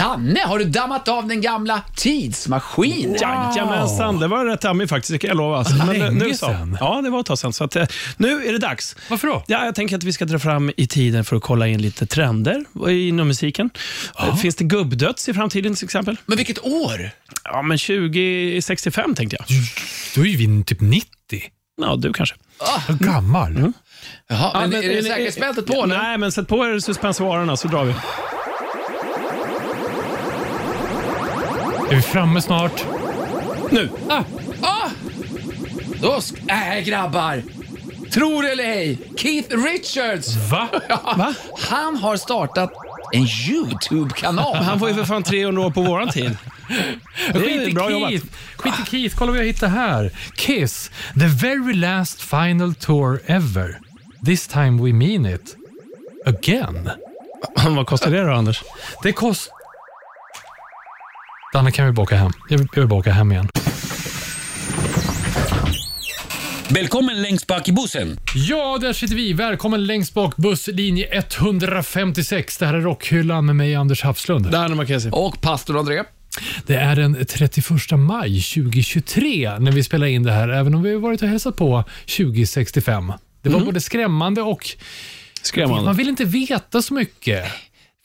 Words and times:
Danne, 0.00 0.40
har 0.40 0.58
du 0.58 0.64
dammat 0.64 1.08
av 1.08 1.26
den 1.28 1.40
gamla 1.40 1.82
tidsmaskinen? 1.96 3.16
Jajamensan, 3.20 4.18
det 4.18 4.28
var 4.28 4.44
rätt 4.44 4.64
ammig 4.64 4.88
faktiskt, 4.88 5.12
det 5.12 5.18
kan 5.18 5.28
jag 5.28 5.36
lova. 5.36 5.58
Alltså. 5.58 5.74
Men, 5.74 5.98
Länge 5.98 6.10
nu 6.10 6.34
så. 6.34 6.46
sedan. 6.46 6.76
Ja, 6.80 7.00
det 7.04 7.10
var 7.10 7.20
ett 7.20 7.26
tag 7.26 7.38
sedan. 7.38 7.52
Så 7.52 7.64
att, 7.64 7.76
eh, 7.76 7.86
nu 8.16 8.46
är 8.46 8.52
det 8.52 8.58
dags. 8.58 8.96
Varför 9.08 9.28
då? 9.28 9.44
Ja, 9.46 9.64
jag 9.64 9.74
tänker 9.74 9.96
att 9.96 10.04
vi 10.04 10.12
ska 10.12 10.24
dra 10.24 10.38
fram 10.38 10.72
i 10.76 10.86
tiden 10.86 11.24
för 11.24 11.36
att 11.36 11.42
kolla 11.42 11.66
in 11.68 11.82
lite 11.82 12.06
trender 12.06 12.64
inom 12.88 13.28
musiken. 13.28 13.70
Eh, 14.18 14.36
Finns 14.36 14.56
det 14.56 14.64
gubbdöds 14.64 15.28
i 15.28 15.34
framtiden 15.34 15.74
till 15.74 15.84
exempel? 15.84 16.16
Men 16.26 16.36
vilket 16.36 16.64
år? 16.64 17.10
Ja, 17.44 17.62
men 17.62 17.78
2065 17.78 19.14
tänkte 19.14 19.36
jag. 19.38 19.46
Då 20.14 20.26
är 20.26 20.36
vi 20.36 20.64
typ 20.64 20.80
90. 20.80 21.06
Ja, 21.82 21.96
du 21.96 22.12
kanske. 22.12 22.36
Vad 22.88 22.98
gammal. 22.98 23.72
Jaha, 24.28 24.50
Ja, 24.54 24.60
men, 24.60 24.72
är 24.74 24.88
det 24.88 25.02
säkerhetsbältet 25.02 25.66
på? 25.66 25.86
Nej, 25.86 26.18
men 26.18 26.32
sätt 26.32 26.48
på 26.48 26.66
er 26.66 26.78
suspensvarorna 26.78 27.56
så 27.56 27.68
drar 27.68 27.84
vi. 27.84 27.94
Är 31.90 31.94
vi 31.96 32.02
framme 32.02 32.40
snart? 32.42 32.84
Nu! 33.70 33.88
Ah, 34.08 34.22
ah! 34.62 34.90
Då 36.02 36.08
sk- 36.16 36.76
äh, 36.78 36.84
grabbar. 36.84 37.42
Tror 38.12 38.46
eller 38.46 38.64
ej, 38.64 38.98
Keith 39.16 39.56
Richards, 39.56 40.36
Va? 40.50 40.68
Va? 41.16 41.34
han 41.68 41.96
har 41.96 42.16
startat 42.16 42.72
en 43.12 43.26
YouTube-kanal. 43.50 44.56
Han 44.56 44.78
var 44.78 44.88
ju 44.88 44.94
för 44.94 45.04
fan 45.04 45.22
300 45.22 45.62
år 45.62 45.70
på 45.70 45.82
våran 45.82 46.08
tid. 46.12 46.36
Det 47.32 47.40
Skit 47.40 47.60
är 47.60 47.68
i 47.68 47.72
bra. 47.72 47.88
Keith. 47.88 48.26
Skit 48.56 48.74
i 48.86 48.90
Keith. 48.90 49.16
Kolla 49.16 49.30
vad 49.32 49.40
jag 49.40 49.44
hittar 49.46 49.68
här. 49.68 50.10
Kiss. 50.36 50.90
The 51.14 51.26
very 51.26 51.74
last 51.74 52.20
final 52.22 52.74
tour 52.74 53.20
ever. 53.26 53.78
This 54.26 54.46
time 54.48 54.82
we 54.84 54.92
mean 54.92 55.26
it. 55.26 55.56
Again. 56.26 56.90
Vad 57.68 57.86
kostar 57.86 58.10
det 58.10 58.22
då, 58.24 58.32
Anders? 58.32 58.62
Det 59.02 59.12
kost... 59.12 59.50
Danne, 61.52 61.70
kan 61.70 61.86
vi 61.86 61.92
baka 61.92 62.16
hem? 62.16 62.30
Jag 62.48 62.58
vill, 62.58 62.68
jag 62.74 62.80
vill 62.82 62.88
baka 62.88 63.12
hem 63.12 63.32
igen. 63.32 63.48
Välkommen 66.68 67.22
längst 67.22 67.46
bak 67.46 67.68
i 67.68 67.72
bussen. 67.72 68.20
Ja, 68.34 68.78
där 68.80 68.92
sitter 68.92 69.14
vi. 69.14 69.32
Välkommen 69.32 69.86
längst 69.86 70.14
bak 70.14 70.36
busslinje 70.36 71.06
156. 71.12 72.58
Det 72.58 72.66
här 72.66 72.74
är 72.74 72.80
Rockhyllan 72.80 73.46
med 73.46 73.56
mig, 73.56 73.74
Anders 73.74 74.02
Hafslund. 74.02 74.50
Kan 74.86 75.00
se. 75.00 75.10
Och 75.10 75.40
pastor 75.40 75.78
André. 75.78 76.02
Det 76.66 76.74
är 76.74 76.96
den 76.96 77.26
31 77.26 77.70
maj 77.98 78.40
2023 78.42 79.58
när 79.58 79.72
vi 79.72 79.82
spelar 79.82 80.06
in 80.06 80.22
det 80.22 80.32
här, 80.32 80.48
även 80.48 80.74
om 80.74 80.82
vi 80.82 80.92
har 80.92 81.00
varit 81.00 81.22
och 81.22 81.28
hälsat 81.28 81.56
på 81.56 81.84
2065. 82.16 83.12
Det 83.42 83.48
var 83.48 83.60
både 83.60 83.80
skrämmande 83.80 84.42
och 84.42 84.66
Skrämmande. 85.42 85.84
man 85.84 85.96
vill 85.96 86.08
inte 86.08 86.24
veta 86.24 86.82
så 86.82 86.94
mycket. 86.94 87.44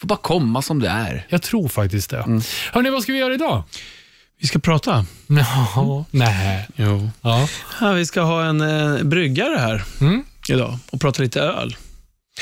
Får 0.02 0.08
bara 0.08 0.20
komma 0.20 0.62
som 0.62 0.80
det 0.80 0.90
är. 0.90 1.26
Jag 1.30 1.42
tror 1.42 1.68
faktiskt 1.68 2.10
det. 2.10 2.42
Hörni, 2.72 2.90
vad 2.90 3.04
ska 3.04 3.12
vi 3.14 3.20
göra 3.20 3.34
idag? 3.34 3.64
Vi 4.42 4.48
ska 4.48 4.60
prata. 4.60 5.06
Ja, 5.28 6.06
nej. 6.12 6.68
Jo. 6.76 7.10
Ja. 7.22 7.48
Ja, 7.82 7.92
vi 7.92 8.06
ska 8.06 8.22
ha 8.22 8.44
en 8.46 8.62
eh, 8.62 9.04
bryggare 9.04 9.58
här 9.58 9.84
Mm. 10.02 10.24
idag 10.50 10.78
och 10.92 11.02
prata 11.02 11.22
lite 11.24 11.42
öl. 11.42 11.76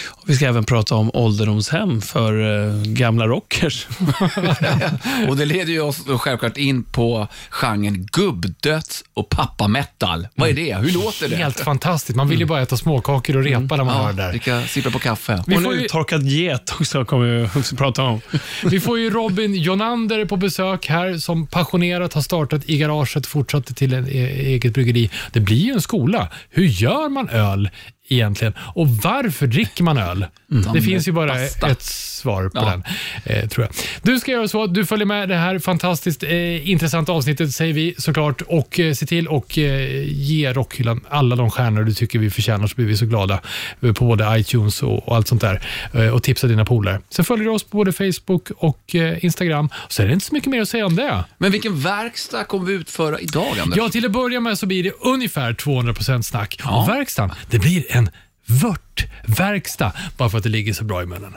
Och 0.05 0.29
vi 0.29 0.35
ska 0.35 0.45
även 0.45 0.63
prata 0.63 0.95
om 0.95 1.11
ålderdomshem 1.13 2.01
för 2.01 2.33
eh, 2.67 2.81
gamla 2.83 3.27
rockers. 3.27 3.87
Och 5.29 5.37
det 5.37 5.45
leder 5.45 5.73
ju 5.73 5.81
oss 5.81 6.05
då 6.05 6.17
självklart 6.17 6.57
in 6.57 6.83
på 6.83 7.27
genren 7.49 8.05
gubbdöds 8.11 9.03
och 9.13 9.29
pappametal. 9.29 10.27
Vad 10.35 10.49
är 10.49 10.53
det? 10.53 10.75
Hur 10.75 10.91
låter 10.91 11.29
det? 11.29 11.35
Helt 11.35 11.59
fantastiskt. 11.59 12.15
Man 12.15 12.29
vill 12.29 12.39
ju 12.39 12.45
bara 12.45 12.61
äta 12.61 12.77
småkakor 12.77 13.37
och 13.37 13.43
repa 13.43 13.75
när 13.75 13.83
man 13.83 13.95
hör 13.95 14.03
Ja, 14.03 14.11
det 14.11 14.21
där. 14.21 14.29
dricka, 14.29 14.61
sippa 14.67 14.91
på 14.91 14.99
kaffe. 14.99 15.43
Vi 15.47 15.57
och 15.57 15.61
får, 15.61 15.71
nu 15.71 15.81
ju, 15.81 15.87
torkad 15.87 16.23
get 16.23 16.71
också 16.79 17.05
kommer 17.05 17.25
vi 17.25 17.59
också 17.59 17.75
prata 17.75 18.03
om. 18.03 18.21
vi 18.63 18.79
får 18.79 18.99
ju 18.99 19.09
Robin 19.09 19.55
Jonander 19.55 20.25
på 20.25 20.37
besök 20.37 20.87
här 20.87 21.17
som 21.17 21.47
passionerat 21.47 22.13
har 22.13 22.21
startat 22.21 22.61
i 22.65 22.77
garaget 22.77 23.15
och 23.15 23.25
fortsatt 23.25 23.75
till 23.75 23.93
ett 23.93 24.07
eget 24.07 24.73
bryggeri. 24.73 25.09
Det 25.31 25.39
blir 25.39 25.57
ju 25.57 25.73
en 25.73 25.81
skola. 25.81 26.29
Hur 26.49 26.65
gör 26.65 27.09
man 27.09 27.29
öl 27.29 27.69
egentligen? 28.13 28.53
Och 28.59 28.89
varför 28.89 29.47
dricker 29.47 29.83
man 29.83 29.97
öl? 29.97 30.25
Det 30.73 30.81
finns 30.81 31.07
ju 31.07 31.11
bara 31.11 31.27
Basta. 31.33 31.69
ett 31.69 31.81
svar 31.81 32.49
på 32.49 32.57
Ja. 32.59 32.65
den, 32.69 32.83
eh, 33.25 33.49
tror 33.49 33.65
jag. 33.65 33.75
Du 34.01 34.19
ska 34.19 34.31
göra 34.31 34.47
så 34.47 34.67
du 34.67 34.85
följer 34.85 35.05
med 35.05 35.29
det 35.29 35.35
här 35.35 35.59
fantastiskt 35.59 36.23
eh, 36.23 36.69
intressanta 36.69 37.11
avsnittet, 37.11 37.51
säger 37.51 37.73
vi 37.73 37.95
såklart, 37.97 38.41
och 38.41 38.79
eh, 38.79 38.93
se 38.93 39.05
till 39.05 39.27
och 39.27 39.57
eh, 39.57 40.03
ge 40.07 40.53
Rockhyllan 40.53 41.01
alla 41.09 41.35
de 41.35 41.51
stjärnor 41.51 41.83
du 41.83 41.93
tycker 41.93 42.19
vi 42.19 42.29
förtjänar, 42.29 42.67
så 42.67 42.75
blir 42.75 42.85
vi 42.85 42.97
så 42.97 43.05
glada 43.05 43.39
eh, 43.81 43.93
på 43.93 44.05
både 44.05 44.39
iTunes 44.39 44.83
och, 44.83 45.07
och 45.07 45.15
allt 45.15 45.27
sånt 45.27 45.41
där. 45.41 45.61
Eh, 45.93 46.07
och 46.07 46.23
tipsa 46.23 46.47
dina 46.47 46.65
polare. 46.65 46.99
Sen 47.09 47.25
följer 47.25 47.45
du 47.45 47.51
oss 47.51 47.63
på 47.63 47.77
både 47.77 47.91
Facebook 47.93 48.51
och 48.57 48.95
eh, 48.95 49.25
Instagram. 49.25 49.69
Så 49.87 50.01
är 50.03 50.07
det 50.07 50.13
inte 50.13 50.25
så 50.25 50.33
mycket 50.35 50.49
mer 50.49 50.61
att 50.61 50.69
säga 50.69 50.85
om 50.85 50.95
det. 50.95 51.23
Men 51.37 51.51
vilken 51.51 51.79
verkstad 51.79 52.43
kommer 52.43 52.65
vi 52.65 52.73
utföra 52.73 53.19
idag, 53.19 53.59
Anders? 53.61 53.77
Ja, 53.77 53.89
till 53.89 54.05
att 54.05 54.11
börja 54.11 54.39
med 54.39 54.57
så 54.57 54.65
blir 54.65 54.83
det 54.83 54.91
ungefär 55.01 55.53
200% 55.53 56.21
snack. 56.21 56.59
Och 56.65 56.89
verkstaden, 56.89 57.35
det 57.49 57.59
blir 57.59 57.83
en 57.89 58.02
vörtverkstad, 58.45 59.91
bara 60.17 60.29
för 60.29 60.37
att 60.37 60.43
det 60.43 60.49
ligger 60.49 60.73
så 60.73 60.83
bra 60.83 61.03
i 61.03 61.05
munnen. 61.05 61.33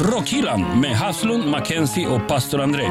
Rockhyllan 0.00 0.80
med 0.80 0.96
Haslund, 0.96 1.50
Mackenzie 1.50 2.06
och 2.06 2.28
pastor 2.28 2.60
André. 2.60 2.84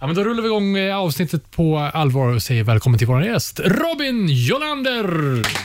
Ja, 0.00 0.06
men 0.06 0.14
då 0.14 0.24
rullar 0.24 0.42
vi 0.42 0.48
igång 0.48 0.76
eh, 0.76 0.96
avsnittet 0.96 1.50
på 1.50 1.78
allvar 1.78 2.28
och 2.34 2.42
säger 2.42 2.64
välkommen 2.64 2.98
till 2.98 3.06
vår 3.06 3.24
gäst, 3.24 3.60
Robin 3.64 4.26
Jolander. 4.28 5.06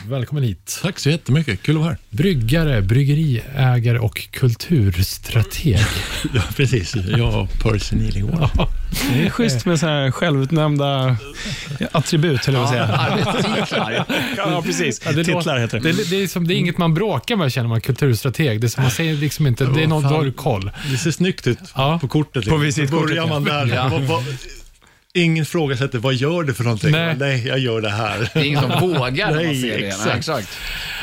Välkommen 0.10 0.44
hit. 0.44 0.80
Tack 0.82 1.00
så 1.00 1.10
jättemycket. 1.10 1.64
Kul 1.64 1.76
att 1.76 1.82
vara 1.82 1.90
här. 1.90 1.98
Bryggare, 2.10 2.82
bryggeriägare 2.82 4.00
och 4.00 4.28
kulturstrateg. 4.32 5.80
Ja, 6.34 6.42
precis. 6.56 6.96
Jag 6.96 7.42
och 7.42 7.50
Percy 7.64 7.96
Nilingård. 7.96 8.50
Det 9.14 9.26
är 9.26 9.30
schysst 9.30 9.66
med 9.66 9.80
så 9.80 9.86
här 9.86 10.12
självutnämnda 10.12 11.18
attribut, 11.92 12.46
höll 12.46 12.56
jag 12.56 12.64
på 12.64 12.68
att 12.70 13.70
säga. 13.70 14.06
Ja, 14.38 14.62
precis. 14.66 15.02
Ja, 15.06 15.12
det 15.12 15.24
Titlar 15.24 15.60
heter 15.60 15.80
det. 15.80 15.92
Det, 15.92 16.10
det, 16.10 16.24
är 16.24 16.28
som, 16.28 16.48
det 16.48 16.54
är 16.54 16.56
inget 16.58 16.78
man 16.78 16.94
bråkar 16.94 17.36
med 17.36 17.52
känner 17.52 17.70
man 17.70 17.82
kulturstrateg. 17.82 18.62
Det 18.62 18.68
är 18.68 18.70
som 18.70 18.84
man 18.84 18.92
säger 18.92 19.14
liksom 19.16 19.48
inte, 19.48 19.66
det 19.66 19.84
är 19.84 19.88
något, 19.88 20.04
fan. 20.04 20.12
då 20.12 20.18
har 20.18 20.26
du 20.26 20.32
koll. 20.32 20.72
Det 20.92 20.98
ser 20.98 21.12
snyggt 21.12 21.48
ut 21.48 21.60
Ja. 21.76 22.00
på 22.02 22.08
kortet. 22.08 22.36
liksom. 22.36 22.52
På 22.52 22.58
visitkortet, 22.58 23.08
Börjar 23.08 23.28
man 23.28 23.44
där. 23.44 23.66
Ja. 23.76 23.88
Vad, 23.92 24.02
vad, 24.02 24.24
ingen 25.14 25.46
frågasätter, 25.46 26.00
vad 26.00 26.14
gör 26.14 26.44
du 26.44 26.54
för 26.54 26.64
någonting? 26.64 26.92
Nej. 26.92 27.16
Nej, 27.20 27.48
jag 27.48 27.60
gör 27.60 27.82
det 27.82 27.90
här. 27.90 28.30
Det 28.34 28.40
är 28.40 28.44
ingen 28.44 28.62
som 28.62 28.90
vågar 28.90 29.32
när 29.32 29.46
man 29.46 29.56
ser 29.56 29.78
det. 29.80 29.88
exakt. 29.88 30.06
Nej, 30.08 30.18
exakt. 30.18 30.58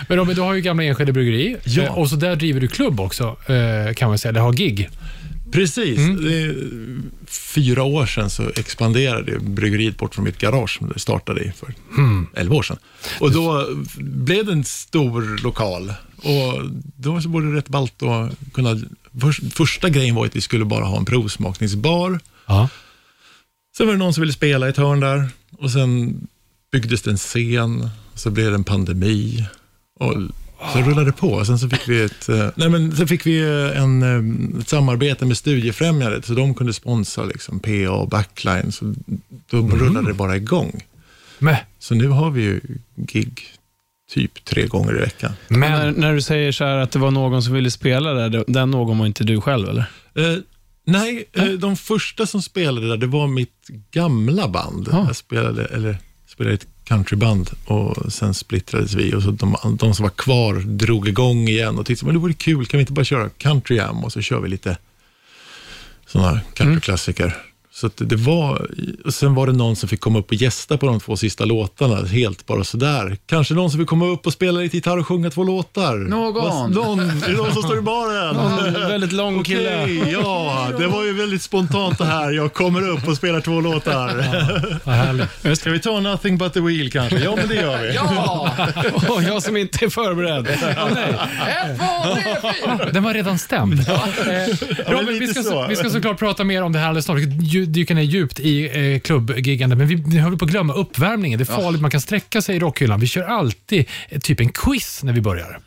Men 0.09 0.19
Robin, 0.19 0.34
du 0.36 0.41
har 0.42 0.54
ju 0.54 0.60
gamla 0.60 0.82
Enskede 0.84 1.12
bryggeri 1.12 1.56
Ja. 1.64 1.82
eh, 1.82 1.98
och 1.98 2.09
så 2.09 2.16
där 2.16 2.36
driver 2.36 2.60
du 2.60 2.69
klubb 2.69 3.00
också, 3.00 3.36
eh, 3.47 3.94
kan 3.94 4.09
man 4.09 4.19
säga. 4.19 4.32
Det 4.32 4.41
har 4.41 4.53
gig. 4.53 4.91
Precis. 5.53 5.99
Mm. 5.99 7.11
Fyra 7.27 7.83
år 7.83 8.07
sedan 8.07 8.31
så 8.31 8.51
expanderade 8.57 9.39
bryggeriet 9.41 9.97
bort 9.97 10.15
från 10.15 10.25
mitt 10.25 10.39
garage 10.39 10.79
som 10.79 10.89
det 10.89 10.99
startade 10.99 11.41
i 11.45 11.53
för 11.53 11.75
Mm. 11.99 12.27
elva 12.35 12.55
år 12.57 12.63
sedan. 12.63 12.79
Och 13.21 13.33
då 13.33 13.67
blev 13.99 14.47
det 14.47 14.53
en 14.53 14.65
stor 14.65 15.43
lokal. 15.43 15.95
Och 16.17 16.71
då 16.97 17.21
så 17.21 17.29
var 17.29 17.41
det 17.43 17.57
rätt 17.57 17.69
ballt 17.69 18.03
att 18.03 18.53
kunna... 18.53 18.81
För, 19.21 19.51
första 19.51 19.89
grejen 19.89 20.15
var 20.15 20.27
att 20.27 20.37
vi 20.37 20.41
skulle 20.41 20.65
bara 20.65 20.85
ha 20.85 20.99
en 20.99 21.05
provsmakningsbar. 21.05 22.21
Ja. 22.47 22.69
Sen 23.77 23.87
var 23.87 23.95
det 23.95 23.99
någon 23.99 24.15
som 24.15 24.21
ville 24.21 24.33
spela 24.33 24.67
i 24.67 24.71
ett 24.71 24.77
hörn 24.77 25.01
där 25.01 25.29
och 25.59 25.71
sen 25.71 26.21
byggdes 26.73 27.03
det 27.03 27.11
en 27.11 27.17
scen, 27.19 27.89
så 28.15 28.31
blev 28.31 28.47
det 28.51 28.55
en 28.55 28.65
pandemi 28.65 29.45
och 30.01 30.15
så 30.73 30.78
rullade 30.78 31.05
det 31.05 31.12
på. 31.12 31.28
Och 31.28 31.47
sen 31.47 31.59
så 31.59 31.69
fick 31.69 31.89
vi 31.89 32.03
ett, 32.03 32.28
eh, 32.28 32.49
nej 32.55 32.69
men, 32.69 32.97
så 32.97 33.06
fick 33.06 33.27
vi 33.27 33.41
eh, 33.41 33.83
en, 33.83 34.03
eh, 34.03 34.61
ett 34.61 34.69
samarbete 34.69 35.27
med 35.27 35.37
Studiefrämjandet, 35.37 36.25
så 36.25 36.34
de 36.34 36.55
kunde 36.55 36.73
sponsra 36.73 37.25
liksom 37.25 37.61
PA 37.61 37.91
och 37.91 38.09
backline, 38.09 38.72
så 38.72 38.95
då 39.51 39.56
rullade 39.69 40.09
det 40.09 40.15
bara 40.15 40.37
igång. 40.37 40.81
Men, 41.39 41.56
Så 41.78 41.95
nu 41.95 42.09
har 42.09 42.31
vi 42.31 42.42
ju 42.42 42.60
gig 42.97 43.42
typ 44.10 44.45
tre 44.45 44.66
gånger 44.66 44.97
i 44.97 45.01
veckan. 45.01 45.33
När, 45.48 45.59
men 45.59 45.95
när 45.95 46.15
du 46.15 46.22
säger 46.22 46.53
så 46.53 46.65
här 46.65 46.77
att 46.77 46.91
det 46.91 46.98
var 46.98 47.10
någon 47.10 47.42
som 47.42 47.54
ville 47.54 47.71
spela 47.71 48.13
där, 48.13 48.45
den 48.47 48.71
någon 48.71 48.98
var 48.98 49.07
inte 49.07 49.25
du 49.25 49.41
själv, 49.41 49.69
eller? 49.69 49.84
Eh, 50.15 50.39
nej, 50.84 51.25
eh, 51.33 51.45
de 51.45 51.77
första 51.77 52.27
som 52.27 52.42
spelade 52.42 52.89
där, 52.89 52.97
det 52.97 53.07
var 53.07 53.27
mitt 53.27 53.69
gamla 53.91 54.48
band. 54.48 54.89
Ja. 54.92 55.04
Jag 55.07 55.16
spelade, 55.16 55.65
eller, 55.65 55.97
spelade 56.27 56.54
ett 56.54 56.66
countryband 56.92 57.50
och 57.65 58.12
sen 58.12 58.34
splittrades 58.34 58.94
vi 58.94 59.15
och 59.15 59.22
så 59.22 59.30
de, 59.30 59.56
de 59.78 59.94
som 59.94 60.03
var 60.03 60.10
kvar 60.10 60.54
drog 60.54 61.09
igång 61.09 61.48
igen 61.48 61.78
och 61.78 61.86
tyckte 61.86 62.04
men 62.04 62.15
det 62.15 62.21
vore 62.21 62.33
kul, 62.33 62.66
kan 62.66 62.78
vi 62.78 62.80
inte 62.80 62.92
bara 62.92 63.04
köra 63.04 63.28
country 63.28 63.77
jam 63.77 64.04
och 64.04 64.12
så 64.12 64.21
kör 64.21 64.41
vi 64.41 64.48
lite 64.48 64.78
sådana 66.06 66.41
countryklassiker. 66.54 67.52
Så 67.74 67.86
att 67.86 67.92
det 67.97 68.16
var, 68.16 68.71
och 69.04 69.15
sen 69.15 69.34
var 69.34 69.47
det 69.47 69.53
någon 69.53 69.77
som 69.77 69.89
fick 69.89 70.01
komma 70.01 70.19
upp 70.19 70.27
och 70.28 70.34
gästa 70.34 70.78
på 70.78 70.86
de 70.86 71.01
två 71.01 71.16
sista 71.16 71.45
låtarna, 71.45 72.07
helt 72.07 72.47
bara 72.47 72.65
sådär. 72.65 73.16
Kanske 73.27 73.54
någon 73.54 73.71
som 73.71 73.80
fick 73.80 73.89
komma 73.89 74.07
upp 74.07 74.27
och 74.27 74.33
spela 74.33 74.60
lite 74.60 74.77
gitarr 74.77 74.98
och 74.98 75.07
sjunga 75.07 75.30
två 75.30 75.45
låtar. 75.45 75.97
Någon. 75.97 76.34
Vad- 76.34 76.71
någon 76.71 77.01
är 77.01 77.28
det 77.28 77.33
någon 77.36 77.53
som 77.53 77.63
står 77.63 77.78
i 77.78 77.80
baren? 77.80 78.36
En 78.77 78.89
väldigt 78.89 79.13
lång 79.13 79.41
Okej, 79.41 79.57
kille. 79.57 80.10
ja, 80.10 80.69
det 80.78 80.86
var 80.86 81.04
ju 81.04 81.13
väldigt 81.13 81.42
spontant 81.42 81.98
det 81.98 82.04
här. 82.04 82.30
Jag 82.33 82.53
kommer 82.53 82.89
upp 82.89 83.09
och 83.09 83.16
spelar 83.16 83.41
två 83.41 83.60
låtar. 83.60 84.15
Vad 84.84 84.95
härligt. 84.95 85.59
Ska 85.59 85.71
vi 85.71 85.80
ta 85.80 86.01
Nothing 86.01 86.39
but 86.39 86.53
the 86.54 86.60
wheel 86.60 86.91
kanske? 86.91 87.19
Ja, 87.19 87.36
men 87.36 87.48
det 87.48 87.54
gör 87.54 87.83
vi. 87.83 87.95
Ja! 87.95 88.51
Och 89.09 89.22
jag 89.22 89.42
som 89.42 89.57
inte 89.57 89.84
är 89.84 89.89
förberedd. 89.89 90.45
Två, 90.45 90.66
tre, 90.95 91.16
fyra! 92.66 92.91
Den 92.92 93.03
var 93.03 93.15
redan 93.15 93.39
stämd. 93.39 93.80
Eh, 93.80 94.91
Robin, 94.92 95.19
vi, 95.21 95.28
ska, 95.28 95.42
så. 95.42 95.66
vi 95.69 95.77
ska 95.77 95.91
såklart 95.91 96.19
prata 96.19 96.45
mer 96.45 96.63
om 96.63 96.72
det 96.72 96.78
här 96.78 96.86
alldeles 96.86 97.04
snart. 97.04 97.19
Dyka 97.66 97.94
ner 97.94 98.03
djupt 98.03 98.41
i 98.41 98.92
eh, 98.94 99.00
klubbgiggande, 99.00 99.76
men 99.76 99.86
vi, 99.86 99.94
vi 100.06 100.18
håller 100.18 100.36
på 100.36 100.44
att 100.44 100.50
glömma 100.50 100.72
uppvärmningen. 100.74 101.38
Det 101.38 101.42
är 101.50 101.56
farligt, 101.62 101.80
man 101.80 101.91
kan 101.91 102.00
sträcka 102.00 102.42
sig 102.42 102.56
i 102.56 102.59
rockhyllan. 102.59 103.00
Vi 103.00 103.06
kör 103.06 103.22
alltid 103.22 103.84
eh, 104.09 104.20
typ 104.20 104.41
en 104.41 104.48
quiz 104.48 105.03
när 105.03 105.12
vi 105.12 105.20
börjar. 105.20 105.60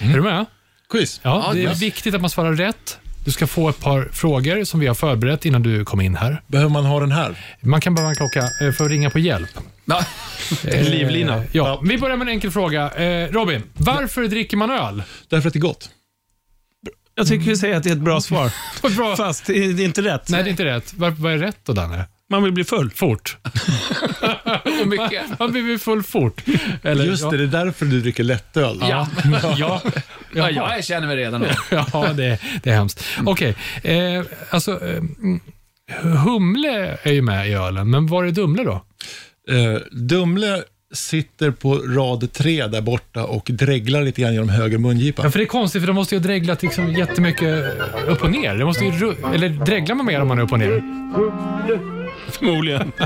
Är 0.00 0.14
du 0.14 0.22
med? 0.22 0.44
Quiz. 0.90 1.20
Ja, 1.22 1.44
Ja, 1.46 1.52
det 1.54 1.60
är 1.60 1.62
yes. 1.68 1.82
viktigt 1.82 2.14
att 2.14 2.20
man 2.20 2.30
svarar 2.30 2.52
rätt. 2.52 2.98
Du 3.24 3.30
ska 3.32 3.46
få 3.46 3.68
ett 3.68 3.80
par 3.80 4.08
frågor 4.12 4.64
som 4.64 4.80
vi 4.80 4.86
har 4.86 4.94
förberett 4.94 5.44
innan 5.46 5.62
du 5.62 5.84
kom 5.84 6.00
in 6.00 6.16
här. 6.16 6.42
Behöver 6.46 6.70
man 6.70 6.84
ha 6.84 7.00
den 7.00 7.12
här? 7.12 7.36
Man 7.60 7.80
kan 7.80 7.94
behöva 7.94 8.10
en 8.10 8.16
klocka 8.16 8.40
eh, 8.60 8.72
för 8.72 8.84
att 8.84 8.90
ringa 8.90 9.10
på 9.10 9.18
hjälp. 9.18 9.50
Eh, 10.64 10.90
livlina. 10.90 11.42
Ja. 11.52 11.80
Vi 11.84 11.98
börjar 11.98 12.16
med 12.16 12.28
en 12.28 12.32
enkel 12.34 12.50
fråga. 12.50 12.90
Eh, 12.90 13.32
Robin, 13.32 13.62
varför 13.74 14.24
dricker 14.28 14.56
man 14.56 14.70
öl? 14.70 15.02
Därför 15.28 15.48
att 15.48 15.52
det 15.52 15.58
är 15.58 15.60
gott. 15.60 15.90
Jag 17.18 17.26
tycker 17.26 17.46
vi 17.46 17.56
säger 17.56 17.76
att 17.76 17.82
det 17.82 17.90
är 17.90 17.94
ett 17.94 17.98
bra 17.98 18.20
svar. 18.20 18.52
Bra. 18.96 19.16
Fast 19.16 19.46
det 19.46 19.58
är 19.58 19.80
inte 19.80 20.02
rätt. 20.02 20.28
Nej, 20.28 20.42
det 20.42 20.48
är 20.48 20.50
inte 20.50 20.64
rätt. 20.64 20.94
Var, 20.94 21.10
vad 21.10 21.32
är 21.32 21.38
rätt 21.38 21.58
då, 21.64 21.72
Danne? 21.72 22.04
Man 22.30 22.42
vill 22.42 22.52
bli 22.52 22.64
full. 22.64 22.90
Fort. 22.90 23.36
Och 24.80 24.88
mycket. 24.88 25.22
Man 25.38 25.52
blir 25.52 25.78
full 25.78 26.02
fort. 26.02 26.42
Eller, 26.82 27.04
Just 27.04 27.30
det, 27.30 27.36
det 27.36 27.42
är 27.42 27.64
därför 27.64 27.86
du 27.86 28.00
dricker 28.00 28.24
lättöl. 28.24 28.78
Ja. 28.80 29.08
ja. 29.56 29.82
Ja, 30.34 30.50
jag 30.50 30.84
känner 30.84 31.06
mig 31.06 31.16
redan 31.16 31.40
då. 31.40 31.46
Ja, 31.70 32.12
det, 32.12 32.38
det 32.62 32.70
är 32.70 32.74
hemskt. 32.74 33.04
Okej, 33.26 33.56
eh, 33.82 34.24
alltså 34.50 34.84
eh, 34.84 34.96
mm, 34.96 35.40
humle 36.24 36.98
är 37.02 37.12
ju 37.12 37.22
med 37.22 37.48
i 37.48 37.52
ölen, 37.52 37.90
men 37.90 38.06
var 38.06 38.24
är 38.24 38.30
Dumle 38.30 38.62
då? 38.64 38.84
Eh, 39.50 39.80
Dumle 39.92 40.64
sitter 40.94 41.50
på 41.50 41.74
rad 41.74 42.32
tre 42.32 42.66
där 42.66 42.80
borta 42.80 43.24
och 43.24 43.50
dreglar 43.52 44.02
lite 44.02 44.20
grann 44.20 44.32
genom 44.32 44.48
höger 44.48 44.78
mungipa. 44.78 45.22
Ja, 45.22 45.30
för 45.30 45.38
det 45.38 45.44
är 45.44 45.46
konstigt, 45.46 45.82
för 45.82 45.86
de 45.86 45.96
måste 45.96 46.14
ju 46.14 46.20
ha 46.20 46.26
dreglat 46.26 46.62
liksom 46.62 46.92
jättemycket 46.92 47.64
upp 48.06 48.22
och 48.22 48.30
ner. 48.30 48.54
Det 48.54 48.64
måste 48.64 48.84
ju, 48.84 49.14
eller 49.34 49.48
dreglar 49.48 49.94
man 49.94 50.06
mer 50.06 50.20
om 50.20 50.28
man 50.28 50.38
är 50.38 50.42
upp 50.42 50.52
och 50.52 50.58
ner? 50.58 50.82
Förmodligen. 52.30 52.92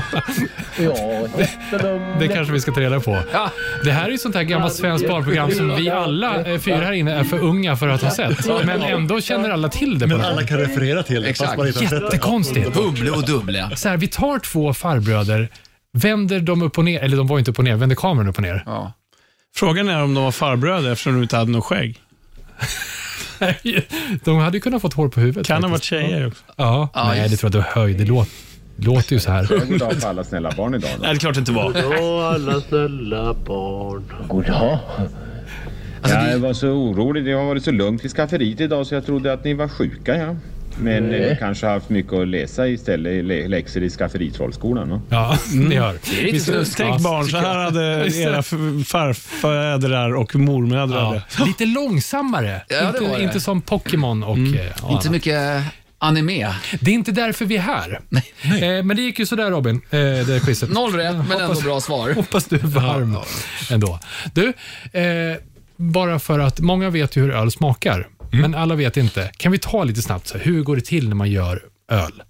Det 2.19 2.27
kanske 2.27 2.53
vi 2.53 2.59
ska 2.59 2.71
ta 2.71 2.81
reda 2.81 2.99
på. 2.99 3.19
Ja. 3.33 3.51
Det 3.83 3.91
här 3.91 4.05
är 4.05 4.11
ju 4.11 4.17
sånt 4.17 4.35
här 4.35 4.43
gammalt 4.43 4.73
svenskt 4.73 5.07
barnprogram 5.07 5.51
som 5.51 5.75
vi 5.75 5.89
alla 5.89 6.45
eh, 6.45 6.59
fyra 6.59 6.75
här 6.77 6.91
inne 6.91 7.13
är 7.13 7.23
för 7.23 7.39
unga 7.39 7.75
för 7.77 7.87
att 7.87 8.01
ha 8.01 8.11
sett. 8.11 8.65
Men 8.65 8.81
ändå 8.81 9.21
känner 9.21 9.49
alla 9.49 9.69
till 9.69 9.99
det. 9.99 10.07
Men 10.07 10.21
alla 10.21 10.43
kan 10.43 10.57
referera 10.57 11.03
till 11.03 11.21
det, 11.21 11.29
Exakt. 11.29 11.81
Jättekonstigt. 11.81 12.75
Humle 12.75 13.11
och 13.11 13.25
Dumle. 13.25 13.69
Så 13.75 13.89
här, 13.89 13.97
vi 13.97 14.07
tar 14.07 14.39
två 14.39 14.73
farbröder, 14.73 15.49
vänder 15.93 16.39
dem 16.39 16.61
upp 16.61 16.77
och 16.77 16.85
ner, 16.85 16.99
eller 16.99 17.17
de 17.17 17.27
var 17.27 17.39
inte 17.39 17.51
upp 17.51 17.57
och 17.57 17.63
ner, 17.63 17.75
vänder 17.75 17.95
kameran 17.95 18.29
upp 18.29 18.35
och 18.35 18.41
ner. 18.41 18.63
Ja. 18.65 18.93
Frågan 19.55 19.89
är 19.89 20.03
om 20.03 20.13
de 20.13 20.23
var 20.23 20.31
farbröder 20.31 20.91
eftersom 20.91 21.13
de 21.13 21.21
inte 21.23 21.37
hade 21.37 21.51
något 21.51 21.65
skägg. 21.65 21.99
De 24.23 24.37
hade 24.37 24.57
ju 24.57 24.61
kunnat 24.61 24.81
fått 24.81 24.93
hår 24.93 25.09
på 25.09 25.19
huvudet. 25.19 25.47
Kan 25.47 25.63
ha 25.63 25.69
varit 25.69 25.83
tjejer 25.83 26.27
också. 26.27 26.43
Ja, 26.55 26.89
Ja, 26.93 27.07
nej 27.07 27.29
det 27.29 27.37
tror 27.37 27.55
jag 27.55 27.63
du 27.63 27.69
höj. 27.79 27.93
Det 27.93 28.05
låter, 28.05 28.31
låter 28.75 29.13
ju 29.13 29.19
så 29.19 29.31
här. 29.31 29.47
God 29.69 29.79
dag 29.79 30.01
på 30.01 30.07
alla 30.07 30.23
snälla 30.23 30.51
barn 30.57 30.73
idag 30.75 30.89
då. 30.97 31.01
Nej, 31.03 31.11
det 31.11 31.17
är 31.17 31.19
klart 31.19 31.33
det 31.33 31.39
inte 31.39 31.51
var. 31.51 32.23
alla 32.33 32.61
snälla 32.61 33.33
barn. 33.33 34.03
God 34.27 34.45
dag. 34.45 34.79
jag 36.03 36.39
var 36.39 36.53
så 36.53 36.67
orolig. 36.69 37.25
Det 37.25 37.31
har 37.31 37.45
varit 37.45 37.63
så 37.63 37.71
lugnt 37.71 38.05
i 38.05 38.09
skafferiet 38.09 38.59
idag 38.59 38.87
så 38.87 38.95
jag 38.95 39.05
trodde 39.05 39.33
att 39.33 39.43
ni 39.43 39.53
var 39.53 39.67
sjuka. 39.67 40.17
Ja. 40.17 40.35
Men 40.77 41.13
eh, 41.13 41.29
ni 41.29 41.35
kanske 41.39 41.65
har 41.65 41.73
haft 41.73 41.89
mycket 41.89 42.13
att 42.13 42.27
läsa 42.27 42.67
istället, 42.67 43.25
lä- 43.25 43.47
läxor 43.47 43.83
i 43.83 43.89
skafferitrollskolan. 43.89 44.89
No? 44.89 45.01
Ja, 45.09 45.37
ni 45.53 45.75
hör. 45.75 45.93
Det. 45.93 46.65
Tänk 46.77 47.01
barn, 47.01 47.25
så 47.29 47.37
här 47.37 47.55
hade 47.57 47.81
era 48.17 48.39
f- 48.39 48.87
farfädrar 48.87 50.15
och 50.15 50.35
mormödrar 50.35 51.13
det. 51.13 51.21
Ja, 51.39 51.45
lite 51.45 51.65
långsammare. 51.65 52.61
Ja, 52.67 52.81
det 52.81 52.87
inte, 52.87 53.01
var 53.11 53.17
det. 53.17 53.23
inte 53.23 53.39
som 53.39 53.61
Pokémon 53.61 54.23
och... 54.23 54.37
eh, 54.37 54.71
ja, 54.81 54.91
Inte 54.91 55.05
så 55.05 55.11
mycket 55.11 55.63
anime. 55.97 56.55
Det 56.81 56.91
är 56.91 56.95
inte 56.95 57.11
därför 57.11 57.45
vi 57.45 57.57
är 57.57 57.61
här. 57.61 57.99
Eh, 58.43 58.83
men 58.83 58.95
det 58.95 59.01
gick 59.01 59.19
ju 59.19 59.25
sådär 59.25 59.51
Robin, 59.51 59.81
eh, 59.89 59.99
det 59.99 60.41
quizet. 60.45 60.69
Noll 60.73 60.93
rätt, 60.93 61.15
men 61.29 61.41
ändå 61.41 61.61
bra 61.61 61.81
svar. 61.81 62.13
Hoppas 62.13 62.45
du 62.45 62.55
är 62.55 62.59
varm 62.59 63.17
ändå. 63.71 63.99
Du, 64.33 64.47
eh, 64.99 65.37
bara 65.77 66.19
för 66.19 66.39
att 66.39 66.59
många 66.59 66.89
vet 66.89 67.15
ju 67.15 67.21
hur 67.21 67.31
öl 67.31 67.51
smakar, 67.51 68.07
men 68.31 68.55
alla 68.55 68.75
vet 68.75 68.97
inte. 68.97 69.31
Kan 69.37 69.51
vi 69.51 69.59
ta 69.59 69.83
lite 69.83 70.01
snabbt, 70.01 70.27
så 70.27 70.37
här, 70.37 70.45
hur 70.45 70.63
går 70.63 70.75
det 70.75 70.85
till 70.85 71.07
när 71.09 71.15
man 71.15 71.31
gör 71.31 71.65
öl? 71.87 72.23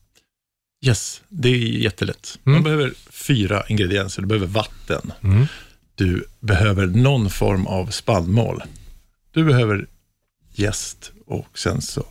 Yes, 0.85 1.21
det 1.29 1.49
är 1.49 1.57
jättelätt. 1.57 2.39
Man 2.43 2.63
behöver 2.63 2.93
fyra 3.09 3.63
ingredienser. 3.67 4.21
Du 4.21 4.27
behöver 4.27 4.47
vatten. 4.47 5.13
Mm. 5.23 5.45
Du 5.95 6.25
behöver 6.39 6.87
någon 6.87 7.29
form 7.29 7.67
av 7.67 7.87
spannmål. 7.87 8.63
Du 9.31 9.43
behöver 9.43 9.87
jäst 10.53 11.11
och 11.25 11.59
sen 11.59 11.81
så 11.81 12.05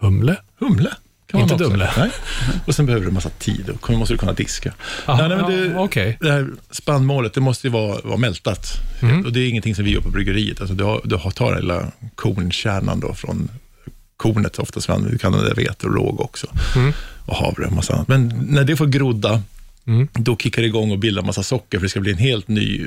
Humle? 0.00 0.36
humle. 0.58 0.92
Inte. 1.34 1.54
Dumle. 1.56 1.90
Nej. 1.98 2.10
Och 2.66 2.74
sen 2.74 2.86
behöver 2.86 3.04
du 3.04 3.08
en 3.08 3.14
massa 3.14 3.28
tid 3.30 3.68
och 3.68 3.86
då 3.92 3.98
måste 3.98 4.14
du 4.14 4.18
kunna 4.18 4.32
diska. 4.32 4.72
Aha, 5.06 5.28
nej, 5.28 5.36
men 5.36 5.50
det- 5.50 5.78
Okej. 5.78 6.18
Det 6.20 6.30
här 6.32 6.48
spannmålet, 6.70 7.34
det 7.34 7.40
måste 7.40 7.66
ju 7.66 7.72
vara, 7.72 8.00
vara 8.04 8.16
mältat. 8.16 8.66
Mm. 9.02 9.24
Och 9.26 9.32
det 9.32 9.40
är 9.40 9.48
ingenting 9.48 9.74
som 9.74 9.84
vi 9.84 9.90
gör 9.92 10.00
på 10.00 10.08
bryggeriet. 10.10 10.60
Alltså 10.60 10.74
du, 10.74 10.84
har, 10.84 11.00
du 11.04 11.16
har, 11.16 11.30
tar 11.30 11.54
hela 11.54 11.86
kornkärnan 12.14 13.00
då 13.00 13.14
från 13.14 13.50
kornet, 14.16 14.58
oftast 14.58 14.86
du 15.10 15.18
kan 15.18 15.34
använda 15.34 15.54
vete 15.54 15.86
och 15.86 15.94
råg 15.94 16.20
också. 16.20 16.46
Mm. 16.76 16.92
Och 17.26 17.36
havre 17.36 17.66
och 17.66 17.72
massa 17.72 17.94
annat. 17.94 18.08
Men 18.08 18.46
när 18.48 18.64
det 18.64 18.76
får 18.76 18.86
grodda, 18.86 19.42
Mm. 19.86 20.08
då 20.12 20.36
kickar 20.36 20.62
det 20.62 20.68
igång 20.68 20.90
och 20.90 20.98
bildar 20.98 21.22
massa 21.22 21.42
socker, 21.42 21.78
för 21.78 21.82
det 21.82 21.88
ska 21.88 22.00
bli 22.00 22.12
en 22.12 22.18
helt 22.18 22.48
ny, 22.48 22.86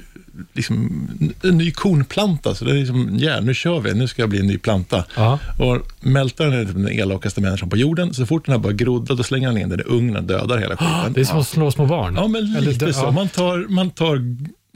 liksom, 0.54 1.08
en 1.44 1.58
ny 1.58 1.72
kornplanta. 1.72 2.56
Så 2.56 2.66
det 2.66 2.72
är 2.72 2.76
liksom, 2.76 3.18
ja, 3.20 3.40
nu 3.42 3.54
kör 3.54 3.80
vi, 3.80 3.94
nu 3.94 4.08
ska 4.08 4.22
jag 4.22 4.30
bli 4.30 4.40
en 4.40 4.48
ny 4.48 4.58
planta. 4.58 5.06
Ja. 5.16 5.40
Och 5.60 5.92
mältaren 6.00 6.54
är 6.54 6.66
typ 6.66 6.74
den 6.74 6.90
elakaste 6.90 7.42
människan 7.42 7.70
på 7.70 7.78
jorden. 7.78 8.14
Så 8.14 8.26
fort 8.26 8.46
den 8.46 8.54
här 8.54 8.60
börjar 8.60 8.78
grodda, 8.78 9.16
då 9.16 9.24
slänger 9.24 9.48
han 9.48 9.58
in 9.58 9.70
den 9.70 9.80
i 9.80 9.84
ugnen, 9.86 10.28
dödar 10.28 10.58
hela 10.58 10.78
skiten. 10.78 11.14
Det 11.14 11.22
är 11.22 11.26
som 11.26 11.40
att 11.40 11.48
slå 11.48 11.72
små 11.72 11.86
barn. 11.86 12.16
Ja, 12.16 12.28
men 12.28 12.56
Eller 12.56 12.68
lite 12.72 12.86
dö- 12.86 12.94
så. 12.94 13.12
Man 13.12 13.30
tar, 13.30 13.66
man 13.70 13.90
tar, 13.90 14.20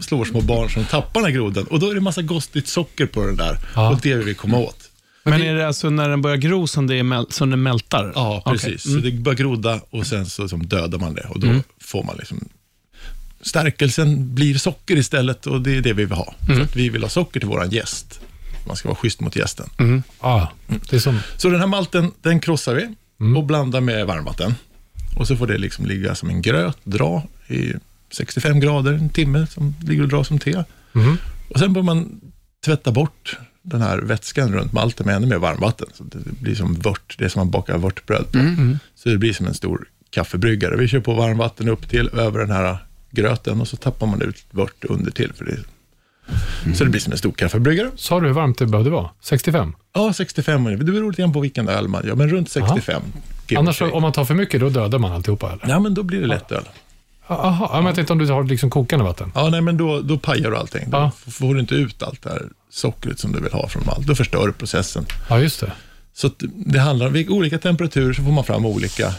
slår 0.01 0.25
små 0.25 0.41
barn 0.41 0.69
som 0.69 0.85
tappar 0.85 1.21
den 1.21 1.23
här 1.31 1.31
grodan 1.37 1.63
och 1.63 1.79
då 1.79 1.89
är 1.89 1.95
det 1.95 2.01
massa 2.01 2.21
gostigt 2.21 2.67
socker 2.67 3.05
på 3.05 3.25
den 3.25 3.35
där. 3.35 3.57
Ja. 3.75 3.89
Och 3.89 3.99
det 4.03 4.15
vill 4.15 4.25
vi 4.25 4.33
komma 4.33 4.57
åt. 4.57 4.88
Men 5.23 5.41
är 5.41 5.55
det 5.55 5.67
alltså 5.67 5.89
när 5.89 6.09
den 6.09 6.21
börjar 6.21 6.37
gro 6.37 6.67
som, 6.67 6.87
det 6.87 6.95
är 6.95 7.03
mäl- 7.03 7.31
som 7.31 7.49
den 7.49 7.63
mältar? 7.63 8.11
Ja, 8.15 8.43
precis. 8.45 8.83
Så 8.83 8.89
det 8.89 9.11
börjar 9.11 9.37
groda 9.37 9.81
och 9.89 10.07
sen 10.07 10.25
så 10.25 10.49
som 10.49 10.65
dödar 10.65 10.99
man 10.99 11.13
det 11.13 11.25
och 11.29 11.39
då 11.39 11.47
får 11.81 12.03
man 12.03 12.15
liksom 12.17 12.49
Stärkelsen 13.41 14.35
blir 14.35 14.57
socker 14.57 14.95
istället 14.97 15.47
och 15.47 15.61
det 15.61 15.77
är 15.77 15.81
det 15.81 15.93
vi 15.93 16.05
vill 16.05 16.17
ha. 16.17 16.33
Så 16.47 16.61
att 16.61 16.75
vi 16.75 16.89
vill 16.89 17.01
ha 17.01 17.09
socker 17.09 17.39
till 17.39 17.49
våran 17.49 17.69
gäst. 17.69 18.19
Man 18.67 18.75
ska 18.75 18.87
vara 18.87 18.95
schysst 18.95 19.19
mot 19.19 19.35
gästen. 19.35 19.69
Ja, 20.21 20.51
det 20.89 20.95
är 20.95 20.99
som... 20.99 21.19
Så 21.37 21.49
den 21.49 21.59
här 21.59 21.67
malten, 21.67 22.11
den 22.21 22.39
krossar 22.39 22.73
vi 22.75 22.95
och 23.37 23.43
blandar 23.45 23.81
med 23.81 24.05
varmvatten. 24.07 24.55
Och 25.17 25.27
så 25.27 25.35
får 25.35 25.47
det 25.47 25.57
liksom 25.57 25.85
ligga 25.85 26.15
som 26.15 26.29
en 26.29 26.41
gröt, 26.41 26.77
dra 26.83 27.23
i 27.47 27.73
65 28.11 28.59
grader 28.59 28.93
en 28.93 29.09
timme, 29.09 29.47
som 29.47 29.75
ligger 29.83 30.03
och 30.03 30.09
drar 30.09 30.23
som 30.23 30.39
te. 30.39 30.63
Och 31.49 31.59
sen 31.59 31.73
bör 31.73 31.81
man 31.81 32.21
tvätta 32.65 32.91
bort 32.91 33.37
den 33.69 33.81
här 33.81 33.97
vätskan 33.97 34.53
runt 34.53 34.73
malten 34.73 35.05
med 35.05 35.15
ännu 35.15 35.27
mer 35.27 35.37
varmvatten. 35.37 35.87
Så 35.93 36.03
det 36.03 36.31
blir 36.41 36.55
som 36.55 36.73
vört, 36.73 37.15
det 37.17 37.25
är 37.25 37.29
som 37.29 37.39
man 37.39 37.49
bakar 37.49 37.77
vörtbröd 37.77 38.31
på. 38.31 38.39
Så 38.95 39.09
det 39.09 39.17
blir 39.17 39.33
som 39.33 39.47
en 39.47 39.53
stor 39.53 39.85
kaffebryggare. 40.09 40.75
Vi 40.77 40.87
kör 40.87 40.99
på 40.99 41.13
varmvatten 41.13 41.69
upp 41.69 41.89
till, 41.89 42.09
över 42.09 42.39
den 42.39 42.51
här 42.51 42.77
gröten 43.11 43.61
och 43.61 43.67
så 43.67 43.77
tappar 43.77 44.07
man 44.07 44.21
ut 44.21 44.45
vört 44.51 44.85
under 44.85 45.11
till. 45.11 45.33
För 45.33 45.45
det. 45.45 45.57
Så 46.75 46.83
det 46.83 46.89
blir 46.89 47.01
som 47.01 47.11
en 47.11 47.17
stor 47.17 47.31
kaffebryggare. 47.31 47.91
Sa 47.95 48.19
du 48.19 48.27
hur 48.27 48.33
varmt 48.33 48.57
det 48.57 48.65
behövde 48.65 48.89
vara? 48.91 49.09
65? 49.21 49.73
Ja, 49.93 50.13
65. 50.13 50.63
Det 50.63 50.77
beror 50.77 51.11
lite 51.11 51.21
grann 51.21 51.33
på 51.33 51.39
vilken 51.39 51.67
öl 51.69 51.87
man 51.87 52.07
gör, 52.07 52.15
men 52.15 52.29
runt 52.29 52.49
65. 52.49 53.01
give 53.47 53.59
or 53.59 53.59
Annars 53.59 53.81
om 53.81 54.01
man 54.01 54.11
tar 54.11 54.25
för 54.25 54.33
mycket, 54.35 54.59
då 54.61 54.69
dödar 54.69 54.99
man 54.99 55.11
alltihopa 55.11 55.51
eller? 55.51 55.69
Ja, 55.73 55.79
men 55.79 55.93
då 55.93 56.03
blir 56.03 56.21
det 56.21 56.27
lätt 56.27 56.51
öl. 56.51 56.63
Jaha, 57.27 57.69
men 57.77 57.85
jag 57.85 57.95
tänkte 57.95 58.13
om 58.13 58.19
du 58.19 58.25
har 58.31 58.43
liksom 58.43 58.69
kokande 58.69 59.05
vatten. 59.05 59.31
Ja, 59.35 59.49
nej, 59.49 59.61
men 59.61 59.77
då, 59.77 60.01
då 60.01 60.17
pajar 60.17 60.51
du 60.51 60.57
allting. 60.57 60.89
Då 60.89 60.97
Ja. 60.97 61.11
får 61.31 61.53
du 61.53 61.59
inte 61.59 61.75
ut 61.75 62.03
allt 62.03 62.21
det 62.21 62.29
här 62.29 62.41
sockret 62.71 63.19
som 63.19 63.31
du 63.31 63.39
vill 63.41 63.51
ha 63.51 63.69
från 63.69 63.85
malt. 63.85 64.07
Då 64.07 64.15
förstör 64.15 64.47
du 64.47 64.53
processen. 64.53 65.05
Ja, 65.29 65.39
just 65.39 65.59
det. 65.59 65.71
Så 66.13 66.27
att 66.27 66.43
det 66.55 66.79
handlar 66.79 67.07
om 67.07 67.13
vid 67.13 67.29
olika 67.29 67.57
temperaturer 67.57 68.13
så 68.13 68.23
får 68.23 68.31
man 68.31 68.43
fram 68.43 68.65
olika 68.65 69.13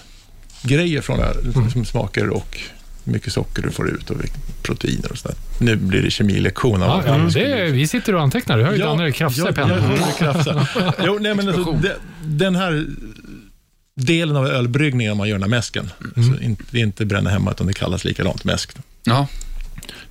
grejer 0.62 1.00
från 1.00 1.19
det 1.19 1.25
här, 1.25 1.71
som 1.71 1.85
smaker 1.85 2.28
och 2.28 2.59
hur 3.04 3.12
mycket 3.12 3.33
socker 3.33 3.62
du 3.62 3.71
får 3.71 3.88
ut 3.90 4.11
och 4.11 4.16
proteiner 4.62 5.12
och 5.12 5.19
sådär. 5.19 5.37
Nu 5.59 5.76
blir 5.76 6.02
det 6.02 6.11
kemilektion. 6.11 6.80
Ja, 6.80 7.02
ja, 7.07 7.19
men 7.19 7.30
det 7.30 7.45
är, 7.45 7.71
vi 7.71 7.87
sitter 7.87 8.14
och 8.14 8.23
antecknar. 8.23 8.59
Du 8.59 8.64
hör 8.64 8.73
ju 8.73 8.78
Danne 8.78 9.12
krafsa 9.12 9.42
i 9.42 9.45
jag 9.45 9.54
pennan. 9.54 9.80
hörde 9.80 10.12
krafsa. 10.19 10.66
Jo, 11.04 11.19
nej, 11.21 11.35
men 11.35 11.49
alltså, 11.49 11.73
det, 11.73 11.97
den 12.25 12.57
här 12.57 12.87
delen 13.95 14.37
av 14.37 14.47
ölbryggningen 14.47 15.16
man 15.16 15.28
gör 15.28 15.35
den 15.35 15.42
här 15.42 15.50
mäsken. 15.50 15.90
Mm. 16.16 16.28
Så 16.28 16.42
inte, 16.42 16.64
det 16.71 16.78
är 16.78 16.83
inte 16.83 17.04
bränna 17.04 17.30
hemma, 17.30 17.50
utan 17.50 17.66
det 17.66 17.73
kallas 17.73 18.04
likadant 18.04 18.45
mäsk. 18.45 18.71
Ja. 19.04 19.26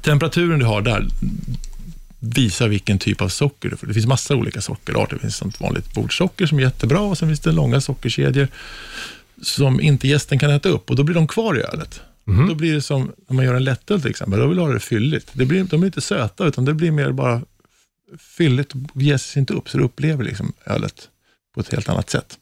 Temperaturen 0.01 0.60
du 0.60 0.65
har 0.65 0.81
där 0.81 1.08
visar 2.19 2.67
vilken 2.67 2.99
typ 2.99 3.21
av 3.21 3.29
socker 3.29 3.69
du 3.69 3.77
får. 3.77 3.88
Det 3.88 3.93
finns 3.93 4.07
massa 4.07 4.35
olika 4.35 4.61
sockerarter. 4.61 5.15
Det 5.15 5.21
finns 5.21 5.38
sånt 5.38 5.61
vanligt 5.61 5.93
bordsocker 5.93 6.45
som 6.45 6.57
är 6.57 6.63
jättebra 6.63 6.99
och 6.99 7.17
sen 7.17 7.29
finns 7.29 7.39
det 7.39 7.51
långa 7.51 7.81
sockerkedjor 7.81 8.47
som 9.41 9.81
inte 9.81 10.07
gästen 10.07 10.39
kan 10.39 10.51
äta 10.51 10.69
upp 10.69 10.89
och 10.89 10.95
då 10.95 11.03
blir 11.03 11.15
de 11.15 11.27
kvar 11.27 11.57
i 11.57 11.61
ölet. 11.61 12.01
Då 12.47 12.55
blir 12.55 12.73
det 12.73 12.81
som 12.81 13.11
när 13.27 13.35
man 13.35 13.45
gör 13.45 13.53
en 13.53 13.63
lättöl 13.63 14.01
till 14.01 14.09
exempel, 14.09 14.39
då 14.39 14.47
vill 14.47 14.57
du 14.57 14.63
ha 14.63 14.73
det 14.73 14.79
fylligt. 14.79 15.29
Det 15.33 15.45
blir, 15.45 15.63
de 15.63 15.81
är 15.81 15.85
inte 15.85 16.01
söta, 16.01 16.45
utan 16.45 16.65
det 16.65 16.73
blir 16.73 16.91
mer 16.91 17.11
bara 17.11 17.41
fylligt 18.38 18.73
och 18.73 19.01
jäses 19.01 19.38
inte 19.38 19.53
upp, 19.53 19.69
så 19.69 19.77
du 19.77 19.83
upplever 19.83 20.23
liksom 20.23 20.53
ölet 20.65 21.09
på 21.53 21.61
ett 21.61 21.71
helt 21.71 21.89
annat 21.89 22.09
sätt. 22.09 22.38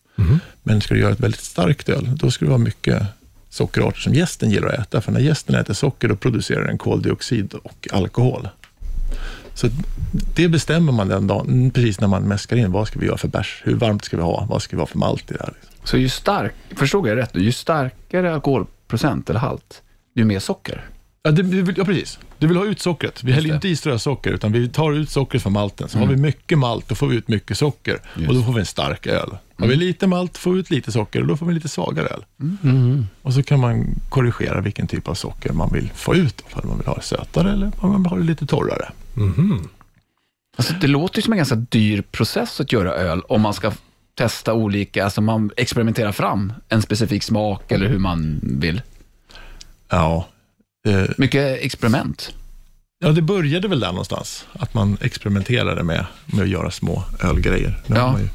Men 0.63 0.81
ska 0.81 0.93
du 0.93 0.99
göra 0.99 1.11
ett 1.13 1.19
väldigt 1.19 1.41
starkt 1.43 1.89
öl, 1.89 2.09
då 2.15 2.31
ska 2.31 2.45
det 2.45 2.49
vara 2.49 2.59
mycket 2.59 3.03
sockerarter 3.49 3.99
som 3.99 4.13
gästen 4.13 4.51
gillar 4.51 4.67
att 4.67 4.79
äta, 4.79 5.01
för 5.01 5.11
när 5.11 5.19
gästen 5.19 5.55
äter 5.55 5.73
socker, 5.73 6.07
då 6.07 6.15
producerar 6.15 6.67
den 6.67 6.77
koldioxid 6.77 7.53
och 7.53 7.87
alkohol. 7.91 8.49
Så 9.57 9.69
det 10.35 10.47
bestämmer 10.47 10.91
man 10.91 11.07
den 11.07 11.27
dagen, 11.27 11.71
precis 11.71 11.99
när 12.01 12.07
man 12.07 12.23
mäskar 12.23 12.57
in. 12.57 12.71
Vad 12.71 12.87
ska 12.87 12.99
vi 12.99 13.05
göra 13.05 13.17
för 13.17 13.27
bärs? 13.27 13.61
Hur 13.65 13.75
varmt 13.75 14.05
ska 14.05 14.17
vi 14.17 14.23
ha? 14.23 14.45
Vad 14.49 14.61
ska 14.61 14.75
vi 14.75 14.79
ha 14.81 14.87
för 14.87 14.97
malt 14.97 15.31
i 15.31 15.33
det 15.33 15.39
här? 15.43 15.53
Så 15.83 15.97
ju 15.97 16.09
stark, 16.09 16.53
förstod 16.75 17.07
jag 17.07 17.17
rätt 17.17 17.35
ju 17.35 17.51
starkare 17.51 18.33
alkoholprocent 18.33 19.29
eller 19.29 19.39
halt, 19.39 19.81
ju 20.15 20.25
mer 20.25 20.39
socker. 20.39 20.85
Ja, 21.23 21.31
det, 21.31 21.73
ja, 21.77 21.85
precis. 21.85 22.19
Du 22.37 22.47
vill 22.47 22.57
ha 22.57 22.65
ut 22.65 22.79
sockret. 22.81 23.23
Vi 23.23 23.31
häller. 23.31 23.45
Mm. 23.49 23.55
inte 23.55 23.67
i 23.67 23.75
strösocker, 23.75 24.31
utan 24.31 24.51
vi 24.51 24.69
tar 24.69 24.93
ut 24.93 25.09
sockret 25.09 25.43
från 25.43 25.53
malten. 25.53 25.89
Så 25.89 25.99
har 25.99 26.07
vi 26.07 26.15
mycket 26.15 26.57
malt, 26.57 26.89
då 26.89 26.95
får 26.95 27.07
vi 27.07 27.15
ut 27.15 27.27
mycket 27.27 27.57
socker 27.57 27.99
och 28.27 28.35
då 28.35 28.41
får 28.43 28.53
vi 28.53 28.59
en 28.59 28.65
stark 28.65 29.07
öl. 29.07 29.29
Har 29.57 29.67
vi 29.67 29.73
Mm. 29.73 29.79
lite 29.79 30.07
malt 30.07 30.37
får 30.37 30.51
vi 30.51 30.59
ut 30.59 30.69
lite 30.71 30.91
socker 30.91 31.21
och 31.21 31.27
då 31.27 31.37
får 31.37 31.45
vi 31.45 31.53
lite 31.53 31.69
svagare 31.69 32.07
öl. 32.07 32.25
Och 33.21 33.33
så 33.33 33.43
kan 33.43 33.59
man 33.59 33.85
korrigera 34.09 34.61
vilken 34.61 34.87
typ 34.87 35.07
av 35.07 35.13
socker 35.13 35.53
man 35.53 35.69
vill 35.73 35.89
få 35.95 36.15
ut. 36.15 36.41
Om 36.53 36.69
man 36.69 36.77
vill 36.77 36.87
ha 36.87 36.95
det 36.95 37.01
sötare 37.01 37.51
eller 37.51 37.71
om 37.79 37.91
man 37.91 38.03
vill 38.03 38.09
ha 38.09 38.17
det 38.17 38.23
lite 38.23 38.45
torrare. 38.45 38.91
Alltså, 40.57 40.73
det 40.73 40.87
låter 40.87 41.21
som 41.21 41.33
en 41.33 41.37
ganska 41.37 41.55
dyr 41.55 42.01
process 42.01 42.59
att 42.59 42.71
göra 42.71 42.93
öl 42.93 43.21
om 43.21 43.41
man 43.41 43.53
ska 43.53 43.71
testa 44.15 44.53
olika, 44.53 45.03
alltså 45.03 45.21
man 45.21 45.51
experimenterar 45.57 46.11
fram 46.11 46.53
en 46.69 46.81
specifik 46.81 47.23
smak 47.23 47.71
eller 47.71 47.87
hur 47.89 47.99
man 47.99 48.39
vill. 48.43 48.81
Ja, 49.89 50.27
eh, 50.87 51.03
Mycket 51.17 51.61
experiment. 51.61 52.33
ja, 52.99 53.09
det 53.11 53.21
började 53.21 53.67
väl 53.67 53.79
där 53.79 53.87
någonstans. 53.91 54.45
Att 54.53 54.73
man 54.73 54.97
experimenterade 55.01 55.83
med, 55.83 56.05
med 56.25 56.41
att 56.43 56.49
göra 56.49 56.71
små 56.71 57.03
ölgrejer. 57.23 57.81
Nu 57.87 57.95
Ja. 57.95 58.01
har 58.01 58.11
man 58.11 58.21
ju 58.21 58.27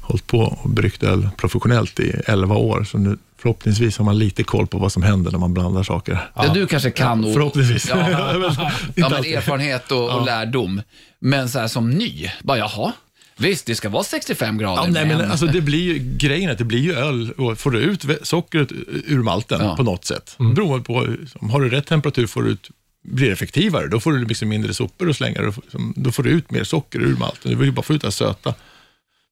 hållit 0.00 0.26
på 0.26 0.38
och 0.38 0.70
bryggt 0.70 1.02
öl 1.02 1.28
professionellt 1.36 2.00
i 2.00 2.10
11 2.26 2.54
år, 2.56 2.84
så 2.84 2.98
nu 2.98 3.18
förhoppningsvis 3.38 3.98
har 3.98 4.04
man 4.04 4.18
lite 4.18 4.44
koll 4.44 4.66
på 4.66 4.78
vad 4.78 4.92
som 4.92 5.02
händer 5.02 5.30
när 5.30 5.38
man 5.38 5.54
blandar 5.54 5.82
saker. 5.82 6.30
Ja. 6.34 6.52
Du 6.54 6.66
kanske 6.66 6.90
kan 6.90 7.24
och, 7.24 7.32
Förhoppningsvis. 7.32 7.88
Ja, 7.88 8.10
ja 8.94 9.08
men 9.08 9.24
erfarenhet 9.24 9.92
och, 9.92 10.10
och 10.18 10.24
lärdom. 10.26 10.82
Men 11.18 11.48
så 11.48 11.58
här 11.58 11.68
som 11.68 11.90
ny, 11.90 12.30
bara 12.42 12.58
jaha, 12.58 12.92
visst 13.36 13.66
det 13.66 13.74
ska 13.74 13.88
vara 13.88 14.04
65 14.04 14.58
grader. 14.58 14.82
Ja, 14.82 14.88
nej, 14.88 15.06
men 15.06 15.30
alltså, 15.30 15.46
det 15.46 15.60
blir 15.60 15.82
ju, 15.82 15.98
grejen 15.98 16.48
är 16.48 16.52
att 16.52 16.58
det 16.58 16.64
blir 16.64 16.80
ju 16.80 16.94
öl 16.94 17.30
och 17.32 17.58
får 17.58 17.70
du 17.70 17.78
ut 17.78 18.04
sockret 18.22 18.68
ur 19.06 19.22
malten 19.22 19.60
Ja. 19.64 19.76
på 19.76 19.82
något 19.82 20.04
sätt. 20.04 20.34
Beroende 20.38 20.84
på, 20.84 21.16
har 21.50 21.60
du 21.60 21.68
rätt 21.70 21.86
temperatur 21.86 22.26
får 22.26 22.42
du 22.42 22.50
ut, 22.50 22.70
blir 23.04 23.32
effektivare. 23.32 23.86
Då 23.88 24.00
får 24.00 24.12
du 24.12 24.24
liksom 24.24 24.48
mindre 24.48 24.74
sopor 24.74 25.08
och 25.08 25.16
slänga. 25.16 25.42
Då 25.42 25.52
får, 25.52 25.64
som- 25.70 25.94
då 25.96 26.12
får 26.12 26.22
du 26.22 26.30
ut 26.30 26.50
mer 26.50 26.64
socker 26.64 26.98
ur 26.98 27.16
malten. 27.16 27.50
Du 27.50 27.56
vill 27.56 27.66
ju 27.66 27.72
bara 27.72 27.82
få 27.82 27.94
ut 27.94 28.02
det 28.02 28.12
söta. 28.12 28.54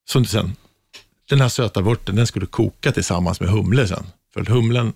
Som 0.09 0.23
du 0.23 0.29
sen, 0.29 0.55
den 1.29 1.41
här 1.41 1.49
söta 1.49 1.81
vörten, 1.81 2.15
den 2.15 2.27
du 2.33 2.45
koka 2.45 2.91
tillsammans 2.91 3.39
med 3.39 3.49
humle 3.49 3.87
sen. 3.87 4.05
För 4.33 4.41
att 4.41 4.47
humlen 4.47 4.93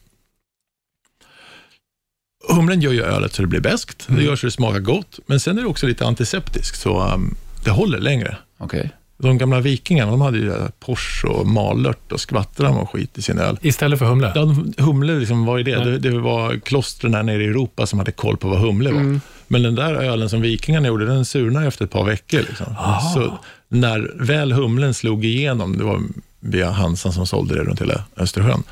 Humlen 2.50 2.81
gör 2.81 2.91
ju 2.91 3.03
ölet 3.03 3.33
så 3.33 3.41
det 3.41 3.48
blir 3.48 3.59
beskt. 3.59 4.07
Det 4.07 4.24
gör 4.24 4.36
så 4.36 4.48
det 4.48 4.51
smakar 4.51 4.79
gott. 4.79 5.19
Men 5.25 5.39
sen 5.39 5.57
är 5.57 5.62
det 5.62 5.67
också 5.67 5.88
lite 5.88 6.05
antiseptiskt, 6.05 6.79
så 6.79 7.13
um, 7.13 7.36
det 7.63 7.71
håller 7.71 8.00
längre. 8.00 8.38
Okej. 8.57 8.89
De 9.17 9.38
gamla 9.38 9.59
vikingarna, 9.59 10.12
de 10.12 10.21
hade 10.21 10.38
ju 10.38 10.53
Pors 10.79 11.24
och 11.24 11.48
malört 11.48 12.12
och 12.12 12.19
skvattram 12.19 12.77
och 12.77 12.89
skit 12.89 13.17
i 13.17 13.21
sin 13.21 13.39
öl. 13.39 13.59
Istället 13.62 14.00
för 14.00 14.05
humle? 14.05 14.31
Ja, 14.36 14.55
humle, 14.83 15.19
liksom, 15.19 15.45
vad 15.45 15.59
är 15.59 15.63
det? 15.63 15.83
det? 15.83 15.98
Det 15.98 16.19
var 16.19 16.59
klostren 16.59 17.12
där 17.12 17.24
nere 17.24 17.43
i 17.43 17.45
Europa 17.45 17.86
som 17.86 18.00
hade 18.00 18.12
koll 18.12 18.38
på 18.38 18.50
vad 18.50 18.59
humle 18.59 18.91
var. 18.91 19.19
Men 19.48 19.63
den 19.63 19.75
där 19.75 19.93
ölen 19.93 20.29
som 20.29 20.41
vikingarna 20.41 20.88
gjorde, 20.88 21.05
den 21.05 21.25
surnade 21.25 21.67
efter 21.67 21.86
ett 21.86 21.91
par 21.91 22.05
veckor. 22.05 22.39
Liksom. 22.39 22.75
Så 23.13 23.39
när 23.69 24.11
väl 24.19 24.51
humlen 24.51 24.93
slog 24.93 25.25
igenom, 25.25 25.77
det 25.77 25.83
var 25.83 26.01
via 26.39 26.71
Hansan 26.71 27.13
som 27.13 27.27
sålde 27.27 27.55
det 27.55 27.63
runt 27.63 27.81
hela 27.81 28.03
Östersjön, 28.17 28.63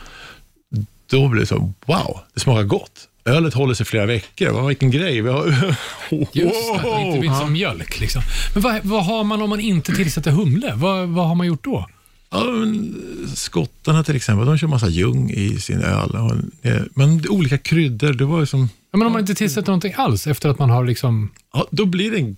då 1.09 1.27
blev 1.27 1.41
det 1.41 1.47
så, 1.47 1.73
wow, 1.85 2.19
det 2.33 2.39
smakar 2.39 2.63
gott. 2.63 3.07
Ölet 3.25 3.53
håller 3.53 3.73
sig 3.73 3.85
flera 3.85 4.05
veckor, 4.05 4.51
vad 4.51 4.67
vilken 4.67 4.91
grej. 4.91 5.21
Vi 5.21 5.29
har... 5.29 5.45
Just 6.09 6.73
det, 6.83 7.01
inte, 7.01 7.25
inte 7.25 7.39
som 7.39 7.53
mjölk. 7.53 7.99
Liksom. 7.99 8.21
Men 8.53 8.63
vad, 8.63 8.85
vad 8.85 9.05
har 9.05 9.23
man 9.23 9.41
om 9.41 9.49
man 9.49 9.59
inte 9.59 9.95
tillsätter 9.95 10.31
humle? 10.31 10.73
Vad, 10.75 11.07
vad 11.07 11.27
har 11.27 11.35
man 11.35 11.47
gjort 11.47 11.63
då? 11.63 11.87
Ja, 12.29 12.43
skottarna 13.35 14.03
till 14.03 14.15
exempel, 14.15 14.45
de 14.45 14.57
kör 14.57 14.67
massa 14.67 14.89
ljung 14.89 15.31
i 15.31 15.59
sin 15.59 15.81
öl. 15.81 16.15
Eh, 16.61 16.81
men 16.93 17.23
olika 17.29 17.57
kryddor, 17.57 18.13
det 18.13 18.25
var 18.25 18.45
som, 18.45 18.69
Ja, 18.91 18.97
men 18.97 19.07
om 19.07 19.13
man 19.13 19.21
inte 19.21 19.35
tillsätter 19.35 19.67
någonting 19.67 19.93
alls 19.97 20.27
efter 20.27 20.49
att 20.49 20.59
man 20.59 20.69
har 20.69 20.85
liksom... 20.85 21.29
ja, 21.53 21.67
då 21.71 21.85
blir 21.85 22.11
det 22.11 22.17
en 22.17 22.37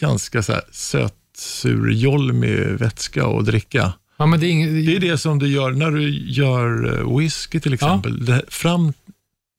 ganska 0.00 0.42
så 0.42 0.60
söt, 0.72 1.14
sur, 1.36 1.90
jolmig 1.92 2.56
vätska 2.58 3.26
att 3.26 3.46
dricka. 3.46 3.92
Ja, 4.16 4.26
men 4.26 4.40
det 4.40 4.46
är 4.46 4.50
inget, 4.50 4.86
Det 4.86 4.96
är 4.96 5.00
det 5.00 5.18
som 5.18 5.38
du 5.38 5.48
gör 5.48 5.70
när 5.70 5.90
du 5.90 6.08
gör 6.32 6.98
eh, 7.00 7.18
whisky 7.18 7.60
till 7.60 7.74
exempel. 7.74 8.24
Det, 8.24 8.42
fram 8.48 8.92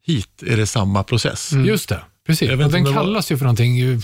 hit 0.06 0.44
är 0.48 0.58
det 0.58 0.68
samma 0.68 1.04
process. 1.04 1.52
Just 1.66 1.90
det, 1.90 2.00
precis. 2.28 2.52
Och 2.52 2.58
den 2.58 2.72
det 2.72 2.80
var- 2.82 2.94
kallas 2.94 3.32
ju 3.32 3.38
för 3.38 3.46
någonting. 3.46 3.76
ju- 3.78 4.00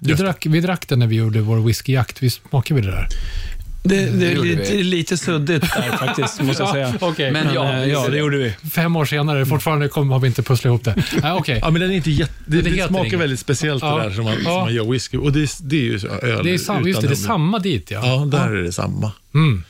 Vi, 0.00 0.12
drack, 0.12 0.46
vi 0.46 0.60
drack 0.60 0.88
den 0.88 0.98
när 0.98 1.06
vi 1.06 1.16
gjorde 1.16 1.40
vår 1.40 1.56
whiskyjakt. 1.60 2.22
Vi 2.22 2.30
smakade 2.30 2.80
vi 2.80 2.86
det 2.86 2.92
där. 2.92 3.08
Det, 3.88 4.10
det 4.10 4.32
är 4.32 4.82
lite, 4.84 5.16
suddigt 5.16 5.62
där 5.62 5.96
faktiskt, 6.06 6.40
måste 6.42 6.62
jag 6.62 6.72
säga. 6.72 6.94
Okej. 7.00 7.30
Men 7.30 7.54
ja, 7.54 7.72
eh, 7.72 7.84
ja, 7.88 8.08
det 8.08 8.18
gjorde 8.18 8.36
vi. 8.36 8.54
Fem 8.70 8.96
år 8.96 9.04
senare, 9.04 9.46
fortfarande 9.46 9.88
kom, 9.88 10.10
har 10.10 10.20
vi 10.20 10.26
inte 10.26 10.42
pusslat 10.42 10.64
ihop 10.70 10.84
det. 10.84 11.04
Nej, 11.22 11.32
Okej. 11.32 11.58
Ja, 11.62 11.70
men 11.70 11.80
den 11.80 11.90
är 11.90 11.94
inte 11.94 12.10
jätte, 12.10 12.32
det, 12.46 12.62
det 12.62 12.70
det, 12.70 12.86
smakar 12.88 13.04
inget. 13.06 13.20
väldigt 13.20 13.40
speciellt 13.40 13.82
Ja. 13.82 13.96
det 13.98 14.02
där 14.02 14.10
som 14.10 14.24
man, 14.24 14.34
som 14.34 14.42
Ja. 14.44 14.60
man 14.64 14.74
gör 14.74 14.84
whisky. 14.92 15.16
Och 15.18 15.32
det, 15.32 15.50
det 15.60 15.76
är 15.76 15.80
ju 15.82 15.98
så, 16.00 16.06
öl 16.06 16.44
Det 16.44 16.54
är, 16.54 16.58
sam, 16.58 16.86
just 16.88 17.00
det, 17.00 17.06
det 17.08 17.14
är 17.14 17.16
samma 17.16 17.58
dit 17.58 17.90
ja. 17.90 18.06
Ja, 18.06 18.24
där 18.38 18.50
är 18.50 18.62
det 18.62 18.72
samma. 18.72 19.12
Mm. 19.34 19.64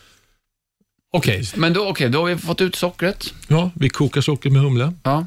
Okej. 1.12 1.44
Men 1.56 1.73
då, 1.73 1.88
okej, 1.88 2.08
då 2.08 2.18
har 2.18 2.26
vi 2.26 2.37
fått 2.37 2.61
ut 2.61 2.75
sockret. 2.75 3.35
Ja, 3.49 3.70
vi 3.75 3.88
kokar 3.88 4.20
socker 4.20 4.50
med 4.50 4.62
humle. 4.62 4.92
Ja. 5.02 5.26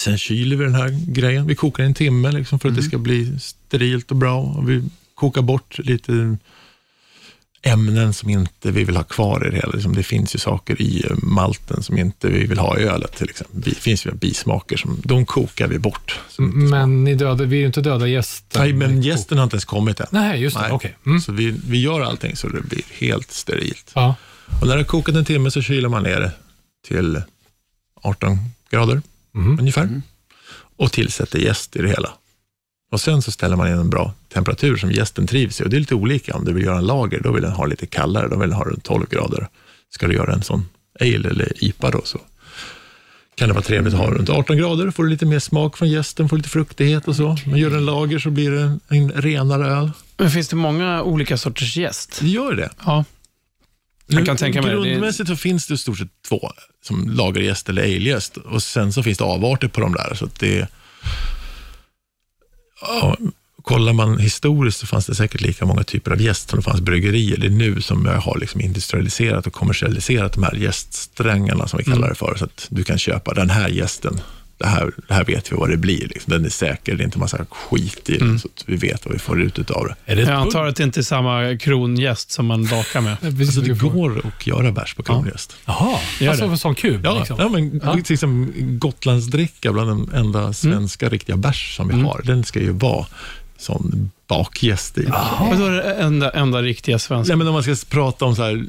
Sen 0.00 0.18
kyler 0.18 0.56
vi 0.56 0.64
den 0.64 0.74
här 0.74 1.12
grejen. 1.12 1.46
Vi 1.46 1.54
kokar 1.54 1.84
en 1.84 1.94
timme 1.94 2.32
liksom 2.32 2.58
för 2.58 2.68
att 2.68 2.76
det 2.76 2.82
ska 2.82 2.98
bli 2.98 3.38
sterilt 3.38 4.10
och 4.10 4.16
bra. 4.16 4.40
Och 4.40 4.70
vi 4.70 4.82
kokar 5.14 5.42
bort 5.42 5.78
lite 5.78 6.36
ämnen 7.62 8.12
som 8.12 8.28
inte 8.30 8.70
vi 8.70 8.84
vill 8.84 8.96
ha 8.96 9.02
kvar 9.04 9.46
i 9.46 9.50
det 9.50 9.56
hela. 9.56 9.72
Liksom 9.72 9.94
det 9.94 10.02
finns 10.02 10.34
ju 10.34 10.38
saker 10.38 10.82
i 10.82 11.06
malten 11.22 11.82
som 11.82 11.98
inte 11.98 12.28
vi 12.28 12.46
vill 12.46 12.58
ha 12.58 12.78
i 12.78 12.82
ölet 12.82 13.16
till 13.16 13.30
exempel. 13.30 13.60
Det 13.60 13.74
finns 13.76 14.06
ju 14.06 14.10
bismaker 14.12 14.76
som 14.76 15.00
de 15.04 15.26
kokar 15.26 15.68
vi 15.68 15.78
bort. 15.78 16.20
Men 16.38 17.04
ni 17.04 17.14
döda, 17.14 17.44
vi 17.44 17.56
är 17.56 17.60
ju 17.60 17.66
inte 17.66 17.80
döda 17.80 18.06
gästen. 18.08 18.62
Nej, 18.62 18.72
men 18.72 19.02
gästen 19.02 19.38
har 19.38 19.44
inte 19.44 19.54
ens 19.54 19.64
kommit 19.64 20.00
än. 20.00 20.06
Nej, 20.10 20.40
just 20.42 20.56
det. 20.56 20.62
Nej. 20.62 20.72
Okej. 20.72 20.96
Mm. 21.06 21.20
Så 21.20 21.32
vi, 21.32 21.54
vi 21.66 21.80
gör 21.80 22.00
allting 22.00 22.36
så 22.36 22.48
det 22.48 22.60
blir 22.62 22.82
helt 23.00 23.32
sterilt. 23.32 23.90
Ja. 23.94 24.14
Och 24.60 24.66
när 24.66 24.74
det 24.76 24.80
har 24.82 24.84
kokat 24.86 25.14
en 25.14 25.24
timme 25.24 25.50
så 25.50 25.62
kyler 25.62 25.88
man 25.88 26.02
ner 26.02 26.20
det 26.20 26.32
till 26.88 27.22
18 28.02 28.38
grader 28.70 29.02
Mhm. 29.34 29.58
ungefär 29.58 30.02
och 30.76 30.92
tillsätter 30.92 31.38
jäst 31.38 31.76
i 31.76 31.82
det 31.82 31.88
hela. 31.88 32.10
Och 32.92 33.00
sen 33.00 33.22
så 33.22 33.30
ställer 33.32 33.56
man 33.56 33.68
in 33.68 33.74
en 33.74 33.90
bra 33.90 34.14
temperatur 34.32 34.76
som 34.76 34.92
gästen 34.92 35.26
trivs 35.26 35.60
i. 35.60 35.64
Och 35.64 35.70
det 35.70 35.76
är 35.76 35.80
lite 35.80 35.94
olika. 35.94 36.34
Om 36.34 36.44
du 36.44 36.52
vill 36.52 36.64
göra 36.64 36.78
en 36.78 36.86
lager, 36.86 37.20
då 37.20 37.32
vill 37.32 37.42
den 37.42 37.52
ha 37.52 37.66
lite 37.66 37.86
kallare. 37.86 38.28
Då 38.28 38.38
vill 38.38 38.48
den 38.48 38.58
ha 38.58 38.64
runt 38.64 38.84
12 38.84 39.06
grader. 39.10 39.48
Ska 39.90 40.06
du 40.06 40.14
göra 40.14 40.32
en 40.32 40.42
sån 40.42 40.68
ale 41.00 41.28
eller 41.28 41.64
IPA 41.64 41.90
då, 41.90 42.00
så 42.04 42.20
kan 43.34 43.48
det 43.48 43.54
vara 43.54 43.64
trevligt 43.64 43.94
att 43.94 44.00
ha 44.00 44.10
runt 44.10 44.28
18 44.28 44.56
grader. 44.56 44.90
Får 44.90 45.04
du 45.04 45.10
lite 45.10 45.26
mer 45.26 45.38
smak 45.38 45.78
från 45.78 45.88
gästen, 45.88 46.28
får 46.28 46.36
lite 46.36 46.48
fruktighet 46.48 47.08
och 47.08 47.16
så. 47.16 47.36
Men 47.46 47.58
gör 47.58 47.70
du 47.70 47.76
en 47.76 47.84
lager 47.84 48.18
så 48.18 48.30
blir 48.30 48.50
det 48.50 48.60
en, 48.62 48.80
en 48.88 49.12
renare 49.12 49.66
öl. 49.66 49.90
Men 50.16 50.30
finns 50.30 50.48
det 50.48 50.56
många 50.56 51.02
olika 51.02 51.36
sorters 51.36 51.76
gäst? 51.76 52.18
Det 52.20 52.28
gör 52.28 52.54
det. 52.54 52.70
Ja. 52.84 53.04
Jag 54.06 54.26
kan 54.26 54.36
tänka 54.36 54.62
mig 54.62 54.72
Grundmässigt 54.72 55.28
så 55.28 55.36
finns 55.36 55.66
det 55.66 55.74
i 55.74 55.78
stort 55.78 55.98
sett 55.98 56.08
två, 56.28 56.52
som 56.82 57.10
lagergäst 57.10 57.68
eller 57.68 57.82
alegäst. 57.82 58.36
Och 58.36 58.62
sen 58.62 58.92
så 58.92 59.02
finns 59.02 59.18
det 59.18 59.24
avarter 59.24 59.68
på 59.68 59.80
de 59.80 59.92
där. 59.92 60.14
Så 60.14 60.28
det, 60.38 60.68
ja, 62.82 63.16
kollar 63.62 63.92
man 63.92 64.18
historiskt 64.18 64.78
så 64.78 64.86
fanns 64.86 65.06
det 65.06 65.14
säkert 65.14 65.40
lika 65.40 65.66
många 65.66 65.84
typer 65.84 66.10
av 66.10 66.20
gäst 66.20 66.50
som 66.50 66.58
det 66.58 66.62
fanns 66.62 66.80
bryggerier. 66.80 67.36
Det 67.36 67.46
är 67.46 67.50
nu 67.50 67.80
som 67.80 68.06
jag 68.06 68.20
har 68.20 68.38
liksom 68.38 68.60
industrialiserat 68.60 69.46
och 69.46 69.52
kommersialiserat 69.52 70.32
de 70.32 70.42
här 70.42 70.54
gäststrängarna 70.54 71.68
som 71.68 71.78
vi 71.78 71.84
kallar 71.84 72.08
det 72.08 72.14
för. 72.14 72.34
Så 72.38 72.44
att 72.44 72.66
du 72.70 72.84
kan 72.84 72.98
köpa 72.98 73.34
den 73.34 73.50
här 73.50 73.68
gästen 73.68 74.20
det 74.58 74.66
här, 74.66 74.92
det 75.08 75.14
här 75.14 75.24
vet 75.24 75.52
vi 75.52 75.56
vad 75.56 75.70
det 75.70 75.76
blir. 75.76 76.08
Liksom. 76.08 76.30
Den 76.32 76.44
är 76.44 76.48
säker, 76.48 76.94
det 76.94 77.02
är 77.02 77.04
inte 77.04 77.18
massa 77.18 77.46
skit 77.50 78.10
i 78.10 78.18
den, 78.18 78.38
så 78.38 78.48
att 78.48 78.64
vi 78.66 78.76
vet 78.76 79.04
vad 79.04 79.12
vi 79.12 79.18
får 79.18 79.42
ut 79.42 79.70
av 79.70 79.86
det. 79.86 80.12
Är 80.12 80.16
det 80.16 80.22
Jag 80.22 80.30
antar 80.30 80.66
att 80.66 80.76
det 80.76 80.82
inte 80.82 81.00
är 81.00 81.02
samma 81.02 81.56
krongäst 81.58 82.30
som 82.30 82.46
man 82.46 82.66
bakar 82.66 83.00
med. 83.00 83.16
Alltså, 83.42 83.60
det 83.60 83.78
går 83.78 84.22
att 84.26 84.46
göra 84.46 84.72
bärs 84.72 84.94
på 84.94 85.02
kronjäst. 85.02 85.56
Jaha, 85.64 85.98
Gör 86.20 86.30
alltså 86.30 86.46
det. 86.46 86.50
en 86.50 86.58
sån 86.58 86.74
kub? 86.74 87.04
Ja, 87.04 87.18
liksom. 87.18 87.36
ja, 87.40 87.48
men 87.48 87.80
liksom, 88.08 88.52
Gotlandsdricka 88.78 89.72
bland 89.72 89.90
de 89.90 90.10
enda 90.14 90.52
svenska 90.52 91.08
riktiga 91.08 91.36
bärs 91.36 91.76
som 91.76 91.88
vi 91.88 92.02
har, 92.02 92.22
den 92.24 92.44
ska 92.44 92.60
ju 92.60 92.70
vara 92.70 93.06
sån 93.58 94.10
bakjäst 94.28 94.98
i. 94.98 95.04
Vadå 95.40 95.64
är 95.64 95.70
det 95.70 95.94
enda, 95.94 96.30
enda 96.30 96.62
riktiga 96.62 96.98
svenska? 96.98 97.30
Nej, 97.30 97.36
men 97.36 97.46
om 97.48 97.52
man 97.54 97.62
ska 97.62 97.74
prata 97.90 98.24
om 98.24 98.36
så 98.36 98.42
här, 98.42 98.66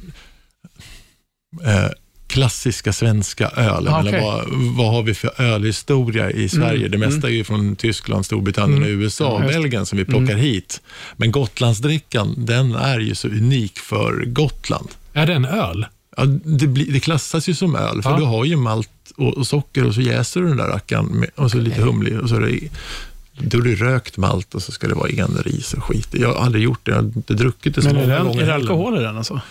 eh, 1.66 1.90
klassiska 2.34 2.94
svenska 2.94 3.48
öl, 3.50 3.88
Ah, 3.88 4.00
eller 4.00 4.10
okej. 4.12 4.22
vad, 4.22 4.46
vad 4.78 4.92
har 4.94 5.04
vi 5.04 5.14
för 5.14 5.42
ölhistoria 5.42 6.32
i 6.32 6.50
Sverige? 6.50 6.88
Det 6.88 6.98
mesta 6.98 7.28
är 7.28 7.32
ju 7.32 7.44
från 7.44 7.76
Tyskland, 7.76 8.26
Storbritannien, 8.26 8.84
USA 8.84 9.28
och 9.28 9.36
Mm. 9.36 9.44
Just 9.48 9.54
det. 9.56 9.62
Belgien 9.62 9.86
som 9.86 9.98
vi 9.98 10.06
plockar 10.06 10.36
hit. 10.36 10.82
Men 11.18 11.32
Gotlandsdrickan, 11.32 12.36
den 12.38 12.76
är 12.76 13.00
ju 13.00 13.16
så 13.16 13.28
unik 13.28 13.80
för 13.80 14.26
Gotland. 14.26 14.88
Är 15.14 15.26
det 15.28 15.34
en 15.34 15.46
öl? 15.46 15.86
Ja, 16.18 16.26
det, 16.46 16.68
blir, 16.68 16.92
det 16.94 17.00
klassas 17.00 17.50
ju 17.50 17.54
som 17.56 17.76
öl, 17.76 18.02
för 18.02 18.10
Ja. 18.10 18.18
du 18.18 18.24
har 18.26 18.46
ju 18.46 18.56
malt 18.56 18.90
och, 19.18 19.38
och 19.38 19.48
socker 19.48 19.86
och 19.86 19.94
så 19.94 20.02
jäser 20.02 20.42
du 20.42 20.48
den 20.48 20.58
där 20.58 20.68
rackaren 20.68 21.06
med, 21.06 21.30
och 21.36 21.52
så 21.52 21.58
lite 21.58 21.82
humle 21.82 22.20
och 22.20 22.30
så 22.30 22.36
är 22.36 22.40
det, 22.42 22.60
då 23.38 23.58
är 23.58 23.62
det 23.62 23.76
rökt 23.76 24.18
malt 24.18 24.56
och 24.56 24.62
så 24.62 24.72
ska 24.72 24.88
det 24.88 24.96
vara 24.96 25.10
enris 25.10 25.74
och 25.74 25.84
skit. 25.84 26.08
Jag 26.12 26.28
har 26.34 26.46
aldrig 26.46 26.64
gjort 26.64 26.80
det, 26.86 26.92
jag 26.92 26.98
har 26.98 27.04
inte 27.04 27.34
druckit 27.34 27.76
det 27.76 27.82
så 27.82 27.88
Men 27.88 27.98
är 27.98 28.02
många 28.02 28.18
det, 28.20 28.24
gånger 28.24 28.42
är 28.42 28.48
det 28.48 28.54
alkohol 28.54 28.98
i 28.98 29.02
den 29.02 29.18
alltså? 29.18 29.42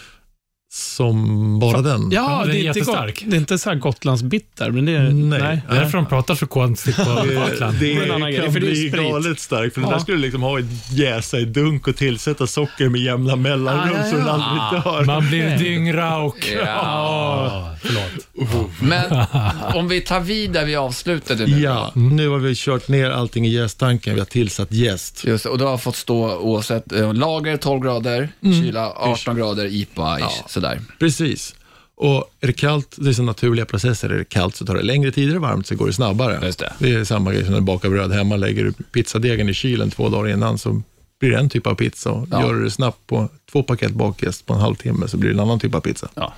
Som 0.74 1.58
bara 1.58 1.80
den? 1.82 2.10
Ja, 2.12 2.38
den 2.38 2.48
det 2.48 2.54
är 2.56 2.56
inte 2.56 2.78
jättestark. 2.78 3.20
gott. 3.20 3.30
Det 3.30 3.36
är 3.36 3.40
inte 3.40 3.58
så 3.58 3.70
här 3.70 3.76
Gotlandsbitter, 3.76 4.70
men 4.70 4.84
det 4.86 4.92
är... 4.92 5.10
Nej. 5.10 5.38
Det 5.68 5.76
är 5.76 5.80
därför 5.80 5.98
de 5.98 6.06
pratar 6.06 6.34
så 6.34 6.46
konstigt 6.46 6.96
på 6.96 7.02
Gotland. 7.40 7.76
Det, 7.80 7.92
är 7.96 8.02
en 8.02 8.10
annan 8.10 8.30
grej, 8.32 8.42
kan 8.42 8.52
för 8.52 8.60
det 8.60 8.66
är 8.66 8.70
bli 8.70 8.88
galet 9.10 9.40
starkt, 9.40 9.74
för 9.74 9.80
den 9.80 9.90
Ja. 9.90 9.96
där 9.96 10.02
skulle 10.02 10.18
liksom 10.18 10.42
ha 10.42 10.58
ett 10.58 10.64
jäsa 10.90 11.38
i 11.38 11.44
dunk 11.44 11.88
och 11.88 11.96
tillsätta 11.96 12.46
socker 12.46 12.88
med 12.88 13.00
jämna 13.00 13.36
mellanrum 13.36 13.94
Ah, 13.94 14.04
ja, 14.04 14.10
så 14.10 14.16
den 14.16 14.26
ja. 14.26 14.32
aldrig 14.32 14.82
dör. 14.84 15.04
Man 15.04 15.28
blir 15.28 15.56
dyngrauk. 15.58 16.52
Ja. 16.56 16.64
Ja, 16.66 17.76
förlåt. 17.82 18.78
Men 18.80 19.26
om 19.74 19.88
vi 19.88 20.00
tar 20.00 20.20
vid 20.20 20.50
där 20.52 20.64
vi 20.64 20.76
avslutade 20.76 21.46
nu. 21.46 21.60
Ja, 21.60 21.90
nu 21.94 22.28
har 22.28 22.38
vi 22.38 22.54
kört 22.56 22.88
ner 22.88 23.10
allting 23.10 23.46
i 23.46 23.50
jästanken, 23.50 24.14
vi 24.14 24.20
har 24.20 24.26
tillsatt 24.26 24.72
jäst. 24.72 25.24
Just 25.24 25.44
det, 25.44 25.50
och 25.50 25.58
då 25.58 25.66
har 25.66 25.78
fått 25.78 25.96
stå 25.96 26.36
oavsett, 26.36 26.92
eh, 26.92 27.14
lager 27.14 27.56
12 27.56 27.80
grader, 27.82 28.28
kyla 28.42 28.90
18 28.96 29.36
grader, 29.36 29.66
IPA, 29.66 30.18
ish, 30.20 30.50
sådär. 30.62 30.80
Precis. 30.98 31.54
Och 31.94 32.34
är 32.40 32.46
det 32.46 32.52
kallt, 32.52 32.96
det 32.98 33.08
är 33.08 33.12
så 33.12 33.22
naturliga 33.22 33.66
processer, 33.66 34.10
är 34.10 34.18
det 34.18 34.24
kallt 34.24 34.56
så 34.56 34.66
tar 34.66 34.74
det 34.74 34.82
längre 34.82 35.12
tid, 35.12 35.28
är 35.28 35.32
det 35.32 35.38
varmt 35.38 35.66
så 35.66 35.74
går 35.74 35.86
det 35.86 35.92
snabbare. 35.92 36.46
Just 36.46 36.58
det. 36.58 36.72
det 36.78 36.94
är 36.94 37.04
samma 37.04 37.32
grej 37.32 37.44
som 37.44 37.52
när 37.52 37.60
du 37.60 37.66
bakar 37.66 37.88
bröd 37.88 38.12
hemma, 38.12 38.36
lägger 38.36 38.64
du 38.64 38.72
pizzadegen 38.72 39.48
i 39.48 39.54
kylen 39.54 39.90
två 39.90 40.08
dagar 40.08 40.32
innan 40.32 40.58
så 40.58 40.82
blir 41.20 41.30
det 41.30 41.38
en 41.38 41.48
typ 41.48 41.66
av 41.66 41.74
pizza. 41.74 42.26
Ja. 42.30 42.42
Gör 42.42 42.54
du 42.54 42.64
det 42.64 42.70
snabbt 42.70 43.06
på 43.06 43.28
två 43.52 43.62
paket 43.62 43.92
bakjäst 43.92 44.46
på 44.46 44.54
en 44.54 44.60
halvtimme 44.60 45.08
så 45.08 45.16
blir 45.16 45.30
det 45.30 45.36
en 45.36 45.40
annan 45.40 45.60
typ 45.60 45.74
av 45.74 45.80
pizza. 45.80 46.08
Ja. 46.14 46.34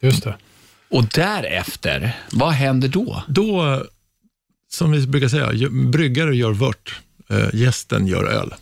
Just 0.00 0.24
det. 0.24 0.36
Och 0.90 1.04
därefter, 1.14 2.16
vad 2.32 2.52
händer 2.52 2.88
då? 2.88 3.22
Då, 3.28 3.82
som 4.72 4.92
vi 4.92 5.06
brukar 5.06 5.28
säga, 5.28 5.68
bryggare 5.70 6.36
gör 6.36 6.52
vört, 6.52 7.00
eh, 7.30 7.54
gästen 7.54 8.06
gör 8.06 8.24
öl. 8.24 8.54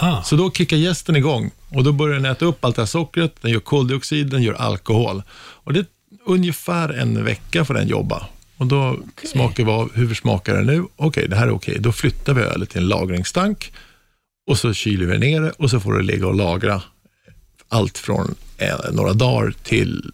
Ah. 0.00 0.22
Så 0.22 0.36
då 0.36 0.50
kickar 0.50 0.76
gästen 0.76 1.16
igång 1.16 1.50
och 1.68 1.84
då 1.84 1.92
börjar 1.92 2.14
den 2.14 2.24
äta 2.24 2.44
upp 2.44 2.64
allt 2.64 2.76
det 2.76 2.82
här 2.82 2.86
sockret, 2.86 3.34
den 3.40 3.50
gör 3.50 3.60
koldioxid, 3.60 4.26
den 4.26 4.42
gör 4.42 4.54
alkohol. 4.54 5.22
Och 5.32 5.72
det 5.72 5.80
är 5.80 5.86
ungefär 6.26 6.88
en 6.88 7.24
vecka 7.24 7.64
för 7.64 7.74
den 7.74 7.88
jobba. 7.88 8.26
Och 8.56 8.66
då 8.66 8.98
smakar 9.24 9.64
vi 9.64 9.70
av, 9.70 9.94
hur 9.94 10.14
smakar 10.14 10.54
det 10.56 10.62
nu? 10.62 10.84
Okej, 10.96 11.28
det 11.28 11.36
här 11.36 11.46
är 11.46 11.54
okej. 11.54 11.76
Då 11.80 11.92
flyttar 11.92 12.34
vi 12.34 12.42
ölet 12.42 12.70
till 12.70 12.82
en 12.82 12.88
lagringstank 12.88 13.72
och 14.46 14.58
så 14.58 14.72
kyler 14.72 15.06
vi 15.06 15.18
ner 15.18 15.40
det 15.40 15.50
och 15.50 15.70
så 15.70 15.80
får 15.80 15.92
det 15.92 16.02
ligga 16.02 16.26
och 16.26 16.34
lagra 16.34 16.82
allt 17.68 17.98
från 17.98 18.34
eh, 18.58 18.76
några 18.92 19.12
dagar 19.12 19.54
till 19.62 20.10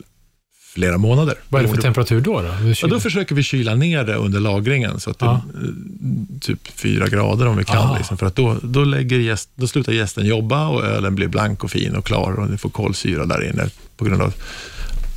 flera 0.79 0.99
månader. 0.99 1.35
Vad 1.49 1.63
är 1.63 1.67
det 1.67 1.75
för 1.75 1.83
temperatur 1.83 2.21
då? 2.21 2.43
då? 2.43 2.49
Ja, 2.83 2.89
då 2.89 3.01
försöker 3.01 3.35
vi 3.35 3.43
kyla 3.43 3.75
ner 3.75 4.05
det 4.05 4.15
under 4.15 4.41
lagringen, 4.41 5.01
så 5.01 5.11
att 5.11 5.19
det 5.19 5.27
Ja. 5.27 5.33
eh, 5.33 6.41
typ 6.41 6.69
fyra 6.75 7.09
grader 7.09 7.47
om 7.47 7.57
vi 7.57 7.65
kan. 7.65 7.91
Ah. 7.91 7.97
Liksom, 7.97 8.19
för 8.19 8.27
att 8.27 8.37
då, 8.37 8.57
då, 8.63 8.85
lägger 8.85 9.19
gäst, 9.19 9.51
då 9.55 9.67
slutar 9.67 9.93
gästen 9.93 10.27
jobba 10.27 10.69
och 10.69 10.85
ölen 10.85 11.15
blir 11.15 11.29
blank 11.29 11.65
och 11.65 11.71
fin 11.71 11.97
och 11.97 12.05
klar 12.05 12.33
och 12.41 12.49
det 12.49 12.59
får 12.59 12.71
kolsyra 12.71 13.27
där 13.27 13.51
inne 13.51 13.71
på 13.97 14.05
grund 14.05 14.23
av 14.23 14.35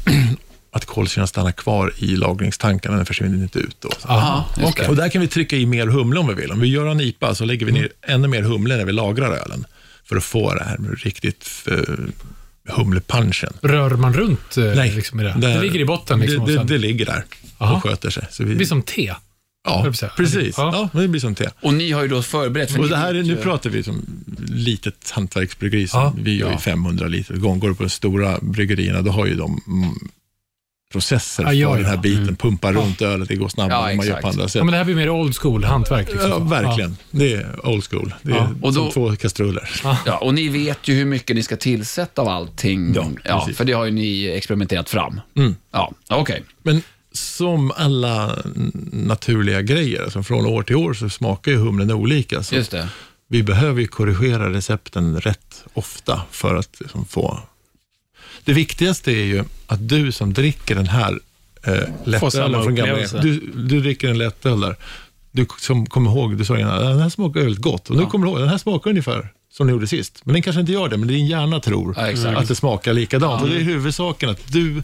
att 0.71 0.85
kolsyran 0.85 1.27
stannar 1.27 1.51
kvar 1.51 1.93
i 1.97 2.15
lagringstankarna, 2.15 2.95
den 2.97 3.05
försvinner 3.05 3.43
inte 3.43 3.59
ut. 3.59 3.77
Då. 3.79 3.89
Aha. 4.05 4.45
det. 4.75 4.87
Och 4.87 4.95
där 4.95 5.09
kan 5.09 5.21
vi 5.21 5.27
trycka 5.27 5.55
i 5.55 5.65
mer 5.65 5.87
humle 5.87 6.19
om 6.19 6.27
vi 6.27 6.33
vill. 6.33 6.51
Om 6.51 6.59
vi 6.59 6.67
gör 6.67 6.85
en 6.85 7.01
IPA 7.01 7.35
så 7.35 7.45
lägger 7.45 7.65
vi 7.65 7.71
ner 7.71 7.89
ännu 8.07 8.27
mer 8.27 8.41
humle 8.41 8.77
när 8.77 8.85
vi 8.85 8.91
lagrar 8.91 9.31
ölen 9.31 9.65
för 10.03 10.17
att 10.17 10.23
få 10.23 10.53
det 10.53 10.63
här 10.63 10.77
riktigt 11.03 11.49
uh, 11.71 11.77
humlepunchen. 12.69 13.53
Rör 13.61 13.89
man 13.89 14.13
runt 14.13 14.57
eh, 14.57 14.63
Nej, 14.63 14.91
liksom 14.95 15.19
i 15.19 15.23
det? 15.23 15.35
där- 15.37 15.55
det 15.55 15.61
ligger 15.61 15.79
i 15.79 15.85
botten 15.85 16.19
liksom, 16.19 16.45
det, 16.45 16.51
det, 16.51 16.57
sen, 16.57 16.67
det 16.67 16.77
ligger 16.77 17.05
där 17.05 17.23
Aha. 17.57 17.75
och 17.75 17.83
sköter 17.83 18.09
sig. 18.09 18.27
Så 18.31 18.43
vi, 18.43 18.49
det 18.49 18.55
blir 18.55 18.67
som 18.67 18.81
te. 18.81 19.13
Ja, 19.63 19.91
precis. 20.17 20.55
Ja. 20.57 20.89
Ja. 20.93 20.99
det 21.01 21.07
blir 21.07 21.21
som 21.21 21.35
te. 21.35 21.49
Och 21.61 21.73
ni 21.73 21.91
har 21.91 22.01
ju 22.01 22.07
då 22.07 22.21
förberett, 22.21 22.71
för 22.71 22.79
Och 22.79 22.89
det 22.89 22.97
här, 22.97 23.09
är- 23.13 23.23
nu 23.23 23.29
ju- 23.29 23.35
pratar 23.35 23.69
vi 23.69 23.83
som 23.83 24.05
litet 24.47 25.11
hantverksbryggeri. 25.11 25.87
som 25.87 25.99
Ja. 26.01 26.13
Vi 26.17 26.37
gör 26.37 26.47
ju 26.47 26.53
Ja. 26.53 26.59
500 26.59 27.07
liter 27.07 27.35
gång. 27.35 27.59
Går 27.59 27.69
du 27.69 27.75
på 27.75 27.83
de 27.83 27.89
stora 27.89 28.39
bryggerierna, 28.41 29.01
då 29.01 29.11
har 29.11 29.25
ju 29.25 29.35
de 29.35 29.61
processer 30.91 31.43
Ja, 31.43 31.49
för 31.49 31.53
ja, 31.55 31.75
den 31.75 31.85
här 31.85 31.95
ja. 31.95 32.01
biten. 32.01 32.35
Pumpar 32.35 32.73
runt 32.73 33.01
ölet, 33.01 33.27
det 33.27 33.35
går 33.35 33.49
snabbare 33.49 33.73
Ja, 33.79 33.89
än 33.91 33.97
man 33.97 34.07
gör 34.07 34.21
på 34.21 34.27
andra 34.27 34.47
sätt. 34.47 34.55
Ja, 34.55 34.63
men 34.63 34.71
det 34.71 34.77
här 34.77 34.85
blir 34.85 34.95
mer 34.95 35.09
old 35.09 35.35
school 35.37 35.63
hantverk. 35.63 36.07
Liksom, 36.11 36.29
Ja, 36.29 36.37
så. 36.37 36.43
verkligen. 36.43 36.97
Det 37.11 37.33
är 37.33 37.65
old 37.67 37.83
school. 37.89 38.13
Det 38.21 38.31
är 38.31 38.35
Ja. 38.35 38.49
Och 38.61 38.73
som 38.73 38.85
då- 38.85 38.91
två 38.91 39.15
kastruller. 39.15 39.69
Ja, 40.05 40.17
och 40.17 40.33
ni 40.33 40.49
vet 40.49 40.87
ju 40.87 40.93
hur 40.93 41.05
mycket 41.05 41.35
ni 41.35 41.43
ska 41.43 41.55
tillsätta 41.57 42.21
av 42.21 42.27
allting. 42.27 42.93
Ja, 43.23 43.39
precis. 43.39 43.57
för 43.57 43.65
det 43.65 43.73
har 43.73 43.85
ju 43.85 43.91
ni 43.91 44.25
experimenterat 44.27 44.89
fram. 44.89 45.21
Mm. 45.37 45.55
Ja, 45.71 45.91
okej. 46.09 46.43
Men 46.63 46.81
som 47.13 47.71
alla 47.71 48.37
naturliga 48.91 49.61
grejer, 49.61 50.03
alltså 50.03 50.23
från 50.23 50.45
år 50.45 50.63
till 50.63 50.75
år 50.75 50.93
så 50.93 51.09
smakar 51.09 51.51
ju 51.51 51.57
humlen 51.57 51.91
olika. 51.91 52.43
Så 52.43 52.55
Just 52.55 52.71
det. 52.71 52.87
vi 53.27 53.43
behöver 53.43 53.81
ju 53.81 53.87
korrigera 53.87 54.53
recepten 54.53 55.21
rätt 55.21 55.63
ofta 55.73 56.21
för 56.31 56.55
att 56.55 56.69
liksom 56.79 57.05
få... 57.05 57.39
Det 58.45 58.53
viktigaste 58.53 59.11
är 59.11 59.23
ju 59.25 59.43
att 59.67 59.89
du 59.89 60.11
som 60.11 60.33
dricker 60.33 60.75
den 60.75 60.87
här 60.87 61.19
eh, 61.67 61.73
lättölen 62.03 62.63
från 62.63 62.75
gamla 62.75 63.21
du, 63.21 63.39
du 63.55 63.81
dricker 63.81 64.09
en 64.09 64.17
lättöl 64.17 64.59
där. 64.59 64.75
Du 65.31 65.45
som 65.59 65.85
kommer 65.85 66.11
ihåg, 66.11 66.37
du 66.37 66.45
sa 66.45 66.57
innan, 66.59 66.81
den 66.83 66.99
här 66.99 67.09
smakar 67.09 67.39
väldigt 67.41 67.61
gott. 67.61 67.89
Och 67.89 67.95
nu 67.95 68.05
kommer 68.05 68.25
du 68.25 68.31
ihåg, 68.31 68.39
den 68.41 68.49
här 68.49 68.57
smakar 68.57 68.89
ungefär 68.89 69.29
som 69.51 69.67
den 69.67 69.73
gjorde 69.75 69.87
sist. 69.87 70.21
Men 70.23 70.33
den 70.33 70.41
kanske 70.41 70.59
inte 70.59 70.71
gör 70.71 70.89
det, 70.89 70.97
men 70.97 71.07
din 71.07 71.25
hjärna 71.27 71.59
tror 71.59 71.95
Ja, 71.97 72.37
att 72.37 72.47
det 72.47 72.55
smakar 72.55 72.93
likadant. 72.93 73.43
Och 73.43 73.49
det 73.49 73.55
är 73.55 73.59
huvudsaken, 73.63 74.29
att 74.29 74.51
du 74.53 74.83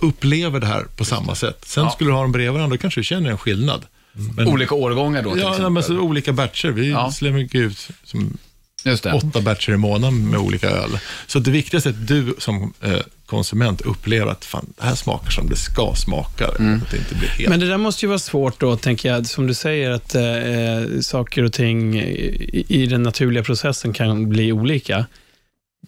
upplever 0.00 0.60
det 0.60 0.66
här 0.66 0.84
på 0.96 1.04
samma 1.04 1.34
sätt. 1.34 1.64
Sen 1.66 1.84
Ja. 1.84 1.90
skulle 1.90 2.10
du 2.10 2.14
ha 2.14 2.22
dem 2.22 2.32
bredvid 2.32 2.52
varandra, 2.52 2.76
då 2.76 2.80
kanske 2.80 3.00
du 3.00 3.04
känner 3.04 3.30
en 3.30 3.38
skillnad. 3.38 3.86
Men, 4.36 4.48
Olika 4.48 4.74
årgångar 4.74 5.22
då 5.22 5.32
till 5.32 5.42
ja, 5.42 5.48
exempel. 5.50 5.72
men 5.72 5.82
så 5.82 5.98
olika 5.98 6.32
batcher. 6.32 6.68
Vi 6.68 6.90
Ja. 6.90 7.12
slänger 7.12 7.56
ut 7.56 7.88
som. 8.04 8.38
Åtta 9.14 9.40
batcher 9.40 9.72
i 9.72 9.76
månaden 9.76 10.30
med 10.30 10.40
olika 10.40 10.70
öl. 10.70 10.98
Så 11.26 11.38
det 11.38 11.50
viktigaste 11.50 11.88
är 11.88 11.90
att 11.90 12.08
du 12.08 12.34
som 12.38 12.72
eh, 12.80 12.98
konsument 13.26 13.80
upplever 13.80 14.32
att 14.32 14.44
fan, 14.44 14.72
det 14.76 14.84
här 14.84 14.94
smakar 14.94 15.30
som 15.30 15.48
det 15.48 15.56
ska 15.56 15.94
smaka. 15.96 16.46
Att 16.46 16.90
det 16.90 16.96
inte 16.96 17.14
blir 17.14 17.28
helt... 17.28 17.48
Men 17.48 17.60
det 17.60 17.68
där 17.68 17.78
måste 17.78 18.04
ju 18.04 18.08
vara 18.08 18.18
svårt 18.18 18.60
då, 18.60 18.76
tänker 18.76 19.08
jag, 19.08 19.26
som 19.26 19.46
du 19.46 19.54
säger, 19.54 19.90
att 19.90 20.14
eh, 20.14 21.00
saker 21.00 21.42
och 21.42 21.52
ting 21.52 21.98
i, 21.98 22.64
i 22.68 22.86
den 22.86 23.02
naturliga 23.02 23.44
processen 23.44 23.92
kan 23.92 24.28
bli 24.28 24.52
olika. 24.52 25.06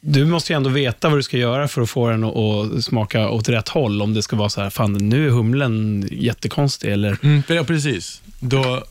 Du 0.03 0.25
måste 0.25 0.53
ju 0.53 0.57
ändå 0.57 0.71
veta 0.71 1.09
vad 1.09 1.19
du 1.19 1.23
ska 1.23 1.37
göra 1.37 1.69
för 1.69 1.83
att 1.83 1.91
få 1.91 2.09
den 2.09 2.25
att, 2.25 2.37
att 2.37 2.85
smaka 2.85 3.29
åt 3.29 3.49
rätt 3.49 3.69
håll. 3.69 4.03
Om 4.03 4.15
det 4.15 4.23
ska 4.23 4.37
vara 4.37 4.49
så 4.49 4.61
här, 4.61 4.71
fan 4.71 4.93
nu 4.93 5.27
är 5.27 5.31
humlen 5.31 6.09
jättekonstig 6.13 6.93
eller... 6.93 7.17
Mm, 7.23 7.43
ja, 7.49 7.65
precis. 7.65 8.23
Då 8.41 8.75
eh, 8.75 8.83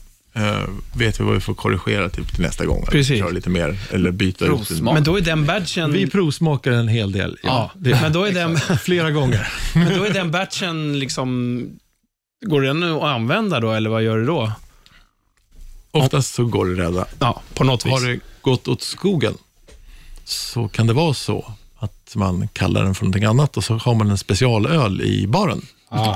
vet 0.92 1.20
vi 1.20 1.24
vad 1.24 1.34
vi 1.34 1.40
får 1.40 1.54
korrigera 1.54 2.08
typ, 2.08 2.34
till 2.34 2.42
nästa 2.42 2.66
gång. 2.66 2.86
Precis. 2.86 3.18
Köra 3.18 3.30
lite 3.30 3.50
mer 3.50 3.78
eller 3.90 4.10
byta 4.10 4.44
ut. 4.44 4.50
Provsmak. 4.50 4.94
Men 4.94 5.04
då 5.04 5.16
är 5.16 5.20
den 5.20 5.46
batchen... 5.46 5.92
Vi 5.92 6.06
provsmakar 6.06 6.72
en 6.72 6.88
hel 6.88 7.12
del. 7.12 7.38
Ja, 7.42 7.70
det, 7.74 8.00
men 8.02 8.12
då 8.12 8.24
är 8.24 8.32
den, 8.32 8.58
flera 8.58 9.10
gånger. 9.10 9.48
men 9.74 9.98
då 9.98 10.04
är 10.04 10.12
den 10.12 10.30
batchen 10.30 10.98
liksom... 10.98 11.60
Går 12.46 12.62
den 12.62 12.82
att 12.82 13.02
använda 13.02 13.60
då, 13.60 13.72
eller 13.72 13.90
vad 13.90 14.02
gör 14.02 14.18
du 14.18 14.26
då? 14.26 14.52
Oftast 15.90 16.34
så 16.34 16.44
går 16.44 16.66
det 16.66 16.82
rädda. 16.82 17.06
Ja, 17.18 17.42
på 17.54 17.64
något 17.64 17.86
vis. 17.86 17.92
Har 17.92 18.08
det 18.08 18.20
gått 18.40 18.68
åt 18.68 18.82
skogen 18.82 19.34
så 20.24 20.68
kan 20.68 20.86
det 20.86 20.92
vara 20.92 21.14
så 21.14 21.52
att 21.76 22.12
man 22.14 22.48
kallar 22.48 22.84
den 22.84 22.94
för 22.94 23.04
någonting 23.04 23.24
annat 23.24 23.56
och 23.56 23.64
så 23.64 23.74
har 23.74 23.94
man 23.94 24.10
en 24.10 24.18
specialöl 24.18 25.02
i 25.02 25.26
baren. 25.26 25.62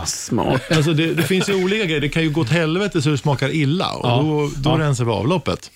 Smart. 0.06 0.62
Alltså 0.72 0.92
det, 0.92 1.14
det 1.14 1.22
finns 1.22 1.48
ju 1.48 1.64
olika 1.64 1.84
grejer. 1.84 2.00
Det 2.00 2.08
kan 2.08 2.22
ju 2.22 2.30
gå 2.30 2.40
åt 2.40 2.48
helvete 2.50 3.02
så 3.02 3.10
det 3.10 3.18
smakar 3.18 3.48
illa 3.54 3.90
och 3.92 4.08
Ja. 4.08 4.16
då, 4.22 4.50
då 4.56 4.70
Ja. 4.70 4.78
rensar 4.86 5.04
vi 5.04 5.10
avloppet. 5.10 5.70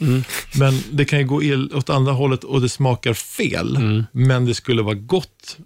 Men 0.59 0.83
det 0.91 1.05
kan 1.05 1.19
ju 1.19 1.25
gå 1.27 1.43
åt 1.79 1.91
andra 1.91 2.13
hållet 2.13 2.45
och 2.45 2.61
det 2.61 2.69
smakar 2.69 3.15
fel, 3.15 3.79
men 4.13 4.45
det 4.45 4.55
skulle 4.55 4.83
vara 4.83 4.95
gott 4.95 5.57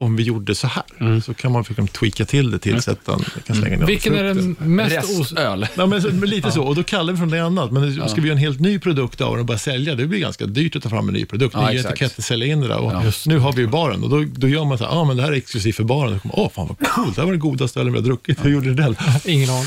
om 0.00 0.16
vi 0.16 0.22
gjorde 0.22 0.54
så 0.54 0.66
här, 0.66 1.20
så 1.20 1.34
kan 1.34 1.52
man 1.52 1.64
liksom 1.68 1.88
tweaka 1.88 2.24
till 2.24 2.50
det, 2.50 2.58
tillsätta, 2.58 3.12
man 3.12 3.24
kan 3.46 3.56
slänga 3.56 3.76
ner 3.78 3.86
Vilken 3.86 4.14
är 4.14 4.22
den 4.24 4.56
mest 4.60 4.96
Restöl. 5.20 5.66
Ja, 5.76 5.86
men, 5.86 6.02
så- 6.02 6.08
lite 6.10 6.50
så, 6.50 6.62
och 6.66 6.74
då 6.74 6.82
kallar 6.82 7.12
vi 7.12 7.18
från 7.18 7.30
det 7.30 7.44
annat. 7.44 7.72
Men 7.72 8.08
ska 8.08 8.20
vi 8.20 8.28
göra 8.28 8.32
en 8.32 8.38
helt 8.44 8.60
ny 8.60 8.78
produkt 8.78 9.20
av 9.20 9.30
den 9.30 9.40
och 9.40 9.46
bara 9.46 9.58
sälja, 9.58 9.94
det 9.94 10.06
blir 10.06 10.18
ganska 10.18 10.46
dyrt 10.46 10.76
att 10.76 10.82
ta 10.82 10.88
fram 10.88 11.08
en 11.08 11.14
ny 11.14 11.24
produkt. 11.24 11.54
Ja, 11.54 11.70
Nya 11.70 11.80
etiketter, 11.80 12.22
sälja 12.22 12.46
in 12.46 12.60
det 12.60 12.68
där. 12.68 12.78
Och 12.78 12.92
nu 13.26 13.38
har 13.38 13.52
vi 13.52 13.60
ju 13.60 13.68
baren 13.68 14.02
och 14.04 14.10
då, 14.10 14.24
då 14.36 14.48
gör 14.48 14.64
man 14.64 14.78
så 14.78 14.84
här, 14.84 14.90
ah, 15.00 15.04
men 15.04 15.16
det 15.16 15.22
här 15.22 15.32
är 15.32 15.36
exklusivt 15.36 15.76
för 15.76 15.84
baren. 15.84 16.20
Åh, 16.32 16.50
fan 16.54 16.68
vad 16.78 16.88
coolt, 16.90 17.14
det 17.14 17.20
här 17.22 17.26
var 17.26 17.32
det 17.32 17.38
godaste 17.38 17.80
ölen 17.80 17.92
vi 17.92 17.98
har 17.98 18.04
druckit. 18.04 18.44
Hur 18.44 18.50
gjorde 18.50 18.66
du 18.68 18.74
den? 18.74 18.96
Ingen 19.24 19.50
aning. 19.50 19.66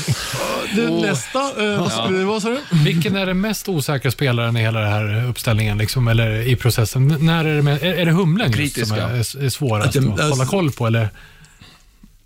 Du, 0.74 0.90
Nästa, 0.90 1.38
eh, 1.72 1.80
vad, 1.80 1.92
ska, 1.92 2.08
vad 2.26 2.42
sa 2.42 2.48
du? 2.48 2.60
Vilken 2.84 3.16
är 3.16 3.26
den 3.26 3.40
mest 3.40 3.68
osäkra 3.68 4.10
spelaren 4.10 4.56
i 4.56 4.60
hela 4.60 4.80
den 4.80 4.88
här 4.92 5.28
uppställningen, 5.28 5.78
liksom, 5.78 6.08
eller 6.08 6.40
i 6.46 6.56
processen? 6.56 7.10
N- 7.10 7.18
När 7.26 7.44
är 7.44 7.56
det, 7.56 7.62
med, 7.62 7.82
är, 7.82 7.94
är 7.94 8.04
det 8.06 8.12
humlen 8.12 8.52
just 8.52 8.74
som 8.74 8.84
Kritiska. 8.86 9.02
är, 9.08 9.44
är 9.44 9.48
svårast 9.48 9.96
Att 9.96 10.20
att 10.20 10.30
hålla 10.30 10.46
koll 10.46 10.72
på? 10.72 10.86
Eller? 10.86 11.08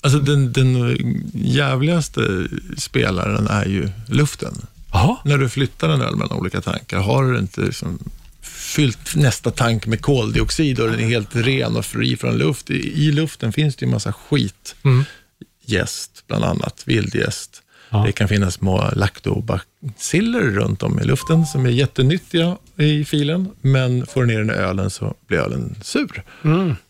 Alltså 0.01 0.19
den, 0.19 0.53
den 0.53 0.97
jävligaste 1.35 2.47
spelaren 2.77 3.47
är 3.49 3.65
ju 3.65 3.89
luften. 4.09 4.67
Jaha, 4.93 5.17
När 5.25 5.39
du 5.39 5.49
flyttar 5.49 5.89
en 5.89 6.03
öl 6.03 6.17
mellan 6.17 6.39
olika 6.39 6.61
tankar, 6.61 6.99
har 6.99 7.25
du 7.33 7.39
inte 7.39 7.61
liksom 7.61 7.99
fyllt 8.43 9.15
nästa 9.15 9.51
tank 9.51 9.87
med 9.87 10.01
koldioxid 10.01 10.81
och 10.81 10.91
den 10.91 11.01
är 11.01 11.07
helt 11.09 11.37
ren 11.37 11.77
och 11.77 11.85
fri 11.87 12.17
från 12.17 12.39
luft. 12.39 12.71
I, 12.71 12.75
i 13.07 13.13
luften 13.13 13.53
finns 13.53 13.77
det 13.77 13.85
ju 13.85 13.87
en 13.87 13.93
massa 13.93 14.13
skit. 14.13 14.75
Mm. 14.83 15.05
Jäst, 15.65 16.25
bland 16.29 16.45
annat, 16.45 16.83
vildjäst. 16.85 17.63
Ja. 17.91 18.03
Det 18.07 18.13
kan 18.13 18.29
finnas 18.29 18.55
små 18.55 18.91
laktobaciller 18.97 20.41
runt 20.43 20.83
om 20.83 21.01
i 21.01 21.05
luften 21.05 21.47
som 21.47 21.67
är 21.67 21.71
jättenyttiga 21.71 22.57
i 22.77 23.05
filen, 23.05 23.49
men 23.61 24.07
får 24.07 24.21
du 24.21 24.27
ner 24.27 24.39
den 24.39 24.51
i 24.51 24.53
ölen 24.53 24.91
så 24.91 25.15
blir 25.27 25.39
ölen 25.39 25.75
sur. 25.83 26.23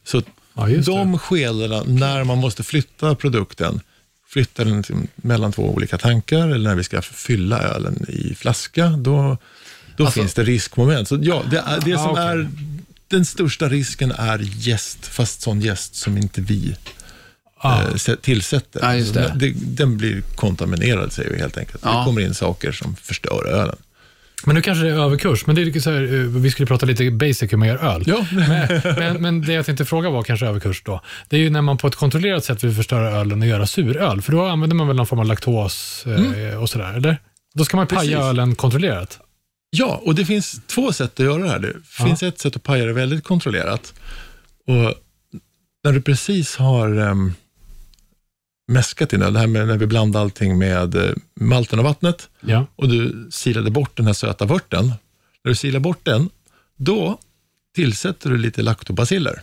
Så 0.04 0.22
Ja, 0.58 0.66
de 0.86 1.18
skedena 1.18 1.82
när 1.86 2.24
man 2.24 2.38
måste 2.38 2.62
flytta 2.62 3.14
produkten, 3.14 3.80
flytta 4.28 4.64
den 4.64 4.84
mellan 5.16 5.52
två 5.52 5.74
olika 5.74 5.98
tankar 5.98 6.48
eller 6.48 6.68
när 6.70 6.76
vi 6.76 6.84
ska 6.84 7.02
fylla 7.02 7.62
ölen 7.62 8.06
i 8.08 8.34
flaska, 8.34 8.86
då, 8.88 9.38
då 9.96 10.06
finns 10.10 10.34
det 10.34 10.44
riskmoment. 10.44 11.08
Så 11.08 11.18
ja, 11.22 11.42
det, 11.50 11.56
är, 11.58 11.80
det 11.84 11.94
Ah, 11.94 11.98
som 11.98 12.10
okej. 12.10 12.24
är 12.24 12.48
den 13.08 13.24
största 13.24 13.68
risken 13.68 14.12
är 14.12 14.40
jäst, 14.42 15.06
fast 15.06 15.40
sån 15.42 15.60
jäst 15.60 15.94
som 15.94 16.16
inte 16.18 16.40
vi 16.40 16.76
Ah. 17.58 17.82
sä- 17.96 18.16
tillsätter. 18.16 18.80
Ja, 18.82 18.94
just 18.96 19.14
det. 19.14 19.32
Det- 19.36 19.54
Den 19.56 19.96
blir 19.96 20.20
kontaminerad, 20.20 21.12
säger 21.12 21.30
vi 21.30 21.38
helt 21.38 21.58
enkelt. 21.58 21.80
Ja. 21.84 21.98
Det 21.98 22.04
kommer 22.04 22.20
in 22.20 22.34
saker 22.34 22.72
som 22.72 22.96
förstör 22.96 23.46
ölen. 23.46 23.76
men 24.44 24.54
nu 24.54 24.62
kanske 24.62 24.84
det 24.84 24.90
är 24.90 24.94
överkurs. 25.04 25.46
Men 25.46 25.56
det 25.56 25.62
är 25.62 25.80
så 25.80 25.90
här, 25.90 26.02
eh, 26.02 26.20
vi 26.20 26.50
skulle 26.50 26.66
prata 26.66 26.86
lite 26.86 27.10
basic 27.10 27.52
hur 27.52 27.56
man 27.56 27.68
gör 27.68 27.76
öl. 27.84 28.02
Ja, 28.06 28.26
Men, 28.32 28.68
men, 28.98 29.22
men 29.22 29.40
det 29.40 29.52
jag 29.52 29.66
tänkte 29.66 29.84
fråga 29.84 30.10
var 30.10 30.22
kanske 30.22 30.46
överkurs 30.46 30.82
då. 30.84 31.00
Det 31.28 31.36
är 31.36 31.40
ju 31.40 31.50
när 31.50 31.62
man 31.62 31.78
på 31.78 31.86
ett 31.86 31.94
kontrollerat 31.94 32.44
sätt 32.44 32.64
vill 32.64 32.74
förstöra 32.74 33.10
ölen 33.10 33.40
och 33.42 33.48
göra 33.48 33.66
suröl. 33.66 34.22
För 34.22 34.32
då 34.32 34.44
använder 34.46 34.76
man 34.76 34.86
väl 34.86 34.96
någon 34.96 35.06
form 35.06 35.18
av 35.20 35.26
laktos 35.26 36.04
eh, 36.06 36.62
och 36.62 36.70
sådär, 36.70 36.94
eller? 36.96 37.18
Då 37.54 37.64
ska 37.64 37.76
man 37.76 37.86
paja 37.86 38.00
Mm. 38.02 38.12
Precis. 38.18 38.30
ölen 38.30 38.54
kontrollerat. 38.54 39.18
Ja, 39.70 40.00
och 40.04 40.14
det 40.14 40.24
finns 40.24 40.60
två 40.66 40.92
sätt 40.92 41.20
att 41.20 41.26
göra 41.26 41.42
det 41.42 41.48
här. 41.48 41.58
Det 41.58 41.74
finns 42.04 42.22
ett 42.22 42.38
sätt 42.38 42.56
att 42.56 42.62
paja 42.62 42.84
det 42.84 42.92
väldigt 42.92 43.24
kontrollerat. 43.24 43.94
Och 44.66 44.94
när 45.84 45.92
du 45.92 46.02
precis 46.02 46.56
har 46.56 46.98
um, 46.98 47.34
mäskat 48.68 49.12
öl, 49.12 49.32
det 49.32 49.38
här 49.40 49.46
med 49.46 49.66
när 49.66 49.76
vi 49.78 49.86
blandar 49.86 50.20
allting 50.20 50.58
med 50.58 50.94
eh, 50.94 51.10
malten 51.40 51.78
och 51.78 51.84
vattnet 51.84 52.28
Ja. 52.40 52.66
och 52.76 52.88
du 52.88 53.28
silade 53.30 53.70
bort 53.70 53.96
den 53.96 54.06
här 54.06 54.12
söta 54.12 54.44
vörten. 54.44 54.86
När 55.44 55.50
du 55.50 55.54
silar 55.54 55.80
bort 55.80 56.00
den, 56.02 56.30
då 56.76 57.18
tillsätter 57.74 58.30
du 58.30 58.38
lite 58.38 58.62
laktobaciller. 58.62 59.42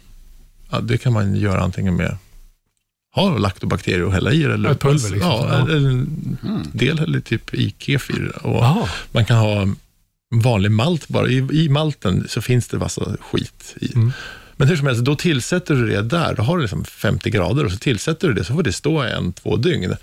Ja, 0.72 0.80
det 0.80 0.98
kan 0.98 1.14
man 1.14 1.36
göra 1.36 1.62
antingen 1.62 1.96
med 1.96 2.18
ha 3.16 3.38
laktobakterier 3.38 4.04
och 4.04 4.14
hälla 4.14 4.32
i 4.32 4.44
det. 4.44 4.54
Eller, 4.54 4.70
Ett 4.70 4.80
pulver 4.80 5.10
liksom. 5.10 5.30
Ja, 5.32 5.48
Ja. 5.70 5.76
en 5.76 6.38
del 6.74 7.00
eller 7.00 7.20
typ 7.20 7.54
i 7.54 7.76
kefir. 7.80 8.46
Och 8.46 8.88
man 9.12 9.26
kan 9.26 9.38
ha 9.38 9.68
vanlig 10.44 10.72
malt 10.72 11.08
bara. 11.08 11.28
I, 11.28 11.38
I 11.52 11.70
malten 11.70 12.26
så 12.30 12.42
finns 12.42 12.68
det 12.68 12.78
massa 12.78 13.18
skit 13.20 13.76
i. 13.82 13.94
Mm. 13.96 14.12
Men 14.58 14.68
hur 14.68 14.76
som 14.78 14.88
helst, 14.88 15.02
då 15.04 15.16
tillsätter 15.16 15.76
du 15.76 15.88
det 15.88 16.02
där. 16.02 16.36
Då 16.36 16.44
har 16.44 16.58
du 16.58 16.62
liksom 16.62 16.86
50 16.86 17.30
grader 17.30 17.66
och 17.66 17.72
så 17.72 17.78
tillsätter 17.78 18.28
du 18.28 18.34
det, 18.34 18.44
så 18.44 18.54
får 18.54 18.64
det 18.64 18.74
stå 18.74 19.02
en, 19.02 19.34
två 19.34 19.56
dygn. 19.58 19.96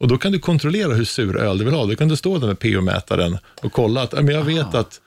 Och 0.00 0.08
då 0.08 0.18
kan 0.18 0.32
du 0.32 0.38
kontrollera 0.38 0.94
hur 0.94 1.04
sur 1.04 1.36
öl 1.36 1.58
du 1.58 1.64
vill 1.64 1.74
ha. 1.74 1.86
Då 1.86 1.96
kan 1.96 2.08
du 2.08 2.16
stå 2.16 2.38
där 2.38 2.46
med 2.46 2.58
pH-mätaren 2.58 3.38
och 3.62 3.72
kolla 3.72 4.02
att, 4.02 4.12
men 4.12 4.28
jag 4.28 4.44
vet 4.44 4.74
att 4.74 5.00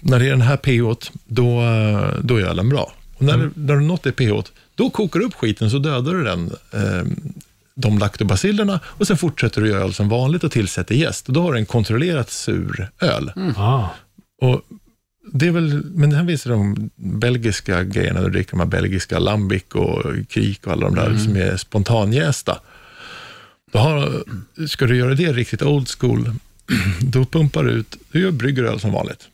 när 0.00 0.18
det 0.18 0.26
är 0.26 0.30
den 0.30 0.40
här 0.40 0.56
pH, 0.56 1.08
då, 1.26 1.60
då 2.22 2.36
är 2.36 2.42
ölen 2.42 2.68
bra. 2.68 2.92
Och 3.16 3.22
när, 3.24 3.34
Mm. 3.34 3.52
när 3.56 3.74
du 3.74 3.80
nått 3.80 4.02
det 4.02 4.12
pH, 4.12 4.50
då 4.74 4.90
kokar 4.90 5.20
du 5.20 5.26
upp 5.26 5.34
skiten 5.34 5.70
så 5.70 5.78
dödar 5.78 6.12
du 6.14 6.24
den, 6.24 6.50
eh, 6.72 7.04
de 7.74 7.98
laktobacillerna 7.98 8.80
och 8.84 9.06
sen 9.06 9.16
fortsätter 9.16 9.60
du 9.62 9.68
göra 9.68 9.80
öl 9.84 9.94
som 9.94 10.08
vanligt 10.08 10.44
och 10.44 10.52
tillsätter 10.52 10.94
jäst. 10.94 11.26
Och 11.28 11.32
då 11.34 11.42
har 11.42 11.52
du 11.52 11.58
en 11.58 11.66
kontrollerat 11.66 12.30
sur 12.30 12.90
öl. 13.00 13.32
Ah. 13.56 13.84
Och 14.42 14.60
det 15.24 15.46
är 15.46 15.50
väl, 15.50 15.84
men 15.84 16.12
här 16.12 16.24
visar 16.24 16.50
de 16.50 16.90
belgiska 16.96 17.84
grejerna, 17.84 18.22
du 18.22 18.30
dricker 18.30 18.56
här 18.56 18.66
belgiska 18.66 19.18
lambic 19.18 19.64
och 19.72 20.02
krik 20.28 20.66
och 20.66 20.72
alla 20.72 20.86
de 20.86 20.94
där 20.94 21.16
som 21.16 21.36
är 21.36 21.56
spontanjästa. 21.56 22.60
Då 23.72 23.78
har, 23.78 24.24
ska 24.66 24.86
du 24.86 24.96
göra 24.96 25.14
det 25.14 25.32
riktigt 25.32 25.62
old 25.62 25.88
school, 25.88 26.30
då 27.00 27.24
pumpar 27.24 27.64
du 27.64 27.70
ut, 27.70 27.96
du 28.12 28.20
gör 28.20 28.30
brygger 28.30 28.64
öl 28.64 28.80
som 28.80 28.92
vanligt. 28.92 29.28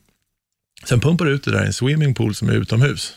Sen 0.85 1.01
pumpar 1.01 1.25
du 1.25 1.33
ut 1.33 1.45
det 1.45 1.51
där 1.51 1.63
i 1.63 1.67
en 1.67 1.73
swimmingpool 1.73 2.35
som 2.35 2.49
är 2.49 2.53
utomhus. 2.53 3.15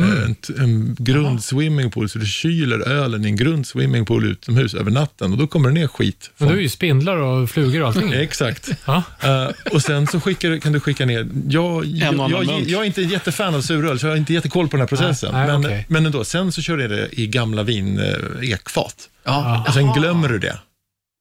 Mm. 0.00 0.22
En, 0.22 0.36
en 0.58 0.96
grund 0.98 1.44
swimmingpool, 1.44 2.08
så 2.08 2.18
du 2.18 2.26
kyler 2.26 2.88
ölen 2.88 3.24
i 3.24 3.28
en 3.28 3.36
grund 3.36 3.66
swimmingpool 3.66 4.24
utomhus 4.26 4.74
över 4.74 4.90
natten 4.90 5.32
och 5.32 5.38
då 5.38 5.46
kommer 5.46 5.68
det 5.68 5.74
ner 5.74 5.86
skit. 5.86 6.30
Men 6.38 6.48
du 6.48 6.54
är 6.54 6.60
ju 6.60 6.68
spindlar 6.68 7.16
och 7.16 7.50
flugor 7.50 7.80
och 7.82 7.88
allting. 7.88 8.12
Exakt. 8.14 8.68
Eh, 8.86 9.48
och 9.72 9.82
sen 9.82 10.06
så 10.06 10.20
skickar, 10.20 10.50
du- 10.50 10.60
kan 10.60 10.72
du 10.72 10.80
skicka 10.80 11.06
ner, 11.06 11.28
jag, 11.48 11.84
En 11.84 12.18
jag, 12.18 12.30
jag, 12.44 12.60
jag 12.68 12.80
är 12.80 12.84
inte 12.84 13.02
en 13.02 13.08
jättefan 13.08 13.54
av 13.54 13.60
suröl, 13.60 13.98
så 13.98 14.06
jag 14.06 14.12
har 14.12 14.16
inte 14.16 14.32
jättekoll 14.34 14.68
på 14.68 14.76
den 14.76 14.80
här 14.80 14.88
processen. 14.88 15.32
Nej, 15.32 15.46
men, 15.46 15.56
okej. 15.66 15.86
men 15.88 16.06
ändå, 16.06 16.24
sen 16.24 16.52
så 16.52 16.62
kör 16.62 16.78
jag 16.78 16.90
det 16.90 17.08
i 17.12 17.26
gamla 17.26 17.62
vin, 17.62 17.98
eh, 17.98 18.50
ekfat. 18.52 19.08
Ja. 19.24 19.64
Och 19.68 19.74
sen 19.74 19.92
glömmer 19.92 20.28
du 20.28 20.38
det. 20.38 20.58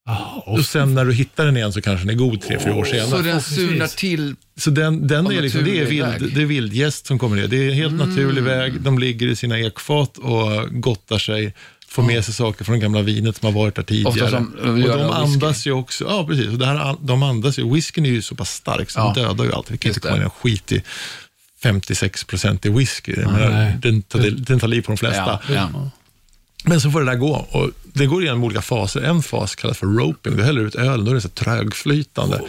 Ah, 0.07 0.43
Och 0.45 0.65
sen 0.65 0.93
när 0.93 1.05
du 1.05 1.13
hittar 1.13 1.45
den 1.45 1.57
igen 1.57 1.73
så 1.73 1.81
kanske 1.81 2.07
den 2.07 2.15
är 2.15 2.19
god 2.19 2.41
tre, 2.41 2.59
fyra 2.59 2.75
år 2.75 2.85
Så 2.85 2.91
senare. 2.91 3.21
den 3.21 3.35
precis. 3.35 3.55
surnar 3.55 3.87
till. 3.87 4.35
Så 4.57 4.69
den, 4.69 5.07
den 5.07 5.27
är 5.27 5.41
liksom, 5.41 5.63
det 5.63 5.79
är, 5.79 5.85
vild, 5.85 6.35
det 6.35 6.41
är 6.41 6.45
vildgäst 6.45 7.07
som 7.07 7.19
kommer 7.19 7.35
ner. 7.35 7.47
Det 7.47 7.57
är 7.57 7.67
en 7.69 7.73
helt 7.75 7.93
naturlig 7.93 8.43
väg. 8.43 8.81
De 8.81 8.99
ligger 8.99 9.27
i 9.27 9.35
sina 9.35 9.59
ekfat 9.59 10.17
och 10.17 10.69
gottar 10.81 11.17
sig, 11.17 11.53
får 11.87 12.03
med 12.03 12.25
sig 12.25 12.33
saker 12.33 12.65
från 12.65 12.75
det 12.75 12.81
gamla 12.81 13.01
vinet 13.01 13.37
som 13.37 13.45
har 13.45 13.61
varit 13.61 13.75
där 13.75 13.83
tidigare. 13.83 14.29
Som, 14.29 14.55
eh, 14.63 14.69
och 14.69 14.75
de 14.75 14.81
whisky. 14.81 14.91
andas 15.13 15.67
ju 15.67 15.71
också, 15.71 16.03
ja 16.03 16.27
precis, 16.27 16.47
och 16.47 16.57
det 16.57 16.65
här, 16.65 16.95
de 17.01 17.23
andas 17.23 17.59
ju, 17.59 17.73
whiskyn 17.73 18.05
är 18.05 18.09
ju 18.09 18.21
så 18.21 18.35
pass 18.35 18.49
stark 18.49 18.89
så 18.89 18.99
Ja. 18.99 19.13
den 19.15 19.23
dödar 19.23 19.43
ju 19.45 19.53
allt. 19.53 19.71
Vi 19.71 19.77
kan 19.77 19.89
Just 19.89 19.97
inte 19.97 20.07
komma 20.07 20.17
det. 20.17 20.23
ner 20.23 20.29
skit 20.29 20.71
i 20.71 20.81
56 21.63 22.23
procent 22.23 22.65
i 22.65 22.69
whisky. 22.69 23.15
Menar, 23.15 23.73
den, 23.81 24.01
tar, 24.01 24.19
den 24.19 24.59
tar 24.59 24.67
liv 24.67 24.81
på 24.81 24.91
de 24.91 24.97
flesta. 24.97 25.39
Ja, 25.49 25.53
ja. 25.53 25.89
Men 26.65 26.81
så 26.81 26.91
får 26.91 26.99
det 26.99 27.05
där 27.05 27.15
gå. 27.17 27.47
Och 27.51 27.69
det 27.83 28.05
går 28.05 28.23
igenom 28.23 28.43
olika 28.43 28.61
faser. 28.61 29.01
En 29.01 29.23
fas 29.23 29.55
kallas 29.55 29.77
för 29.77 29.87
roping. 29.87 30.37
Du 30.37 30.43
häller 30.43 30.61
ut 30.61 30.75
ölen, 30.75 31.05
då 31.05 31.11
är 31.11 31.15
det 31.15 31.21
så 31.21 31.29
trögflytande. 31.29 32.41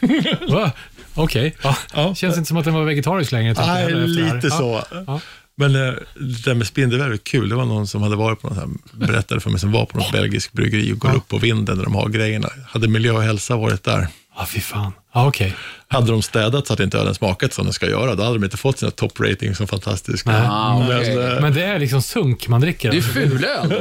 Va? 0.48 0.72
Okej. 1.14 1.56
Ja. 1.62 1.76
Ja. 1.94 2.14
Känns 2.14 2.36
inte 2.36 2.48
som 2.48 2.56
att 2.56 2.64
den 2.64 2.74
var 2.74 2.84
vegetarisk 2.84 3.32
längre. 3.32 3.54
Nej, 3.66 3.94
lite 3.94 4.50
så. 4.50 4.84
Ja. 5.06 5.20
Men 5.54 5.74
eh, 5.74 5.94
det 6.14 6.44
där 6.44 6.54
med 6.54 6.66
spindelväv 6.66 7.12
är 7.12 7.16
kul. 7.16 7.48
Det 7.48 7.54
var 7.54 7.64
någon 7.64 7.86
som 7.86 8.02
hade 8.02 8.16
varit 8.16 8.40
på 8.40 8.48
något 8.48 8.56
här, 8.56 8.68
berättade 8.92 9.40
för 9.40 9.50
mig, 9.50 9.60
som 9.60 9.72
var 9.72 9.86
på 9.86 9.98
något 9.98 10.12
belgiskt 10.12 10.52
bryggeri 10.52 10.92
och 10.92 10.98
går 10.98 11.16
upp 11.16 11.28
på 11.28 11.38
vinden 11.38 11.76
där 11.78 11.84
de 11.84 11.94
har 11.94 12.08
grejerna. 12.08 12.48
Hade 12.66 12.88
miljö 12.88 13.12
och 13.12 13.22
hälsa 13.22 13.56
varit 13.56 13.84
där, 13.84 14.08
Ja, 14.38 14.46
fy 14.46 14.60
fan. 14.60 14.92
Ja, 15.14 15.26
okej. 15.28 15.54
hade 15.88 16.10
de 16.12 16.22
städat 16.22 16.66
så 16.66 16.72
att 16.72 16.80
inte 16.80 16.98
ölen 16.98 17.14
smakat 17.14 17.52
som 17.52 17.64
den 17.64 17.72
ska 17.72 17.86
göra, 17.90 18.14
då 18.14 18.22
hade 18.22 18.34
de 18.38 18.44
inte 18.44 18.56
fått 18.56 18.78
sina 18.78 18.90
top-rating 18.90 19.54
som 19.54 19.66
fantastiska. 19.66 20.30
Nej. 20.30 20.46
Ah, 20.50 20.84
okej. 20.84 21.16
Men, 21.16 21.32
eh, 21.36 21.40
Men 21.40 21.54
det 21.54 21.62
är 21.64 21.78
liksom 21.78 22.02
sunk 22.02 22.48
man 22.48 22.60
dricker. 22.60 22.90
Det 22.90 22.96
är 22.96 23.00
fulöl. 23.02 23.74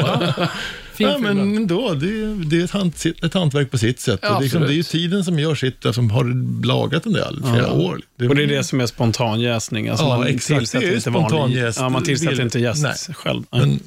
Fin 0.94 1.08
Ja, 1.08 1.18
men 1.18 1.40
ändå, 1.40 1.94
det, 1.94 2.06
är- 2.08 2.46
det 2.50 2.60
är 2.60 2.64
ett, 2.64 2.72
hant, 2.72 3.04
ett 3.24 3.34
hantverk 3.34 3.72
på 3.72 3.78
sitt 3.78 4.00
sätt. 4.00 4.20
Ja, 4.24 4.36
och 4.36 4.42
liksom, 4.42 4.62
det 4.62 4.68
är 4.68 4.74
ju 4.74 4.84
tiden 4.84 5.24
som 5.24 5.40
gör 5.40 5.56
sitt, 5.56 5.86
som 5.92 6.12
har 6.12 6.64
lagat 6.66 7.06
en 7.06 7.14
del, 7.14 7.42
flera 7.54 7.72
år. 7.72 8.02
Och 8.30 8.36
det 8.36 8.44
är 8.44 8.48
det 8.48 8.64
som 8.64 8.82
är 8.82 8.86
spontanjäsning. 8.86 9.90
Alltså 9.90 10.06
Ja, 10.06 10.18
man 10.18 10.28
exakt. 10.28 10.60
tillsätter 10.60 10.88
Det 10.88 10.96
inte 10.96 11.10
vanlig. 11.10 11.64
Ja, 11.78 11.90
man 11.90 12.04
tillsätter 12.04 12.42
inte 12.42 12.60
jäst 12.60 13.10
själv. 13.14 13.44
Nej. 13.52 13.62
Men 13.62 13.80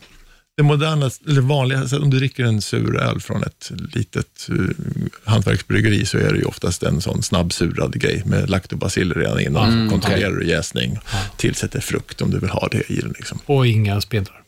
det 0.61 0.65
moderna, 0.65 1.11
eller 1.29 1.41
vanliga, 1.41 1.89
så 1.89 2.03
om 2.03 2.11
du 2.11 2.19
dricker 2.19 2.45
en 2.45 2.63
sur 2.63 2.97
öl 2.97 3.21
från 3.21 3.43
ett 3.43 3.73
litet 3.95 4.49
uh, 4.51 4.69
hantverksbryggeri 5.25 6.07
så 6.07 6.19
är 6.19 6.33
det 6.33 6.39
ju 6.39 6.45
oftast 6.45 6.83
en 6.83 7.01
sån 7.01 7.23
snabbsurad 7.23 8.01
grej 8.01 8.23
med 8.27 8.51
laktobaciller 8.51 9.15
redan 9.15 9.41
innan. 9.41 9.73
Mm, 9.73 9.91
kontrollerar 9.91 10.33
du 10.33 10.47
jäsning, 10.47 10.99
tillsätter 11.37 11.81
frukt 11.81 12.23
om 12.23 12.31
du 12.31 12.39
vill 12.39 12.51
ha 12.51 12.69
det 12.69 12.91
i 12.91 13.01
den. 13.01 13.15
Liksom. 13.19 13.39
Och 13.47 13.67
inga 13.67 14.01
spindlar. 14.01 14.43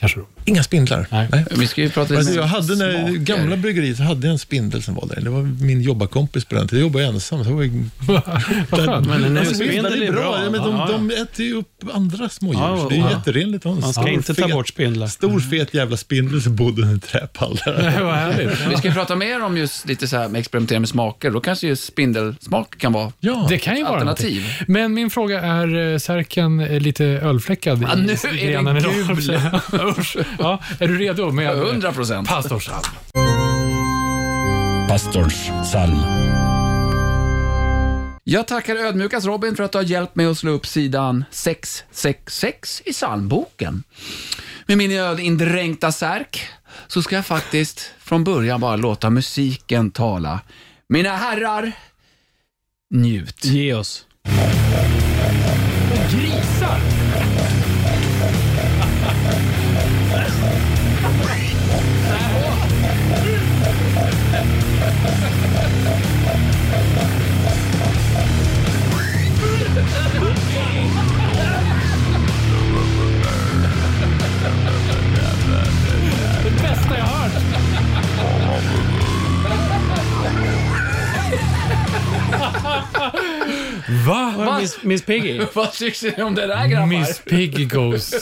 Kanske 0.00 0.20
då. 0.20 0.26
Inga 0.44 0.62
spindlar. 0.62 1.06
Nej. 1.10 1.44
Vi 1.50 1.66
ska 1.66 1.80
ju 1.82 1.90
prata 1.90 2.16
Alltså, 2.16 2.34
jag 2.34 2.42
hade 2.42 2.76
när 2.76 2.98
smaker. 2.98 3.14
gamla 3.18 3.56
bryggeriet 3.56 3.96
så 3.96 4.02
hade 4.02 4.26
jag 4.26 4.32
en 4.32 4.38
spindel 4.38 4.82
som 4.82 4.94
var 4.94 5.06
där. 5.06 5.20
Det 5.20 5.30
var 5.30 5.42
min 5.42 5.80
jobbarkompis 5.80 6.44
på 6.44 6.54
den 6.54 6.68
tiden. 6.68 6.78
Jag 6.80 6.86
jobbade 6.86 7.04
ensam. 7.06 7.44
Så 7.44 7.52
var 7.54 7.62
jag... 7.62 7.84
Vad 8.70 8.80
skönt. 8.86 9.08
Men 9.08 9.24
en 9.24 9.38
Alltså, 9.38 9.54
spindel 9.54 10.02
är 10.02 10.12
bra. 10.12 10.40
Ja, 10.44 10.50
men 10.50 10.60
de, 10.62 10.74
Ja, 10.76 10.86
ja. 10.90 10.96
de 10.98 11.10
äter 11.22 11.46
ju 11.46 11.54
upp 11.54 11.68
andra 11.92 12.28
smådjur. 12.28 12.60
Ja, 12.62 12.78
så 12.82 12.88
det 12.88 12.94
är 12.96 12.98
ja. 12.98 13.10
jätterenligt. 13.10 13.64
Man 13.64 13.82
ska 13.82 13.92
stor, 13.92 14.08
inte 14.08 14.34
ta 14.34 14.48
bort 14.48 14.68
spindlar. 14.68 15.06
Stor 15.06 15.40
fet 15.40 15.74
jävla 15.74 15.96
spindel 15.96 16.42
som 16.42 16.56
bodde 16.56 16.82
under 16.82 16.94
en 16.94 17.00
träpall 17.00 17.60
där. 17.64 18.00
Vad 18.04 18.14
härligt. 18.14 18.60
Vi 18.70 18.76
ska 18.76 18.88
ju 18.88 18.94
prata 18.94 19.16
mer 19.16 19.42
om 19.44 19.56
just 19.56 19.86
lite 19.88 20.08
så 20.08 20.16
här 20.16 20.28
med 20.28 20.38
experimentera 20.38 20.80
med 20.80 20.88
smaker. 20.88 21.30
Då 21.30 21.40
kanske 21.40 21.66
just 21.66 21.84
spindelsmak 21.84 22.78
kan 22.78 22.92
vara 22.92 23.12
Ja. 23.20 23.46
Det 23.48 23.58
kan 23.58 23.76
ju 23.76 23.82
vara 23.82 23.92
alternativ. 23.94 24.42
någonting. 24.42 24.64
Men 24.74 24.94
min 24.94 25.10
fråga 25.10 25.40
är, 25.40 25.92
eh, 25.92 25.98
särken 25.98 26.60
är 26.60 26.80
lite 26.80 27.04
ölfläckad 27.04 27.82
Ja, 27.82 27.94
nu 27.94 28.12
i 28.12 28.14
är 28.44 28.50
grenen 28.50 28.74
den 28.74 28.82
gul. 28.82 29.40
Ja, 30.38 30.60
är 30.80 30.88
du 30.88 30.98
redo 30.98 31.32
med 31.32 31.58
100 31.58 31.92
procent. 31.92 32.28
pastorssalm? 32.28 32.82
Pastorns 34.88 35.50
psalm. 35.62 35.98
Jag 38.24 38.46
tackar 38.46 38.76
ödmjukast 38.76 39.26
Robin 39.26 39.56
för 39.56 39.64
att 39.64 39.72
du 39.72 39.78
har 39.78 39.84
hjälpt 39.84 40.16
mig 40.16 40.26
att 40.26 40.38
slå 40.38 40.50
upp 40.50 40.66
sidan 40.66 41.24
666 41.30 42.82
i 42.84 42.92
psalmboken. 42.92 43.82
Med 44.66 44.78
min 44.78 44.92
ödindränkta 44.92 45.92
särk 45.92 46.48
så 46.86 47.02
ska 47.02 47.14
jag 47.14 47.26
faktiskt 47.26 47.92
från 47.98 48.24
början 48.24 48.60
bara 48.60 48.76
låta 48.76 49.10
musiken 49.10 49.90
tala. 49.90 50.40
Mina 50.88 51.16
herrar, 51.16 51.72
njut. 52.90 53.44
Ge 53.44 53.74
oss. 53.74 54.06
Va? 84.06 84.34
Var 84.36 84.54
det 84.54 84.60
Miss, 84.60 84.82
Miss 84.82 85.02
Piggy? 85.02 85.40
Vad 85.54 85.72
tycker 85.72 86.16
ni 86.16 86.22
om 86.22 86.34
det 86.34 86.46
där 86.46 86.66
grabbar? 86.66 86.86
Miss 86.86 87.18
Piggy 87.18 87.64
Goes. 87.64 88.14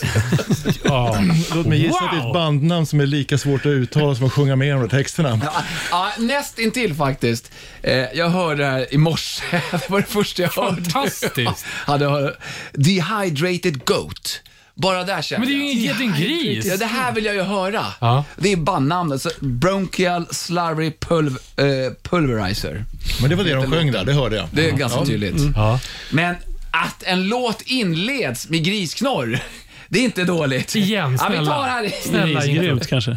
Ja. 0.85 1.19
Låt 1.55 1.66
mig 1.66 1.79
gissa 1.79 1.99
att 2.05 2.11
det 2.11 2.16
är 2.16 2.27
ett 2.27 2.35
bandnamn 2.35 2.87
som 2.87 3.01
är 3.01 3.07
lika 3.07 3.38
svårt 3.38 3.61
att 3.61 3.66
uttala 3.66 4.14
som 4.14 4.27
att 4.27 4.33
sjunga 4.33 4.57
med 4.57 4.77
de 4.77 4.88
texterna. 4.88 5.40
Ja, 5.45 5.62
ja, 5.90 6.11
näst 6.19 6.59
intill 6.59 6.95
faktiskt. 6.95 7.53
Eh, 7.83 7.95
jag 7.95 8.29
hörde 8.29 8.62
det 8.64 8.71
här 8.71 8.95
i 8.95 8.99
morse. 8.99 9.43
Det 9.71 9.90
var 9.90 10.01
det 10.01 10.07
första 10.07 10.43
jag 10.43 10.51
hörde. 10.51 10.83
Fantastiskt. 10.90 11.64
Hade 11.66 12.07
hört. 12.07 12.38
Dehydrated 12.73 13.85
Goat. 13.85 14.40
Bara 14.81 15.05
där 15.05 15.23
kände 15.23 15.47
Men 15.47 15.59
det 15.59 15.62
är 15.71 15.75
ju 15.75 15.87
jag. 15.87 16.01
ingen 16.01 16.16
gris. 16.21 16.66
Ja, 16.66 16.77
det 16.77 16.87
här 16.87 17.12
vill 17.12 17.25
jag 17.25 17.35
ju 17.35 17.43
höra. 17.43 17.87
Ja. 18.01 18.25
Det 18.37 18.53
är 18.53 18.57
bandnamnet. 18.57 19.23
Så 19.23 19.31
Bronchial 19.40 20.27
Slurry 20.31 20.93
pulv, 21.01 21.38
eh, 21.57 21.64
Pulverizer. 22.03 22.85
Men 23.21 23.31
det 23.31 23.37
var 23.37 23.45
det 23.45 23.55
de 23.55 23.71
sjöng 23.71 23.93
där, 23.93 24.05
det 24.05 24.12
hörde 24.12 24.37
jag. 24.37 24.49
Det 24.53 24.69
är 24.69 24.73
ganska 24.73 25.05
tydligt. 25.05 25.35
Ja. 25.57 25.81
Men 26.11 26.35
att 26.71 27.03
en 27.03 27.29
låt 27.29 27.62
inleds 27.66 28.49
med 28.49 28.64
grisknorr, 28.64 29.40
det 29.88 29.99
är 29.99 30.05
inte 30.05 30.25
dåligt. 30.25 30.75
Igen, 30.77 31.16
Ja, 31.21 31.29
vi 31.29 31.35
snälla. 31.37 31.53
tar 31.57 31.62
här 31.69 31.85
i. 31.85 31.90
Snälla, 32.09 32.47
Grymt 32.47 32.87
kanske. 32.87 33.16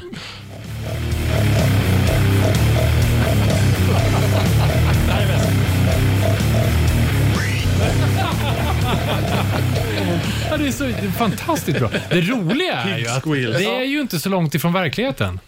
Ja, 10.54 10.58
det 10.58 10.68
är 10.68 10.72
så 10.72 10.84
det 10.84 10.90
är 10.94 11.12
fantastiskt 11.12 11.80
bra. 11.80 11.90
Det 12.10 12.22
roliga 12.22 12.74
är 12.74 12.98
ju 12.98 13.08
att 13.08 13.24
squeal. 13.24 13.54
det 13.54 13.66
är 13.66 13.84
ju 13.84 14.02
inte 14.02 14.20
så 14.20 14.30
långt 14.30 14.56
ifrån 14.56 14.74
verkligheten. 14.74 15.40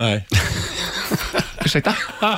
Nej. 0.00 0.26
Ursäkta? 1.64 1.94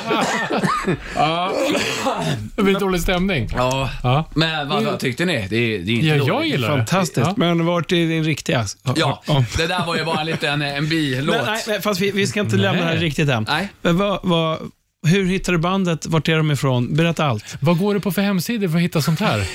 Det 2.56 2.62
blir 2.62 2.78
dålig 2.80 3.00
stämning. 3.00 3.48
Ja. 3.56 3.90
Ja. 4.02 4.28
Men 4.34 4.68
vad, 4.68 4.82
vad 4.84 4.98
tyckte 4.98 5.24
ni? 5.24 5.46
Det 5.50 5.56
är, 5.56 5.78
det 5.78 5.92
är 5.92 5.94
inte 5.94 6.06
Ja, 6.06 6.14
dåligt. 6.14 6.28
jag 6.28 6.46
gillar 6.46 6.70
det. 6.70 6.76
Fantastiskt. 6.76 7.26
Ja. 7.26 7.34
Men 7.36 7.66
vart 7.66 7.92
är 7.92 7.96
din 7.96 8.24
riktiga? 8.24 8.66
Ja, 8.96 9.22
det 9.56 9.66
där 9.66 9.86
var 9.86 9.96
ju 9.96 10.04
bara 10.04 10.20
en 10.20 10.26
liten 10.26 10.62
en 10.62 10.88
bilåt. 10.88 11.36
Nej, 11.36 11.44
nej, 11.46 11.62
nej, 11.68 11.80
fast 11.82 12.00
vi, 12.00 12.10
vi 12.10 12.26
ska 12.26 12.40
inte 12.40 12.56
lämna 12.56 12.82
det 12.82 12.88
här 12.88 12.96
riktigt 12.96 13.28
än. 13.28 13.46
Nej. 13.48 13.68
Men 13.82 13.96
vad, 13.98 14.20
vad, 14.22 14.58
hur 15.06 15.26
hittar 15.26 15.52
du 15.52 15.58
bandet? 15.58 16.06
Vart 16.06 16.28
är 16.28 16.36
de 16.36 16.50
ifrån? 16.50 16.94
Berätta 16.96 17.24
allt. 17.26 17.56
Vad 17.60 17.78
går 17.78 17.94
det 17.94 18.00
på 18.00 18.12
för 18.12 18.22
hemsidor 18.22 18.68
för 18.68 18.76
att 18.76 18.82
hitta 18.82 19.02
sånt 19.02 19.20
här? 19.20 19.46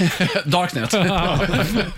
Darknet. 0.49 0.93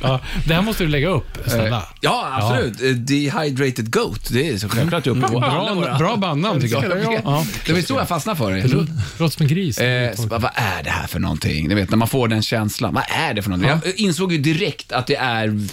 Ja, 0.02 0.20
det 0.46 0.54
här 0.54 0.62
måste 0.62 0.84
du 0.84 0.90
lägga 0.90 1.08
upp, 1.08 1.38
snälla. 1.48 1.84
Ja, 2.02 2.28
absolut. 2.42 2.82
Eh, 2.82 2.88
Dehydrated 2.90 3.92
Goat, 3.94 4.30
det 4.32 4.50
är 4.50 4.58
så 4.58 4.70
självklart 4.70 5.08
uppe 5.08 5.28
på 5.28 5.40
alla 5.40 5.66
Bra, 5.66 5.74
våra... 5.74 5.98
bra 5.98 6.16
bandnamn 6.16 6.62
tycker 6.62 6.84
jag. 6.84 7.04
Ja. 7.04 7.20
Ja. 7.24 7.46
Det 7.66 7.74
var 7.74 7.82
så 7.82 7.94
jag 7.94 8.08
fastnade 8.08 8.38
för 8.38 8.52
det. 8.52 8.62
Det 8.62 8.68
lå- 8.68 8.88
låter 9.20 9.38
som 9.38 9.44
en 9.44 9.48
gris. 9.50 9.78
Eh, 9.78 10.16
så 10.16 10.28
vad 10.28 10.52
är 10.56 10.84
det 10.84 10.90
här 10.90 11.08
för 11.08 11.20
någonting? 11.20 11.68
Ni 11.68 11.76
vet, 11.76 11.90
när 11.90 11.98
man 11.98 12.08
får 12.08 12.28
den 12.28 12.42
känslan. 12.42 12.94
Vad 12.94 13.04
är 13.10 13.34
det 13.34 13.42
för 13.42 13.50
någonting? 13.50 13.70
Jag 13.86 13.96
insåg 14.00 14.32
ju 14.32 14.38
direkt 14.38 14.92
att 14.92 15.08
det 15.08 15.16
är 15.16 15.68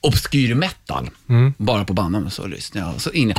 obskyr 0.00 0.54
metal. 0.54 1.10
Bara 1.56 1.84
på 1.84 1.92
banden 1.92 2.30
så 2.30 2.46
lyssnade 2.46 2.86
jag. 2.92 3.00
Så 3.00 3.10
in. 3.10 3.34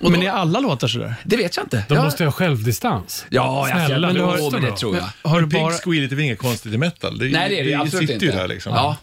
Och 0.00 0.10
Men 0.10 0.20
då, 0.20 0.26
är 0.26 0.30
alla 0.30 0.60
låtar 0.60 0.88
sådär? 0.88 1.14
det 1.24 1.36
vet 1.36 1.56
jag 1.56 1.64
inte. 1.64 1.84
De 1.88 1.94
ja, 1.94 2.04
måste 2.04 2.24
ha 2.24 2.32
självdistans. 2.44 3.26
ja, 3.30 3.68
jag 3.68 3.86
Snälla, 3.86 4.06
men, 4.06 4.16
du 4.16 4.22
har- 4.22 4.50
men 4.52 4.62
det 4.62 4.76
tror 4.76 4.96
jag. 4.96 5.30
Har 5.30 5.40
du 5.40 5.50
Pig 5.50 5.60
bara... 5.62 5.72
squeal 5.72 6.00
det 6.08 6.14
är 6.14 6.16
väl 6.16 6.24
inget 6.24 6.38
konstigt 6.38 6.72
i 6.74 6.78
metal? 6.78 7.18
Det, 7.18 7.24
Nej, 7.28 7.50
det 7.50 7.60
är 7.60 7.64
det 7.64 7.74
absolut 7.74 8.00
sitter 8.00 8.12
inte. 8.14 8.26
ju 8.26 8.32
där 8.32 8.48
liksom. 8.48 8.72
Ja. 8.74 8.96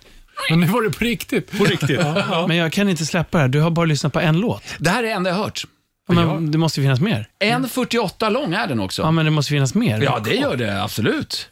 Men 0.50 0.60
nu 0.60 0.68
var 0.68 0.82
det 0.82 0.90
på 0.90 1.04
riktigt. 1.04 1.58
På 1.58 1.64
riktigt. 1.66 2.00
Men 2.48 2.58
jag 2.58 2.72
kan 2.72 2.90
inte 2.90 3.06
släppa 3.06 3.38
det 3.38 3.42
här. 3.42 3.48
Du 3.50 3.60
har 3.62 3.70
bara 3.72 3.86
lyssnat 3.86 4.14
på 4.14 4.20
en 4.20 4.38
låt. 4.40 4.64
Det 4.78 4.90
här 4.90 5.00
är 5.00 5.08
det 5.08 5.12
enda 5.14 5.30
jag 5.30 5.38
har 5.38 5.44
hört. 5.44 5.64
Men 6.10 6.52
det 6.52 6.58
måste 6.58 6.80
ju 6.82 6.86
finnas 6.86 7.00
mer. 7.00 7.28
En 7.40 7.70
48 7.70 8.30
lång 8.30 8.54
är 8.54 8.68
den 8.68 8.80
också. 8.80 9.02
Ja, 9.02 9.12
men 9.12 9.26
det 9.26 9.32
måste 9.32 9.50
finnas 9.50 9.76
mer. 9.76 10.02
Ja, 10.02 10.20
det 10.26 10.36
gör 10.36 10.56
det 10.56 10.84
absolut. 10.84 11.50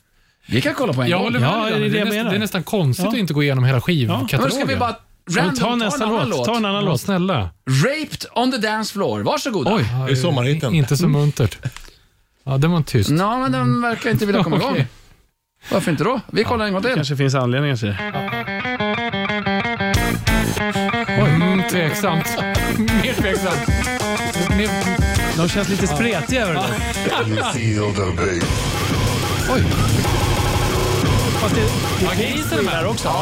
Vi 0.48 0.62
kan 0.62 0.74
kolla 0.74 0.94
på 0.94 1.02
en 1.02 1.08
Jag 1.10 1.18
gång. 1.20 1.26
håller 1.26 1.40
med 1.40 1.50
Ja, 1.50 1.70
dig, 1.70 1.80
det 1.80 1.86
är 1.86 1.90
det 1.90 1.98
jag 1.98 2.02
är 2.02 2.06
nästan, 2.06 2.18
menar. 2.18 2.30
det 2.32 2.38
är 2.38 2.40
nästan 2.40 2.64
konstigt 2.64 3.04
Ja. 3.06 3.12
att 3.12 3.18
inte 3.18 3.34
gå 3.34 3.44
igenom 3.44 3.64
hela 3.64 3.76
Men 3.76 3.82
skivkatalogen. 3.82 4.52
ska 4.52 4.66
vi 4.66 4.76
bara 4.76 4.90
Men 4.90 5.00
random 5.32 5.56
ta 5.56 5.76
nästa 5.76 6.04
en 6.04 6.10
annan 6.10 6.30
låt. 6.30 6.46
Ta 6.46 6.58
en 6.58 6.66
annan 6.66 6.84
Ja, 6.84 6.90
låt. 6.90 7.02
snälla. 7.02 7.50
Raped 7.86 8.26
on 8.36 8.52
the 8.52 8.58
dance 8.58 8.94
floor. 8.94 9.20
Varsågoda. 9.20 9.76
Oj. 9.76 9.86
Det 10.08 10.12
är 10.12 10.16
sommarhitten. 10.16 10.74
Inte 10.74 10.98
så 10.98 11.08
muntert. 11.08 11.58
Ja, 12.44 12.58
den 12.58 12.72
var 12.72 12.82
tyst. 12.82 13.10
Ja, 13.10 13.40
men 13.40 13.52
den 13.52 13.82
verkar 13.82 14.10
inte 14.12 14.26
vilja 14.26 14.44
komma 14.44 14.56
igång. 14.56 14.72
Okej. 14.72 14.88
Varför 15.72 15.92
inte 15.92 16.04
då? 16.04 16.22
Vi 16.32 16.44
kollar 16.44 16.66
en 16.66 16.74
gång 16.74 16.82
till. 16.82 16.94
kanske 16.96 17.18
finns 17.18 17.36
anledningar 17.36 17.76
till 17.76 17.88
det. 17.88 17.98
Mm, 21.10 21.64
tveksamt. 21.70 22.38
Mer 22.78 23.14
tveksamt. 23.14 23.68
Mer, 24.58 24.70
De 25.38 25.50
känns 25.50 25.70
lite 25.70 25.88
spretiga. 25.88 26.42
över 26.42 26.54
det. 26.54 26.62
Oj. 29.54 29.64
Fast 31.42 31.56
det, 31.56 31.62
det 31.62 31.68
Ja, 32.06 32.12
är 32.14 32.64
med. 32.64 32.74
där 32.74 32.86
också. 32.88 33.08
mer 33.10 33.16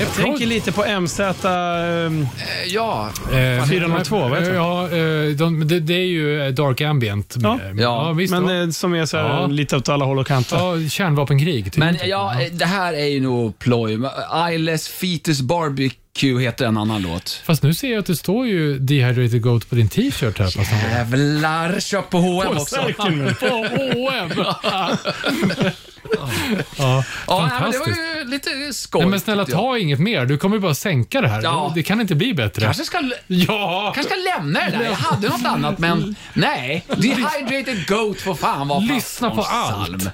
Jag 0.00 0.14
tänker 0.14 0.46
lite 0.46 0.72
på 0.72 1.00
MZ... 1.00 1.20
ehm, 1.20 2.26
Ja, 2.66 3.10
Eh, 3.32 3.64
402, 3.66 4.18
vad 4.18 4.30
heter 4.38 4.50
det? 4.50 4.56
Ja, 4.56 4.84
eh, 4.90 5.36
de, 5.36 5.68
det, 5.68 5.80
det 5.80 5.94
är 5.94 6.06
ju 6.06 6.42
eh, 6.46 6.48
Dark 6.52 6.80
Ambient. 6.80 7.36
Ja. 7.76 8.12
visst. 8.12 8.30
men 8.34 8.48
ja. 8.48 8.62
eh, 8.62 8.70
som 8.70 8.94
är 8.94 9.06
så 9.06 9.16
här, 9.16 9.28
Ja. 9.28 9.46
lite 9.46 9.76
åt 9.76 9.88
alla 9.88 10.04
håll 10.04 10.18
och 10.18 10.26
kanter. 10.26 10.56
ja, 10.56 10.88
kärnvapenkrig. 10.88 11.64
typ. 11.64 11.76
men 11.76 11.96
ja, 12.04 12.34
det 12.52 12.64
här 12.64 12.92
är 12.92 13.06
ju 13.06 13.20
nog 13.20 13.58
ploj. 13.58 13.98
Eyeless 14.48 14.88
Fetus 14.88 15.40
Barbecue 15.40 16.42
heter 16.42 16.66
en 16.66 16.76
annan 16.76 17.02
låt. 17.02 17.42
Fast 17.44 17.62
nu 17.62 17.74
ser 17.74 17.90
jag 17.90 17.98
att 17.98 18.06
det 18.06 18.16
står 18.16 18.46
ju 18.46 18.78
Dehydrated 18.78 19.42
Goat 19.42 19.68
på 19.70 19.74
din 19.74 19.88
t-shirt 19.88 20.38
här. 20.38 20.46
Fast 20.50 20.72
Jävlar, 20.90 21.80
köp 21.80 22.10
på 22.10 22.18
H&M 22.18 22.56
också. 22.58 22.76
På 23.40 23.66
H&M. 23.94 24.30
ja, 26.18 26.28
Ja, 26.78 27.02
nej, 27.02 27.04
men 27.26 27.44
det 27.44 27.50
fantastiskt. 27.50 27.86
var 27.98 28.18
ju 28.18 28.24
lite 28.24 28.72
skoj. 28.72 29.00
Nej, 29.00 29.10
men 29.10 29.20
snälla, 29.20 29.44
tyckte 29.44 29.56
jag. 29.58 29.64
ta 29.70 29.78
inget 29.78 29.98
mer. 30.00 30.26
Du 30.26 30.38
kommer 30.38 30.56
ju 30.56 30.60
bara 30.60 30.74
sänka 30.74 31.20
det 31.20 31.28
här. 31.28 31.42
Ja. 31.42 31.72
Det 31.74 31.82
kan 31.82 32.00
inte 32.00 32.14
bli 32.14 32.34
bättre. 32.34 32.64
Kanske 32.64 32.84
ska, 32.84 33.10
Ja! 33.26 33.92
kanske 33.94 34.12
ska 34.12 34.20
lämna 34.38 34.60
det 34.60 34.70
där. 34.70 34.84
Jag 34.84 34.92
hade 34.92 35.28
något 35.28 35.44
annat, 35.46 35.78
men 35.78 36.16
nej. 36.34 36.84
Dehydrated 36.88 37.86
Goat 37.88 38.20
får 38.20 38.34
fan 38.34 38.68
vara 38.68 38.78
Lyssna 38.78 39.30
på 39.30 39.36
pastorns 39.36 39.70
allt. 39.72 39.98
psalm. 39.98 40.10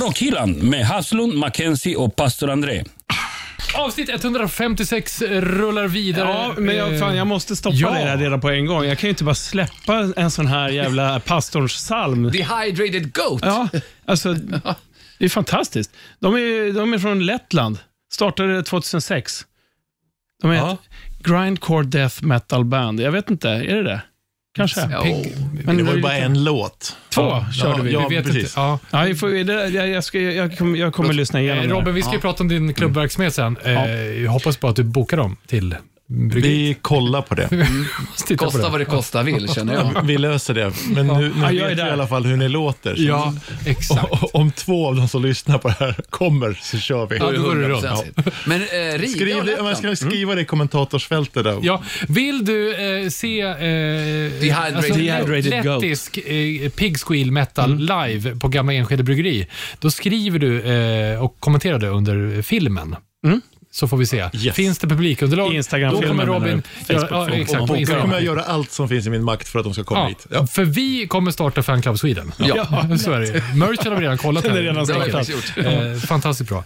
Rockhyllan 0.00 0.50
med 0.52 0.86
Haslund, 0.86 1.34
Mackenzie 1.34 1.96
och 1.96 2.16
pastor 2.16 2.50
André. 2.50 2.84
Avsnitt 3.74 4.08
156 4.24 5.22
rullar 5.22 5.86
vidare. 5.88 6.28
Ja, 6.28 6.54
men 6.58 6.76
jag, 6.76 6.98
fan, 6.98 7.16
jag 7.16 7.26
måste 7.26 7.56
stoppa 7.56 7.76
Ja. 7.76 7.90
det 7.90 7.94
här 7.96 8.16
redan 8.16 8.40
på 8.40 8.50
en 8.50 8.66
gång. 8.66 8.84
Jag 8.84 8.98
kan 8.98 9.08
ju 9.08 9.10
inte 9.10 9.24
bara 9.24 9.34
släppa 9.34 10.12
en 10.16 10.30
sån 10.30 10.46
här 10.46 10.68
jävla 10.68 11.20
pastorns 11.20 11.74
psalm. 11.74 12.22
Dehydrated 12.30 13.12
Goat. 13.14 13.40
Ja, 13.44 13.68
alltså, 14.06 14.34
Det 15.18 15.24
är 15.24 15.28
fantastiskt. 15.28 15.90
De 16.20 16.34
är, 16.34 16.72
de 16.72 16.92
är 16.94 16.98
från 16.98 17.26
Lettland. 17.26 17.78
Startade 18.12 18.62
2006. 18.62 19.46
De 20.42 20.50
är 20.50 20.54
Ja. 20.54 20.72
ett 20.72 21.22
grindcore 21.24 21.86
death 21.86 22.22
metal 22.24 22.64
band. 22.64 23.00
Jag 23.00 23.12
vet 23.12 23.30
inte, 23.30 23.48
är 23.50 23.74
det 23.74 23.82
det? 23.82 24.02
Kanske. 24.58 24.80
Ja, 24.80 25.04
Men 25.64 25.76
det 25.76 25.82
var 25.82 25.90
ju 25.90 25.96
lite- 25.96 25.98
bara 26.02 26.16
en 26.16 26.44
låt. 26.44 26.96
Två 27.08 27.22
Ja, 27.22 27.46
körde 27.52 27.82
vi. 27.82 27.92
Ja, 27.92 28.06
vi 28.08 28.16
vet 28.16 28.24
precis. 28.26 28.42
inte. 28.42 28.60
Ja. 28.60 28.78
Ja, 28.90 29.02
vi 29.02 29.14
får, 29.14 29.44
det, 29.44 29.68
jag, 29.68 29.88
jag, 29.88 30.04
ska, 30.04 30.20
jag, 30.20 30.58
kommer, 30.58 30.78
jag 30.78 30.94
kommer 30.94 31.12
lyssna 31.12 31.40
igenom 31.40 31.64
Eh. 31.64 31.70
Robin, 31.70 31.94
vi 31.94 32.02
ska 32.02 32.12
ju 32.12 32.20
prata 32.20 32.42
om 32.42 32.48
din 32.48 32.74
klubbverksamhet 32.74 33.34
sen. 33.34 33.56
Eh, 33.64 33.72
jag 34.22 34.30
hoppas 34.30 34.56
på 34.56 34.68
att 34.68 34.76
du 34.76 34.82
bokar 34.84 35.16
dem 35.16 35.36
till 35.46 35.76
bryggeriet. 36.08 36.44
Vi 36.44 36.74
kollar 36.82 37.22
på 37.22 37.34
det. 37.34 37.48
På 38.28 38.36
Kosta 38.36 38.58
det. 38.62 38.68
vad 38.68 38.80
det 38.80 38.84
kosta 38.84 39.22
vill, 39.22 39.48
känner 39.48 39.74
jag. 39.74 40.02
Vi 40.02 40.18
löser 40.18 40.54
det. 40.54 40.72
Men 40.94 41.06
nu, 41.06 41.14
nu 41.14 41.32
Ja, 41.42 41.52
jag 41.52 41.64
är 41.70 41.74
vet 41.76 41.84
vi 41.84 41.88
i 41.88 41.92
alla 41.92 42.06
fall 42.06 42.24
hur 42.26 42.36
ni 42.36 42.48
låter. 42.48 42.94
Så 42.96 43.02
Ja, 43.02 43.34
exakt. 43.66 44.12
o- 44.12 44.30
om 44.32 44.50
två 44.52 44.86
av 44.88 44.96
de 44.96 45.08
som 45.08 45.22
lyssnar 45.24 45.58
på 45.58 45.68
det 45.68 45.74
här 45.80 45.96
kommer 46.10 46.58
så 46.62 46.78
kör 46.78 47.06
vi. 47.06 47.16
Ja, 47.16 47.30
då 47.32 47.42
går 47.42 47.54
det 47.54 47.68
runt. 47.68 47.84
100%. 47.84 48.30
Men 48.46 48.60
eh, 48.62 48.98
Riga 48.98 49.08
Skriv 49.08 49.36
och 49.38 49.44
det, 49.44 49.62
man 49.62 49.76
ska 49.76 49.96
skriva 49.96 50.34
det 50.34 50.40
i 50.40 50.44
kommentatorsfältet. 50.44 51.44
Där. 51.44 51.58
Ja, 51.62 51.82
vill 52.08 52.44
du 52.44 52.74
eh, 53.04 53.08
se 53.08 53.40
eh, 53.40 53.56
Dehydrated 53.56 54.94
Dehydrated 54.94 55.64
Goat. 55.64 55.82
lettisk 55.82 56.16
eh, 56.18 56.70
Pig 56.70 56.96
Squeal 57.06 57.30
Metal 57.30 57.78
live 57.78 58.36
på 58.36 58.48
Gamla 58.48 58.72
Enskede 58.72 59.02
Bryggeri, 59.02 59.46
då 59.78 59.90
skriver 59.90 60.38
du 60.38 60.62
eh, 60.62 61.22
och 61.24 61.36
kommenterar 61.40 61.78
det 61.78 61.88
under 61.88 62.42
filmen. 62.42 62.96
Så 63.70 63.88
får 63.88 63.96
vi 63.96 64.06
se. 64.06 64.30
Yes. 64.34 64.56
Finns 64.56 64.78
det 64.78 64.86
publikunderlag, 64.86 65.54
Instagram-filmen 65.54 66.26
då 66.26 66.32
kommer 66.32 66.40
Robin... 66.48 66.62
du? 66.88 66.94
Ja, 66.94 67.00
Facebook. 67.00 67.10
ja, 67.12 67.28
exakt, 67.34 67.60
Och 67.60 67.66
kommer 67.66 67.80
Instagram. 67.80 68.10
jag 68.12 68.22
göra 68.22 68.42
allt 68.42 68.72
som 68.72 68.88
finns 68.88 69.06
i 69.06 69.10
min 69.10 69.24
makt 69.24 69.48
för 69.48 69.58
att 69.58 69.64
de 69.64 69.74
ska 69.74 69.84
komma 69.84 70.00
Ja, 70.00 70.06
hit. 70.08 70.26
Ja. 70.30 70.46
För 70.46 70.64
vi 70.64 71.06
kommer 71.06 71.30
starta 71.30 71.62
Fan 71.62 71.82
Club 71.82 71.98
Sweden. 71.98 72.32
Ja. 72.38 72.64
så 72.98 73.12
är 73.12 73.20
det. 73.20 73.42
Merchen 73.56 73.92
har 73.92 73.96
vi 73.96 74.02
redan 74.02 74.18
kollat. 74.18 74.44
Den 74.44 74.56
är 74.56 74.62
redan 74.62 74.86
Det 74.86 74.92
har 74.94 75.04
vi 75.04 75.24
startat. 75.24 75.66
Eh, 75.66 75.94
fantastiskt 76.00 76.50
bra. 76.50 76.64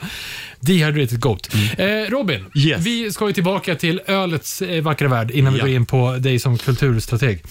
Dehydrated 0.61 1.21
Goat. 1.21 1.49
Eh, 1.79 1.87
Robin, 2.11 2.45
Yes. 2.55 2.81
vi 2.87 3.13
ska 3.13 3.27
ju 3.27 3.33
tillbaka 3.33 3.75
till 3.75 4.01
ölets 4.07 4.63
eh, 4.63 4.83
vackra 4.83 5.09
värld 5.09 5.31
innan 5.31 5.53
vi 5.53 5.59
Ja. 5.59 5.65
går 5.65 5.75
in 5.75 5.87
på 5.87 6.17
dig 6.19 6.39
som 6.39 6.59
kulturstrateg. 6.59 7.43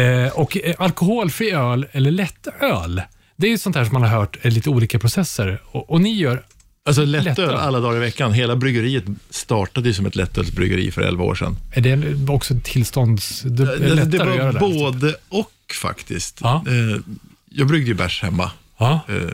Eh, 0.00 0.32
och 0.32 0.56
eh, 0.64 0.74
alkoholfri 0.78 1.50
öl 1.50 1.86
eller 1.92 2.10
lättöl, 2.10 3.02
det 3.36 3.46
är 3.46 3.50
ju 3.50 3.58
sånt 3.58 3.76
här 3.76 3.84
som 3.84 3.92
man 3.92 4.02
har 4.02 4.18
hört 4.18 4.36
är 4.42 4.50
lite 4.50 4.70
olika 4.70 4.98
processer. 4.98 5.62
Och, 5.66 5.90
och 5.90 6.00
ni 6.00 6.14
gör... 6.14 6.42
Alltså 6.86 7.04
lättöl 7.04 7.24
Lättöl. 7.24 7.54
alla 7.54 7.80
dagar 7.80 7.96
i 7.96 8.00
veckan. 8.00 8.32
Hela 8.32 8.56
bryggeriet 8.56 9.04
startade 9.30 9.88
ju 9.88 9.94
som 9.94 10.06
ett 10.06 10.16
lättölsbryggeri 10.16 10.90
för 10.90 11.02
11 11.02 11.24
år 11.24 11.34
sedan. 11.34 11.56
Är 11.72 11.80
det 11.80 12.32
också 12.32 12.54
tillstånds... 12.64 13.42
Det, 13.42 13.62
är 13.62 13.78
Det, 13.78 14.04
det 14.04 14.16
göra 14.16 14.44
var 14.44 14.52
det? 14.52 14.58
både 14.58 15.14
och 15.28 15.50
faktiskt. 15.82 16.38
Ja. 16.42 16.64
Eh, 16.68 17.00
Jag 17.50 17.66
bryggde 17.66 17.88
ju 17.88 17.94
bärs 17.94 18.22
hemma. 18.22 18.50
Ja. 18.78 19.00
Eh, 19.08 19.30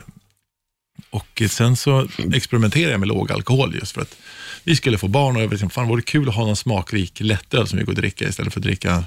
Och 1.09 1.41
sen 1.49 1.75
så 1.75 2.07
experimenterade 2.33 2.91
jag 2.91 2.99
med 2.99 3.07
låg 3.09 3.31
alkohol 3.31 3.75
just 3.75 3.91
för 3.91 4.01
att 4.01 4.15
vi 4.63 4.75
skulle 4.75 4.97
få 4.97 5.07
barn 5.07 5.35
och 5.35 5.41
jag 5.41 5.49
tänkte, 5.49 5.69
fan 5.69 5.87
vore 5.87 6.01
det 6.01 6.05
kul 6.05 6.29
att 6.29 6.35
ha 6.35 6.45
någon 6.45 6.55
smakrik 6.55 7.19
lättöl 7.19 7.67
som 7.67 7.79
vi 7.79 7.85
går 7.85 7.93
dricka 7.93 8.27
istället 8.29 8.53
för 8.53 8.59
att 8.59 8.63
dricka 8.63 9.03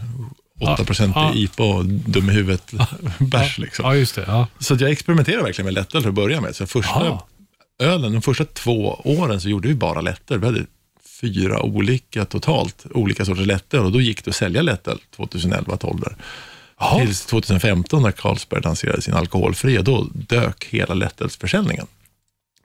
8% 0.60 1.12
Ja. 1.14 1.32
IPA 1.34 1.62
och 1.64 1.84
dum 1.86 2.30
i 2.30 2.32
huvudet 2.32 2.72
bärs. 3.18 3.58
Liksom. 3.58 3.84
ja, 3.84 3.94
just 3.96 4.14
det. 4.14 4.24
Ja. 4.26 4.46
Så 4.58 4.74
jag 4.80 4.90
experimenterade 4.90 5.42
verkligen 5.42 5.64
med 5.66 5.74
lättöl 5.74 6.02
till 6.02 6.08
att 6.08 6.14
börja 6.14 6.40
med. 6.40 6.56
Så 6.56 6.66
första 6.66 6.90
Ja. 7.04 7.26
Ölen, 7.78 8.12
de 8.12 8.22
första 8.22 8.44
två 8.44 9.00
åren 9.04 9.40
så 9.40 9.48
gjorde 9.48 9.68
vi 9.68 9.74
bara 9.74 10.00
lättöl. 10.00 10.38
Vi 10.40 10.46
hade 10.46 10.66
fyra 11.20 11.62
olika 11.62 12.24
totalt, 12.24 12.86
olika 12.94 13.24
sorters 13.24 13.46
lättöl 13.46 13.84
och 13.84 13.92
då 13.92 14.00
gick 14.00 14.24
det 14.24 14.28
att 14.30 14.36
sälja 14.36 14.62
lättöl 14.62 14.98
2011-12 15.16 16.00
där. 16.00 16.16
Ja. 16.80 16.98
Tills 17.00 17.26
2015 17.26 18.02
när 18.02 18.10
Carlsberg 18.10 18.60
lanserade 18.62 19.02
sin 19.02 19.14
alkoholfria, 19.14 19.82
då 19.82 20.06
dök 20.12 20.64
hela 20.64 20.94
lättölsförsäljningen. 20.94 21.86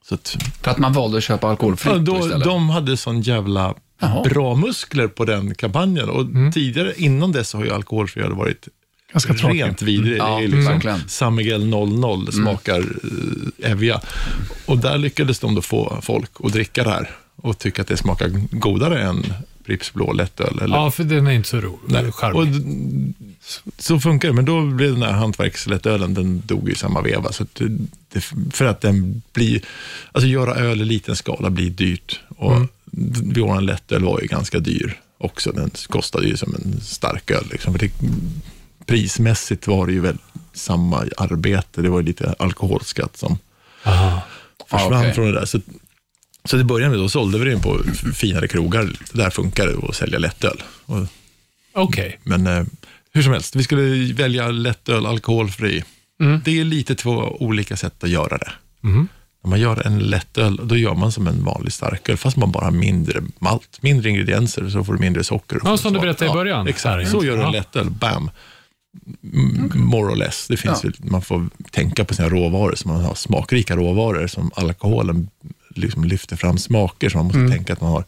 Så 0.09 0.15
att, 0.15 0.37
För 0.61 0.71
att 0.71 0.77
man 0.77 0.93
valde 0.93 1.17
att 1.17 1.23
köpa 1.23 1.47
alkoholfritt 1.49 1.93
ja, 1.93 1.99
då 1.99 2.17
istället. 2.19 2.43
de 2.43 2.69
hade 2.69 2.97
sån 2.97 3.21
jävla 3.21 3.75
Jaha. 4.01 4.23
bra 4.23 4.55
muskler 4.55 5.07
på 5.07 5.25
den 5.25 5.55
kampanjen 5.55 6.09
och 6.09 6.21
Mm. 6.21 6.51
tidigare, 6.51 6.93
innan 6.97 7.31
dess 7.31 7.53
har 7.53 7.63
ju 7.63 7.71
alkoholfria 7.73 8.29
varit 8.29 8.67
Ganska 9.11 9.33
tråkigt. 9.33 9.61
rent 9.65 9.81
vidrig. 9.81 10.17
Ja, 10.17 10.25
det 10.25 10.31
är 10.31 10.37
mm, 10.45 10.51
liksom 10.51 10.73
verkligen. 10.73 11.09
San 11.09 11.35
Miguel 11.35 11.65
00 11.67 12.31
smakar 12.33 12.79
uh, 12.79 13.71
Evia. 13.71 14.01
Och 14.65 14.77
där 14.77 14.97
lyckades 14.97 15.39
de 15.39 15.55
då 15.55 15.61
få 15.61 15.99
folk 16.01 16.31
att 16.43 16.53
dricka 16.53 16.83
det 16.83 16.89
här 16.89 17.09
och 17.35 17.57
tycka 17.57 17.81
att 17.81 17.87
det 17.87 17.97
smakar 17.97 18.29
godare 18.51 19.03
än 19.03 19.33
Pripps 19.65 19.93
blå 19.93 20.11
lättöl. 20.13 20.59
Eller, 20.61 20.75
ja, 20.75 20.91
för 20.91 21.03
den 21.03 21.27
är 21.27 21.31
inte 21.31 21.49
så 21.49 21.61
ro- 21.61 21.79
Nej. 21.87 22.05
Och 22.33 22.45
så 23.77 23.99
funkar 23.99 24.27
det, 24.27 24.33
men 24.33 24.45
då 24.45 24.61
blev 24.65 24.93
den 24.93 25.03
här 25.03 25.11
hantverkslättölen, 25.11 26.13
den 26.13 26.41
dog 26.45 26.67
ju 26.67 26.73
i 26.73 26.77
samma 26.77 27.01
veva. 27.01 27.31
Så 27.31 27.43
att 27.43 27.61
det, 28.13 28.21
för 28.53 28.65
att 28.65 28.81
den 28.81 29.21
blir, 29.33 29.61
alltså 30.11 30.27
göra 30.27 30.55
öl 30.55 30.81
i 30.81 30.85
liten 30.85 31.15
skala 31.15 31.49
blir 31.49 31.69
dyrt. 31.69 32.19
Och 32.37 32.55
Mm. 32.55 33.33
våran 33.35 33.65
lättöl 33.65 34.03
var 34.03 34.19
ju 34.21 34.27
ganska 34.27 34.59
dyr 34.59 34.99
också. 35.17 35.51
Den 35.51 35.71
kostade 35.87 36.27
ju 36.27 36.37
som 36.37 36.55
en 36.55 36.81
stark 36.81 37.31
öl. 37.31 37.45
Liksom. 37.51 37.73
För 37.73 37.79
det, 37.79 37.91
prismässigt 38.89 39.67
var 39.67 39.85
det 39.87 39.91
ju 39.93 39.99
väl 39.99 40.17
samma 40.53 41.05
arbete. 41.17 41.81
Det 41.81 41.89
var 41.89 41.99
ju 41.99 42.05
lite 42.05 42.35
alkoholskatt 42.39 43.17
som 43.17 43.37
Aha. 43.83 44.21
försvann 44.69 44.93
Ah, 44.93 44.99
okej. 44.99 45.13
från 45.13 45.25
det 45.25 45.31
där. 45.39 45.45
Så, 45.45 45.59
så 46.45 46.57
det 46.57 46.63
började 46.63 46.89
med, 46.91 46.99
då 46.99 47.09
sålde 47.09 47.39
vi 47.39 47.49
den 47.49 47.59
på 47.61 47.79
finare 48.15 48.47
krogar. 48.47 48.89
Där 49.13 49.29
funkar 49.29 49.67
det 49.67 49.87
att 49.89 49.95
sälja 49.95 50.19
lättöl. 50.19 50.63
Okej. 51.73 52.19
men 52.23 52.47
eh, 52.47 52.63
hur 53.13 53.21
som 53.23 53.33
helst, 53.33 53.55
vi 53.55 53.63
skulle 53.63 54.13
välja 54.13 54.47
lättöl 54.51 55.05
alkoholfri. 55.05 55.83
Det 56.45 56.59
är 56.59 56.63
lite 56.63 56.95
två 56.95 57.11
olika 57.39 57.77
sätt 57.77 58.03
att 58.03 58.09
göra 58.09 58.37
det. 58.37 58.51
Mhm. 58.81 59.07
När 59.43 59.49
man 59.49 59.59
gör 59.59 59.87
en 59.87 59.99
lättöl, 59.99 60.59
då 60.63 60.77
gör 60.77 60.93
man 60.95 61.11
som 61.11 61.27
en 61.27 61.43
vanlig 61.43 61.73
starköl, 61.73 62.17
fast 62.17 62.37
man 62.37 62.51
bara 62.51 62.63
har 62.65 62.71
mindre 62.71 63.21
malt, 63.39 63.77
mindre 63.81 64.09
ingredienser, 64.09 64.69
så 64.69 64.83
får 64.83 64.93
du 64.93 64.99
mindre 64.99 65.23
socker. 65.23 65.55
och 65.55 65.61
Ja, 65.69 65.77
som 65.77 65.93
du 65.93 65.99
berättade 65.99 66.31
i 66.31 66.33
början. 66.33 66.61
Här, 66.65 66.69
Exakt, 66.69 67.03
ja. 67.03 67.09
så 67.19 67.25
gör 67.25 67.33
du 67.37 67.39
en 67.43 67.45
Ja. 67.45 67.51
lättöl, 67.51 67.89
bam. 67.89 68.31
Mm, 69.33 69.71
More 69.75 70.11
or 70.11 70.15
less. 70.15 70.47
Det 70.47 70.57
finns 70.57 70.83
Ja. 70.83 70.89
väl, 70.89 71.11
man 71.11 71.21
får 71.21 71.49
tänka 71.71 72.05
på 72.05 72.13
sina 72.13 72.29
råvaror, 72.29 72.75
så 72.75 72.87
man 72.87 73.03
har 73.03 73.15
smakrika 73.15 73.75
råvaror 73.75 74.27
som 74.27 74.51
alkoholen 74.55 75.29
liksom 75.75 76.03
lyfter 76.03 76.35
fram 76.35 76.57
smaker, 76.57 77.09
så 77.09 77.17
man 77.17 77.25
måste 77.25 77.47
tänka 77.55 77.73
att 77.73 77.81
man 77.81 77.91
har 77.91 78.03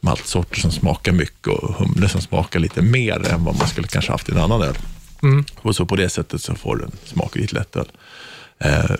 maltsorter 0.00 0.60
som 0.60 0.70
smakar 0.72 1.12
mycket 1.12 1.46
och 1.48 1.74
humle 1.74 2.08
som 2.08 2.20
smakar 2.20 2.60
lite 2.60 2.82
mer 2.82 3.28
än 3.28 3.44
vad 3.44 3.58
man 3.58 3.68
skulle 3.68 3.88
kanske 3.88 4.12
haft 4.12 4.28
i 4.28 4.32
en 4.32 4.38
annan 4.38 4.62
öl. 4.62 4.76
Mm. 5.22 5.44
Och 5.56 5.76
så 5.76 5.86
på 5.86 5.96
det 5.96 6.08
sättet 6.08 6.42
så 6.42 6.54
får 6.54 6.76
du 6.76 6.84
en 6.84 6.92
smakrik 7.04 7.52
lättöl. 7.52 7.86
Eh, 8.58 8.90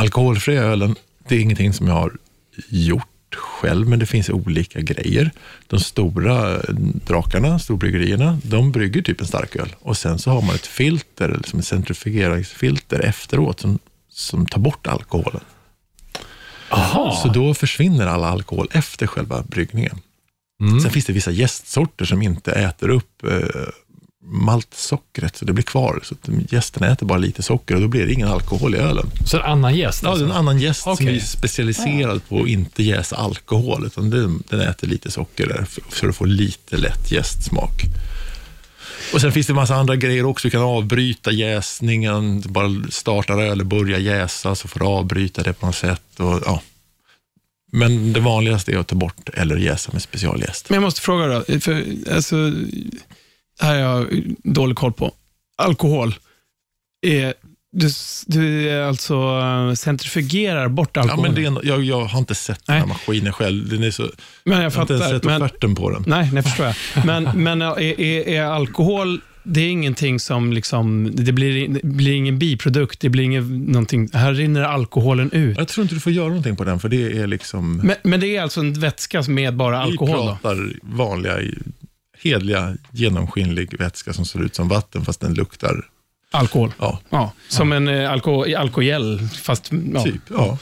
alkoholfria 0.00 0.62
ölen, 0.62 0.94
det 1.28 1.34
är 1.36 1.40
ingenting 1.40 1.72
som 1.72 1.86
jag 1.86 1.94
har 1.94 2.12
gjort 2.68 3.06
själv, 3.34 3.88
men 3.88 3.98
det 3.98 4.06
finns 4.06 4.30
olika 4.30 4.80
grejer. 4.80 5.30
De 5.66 5.80
stora 5.80 6.54
eh, 6.54 6.74
drakarna, 7.06 7.58
storbryggerierna, 7.58 8.38
de 8.42 8.72
brygger 8.72 9.02
typ 9.02 9.20
en 9.20 9.26
starköl 9.26 9.76
och 9.80 9.96
sen 9.96 10.18
så 10.18 10.30
har 10.30 10.42
man 10.42 10.54
ett 10.54 10.66
filter, 10.66 11.28
eller 11.28 11.46
som 11.46 11.58
ett 11.58 11.66
centrifugeringsfilter 11.66 13.00
efteråt 13.00 13.60
som, 13.60 13.78
som 14.10 14.46
tar 14.46 14.60
bort 14.60 14.86
alkoholen. 14.86 15.40
Så 17.22 17.30
då 17.34 17.54
försvinner 17.54 18.06
all 18.06 18.24
alkohol 18.24 18.68
efter 18.72 19.06
själva 19.06 19.42
bryggningen. 19.42 20.00
Mm. 20.60 20.80
Sen 20.80 20.90
finns 20.90 21.04
det 21.04 21.12
vissa 21.12 21.30
gästsorter 21.30 22.04
som 22.04 22.22
inte 22.22 22.52
äter 22.52 22.88
upp 22.88 23.24
eh, 23.24 23.68
maltsockret, 24.30 25.36
så 25.36 25.44
det 25.44 25.52
blir 25.52 25.64
kvar. 25.64 26.00
Så 26.02 26.14
att 26.14 26.52
gästerna 26.52 26.86
äter 26.86 27.06
bara 27.06 27.18
lite 27.18 27.42
socker 27.42 27.74
och 27.74 27.80
då 27.80 27.88
blir 27.88 28.06
det 28.06 28.12
ingen 28.12 28.28
alkohol 28.28 28.74
i 28.74 28.78
ölen. 28.78 29.06
Så 29.26 29.36
en 29.36 29.42
annan 29.42 29.76
gäst? 29.76 30.02
Ja, 30.02 30.08
det 30.08 30.14
är 30.14 30.18
en 30.18 30.24
alltså. 30.24 30.38
annan 30.38 30.58
gäst 30.58 30.82
som 30.82 30.92
Okej. 30.92 31.16
är 31.16 31.20
specialiserad 31.20 32.28
på 32.28 32.42
att 32.42 32.48
inte 32.48 32.82
jäsa 32.82 33.16
alkohol, 33.16 33.86
utan 33.86 34.10
den, 34.10 34.42
den 34.48 34.60
äter 34.60 34.88
lite 34.88 35.10
socker 35.10 35.46
där, 35.46 35.64
för, 35.64 35.82
för 35.88 36.08
att 36.08 36.16
få 36.16 36.24
lite 36.24 36.76
lätt 36.76 37.10
jästsmak. 37.10 37.82
Och 39.12 39.20
sen 39.20 39.32
finns 39.32 39.46
det 39.46 39.50
en 39.50 39.56
massa 39.56 39.74
andra 39.74 39.96
grejer 39.96 40.24
också. 40.24 40.48
Du 40.48 40.50
kan 40.50 40.62
avbryta 40.62 41.32
jäsningen, 41.32 42.42
bara 42.46 42.90
startar 42.90 43.38
öl 43.38 43.60
och 43.60 43.66
börjar 43.66 43.98
jäsa, 43.98 44.54
så 44.54 44.68
får 44.68 44.80
du 44.80 44.86
avbryta 44.86 45.42
det 45.42 45.52
på 45.52 45.66
något 45.66 45.76
sätt. 45.76 46.02
Och, 46.20 46.42
ja. 46.46 46.62
Men 47.72 48.12
det 48.12 48.20
vanligaste 48.20 48.72
är 48.72 48.78
att 48.78 48.88
ta 48.88 48.96
bort 48.96 49.28
eller 49.34 49.56
jäsa 49.56 49.92
med 49.92 50.02
specialjäst. 50.02 50.70
Men 50.70 50.74
jag 50.74 50.82
måste 50.82 51.00
fråga 51.00 51.26
då, 51.26 51.60
för 51.60 51.84
alltså, 52.12 52.52
här 53.60 53.82
har 53.82 53.98
jag 53.98 54.06
dålig 54.44 54.76
koll 54.76 54.92
på. 54.92 55.12
Alkohol. 55.56 56.14
Är, 57.06 57.34
du, 57.72 57.88
du 58.26 58.70
är 58.70 58.82
alltså 58.82 59.14
eh, 59.68 59.74
centrifugerar 59.74 60.68
bort 60.68 60.90
Ja, 60.92 61.02
alkohol? 61.02 61.22
men 61.22 61.34
det 61.34 61.42
är, 61.42 61.46
en- 61.46 61.58
jag, 61.62 61.84
jag 61.84 62.04
har 62.04 62.18
inte 62.18 62.34
sett 62.34 62.66
den 62.66 62.74
här 62.76 62.80
Nej. 62.82 62.88
maskinen 62.88 63.32
själv. 63.32 63.68
Den 63.68 63.82
är 63.82 63.90
så, 63.90 64.02
men 64.44 64.54
jag 64.60 64.64
jag 64.64 64.70
har 64.70 64.82
inte 64.82 64.92
ens 64.94 65.04
fattar. 65.06 65.18
sett 65.18 65.42
offerten 65.42 65.74
på 65.74 65.90
den. 65.90 66.04
nej, 66.06 66.30
nej, 66.32 66.42
förstår 66.42 66.66
jag. 66.66 66.74
Men, 67.06 67.24
men 67.42 67.62
är, 67.62 67.78
är, 68.00 68.28
är 68.28 68.42
alkohol, 68.44 69.20
det 69.44 69.60
är 69.60 69.68
ingenting 69.70 70.20
som 70.20 70.52
liksom, 70.52 71.10
det 71.14 71.32
blir, 71.32 71.68
det 71.68 71.80
blir 71.86 72.12
ingen 72.14 72.38
biprodukt, 72.38 73.00
det 73.00 73.08
blir 73.08 73.24
ingen, 73.24 73.58
någonting, 73.64 74.08
här 74.12 74.32
rinner 74.34 74.62
alkoholen 74.62 75.30
ut. 75.32 75.58
Jag 75.58 75.68
tror 75.68 75.82
inte 75.82 75.94
du 75.94 76.00
får 76.00 76.12
göra 76.12 76.28
någonting 76.28 76.56
på 76.56 76.64
den, 76.64 76.80
för 76.80 76.88
det 76.88 77.18
är 77.18 77.26
liksom... 77.26 77.76
Men, 77.76 77.96
men 78.02 78.20
det 78.20 78.36
är 78.36 78.42
alltså 78.42 78.60
en 78.60 78.72
vätska 78.80 79.22
med 79.28 79.56
bara 79.56 79.78
alkohol 79.82 80.16
Vi 80.16 80.26
då? 80.26 80.38
pratar 80.42 80.72
vanliga, 80.82 81.34
hedliga, 82.22 82.76
genomskinlig 82.92 83.78
vätska 83.80 84.12
som 84.12 84.24
ser 84.24 84.42
ut 84.42 84.54
som 84.54 84.68
vatten, 84.68 85.04
fast 85.04 85.20
den 85.20 85.34
luktar 85.34 85.84
Alkohol? 86.30 86.72
Ja, 86.78 86.98
Ja, 87.10 87.32
som 87.48 87.72
en 87.72 87.88
eh, 87.88 88.12
alko, 88.12 88.54
alkogel, 88.56 89.28
fast... 89.42 89.70
Ja. 89.94 90.02
typ. 90.04 90.22
Ja. 90.30 90.58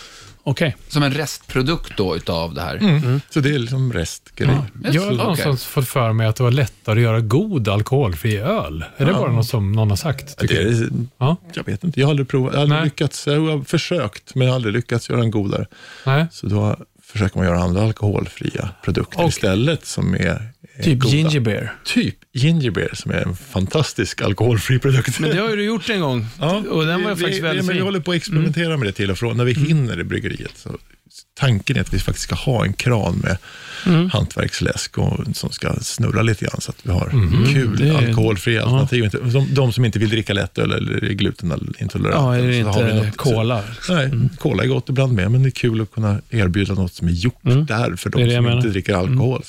Okej. 0.48 0.76
Som 0.88 1.02
en 1.02 1.12
restprodukt 1.12 1.96
då 1.96 2.16
utav 2.16 2.54
det 2.54 2.60
här. 2.60 2.76
Mm. 2.76 3.20
Så 3.30 3.40
det 3.40 3.54
är 3.54 3.58
liksom 3.58 3.92
restgrej. 3.92 4.48
Yes, 4.84 4.94
Jag 4.94 5.02
har 5.02 5.12
någonstans 5.12 5.64
fått 5.64 5.88
för 5.88 6.12
mig 6.12 6.26
att 6.26 6.36
det 6.36 6.42
var 6.42 6.50
lättare 6.50 6.98
att 6.98 7.02
göra 7.02 7.20
god 7.20 7.68
alkoholfri 7.68 8.36
öl. 8.36 8.84
Är 8.96 9.06
det 9.06 9.12
bara 9.12 9.32
något 9.32 9.46
som 9.46 9.72
någon 9.72 9.90
har 9.90 9.96
sagt? 9.96 10.38
Det 10.38 10.56
är, 10.56 10.88
Ja. 11.18 11.36
Jag 11.54 11.64
vet 11.66 11.84
inte, 11.84 12.00
jag 12.00 12.06
har 12.06 12.10
aldrig 12.12 12.28
provat. 12.28 12.52
Jag 12.52 12.58
har 12.60 12.64
aldrig 12.64 12.84
lyckats. 12.84 13.26
Jag 13.26 13.40
har 13.40 13.64
försökt, 13.64 14.34
men 14.34 14.46
jag 14.46 14.52
har 14.52 14.56
aldrig 14.56 14.74
lyckats 14.74 15.10
göra 15.10 15.20
en 15.20 15.30
godare. 15.30 15.66
Nej. 16.06 16.26
Så 16.32 16.46
då 16.46 16.76
försöker 17.02 17.38
man 17.38 17.46
göra 17.46 17.58
andra 17.62 17.82
alkoholfria 17.82 18.68
produkter 18.84 19.22
Och- 19.22 19.28
istället 19.28 19.86
som 19.86 20.14
är 20.14 20.48
Typ 20.82 20.98
goda. 20.98 21.16
ginger 21.16 21.40
beer. 21.40 21.72
Typ 21.84 22.14
ginger 22.34 22.70
beer 22.70 22.90
som 22.94 23.10
är 23.10 23.16
en 23.22 23.36
fantastisk 23.36 24.22
alkoholfri 24.22 24.78
produkt. 24.78 25.18
Men 25.20 25.30
det 25.30 25.40
har 25.42 25.50
ju 25.50 25.56
du 25.56 25.64
gjort 25.64 25.88
en 25.90 26.00
gång. 26.00 26.26
och 26.70 26.86
den 26.86 27.02
var 27.04 27.14
vi, 27.14 27.20
faktiskt 27.20 27.38
vi, 27.38 27.40
väldigt 27.40 27.64
men 27.66 27.76
vi 27.76 27.82
håller 27.82 28.00
på 28.00 28.10
att 28.10 28.16
experimentera 28.16 28.76
med 28.76 28.88
det 28.88 28.92
till 28.92 29.10
och 29.10 29.18
från. 29.18 29.36
När 29.36 29.44
vi 29.44 29.52
hinner 29.52 30.00
i 30.00 30.04
bryggeriet. 30.04 30.52
Så 30.56 30.70
tanken 31.38 31.76
är 31.76 31.80
att 31.80 31.94
vi 31.94 31.98
faktiskt 31.98 32.24
ska 32.24 32.34
ha 32.34 32.64
en 32.64 32.72
kran 32.72 33.22
med 33.24 33.36
hantverksläsk 34.12 34.98
och, 34.98 35.24
som 35.36 35.50
ska 35.50 35.74
snurra 35.80 36.22
lite 36.22 36.44
grann 36.44 36.60
så 36.60 36.70
att 36.70 36.78
vi 36.82 36.90
har 36.92 37.10
kul 37.52 37.76
det 37.76 37.96
alkoholfria 37.96 38.62
alternativ. 38.62 39.04
Inte- 39.04 39.18
De, 39.18 39.54
de 39.54 39.72
som 39.72 39.84
inte 39.84 39.98
vill 39.98 40.08
dricka 40.08 40.32
lättöl 40.32 40.72
eller 40.72 41.04
är 41.04 41.12
glutenintoleranta. 41.12 42.36
Ja, 42.36 42.42
det 42.42 42.62
så 42.62 42.68
har 42.68 42.84
vi 42.84 42.90
inte 42.92 43.06
något- 43.06 43.16
cola? 43.16 43.62
Nej, 43.88 44.10
cola 44.38 44.62
är 44.62 44.68
gott 44.68 44.88
ibland 44.88 45.12
med, 45.12 45.30
men 45.30 45.42
det 45.42 45.48
är 45.48 45.50
kul 45.50 45.80
att 45.80 45.90
kunna 45.90 46.20
erbjuda 46.30 46.74
något 46.74 46.92
som 46.94 47.08
är 47.08 47.12
gjort 47.12 47.40
där 47.42 47.96
för 47.96 48.10
de 48.10 48.30
som 48.34 48.44
menar. 48.44 48.56
inte 48.56 48.68
dricker 48.68 48.94
alkohol. 48.94 49.42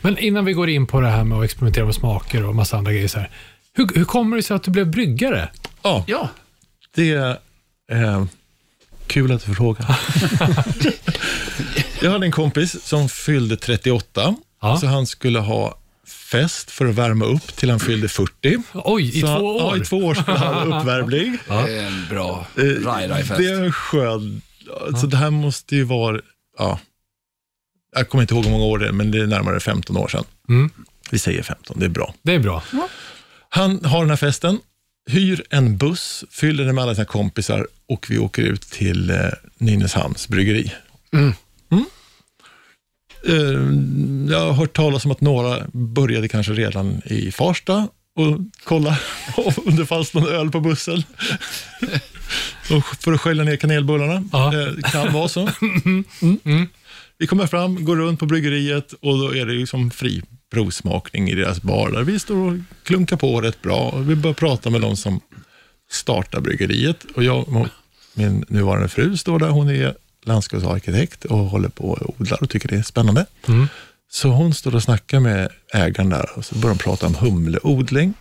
Men 0.00 0.18
innan 0.18 0.44
vi 0.44 0.52
går 0.52 0.68
in 0.68 0.86
på 0.86 1.00
det 1.00 1.08
här 1.08 1.24
med 1.24 1.38
att 1.38 1.44
experimentera 1.44 1.84
med 1.84 1.94
smaker 1.94 2.44
och 2.44 2.54
massa 2.54 2.76
andra 2.76 2.92
grejer. 2.92 3.08
Så 3.08 3.18
här. 3.18 3.30
Hur, 3.74 3.88
hur 3.94 4.04
kommer 4.04 4.36
det 4.36 4.42
sig 4.42 4.56
att 4.56 4.62
du 4.62 4.70
blev 4.70 4.90
bryggare? 4.90 5.48
Ja, 5.82 6.04
Ja, 6.06 6.28
det 6.94 7.10
är 7.12 7.30
eh, 7.92 8.24
kul 9.06 9.32
att 9.32 9.40
du 9.40 9.46
får 9.46 9.54
fråga. 9.54 9.86
jag 12.02 12.10
hade 12.10 12.26
en 12.26 12.32
kompis 12.32 12.84
som 12.84 13.08
fyllde 13.08 13.56
38, 13.56 14.34
Ja. 14.62 14.76
så 14.76 14.86
han 14.86 15.06
skulle 15.06 15.38
ha 15.38 15.78
fest 16.30 16.70
för 16.70 16.86
att 16.86 16.94
värma 16.94 17.24
upp 17.24 17.56
till 17.56 17.70
han 17.70 17.80
fyllde 17.80 18.08
40. 18.08 18.56
Oj, 18.74 19.18
i 19.18 19.20
så, 19.20 19.26
två 19.26 19.44
år? 19.46 19.76
Ja, 19.76 19.82
i 19.82 19.84
två 19.84 19.96
år 19.96 20.14
skulle 20.14 20.36
han 20.38 20.72
ha 20.72 20.78
uppvärmning. 20.80 21.38
det 21.48 21.54
är 21.78 21.86
en 21.86 22.06
bra 22.10 22.46
Eh, 22.56 22.62
raj-raj-fest. 22.62 23.38
Det 23.38 23.46
är 23.46 23.64
en 23.64 23.72
skön... 23.72 24.42
Så 25.00 25.06
det 25.06 25.16
här 25.16 25.30
måste 25.30 25.76
ju 25.76 25.84
vara... 25.84 26.20
Ja, 26.58 26.78
jag 27.96 28.08
kommer 28.08 28.22
inte 28.22 28.34
ihåg 28.34 28.44
hur 28.44 28.50
många 28.52 28.64
år 28.64 28.78
det 28.78 28.88
är, 28.88 28.92
men 28.92 29.10
det 29.10 29.18
är 29.18 29.26
närmare 29.26 29.60
15 29.60 29.96
år 29.96 30.08
sedan. 30.08 30.24
Mm. 30.48 30.70
Vi 31.10 31.18
säger 31.18 31.42
15, 31.42 31.76
det 31.78 31.84
är 31.84 31.90
bra. 31.90 32.14
Det 32.22 32.34
är 32.34 32.38
bra. 32.38 32.62
Han 33.48 33.84
har 33.84 34.00
den 34.00 34.10
här 34.10 34.16
festen, 34.16 34.58
hyr 35.10 35.44
en 35.50 35.76
buss, 35.76 36.24
fyller 36.30 36.64
den 36.64 36.74
med 36.74 36.84
alla 36.84 36.94
sina 36.94 37.04
kompisar 37.04 37.66
och 37.88 38.06
vi 38.10 38.18
åker 38.18 38.42
ut 38.42 38.62
till 38.62 39.10
eh, 39.10 39.16
Nynäshamns 39.58 40.28
bryggeri. 40.28 40.72
Mm. 41.12 41.32
Mm. 41.70 41.84
Eh, 43.26 44.32
jag 44.32 44.46
har 44.46 44.52
hört 44.52 44.76
talas 44.76 45.04
om 45.04 45.10
att 45.10 45.20
några 45.20 45.66
började 45.72 46.28
kanske 46.28 46.52
redan 46.52 47.02
i 47.04 47.32
Farsta 47.32 47.88
och 48.16 48.38
kolla 48.64 48.98
om 49.66 49.76
det 49.76 49.86
fanns 49.86 50.14
någon 50.14 50.28
öl 50.28 50.50
på 50.50 50.60
bussen. 50.60 51.02
och 52.70 52.84
för 52.84 53.12
att 53.12 53.20
skölja 53.20 53.44
ner 53.44 53.56
kanelbullarna. 53.56 54.24
Ja. 54.32 54.50
Det 54.50 54.82
kan 54.82 55.12
vara 55.12 55.28
så. 55.28 55.48
Mm. 56.44 56.68
Vi 57.22 57.26
kommer 57.26 57.46
fram, 57.46 57.84
går 57.84 57.96
runt 57.96 58.20
på 58.20 58.26
bryggeriet 58.26 58.92
och 58.92 59.18
då 59.18 59.34
är 59.34 59.46
det 59.46 59.52
liksom 59.52 59.90
fri 59.90 60.22
provsmakning 60.52 61.28
i 61.28 61.34
deras 61.34 61.62
bar 61.62 61.90
där 61.90 62.02
vi 62.02 62.18
står 62.18 62.36
och 62.36 62.58
klunkar 62.82 63.16
på 63.16 63.40
rätt 63.40 63.62
bra. 63.62 63.98
Vi 63.98 64.16
börjar 64.16 64.34
prata 64.34 64.70
med 64.70 64.80
de 64.80 64.96
som 64.96 65.20
startar 65.90 66.40
bryggeriet 66.40 67.04
och 67.14 67.24
jag 67.24 67.48
och 67.48 67.66
min 68.14 68.44
nuvarande 68.48 68.88
fru 68.88 69.16
står 69.16 69.38
där. 69.38 69.48
Hon 69.48 69.68
är 69.68 69.94
landskapsarkitekt 70.24 71.24
och 71.24 71.38
håller 71.38 71.68
på 71.68 71.84
och 71.84 72.20
odlar 72.20 72.42
och 72.42 72.50
tycker 72.50 72.68
det 72.68 72.76
är 72.76 72.82
spännande. 72.82 73.26
Mm. 73.48 73.66
Så 74.10 74.28
hon 74.28 74.54
står 74.54 74.74
och 74.74 74.82
snackar 74.82 75.20
med 75.20 75.48
ägaren 75.72 76.10
där 76.10 76.30
och 76.34 76.44
så 76.44 76.54
börjar 76.54 76.74
de 76.74 76.82
prata 76.82 77.06
om 77.06 77.14
humleodling. 77.14 78.14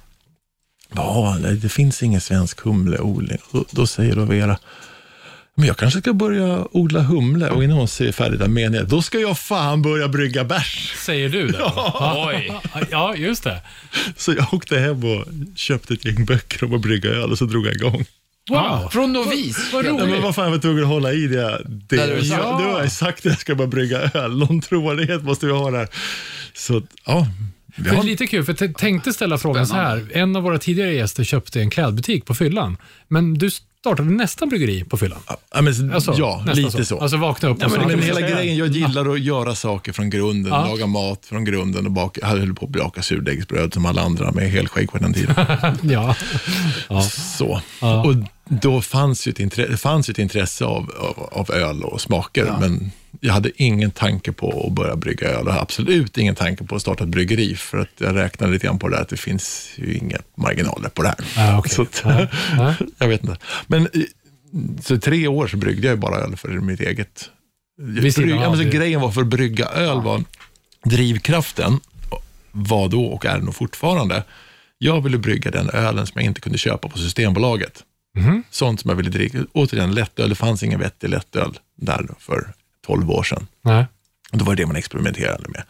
Ja, 0.96 1.38
det 1.62 1.70
finns 1.70 2.04
ingen 2.04 2.22
svensk 2.22 2.62
humleodling. 2.62 3.40
Då 3.72 3.88
säger 3.88 4.16
då 4.16 4.26
Vera, 4.26 4.58
men 5.58 5.68
jag 5.68 5.78
kanske 5.78 6.00
ska 6.00 6.14
börja 6.14 6.68
odla 6.72 7.02
humle 7.02 7.50
och 7.50 7.64
innan 7.64 7.78
hon 7.78 7.88
säger 7.88 8.12
färdigt 8.12 8.40
där 8.40 8.48
menar 8.48 8.78
jag, 8.78 8.88
då 8.88 9.02
ska 9.02 9.20
jag 9.20 9.40
fan 9.40 9.82
börja 9.82 10.08
brygga 10.08 10.44
bärs. 10.44 10.94
Säger 11.06 11.30
du 11.30 11.48
det? 11.48 11.64
Oj. 12.28 12.52
Ja, 12.92 13.16
just 13.16 13.44
det. 13.44 13.62
Så 14.18 14.34
jag 14.34 14.54
åkte 14.54 14.80
hem 14.80 15.04
och 15.04 15.26
köpte 15.56 15.94
ett 15.94 16.06
gäng 16.06 16.26
böcker 16.26 16.64
om 16.64 16.74
att 16.74 16.82
brygga 16.82 17.10
öl 17.10 17.32
och 17.32 17.38
så 17.38 17.46
drog 17.46 17.66
jag 17.66 17.74
igång. 17.74 18.06
Wow. 18.50 18.90
Från 18.92 19.14
novis. 19.14 19.74
Vad 19.74 19.86
Ja, 19.86 19.94
men 19.94 20.08
roligt. 20.10 20.24
vad 20.24 20.36
fan, 20.36 20.44
jag 20.44 20.52
var 20.52 20.58
tvungen 20.58 20.84
att 20.84 20.90
hålla 20.90 21.14
i 21.14 21.28
det. 21.28 21.62
det 21.68 22.16
du 22.16 22.26
sa. 22.26 22.36
ja. 22.36 22.60
Nu 22.60 22.66
har 22.66 22.82
jag 22.82 22.92
sagt 22.92 23.20
att 23.20 23.26
jag 23.26 23.40
ska 23.40 23.56
bara 23.56 23.68
brygga 23.68 24.02
öl. 24.14 24.38
Någon 24.38 24.62
trovärdighet 24.62 25.24
måste 25.24 25.46
vi 25.46 25.52
ha 25.52 25.72
där. 25.72 25.88
Så, 26.54 26.82
ja. 27.06 27.28
Det 27.76 27.90
är 27.90 28.04
lite 28.04 28.28
kul, 28.28 28.44
för 28.46 28.56
jag 28.60 28.78
tänkte 28.78 29.14
ställa 29.14 29.38
frågan 29.38 29.68
så 29.68 29.76
här. 29.76 30.08
En 30.14 30.36
av 30.36 30.44
våra 30.44 30.58
tidigare 30.58 30.94
gäster 30.94 31.24
köpte 31.24 31.62
en 31.62 31.70
klädbutik 31.70 32.26
på 32.26 32.36
fyllan, 32.36 32.78
men 33.08 33.34
du 33.34 33.50
startade 33.80 34.10
nästan 34.12 34.50
bryggeri 34.50 34.84
på 34.84 34.98
fyllan. 34.98 35.20
ja, 35.54 35.62
men, 35.62 35.94
Alltså, 35.94 36.14
ja 36.18 36.46
lite 36.54 36.86
så. 36.86 37.00
Alltså 37.00 37.18
vakna 37.18 37.50
upp 37.50 37.58
och 37.58 37.64
Ja, 37.64 37.68
men, 37.70 37.82
så- 37.82 37.88
men 37.88 38.00
hela 38.02 38.22
grejen, 38.22 38.58
jag 38.58 38.68
gillar 38.68 39.10
att 39.14 39.20
göra 39.20 39.56
saker 39.56 39.92
från 39.94 40.10
grunden, 40.10 40.52
Ja. 40.54 40.66
laga 40.68 40.88
mat 40.88 41.26
från 41.26 41.46
grunden 41.46 41.86
och 41.86 41.92
baka, 41.92 42.20
jag 42.22 42.28
höll 42.28 42.54
på 42.54 42.66
att 42.66 42.72
baka 42.72 43.02
surdegsbröd 43.02 43.74
som 43.74 43.86
alla 43.86 44.02
andra 44.02 44.32
med 44.32 44.52
helskägg 44.52 44.92
på 44.92 44.98
den 44.98 45.14
tiden. 45.14 45.36
Ja. 45.82 46.16
ja. 46.90 47.02
Så. 47.02 47.62
Och 47.80 48.16
då 48.50 48.82
fanns 48.82 49.28
ju 49.28 49.30
ett 49.32 49.40
intresse, 49.40 49.72
det 49.72 49.78
fanns 49.78 50.10
ett 50.10 50.20
intresse 50.20 50.66
av, 50.66 50.92
av, 51.00 51.30
av 51.32 51.52
öl 51.56 51.84
och 51.84 52.02
smaker, 52.02 52.54
men 52.60 52.92
jag 53.24 53.34
hade 53.34 53.52
ingen 53.64 53.92
tanke 53.92 54.32
på 54.32 54.66
att 54.68 54.74
börja 54.74 54.96
brygga 54.96 55.28
öl 55.28 55.48
och 55.48 55.54
absolut 55.62 56.18
ingen 56.18 56.36
tanke 56.36 56.64
på 56.64 56.76
att 56.76 56.82
starta 56.82 57.04
ett 57.04 57.10
bryggeri, 57.10 57.56
för 57.56 57.78
att 57.78 57.90
jag 57.98 58.16
räknade 58.16 58.54
lite 58.54 58.66
grann 58.68 58.80
på 58.80 58.88
det 58.90 58.96
där, 58.96 59.02
att 59.02 59.10
det 59.10 59.18
finns 59.18 59.70
ju 59.76 59.94
inga 59.94 60.18
marginaler 60.36 60.90
på 60.90 61.02
det 61.02 61.08
här. 61.08 61.18
Ja, 61.36 61.60
okej. 61.60 61.72
Så 61.72 61.82
att, 61.82 62.02
Ja, 62.06 62.28
ja. 62.58 62.74
jag 62.98 63.08
vet 63.08 63.24
inte. 63.24 63.38
Men 63.68 63.88
i- 63.98 64.08
så 64.84 64.98
tre 65.00 65.28
år 65.28 65.48
så 65.48 65.58
bryggde 65.58 65.88
jag 65.88 65.96
ju 65.96 66.00
bara 66.02 66.16
öl 66.18 66.36
för 66.38 66.50
mitt 66.50 66.80
eget. 66.82 67.30
Vid 67.82 68.14
sidan 68.16 68.28
Brygg, 68.30 68.42
ja, 68.42 68.46
av 68.46 68.52
men 68.52 68.58
så 68.66 68.72
det. 68.72 68.78
grejen 68.78 69.02
var 69.02 69.12
för 69.12 69.22
att 69.22 69.28
brygga 69.28 69.66
öl 69.66 70.02
var 70.02 70.24
drivkraften, 70.86 71.80
var 72.52 72.88
då 72.90 73.06
och 73.06 73.26
är 73.26 73.40
nog 73.40 73.56
fortfarande, 73.56 74.24
jag 74.78 75.02
ville 75.02 75.18
brygga 75.18 75.52
den 75.52 75.70
ölen 75.70 76.08
som 76.08 76.14
jag 76.22 76.26
inte 76.26 76.42
kunde 76.42 76.58
köpa 76.58 76.90
på 76.90 76.98
Systembolaget. 76.98 77.84
Mhm. 78.18 78.44
Sånt 78.52 78.80
som 78.82 78.90
jag 78.90 78.96
ville 78.96 79.10
dricka. 79.10 79.38
Återigen, 79.54 79.94
lättöl, 79.96 80.30
det 80.30 80.36
fanns 80.36 80.64
ingen 80.64 80.80
vettig 80.80 81.10
lättöl 81.10 81.60
där 81.78 82.08
för 82.20 82.54
12 82.92 83.12
år 83.12 83.24
sedan. 83.24 83.48
Nej. 83.62 83.86
Och 84.32 84.38
då 84.38 84.46
var 84.46 84.56
det 84.56 84.62
det 84.64 84.68
man 84.68 84.76
experimenterade 84.76 85.44
med. 85.50 85.64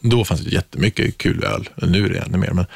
Då 0.00 0.24
fanns 0.24 0.40
det 0.40 0.50
jättemycket 0.50 1.18
kul 1.18 1.44
öl, 1.44 1.68
nu 1.76 2.04
är 2.06 2.08
det 2.08 2.18
ännu 2.18 2.38
mer, 2.38 2.50
men 2.50 2.66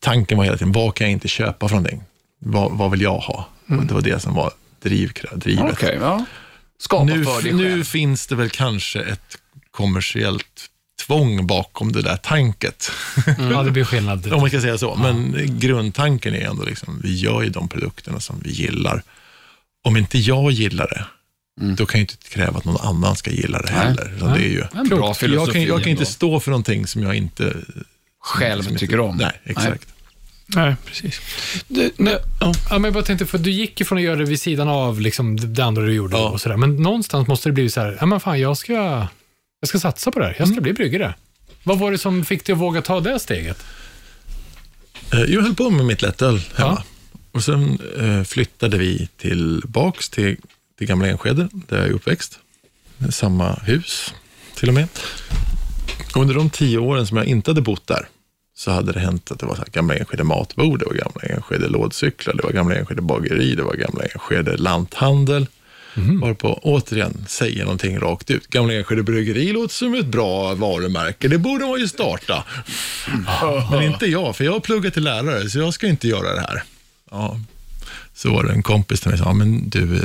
tanken 0.00 0.38
var 0.38 0.44
hela 0.44 0.56
tiden, 0.56 0.72
vad 0.72 0.94
kan 0.94 1.06
jag 1.06 1.12
inte 1.12 1.28
köpa 1.28 1.68
från 1.68 1.82
dig? 1.82 2.00
Vad, 2.38 2.72
vad 2.72 2.90
vill 2.90 3.00
jag 3.00 3.18
ha? 3.18 3.48
Och 3.68 3.86
det 3.86 3.94
var 3.94 4.00
det 4.00 4.20
som 4.22 4.34
var 4.34 4.52
drivkraft, 4.82 5.36
drivet. 5.36 5.72
Okej, 5.72 5.98
ja. 6.00 6.24
Skapa 6.78 7.04
Nu, 7.04 7.24
för 7.24 7.42
dig 7.42 7.52
nu 7.52 7.70
själv. 7.70 7.84
finns 7.84 8.26
det 8.26 8.34
väl 8.34 8.50
kanske 8.50 9.00
ett 9.00 9.38
kommersiellt 9.70 10.66
tvång 11.06 11.46
bakom 11.46 11.92
det 11.92 12.02
där 12.02 12.16
tanket, 12.16 12.90
Ja, 13.50 13.62
det 13.62 13.70
blir 13.70 13.84
skillnad. 13.84 14.26
om 14.32 14.40
man 14.40 14.48
ska 14.48 14.60
säga 14.60 14.78
så. 14.78 14.94
Men 14.94 15.34
grundtanken 15.58 16.34
är 16.34 16.40
ändå 16.50 16.64
liksom, 16.64 17.00
vi 17.02 17.14
gör 17.14 17.42
ju 17.42 17.50
de 17.50 17.68
produkterna 17.68 18.20
som 18.20 18.40
vi 18.44 18.50
gillar. 18.50 19.02
Om 19.84 19.96
inte 19.96 20.18
jag 20.18 20.50
gillar 20.50 20.86
det, 20.86 21.04
då 21.60 21.86
kan 21.86 22.00
jag 22.00 22.02
inte 22.12 22.28
kräva 22.28 22.58
att 22.58 22.64
någon 22.64 22.80
annan 22.86 23.16
ska 23.16 23.30
gilla 23.30 23.62
det 23.62 23.70
heller. 23.72 24.12
Utan 24.16 24.32
det 24.32 24.38
är 24.44 24.48
ju, 24.48 24.64
En 24.74 24.88
bra 24.88 24.98
jag 25.06 25.16
filosofi 25.16 25.52
kan, 25.52 25.62
jag 25.62 25.82
kan 25.82 25.90
inte 25.92 26.06
stå 26.06 26.40
för 26.40 26.50
någonting 26.50 26.86
som 26.86 27.02
jag 27.02 27.14
inte 27.14 27.56
Själv 28.20 28.62
som 28.62 28.72
inte- 28.72 28.80
tycker 28.80 29.00
om. 29.00 29.16
Nej, 29.16 29.32
exakt. 29.44 29.86
Nej, 30.46 30.76
precis. 30.84 31.20
Det, 31.68 31.92
nej, 31.98 32.18
ja. 32.40 32.52
Ja, 32.70 32.78
men 32.78 32.84
jag 32.84 32.94
bara 32.94 33.04
tänkte, 33.04 33.26
för 33.26 33.38
du 33.38 33.50
gick 33.50 33.80
ju 33.80 33.86
från 33.86 33.98
att 33.98 34.04
göra 34.04 34.16
det 34.16 34.24
vid 34.24 34.40
sidan 34.40 34.68
av 34.68 35.00
liksom, 35.00 35.54
det 35.54 35.64
andra 35.64 35.82
du 35.82 35.92
gjorde 35.94 36.16
Ja. 36.16 36.28
och 36.28 36.40
sådär. 36.40 36.56
Men 36.56 36.76
någonstans 36.76 37.28
måste 37.28 37.48
det 37.48 37.52
bli 37.52 37.70
så 37.70 37.80
här, 37.80 37.96
ja 38.00 38.06
men 38.06 38.20
fan, 38.20 38.40
jag 38.40 38.56
ska, 38.56 38.72
jag 39.60 39.68
ska 39.68 39.78
satsa 39.78 40.10
på 40.10 40.18
det 40.18 40.24
här. 40.24 40.34
Jag 40.38 40.48
ska 40.48 40.52
Mm. 40.52 40.62
bli 40.62 40.72
bryggare. 40.72 41.14
Vad 41.62 41.78
var 41.78 41.92
det 41.92 41.98
som 41.98 42.24
fick 42.24 42.44
dig 42.46 42.52
att 42.52 42.58
våga 42.58 42.82
ta 42.82 43.00
det 43.00 43.18
steget? 43.18 43.64
Eh, 45.12 45.20
Jag 45.20 45.42
höll 45.42 45.54
på 45.54 45.70
med 45.70 45.84
mitt 45.86 46.02
lättöl 46.02 46.40
hemma. 46.54 46.70
Ja. 46.78 46.82
Och 47.32 47.44
sen 47.44 47.78
eh, 48.00 48.22
flyttade 48.24 48.78
vi 48.78 49.08
tillbaks 49.16 50.08
till, 50.08 50.36
till 50.78 50.86
Gamla 50.86 51.08
Enskede, 51.08 51.48
där 51.52 51.76
jag 51.76 51.86
är 51.86 51.92
uppväxt. 51.92 52.38
Samma 53.10 53.52
hus 53.54 54.14
till 54.54 54.68
och 54.68 54.74
med. 54.74 54.88
Och 56.14 56.22
under 56.22 56.34
de 56.34 56.50
tio 56.50 56.78
åren 56.78 57.06
som 57.06 57.16
jag 57.16 57.26
inte 57.26 57.50
hade 57.50 57.60
bott 57.60 57.86
där, 57.86 58.08
så 58.54 58.70
hade 58.70 58.92
det 58.92 59.00
hänt 59.00 59.30
att 59.30 59.38
det 59.38 59.46
var 59.46 59.54
så 59.54 59.60
här 59.60 59.68
Gamla 59.72 59.94
Enskede 59.94 60.24
matbord, 60.24 60.78
det 60.78 60.84
var 60.84 60.94
Gamla 60.94 61.20
Enskede 61.22 61.68
lådcyklar, 61.68 62.34
det 62.34 62.42
var 62.42 62.50
Gamla 62.50 62.74
Enskede 62.74 63.02
bageri, 63.02 63.54
det 63.54 63.62
var 63.62 63.74
Gamla 63.74 64.04
Enskede 64.04 64.56
lanthandel. 64.56 65.46
Varpå 66.20 66.60
återigen 66.62 67.24
säger 67.28 67.64
någonting 67.64 67.98
rakt 67.98 68.30
ut. 68.30 68.46
Gamla 68.46 68.74
Enskede 68.74 69.02
bryggeri 69.02 69.52
låter 69.52 69.74
som 69.74 69.94
ett 69.94 70.06
bra 70.06 70.54
varumärke, 70.54 71.28
det 71.28 71.38
borde 71.38 71.66
man 71.66 71.80
ju 71.80 71.88
starta. 71.88 72.44
Men 73.70 73.82
inte 73.82 74.06
jag, 74.06 74.36
för 74.36 74.44
jag 74.44 74.52
har 74.52 74.60
pluggat 74.60 74.94
till 74.94 75.04
lärare, 75.04 75.50
så 75.50 75.58
jag 75.58 75.74
ska 75.74 75.86
inte 75.86 76.08
göra 76.08 76.34
det 76.34 76.40
här. 76.40 76.62
Ja. 77.10 77.40
Så 78.14 78.32
var 78.32 78.44
det 78.44 78.52
en 78.52 78.62
kompis 78.62 79.00
till 79.00 79.10
mig 79.10 79.18
som 79.18 79.24
sa, 79.24 79.32
men 79.32 79.68
du, 79.68 80.00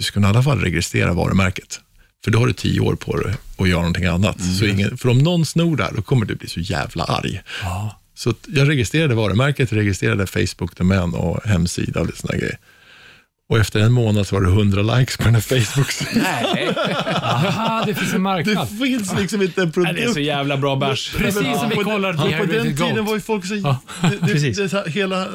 du 0.00 0.04
ska 0.04 0.20
i 0.20 0.24
alla 0.24 0.42
fall 0.42 0.60
registrera 0.60 1.12
varumärket. 1.12 1.80
För 2.24 2.30
då 2.30 2.38
har 2.38 2.46
du 2.46 2.52
tio 2.52 2.80
år 2.80 2.94
på 2.94 3.16
dig 3.16 3.34
att 3.58 3.68
göra 3.68 3.80
någonting 3.80 4.04
annat. 4.04 4.36
Så 4.58 4.64
ingen, 4.64 4.96
för 4.98 5.08
om 5.08 5.18
någon 5.18 5.46
snor 5.46 5.76
där, 5.76 5.90
då 5.96 6.02
kommer 6.02 6.26
du 6.26 6.34
bli 6.34 6.48
så 6.48 6.60
jävla 6.60 7.04
arg. 7.04 7.40
Så 8.14 8.30
att 8.30 8.36
jag 8.48 8.68
registrerade 8.68 9.14
varumärket, 9.14 9.72
registrerade 9.72 10.26
Facebook-domän 10.26 11.14
och 11.14 11.44
hemsida 11.44 12.00
och 12.00 12.06
lite 12.06 12.18
sådana 12.18 12.38
grejer. 12.38 12.58
Och 13.48 13.58
efter 13.58 13.80
en 13.80 13.92
månad 13.92 14.26
så 14.26 14.34
var 14.34 14.42
det 14.42 14.48
100 14.48 14.82
likes 14.98 15.16
på 15.16 15.22
den 15.22 15.34
här 15.34 15.40
Facebook-sidan. 15.40 16.22
Nej. 16.22 16.68
Aha, 17.22 17.84
det 17.86 17.94
finns 17.94 18.08
en 18.08 18.14
Det 18.14 18.18
marknad. 18.18 18.68
finns 18.68 19.14
liksom 19.18 19.42
inte 19.42 19.62
en 19.62 19.72
Nej, 19.76 19.94
det 19.94 20.02
är 20.02 20.06
så 20.06 20.12
produkt. 20.12 20.26
jävla 20.26 20.56
bra 20.56 20.76
bärs. 20.76 21.14
Precis 21.16 21.58
som 21.58 21.68
vi 21.68 21.74
på, 21.74 21.84
kollar 21.84 22.14
ja, 22.30 22.38
på 22.38 22.46
på 22.46 22.52
den 22.52 22.76
tiden 22.76 23.04
var 23.04 23.14
ju 23.14 23.20
folk 23.20 23.46
så... 23.46 23.54
det, 23.54 23.76
det, 24.02 24.18
precis. 24.32 24.56
det, 24.56 24.68
så 24.68 24.76
här, 24.76 24.86
hela 24.86 25.28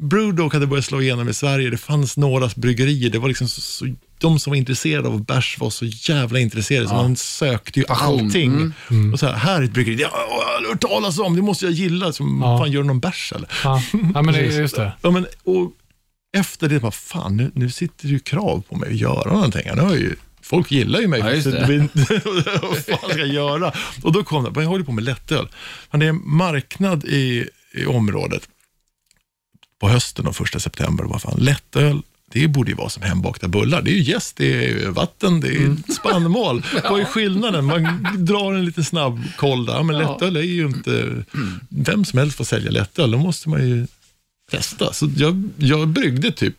Brewdog 0.00 0.52
hade 0.52 0.66
börjat 0.66 0.84
slå 0.84 1.00
igenom 1.02 1.28
i 1.28 1.34
Sverige. 1.34 1.70
Det 1.70 1.76
fanns 1.76 2.16
några 2.16 2.50
bryggerier. 2.56 3.10
Det 3.10 3.18
var 3.18 3.28
liksom 3.28 3.48
så, 3.48 3.60
så, 3.60 3.86
de 4.18 4.38
som 4.38 4.50
var 4.50 4.56
intresserade 4.56 5.08
av 5.08 5.24
bärs 5.24 5.56
var 5.60 5.70
så 5.70 5.84
jävla 5.84 6.38
intresserade, 6.38 6.88
så 6.88 6.94
man 6.94 7.16
sökte 7.16 7.80
ju 7.80 7.86
allting. 7.88 8.72
Och 9.12 9.18
så 9.20 9.26
här, 9.26 9.34
här 9.34 9.60
är 9.60 9.64
ett 9.64 9.72
bryggeri, 9.72 10.02
ja, 10.02 10.08
jag 10.12 10.62
har 10.64 10.68
hört 10.68 10.80
talas 10.80 11.18
om, 11.18 11.36
det 11.36 11.42
måste 11.42 11.64
jag 11.64 11.72
gilla. 11.74 12.12
Så, 12.12 12.38
Ja. 12.42 12.58
Fan, 12.58 12.72
gör 12.72 12.82
någon 12.82 13.00
bärs 13.00 13.32
eller? 13.36 13.48
Ja, 13.64 13.82
ja 14.14 14.22
men 14.22 14.34
det 14.34 14.40
är 14.40 14.60
just 14.60 14.76
det. 14.76 14.92
Ja, 15.02 15.10
men, 15.10 15.26
och 15.44 15.72
efter 16.36 16.68
det, 16.68 16.80
bara, 16.80 16.92
fan, 16.92 17.36
nu, 17.36 17.50
nu 17.54 17.70
sitter 17.70 18.06
det 18.06 18.12
ju 18.12 18.18
krav 18.18 18.62
på 18.68 18.76
mig 18.76 18.88
att 18.88 18.96
göra 18.96 19.32
någonting. 19.32 19.62
Nu 19.74 19.80
har 19.82 19.90
jag 19.90 19.98
ju, 20.00 20.16
folk 20.42 20.70
gillar 20.72 21.00
ju 21.00 21.06
mig. 21.08 21.20
Ja, 21.20 21.30
just 21.32 21.44
det. 21.44 21.66
det- 21.94 22.24
Vad 22.62 22.78
fan 22.78 23.10
ska 23.10 23.18
jag 23.18 23.28
göra? 23.28 23.72
Och 24.02 24.12
då 24.12 24.24
kom 24.24 24.44
det, 24.44 24.62
jag 24.62 24.68
håller 24.68 24.84
på 24.84 24.92
med 24.92 25.04
lättöl. 25.04 25.48
Men 25.90 26.00
det 26.00 26.06
är 26.06 26.10
en 26.10 26.22
marknad 26.24 27.04
i, 27.04 27.48
i 27.74 27.86
området 27.86 28.42
på 29.82 29.88
hösten 29.88 30.26
och 30.26 30.36
första 30.36 30.58
september. 30.60 31.04
Vad 31.04 31.22
fan, 31.22 31.38
lättöl, 31.38 32.02
det 32.32 32.48
borde 32.48 32.70
ju 32.70 32.76
vara 32.76 32.88
som 32.88 33.02
hembakta 33.02 33.48
bullar. 33.48 33.82
Det 33.82 33.90
är 33.90 33.94
ju 33.94 34.02
jäst, 34.02 34.36
det 34.36 34.64
är 34.84 34.88
vatten, 34.90 35.40
det 35.40 35.48
är 35.48 35.56
Mm. 35.56 35.82
spannmål. 35.88 36.62
Vad 36.90 37.00
är 37.00 37.04
skillnaden? 37.04 37.64
Man 37.64 38.06
drar 38.18 38.52
en 38.54 38.64
liten 38.64 38.84
snabb 38.84 39.20
koll 39.36 39.66
där, 39.66 39.82
men 39.82 39.98
lättöl 39.98 40.36
är 40.36 40.40
ju 40.42 40.66
inte... 40.66 41.24
Vem 41.68 42.04
som 42.04 42.18
helst 42.18 42.36
får 42.36 42.44
sälja 42.44 42.70
lättöl, 42.70 43.10
då 43.10 43.18
måste 43.18 43.48
man 43.48 43.68
ju 43.68 43.86
testa. 44.50 44.92
Så 44.92 45.10
jag, 45.16 45.48
jag 45.56 45.88
bryggde 45.88 46.32
typ 46.32 46.54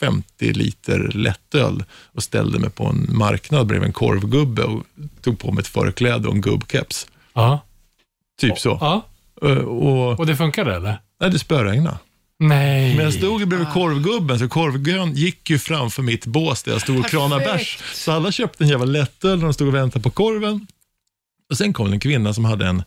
50 0.00 0.52
liter 0.52 1.10
lättöl 1.14 1.84
och 2.12 2.22
ställde 2.22 2.58
mig 2.58 2.70
på 2.70 2.86
en 2.86 3.06
marknad 3.18 3.66
bredvid 3.66 3.86
en 3.86 3.92
korvgubbe 3.92 4.62
och 4.62 4.82
tog 5.20 5.38
på 5.38 5.52
mig 5.52 5.60
ett 5.62 5.68
förkläde 5.68 6.28
och 6.28 6.34
en 6.34 6.40
gubbkeps. 6.40 7.06
Ja. 7.34 7.60
Typ 8.40 8.58
så. 8.58 8.78
ja. 8.80 9.06
Eh, 9.42 9.56
Och, 9.58 10.18
Och 10.20 10.26
det 10.26 10.36
funkade 10.36 10.74
eller? 10.76 10.98
nej, 11.20 11.30
det 11.30 11.38
spöregnade. 11.38 11.96
Nej. 12.38 12.96
Men 12.96 13.04
jag 13.04 13.14
stod 13.14 13.48
bredvid 13.48 13.68
korvgubben, 13.68 14.38
så 14.38 14.48
korvgubben 14.48 15.14
gick 15.14 15.50
ju 15.50 15.58
framför 15.58 16.02
mitt 16.02 16.26
bås 16.26 16.62
där 16.62 16.72
jag 16.72 16.80
stod 16.80 16.98
och 16.98 17.06
kranade 17.06 17.44
bärs. 17.44 17.78
Så 17.94 18.12
alla 18.12 18.32
köpte 18.32 18.64
en 18.64 18.70
jävla 18.70 18.84
lättöl 18.84 19.38
när 19.38 19.44
de 19.44 19.54
stod 19.54 19.68
och 19.68 19.74
väntade 19.74 20.02
på 20.02 20.10
korven. 20.10 20.66
Och 21.50 21.56
sen 21.56 21.72
kom 21.72 21.86
det 21.86 21.96
en 21.96 22.00
kvinna 22.00 22.34
som 22.34 22.44
hade 22.44 22.66
en 22.66 22.82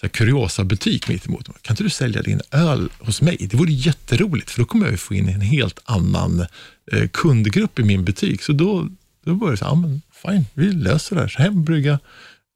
så 0.00 0.06
här, 0.06 0.08
kuriosa-butik 0.08 1.08
mitt 1.08 1.26
emot. 1.26 1.62
Kan 1.62 1.72
inte 1.72 1.82
du 1.82 1.90
sälja 1.90 2.22
din 2.22 2.40
öl 2.50 2.88
hos 2.98 3.22
mig? 3.22 3.36
Det 3.40 3.56
vore 3.56 3.72
jätteroligt, 3.72 4.50
för 4.50 4.60
då 4.60 4.64
kommer 4.64 4.86
jag 4.86 4.90
ju 4.92 4.96
få 4.96 5.14
in 5.14 5.28
en 5.28 5.40
helt 5.40 5.80
annan 5.84 6.46
eh, 6.92 7.08
kundgrupp 7.08 7.78
i 7.78 7.82
min 7.82 8.04
butik. 8.04 8.42
Så 8.42 8.52
då, 8.52 8.88
då 9.24 9.34
började 9.34 9.52
jag 9.52 9.58
säga, 9.58 9.68
ja 9.68 9.74
men 9.74 10.02
fine, 10.22 10.46
vi 10.54 10.72
löser 10.72 11.16
det 11.16 11.22
här. 11.22 11.28
Så 11.28 11.42
hem, 11.42 11.64
brygga 11.64 11.98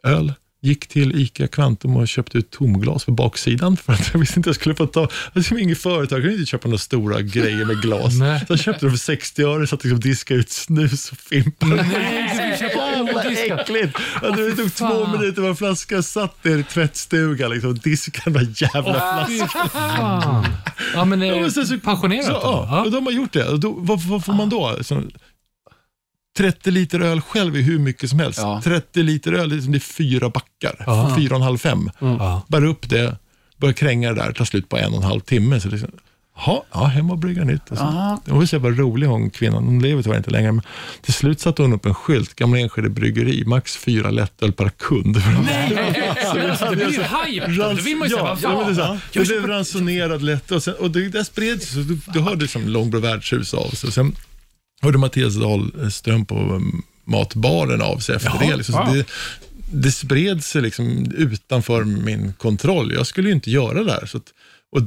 öl. 0.03 0.33
Gick 0.65 0.87
till 0.87 1.21
ICA 1.21 1.47
Kvantum 1.49 1.97
och 1.97 2.09
köpte 2.09 2.39
ut 2.39 2.51
tomglas 2.51 3.05
på 3.05 3.13
baksidan 3.13 3.77
för 3.77 3.93
att 3.93 4.11
jag 4.13 4.21
visste 4.21 4.39
inte 4.39 4.49
jag 4.49 4.57
skulle 4.57 4.75
få 4.75 4.87
ta, 4.87 5.01
jag 5.01 5.11
är 5.35 5.43
som 5.43 5.59
inget 5.59 5.79
företag, 5.79 6.17
jag 6.17 6.23
kunde 6.23 6.37
inte 6.39 6.51
köpa 6.51 6.69
några 6.69 6.79
stora 6.79 7.21
grejer 7.23 7.65
med 7.65 7.83
glas. 7.83 8.15
Nej. 8.15 8.39
Så 8.47 8.53
jag 8.53 8.59
köpte 8.59 8.87
dem 8.87 8.91
för 8.91 8.99
60 8.99 9.43
öre, 9.43 9.67
satt 9.67 9.85
liksom 9.85 10.01
diska 10.01 10.35
ut 10.35 10.51
snus 10.51 11.13
och 11.13 11.19
fimpar. 11.19 11.67
Nej, 11.67 13.15
odiskat. 13.15 13.61
äckligt! 13.61 13.99
Ja, 14.23 14.31
det 14.31 14.57
tog 14.57 14.75
två 14.75 14.89
fan. 14.89 15.13
minuter 15.13 15.41
med 15.41 15.51
en 15.51 15.57
flaska, 15.57 16.03
satt 16.03 16.43
där 16.43 16.59
i 16.59 16.65
tvättstugan 16.65 17.51
liksom, 17.51 17.71
och 17.71 17.79
diskade 17.79 18.39
den 18.39 18.45
där 18.55 18.63
jävla 18.75 19.27
Fy 19.29 19.39
flaskan. 19.39 20.45
Ja, 20.95 21.05
men, 21.05 21.21
Ja, 21.23 21.35
eh, 21.35 21.41
men 21.41 21.51
sen 21.53 21.67
så- 21.67 21.79
passionerat. 21.79 22.27
Så, 22.27 22.33
då. 22.33 22.39
ja, 22.71 22.85
och 22.85 22.91
då 22.91 23.01
har 23.01 23.11
gjort 23.13 23.33
det. 23.33 23.57
Då, 23.59 23.75
vad, 23.79 24.03
vad 24.03 24.25
får 24.25 24.33
man 24.33 24.49
då? 24.49 24.79
Så, 24.83 25.03
30 26.37 26.71
liter 26.71 27.01
öl 27.01 27.21
själv 27.21 27.57
är 27.57 27.61
hur 27.61 27.79
mycket 27.79 28.11
som 28.11 28.19
helst. 28.19 28.39
Ja. 28.39 28.61
30 28.65 29.03
liter 29.03 29.33
öl, 29.33 29.49
det 29.49 29.57
är, 29.57 29.61
som 29.61 29.73
det 29.73 29.79
är 29.79 29.81
fyra 29.81 30.29
backar. 30.29 31.15
Fyra 31.17 31.35
och 31.35 31.41
en 31.41 31.43
halv, 31.43 31.59
fem. 31.59 31.91
Ja. 31.99 32.43
Bär 32.49 32.65
upp 32.65 32.91
det, 32.91 33.17
börjar 33.57 33.73
kränga 33.73 34.13
det 34.13 34.23
där, 34.23 34.33
tar 34.33 34.45
slut 34.45 34.69
på 34.69 34.77
en 34.77 34.93
och 34.93 34.97
en 34.97 35.03
halv 35.03 35.21
timme. 35.21 35.61
Så 35.61 35.69
det 35.69 35.77
är 35.77 35.79
så, 35.79 35.87
ha, 36.37 36.65
ja, 36.73 36.85
hem 36.85 37.11
och 37.11 37.19
brygga 37.19 37.45
nytt. 37.45 37.71
Och 37.71 37.79
så. 37.79 37.85
Aha. 37.85 38.21
Hon 38.27 38.39
var 38.39 38.47
så 38.47 38.57
jävla 38.57 38.71
rolig 38.71 39.07
hon 39.07 39.31
kvinnan, 39.31 39.65
hon 39.65 39.83
lever 39.83 40.03
tyvärr 40.03 40.17
inte 40.17 40.31
längre. 40.31 40.53
Men 40.53 40.63
till 41.03 41.13
slut 41.15 41.41
satte 41.41 41.63
hon 41.63 41.73
upp 41.73 41.87
en 41.87 41.95
skylt, 41.95 42.35
Gamla 42.35 42.59
Enskede 42.59 42.89
bryggeri, 42.89 43.45
max 43.45 43.77
fyra 43.77 44.11
lättöl 44.11 44.53
per 44.53 44.69
kund. 44.69 45.17
Det 46.71 46.77
blir 46.77 46.91
ju 46.91 47.03
hype. 47.03 47.47
då. 47.47 47.73
Vill 47.73 47.97
man 47.97 48.09
ju 48.09 48.15
säga, 48.15 48.37
ja, 48.43 48.55
vad 48.55 48.65
ja, 48.65 48.71
det, 48.71 48.85
här, 48.85 49.01
det 49.13 49.25
blev 49.25 49.47
ransonerad 49.47 50.23
lättöl 50.23 50.57
och, 50.57 50.63
sen, 50.63 50.75
och 50.75 50.91
det 50.91 51.09
där 51.09 51.25
spreds 51.25 51.73
så 51.73 51.79
du, 51.79 51.99
du 52.07 52.21
hörde 52.21 52.49
som 52.49 52.69
Långbro 52.69 53.01
värdshus 53.01 53.55
av 53.55 53.69
sig. 53.71 54.13
Hörde 54.85 54.99
Mattias 54.99 55.37
Dahlström 55.37 56.27
på 56.27 56.35
um, 56.35 56.83
matbaren 57.05 57.83
av 57.83 57.99
sig 57.99 58.17
efter 58.17 58.29
Jaha, 58.29 58.51
det. 58.51 58.57
Liksom. 58.57 58.75
Så 58.75 58.85
wow. 58.85 58.95
det. 58.95 59.07
Det 59.73 59.93
spred 59.93 60.45
sig 60.45 60.63
liksom 60.63 61.13
utanför 61.17 61.85
min 61.85 62.33
kontroll. 62.33 62.93
Jag 62.95 63.07
skulle 63.07 63.29
ju 63.29 63.35
inte 63.35 63.51
göra 63.51 63.85
det 63.85 63.93
här. 63.93 64.07
Så 64.07 64.17
att, 64.17 64.33
och 64.73 64.81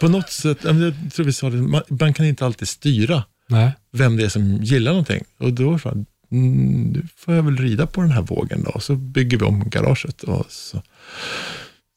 på 0.00 0.08
något 0.08 0.30
sätt, 0.30 0.58
ja, 0.62 0.74
jag 0.74 0.94
tror 1.14 1.26
vi 1.26 1.32
sa 1.32 1.50
det, 1.50 1.56
man, 1.56 1.82
man 1.88 2.14
kan 2.14 2.26
inte 2.26 2.46
alltid 2.46 2.68
styra 2.68 3.24
Nej. 3.48 3.72
vem 3.92 4.16
det 4.16 4.24
är 4.24 4.28
som 4.28 4.62
gillar 4.62 4.90
någonting. 4.90 5.24
Och 5.38 5.52
då 5.52 5.72
det 5.72 5.78
fan, 5.78 6.06
mm, 6.32 6.82
nu 6.92 7.08
får 7.16 7.34
jag 7.34 7.42
väl 7.42 7.56
rida 7.56 7.86
på 7.86 8.00
den 8.00 8.10
här 8.10 8.22
vågen 8.22 8.64
då. 8.64 8.80
Så 8.80 8.94
bygger 8.94 9.38
vi 9.38 9.44
om 9.44 9.70
garaget 9.70 10.22
och 10.22 10.46
så 10.48 10.82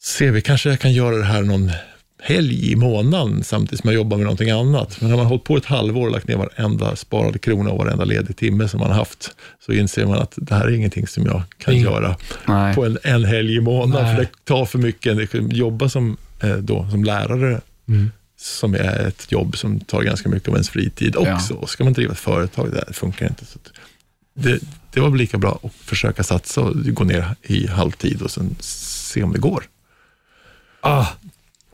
ser 0.03 0.31
vi, 0.31 0.41
kanske 0.41 0.69
jag 0.69 0.79
kan 0.79 0.93
göra 0.93 1.17
det 1.17 1.25
här 1.25 1.41
någon 1.41 1.71
helg 2.19 2.71
i 2.71 2.75
månaden 2.75 3.43
samtidigt 3.43 3.79
som 3.81 3.87
jag 3.89 3.95
jobbar 3.95 4.17
med 4.17 4.23
någonting 4.23 4.49
annat. 4.49 5.01
Men 5.01 5.09
när 5.09 5.15
man 5.17 5.25
har 5.25 5.29
hållit 5.29 5.43
på 5.43 5.57
ett 5.57 5.65
halvår 5.65 6.05
och 6.05 6.11
lagt 6.11 6.27
ner 6.27 6.35
varenda 6.37 6.95
sparade 6.95 7.39
krona 7.39 7.69
och 7.71 7.77
varenda 7.77 8.05
ledig 8.05 8.37
timme 8.37 8.67
som 8.67 8.79
man 8.79 8.89
har 8.89 8.97
haft, 8.97 9.35
så 9.65 9.71
inser 9.73 10.05
man 10.05 10.17
att 10.19 10.33
det 10.35 10.55
här 10.55 10.65
är 10.67 10.71
ingenting 10.71 11.07
som 11.07 11.25
jag 11.25 11.41
kan 11.57 11.73
Ingen- 11.73 11.85
göra 11.85 12.15
Nej. 12.47 12.75
på 12.75 12.85
en, 12.85 12.97
en 13.03 13.25
helg 13.25 13.55
i 13.55 13.61
månaden, 13.61 14.05
Nej. 14.05 14.15
för 14.15 14.23
det 14.23 14.29
tar 14.45 14.65
för 14.65 14.79
mycket. 14.79 15.17
Jobba 15.33 15.89
som, 15.89 16.17
eh, 16.43 16.55
då, 16.57 16.87
som 16.91 17.03
lärare 17.03 17.61
Mm. 17.87 18.11
som 18.39 18.73
är 18.73 19.07
ett 19.07 19.31
jobb 19.31 19.57
som 19.57 19.79
tar 19.79 20.01
ganska 20.01 20.29
mycket 20.29 20.49
av 20.49 20.55
ens 20.55 20.69
fritid 20.69 21.15
också. 21.15 21.53
Och 21.53 21.69
ska 21.69 21.83
man 21.83 21.93
driva 21.93 22.11
ett 22.13 22.19
företag, 22.19 22.71
det 22.71 22.93
funkar 22.93 23.27
inte. 23.27 23.45
Så 23.45 23.59
det, 24.33 24.59
det 24.93 24.99
var 24.99 25.09
väl 25.09 25.17
lika 25.17 25.37
bra 25.37 25.59
att 25.63 25.73
försöka 25.73 26.23
satsa 26.23 26.61
och 26.61 26.73
gå 26.85 27.03
ner 27.03 27.25
i 27.43 27.67
halvtid 27.67 28.21
och 28.21 28.31
sen 28.31 28.55
se 28.59 29.23
om 29.23 29.33
det 29.33 29.39
går. 29.39 29.63
Ah, 30.81 31.05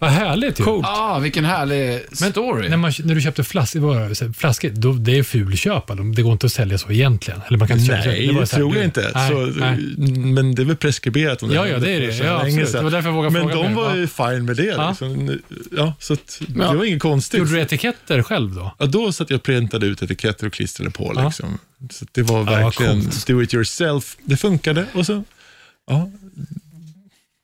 vad 0.03 0.11
härligt 0.11 0.59
ju. 0.59 0.63
Coolt. 0.63 0.85
Ah, 0.87 1.19
vilken 1.19 1.45
härlig 1.45 2.01
story. 2.11 2.69
När, 2.69 2.77
man, 2.77 2.91
när 3.03 3.15
du 3.15 3.21
köpte 3.21 3.41
det, 3.41 3.45
flaskor, 3.45 4.69
då, 4.69 4.93
det 4.93 5.17
är 5.17 5.23
fulköp. 5.23 5.83
Det 6.15 6.21
går 6.21 6.31
inte 6.33 6.45
att 6.45 6.51
sälja 6.51 6.77
så 6.77 6.91
egentligen. 6.91 7.41
Eller 7.47 7.57
man 7.57 7.67
kan 7.67 7.79
inte 7.79 7.95
köpa, 7.95 8.07
Nej, 8.09 8.33
var 8.33 8.41
det 8.41 8.47
så 8.47 8.55
här, 8.55 8.61
tror 8.61 8.75
jag 8.75 8.85
inte. 8.85 9.11
Nej, 9.15 9.29
så, 9.31 9.35
nej. 9.45 9.77
Men 10.17 10.55
det 10.55 10.61
är 10.61 10.65
väl 10.65 10.75
preskriberat 10.75 11.43
om 11.43 11.51
Ja, 11.51 11.67
ja, 11.67 11.79
det 11.79 11.91
är 11.91 11.99
det. 11.99 12.15
Ja, 12.17 12.43
länge 12.43 12.61
absolut. 12.61 12.71
Det 12.71 12.81
var 12.83 12.91
därför 12.91 13.09
jag 13.09 13.15
vågade 13.15 13.33
Men 13.33 13.41
fråga 13.41 13.55
de 13.63 13.69
mer. 13.69 13.75
var 13.75 13.89
Ja. 13.89 13.95
ju 13.95 14.07
fine 14.07 14.45
med 14.45 14.55
det. 14.55 14.63
Ja. 14.63 14.89
Liksom. 14.89 15.39
Ja, 15.77 15.93
så 15.99 16.13
att, 16.13 16.41
Ja. 16.55 16.71
det 16.71 16.77
var 16.77 16.85
inget 16.85 17.01
konstigt. 17.01 17.39
Gjorde 17.39 17.51
du 17.51 17.59
etiketter 17.61 18.23
själv 18.23 18.55
då? 18.55 18.75
Ja, 18.79 18.85
då 18.85 19.11
satt 19.11 19.29
jag 19.29 19.37
och 19.37 19.43
printade 19.43 19.85
ut 19.87 20.01
etiketter 20.03 20.47
och 20.47 20.53
klistrade 20.53 20.91
på. 20.91 21.11
Ja. 21.15 21.25
Liksom. 21.25 21.57
Så 21.91 22.05
det 22.11 22.21
var 22.21 22.43
verkligen 22.43 23.01
coolt. 23.01 23.27
do 23.27 23.41
it 23.41 23.53
yourself. 23.53 24.17
Det 24.23 24.37
funkade 24.37 24.85
och 24.93 25.05
så, 25.05 25.23
ja, 25.87 26.11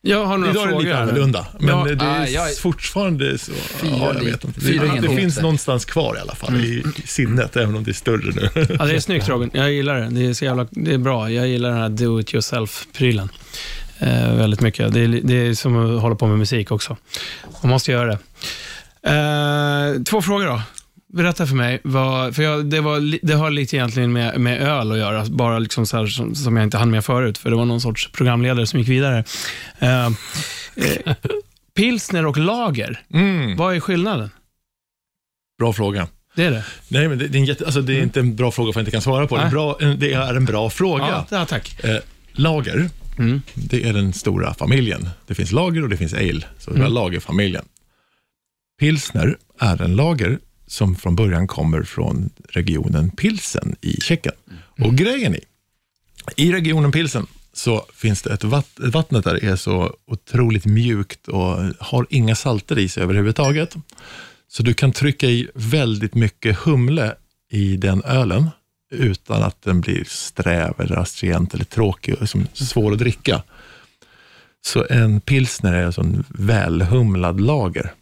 Jag 0.01 0.25
har 0.25 0.37
några 0.37 0.51
idag 0.51 0.63
är 0.63 0.67
det 0.67 0.71
frågor 0.71 0.85
lite 0.85 0.97
annorlunda. 0.97 1.47
Men 1.59 1.69
Ja, 1.69 1.83
det 1.83 2.05
är 2.05 2.21
ah, 2.21 2.27
jag- 2.27 2.57
fortfarande 2.57 3.37
så, 3.37 3.51
Fyra 3.51 3.91
ja, 3.91 4.13
jag 4.13 4.23
vet 4.23 4.43
inte. 4.43 4.59
Det, 4.59 5.01
det 5.01 5.15
finns 5.15 5.41
någonstans 5.41 5.85
kvar 5.85 6.15
i 6.17 6.19
alla 6.19 6.35
fall 6.35 6.55
i, 6.55 6.83
i 6.95 7.07
sinnet, 7.07 7.55
även 7.55 7.75
om 7.75 7.83
det 7.83 7.91
är 7.91 7.93
större 7.93 8.31
nu. 8.35 8.49
Ja, 8.79 8.85
det 8.85 8.95
är 8.95 8.99
snyggt 8.99 9.29
Robin. 9.29 9.49
Jag 9.53 9.71
gillar 9.71 9.99
det. 9.99 10.09
Det 10.09 10.25
är, 10.25 10.33
så 10.33 10.45
jävla, 10.45 10.67
det 10.71 10.93
är 10.93 10.97
bra. 10.97 11.31
Jag 11.31 11.47
gillar 11.47 11.69
den 11.69 11.77
här 11.79 11.89
do 11.89 12.19
it 12.19 12.33
yourself-prylen. 12.33 13.29
Eh, 13.99 14.35
väldigt 14.35 14.61
mycket. 14.61 14.93
Det 14.93 14.99
är, 14.99 15.07
det 15.07 15.33
är 15.33 15.53
som 15.53 15.95
att 15.95 16.01
hålla 16.01 16.15
på 16.15 16.27
med 16.27 16.37
musik 16.37 16.71
också. 16.71 16.97
Man 17.63 17.69
måste 17.69 17.91
göra 17.91 18.07
det. 18.07 18.19
Eh, 19.97 20.03
två 20.03 20.21
frågor 20.21 20.45
då. 20.45 20.61
Berätta 21.13 21.47
för 21.47 21.55
mig, 21.55 21.81
vad, 21.83 22.35
för 22.35 22.43
jag, 22.43 22.65
det, 22.65 22.81
var, 22.81 23.25
det 23.27 23.33
har 23.33 23.51
lite 23.51 23.75
egentligen 23.75 24.13
med, 24.13 24.39
med 24.41 24.61
öl 24.61 24.91
att 24.91 24.97
göra, 24.97 25.25
bara 25.25 25.59
liksom 25.59 25.85
så 25.85 26.07
som, 26.07 26.35
som 26.35 26.57
jag 26.57 26.63
inte 26.63 26.77
hann 26.77 26.91
med 26.91 27.05
förut, 27.05 27.37
för 27.37 27.49
det 27.49 27.55
var 27.55 27.65
någon 27.65 27.81
sorts 27.81 28.11
programledare 28.11 28.67
som 28.67 28.79
gick 28.79 28.89
vidare. 28.89 29.23
Eh, 29.79 30.05
eh, 30.05 31.15
pilsner 31.75 32.25
och 32.25 32.37
lager, 32.37 33.01
Mm, 33.13 33.57
vad 33.57 33.75
är 33.75 33.79
skillnaden? 33.79 34.29
bra 35.59 35.73
fråga. 35.73 36.07
Det 36.35 36.43
är 36.45 36.51
det? 36.51 36.65
Nej, 36.87 37.07
men 37.07 37.17
det, 37.17 37.27
det, 37.27 37.37
är, 37.37 37.39
en 37.39 37.45
jätte, 37.45 37.65
alltså, 37.65 37.81
det 37.81 37.97
är 37.99 38.01
inte 38.03 38.19
en 38.19 38.35
bra 38.35 38.51
fråga 38.51 38.73
för 38.73 38.79
att 38.79 38.81
jag 38.81 38.87
inte 38.87 38.91
kan 38.91 39.01
svara 39.01 39.27
på 39.27 39.35
det. 39.37 39.41
Nej. 39.41 39.51
Bra, 39.51 39.77
det 39.97 40.13
är 40.13 40.35
en 40.35 40.45
bra 40.45 40.69
fråga. 40.69 41.07
Ja, 41.09 41.25
ja 41.31 41.45
tack. 41.45 41.83
Eh, 41.83 41.97
lager, 42.31 42.89
Mm. 43.17 43.41
det 43.53 43.83
är 43.89 43.93
den 43.93 44.13
stora 44.13 44.53
familjen. 44.53 45.09
Det 45.27 45.35
finns 45.35 45.51
lager 45.51 45.83
och 45.83 45.89
det 45.89 45.97
finns 45.97 46.13
ale, 46.13 46.41
så 46.59 46.71
det 46.71 46.75
är 46.77 46.79
Mm. 46.81 46.93
lagerfamiljen. 46.93 47.65
pilsner 48.79 49.37
är 49.59 49.81
en 49.81 49.95
lager 49.95 50.39
som 50.69 50.95
från 50.95 51.15
början 51.15 51.47
kommer 51.47 51.83
från 51.83 52.29
regionen 52.49 53.11
Pilsen 53.11 53.75
i 53.81 54.01
Tjeckien. 54.01 54.35
Och 54.85 54.95
grejen 54.95 55.35
i, 55.35 55.41
i 56.35 56.51
regionen 56.51 56.91
Pilsen 56.91 57.27
så 57.53 57.85
finns 57.93 58.21
det 58.21 58.33
ett 58.33 58.43
vatt, 58.43 58.69
vattnet 58.77 59.23
där 59.23 59.45
är 59.45 59.55
så 59.55 59.95
otroligt 60.07 60.65
mjukt 60.65 61.27
och 61.27 61.57
har 61.79 62.07
inga 62.09 62.35
salter 62.35 62.79
i 62.79 62.89
sig 62.89 63.03
överhuvudtaget. 63.03 63.75
Så 64.47 64.63
du 64.63 64.73
kan 64.73 64.91
trycka 64.91 65.27
i 65.27 65.49
väldigt 65.53 66.15
mycket 66.15 66.57
humle 66.57 67.15
i 67.51 67.77
den 67.77 68.03
ölen 68.03 68.49
utan 68.91 69.43
att 69.43 69.61
den 69.61 69.81
blir 69.81 70.03
sträv 70.07 70.73
eller 70.77 70.97
astringent 70.97 71.53
eller 71.53 71.65
tråkig 71.65 72.13
och 72.13 72.21
liksom 72.21 72.47
svår 72.53 72.91
att 72.91 72.99
dricka. 72.99 73.43
Så 74.61 74.85
en 74.89 75.21
pilsner 75.21 75.73
är 75.73 75.85
alltså 75.85 76.01
en 76.01 76.23
välhumlad 76.29 77.41
lager. 77.41 77.93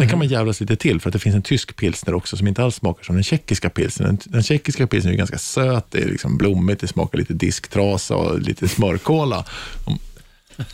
Sen 0.00 0.08
kan 0.08 0.18
man 0.18 0.28
jävlas 0.28 0.60
lite 0.60 0.76
till 0.76 1.00
för 1.00 1.08
att 1.08 1.12
det 1.12 1.18
finns 1.18 1.36
en 1.36 1.42
tysk 1.42 1.76
pilsner 1.76 2.14
också 2.14 2.36
som 2.36 2.46
inte 2.46 2.62
alls 2.64 2.74
smakar 2.76 3.04
som 3.04 3.14
den 3.14 3.24
tjeckiska 3.24 3.70
pilsnern. 3.70 4.18
Den, 4.24 4.42
tjeckiska 4.42 4.86
pilsnern 4.86 5.14
är 5.14 5.18
ganska 5.18 5.38
söt, 5.38 5.86
det 5.90 5.98
är 6.02 6.06
liksom 6.08 6.36
blommigt, 6.38 6.80
det 6.80 6.88
smakar 6.88 7.18
lite 7.18 7.34
disktrasa 7.34 8.14
och 8.16 8.40
lite 8.40 8.68
smörkola. 8.68 9.44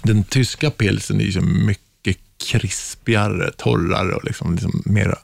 Den 0.02 0.24
tyska 0.24 0.70
pilsen 0.70 1.20
är 1.20 1.24
ju 1.24 1.32
så 1.32 1.40
mycket 1.40 2.16
krispigare, 2.50 3.50
torrare 3.52 4.14
och 4.14 4.24
liksom, 4.24 4.52
liksom 4.54 4.82
mer 4.84 5.14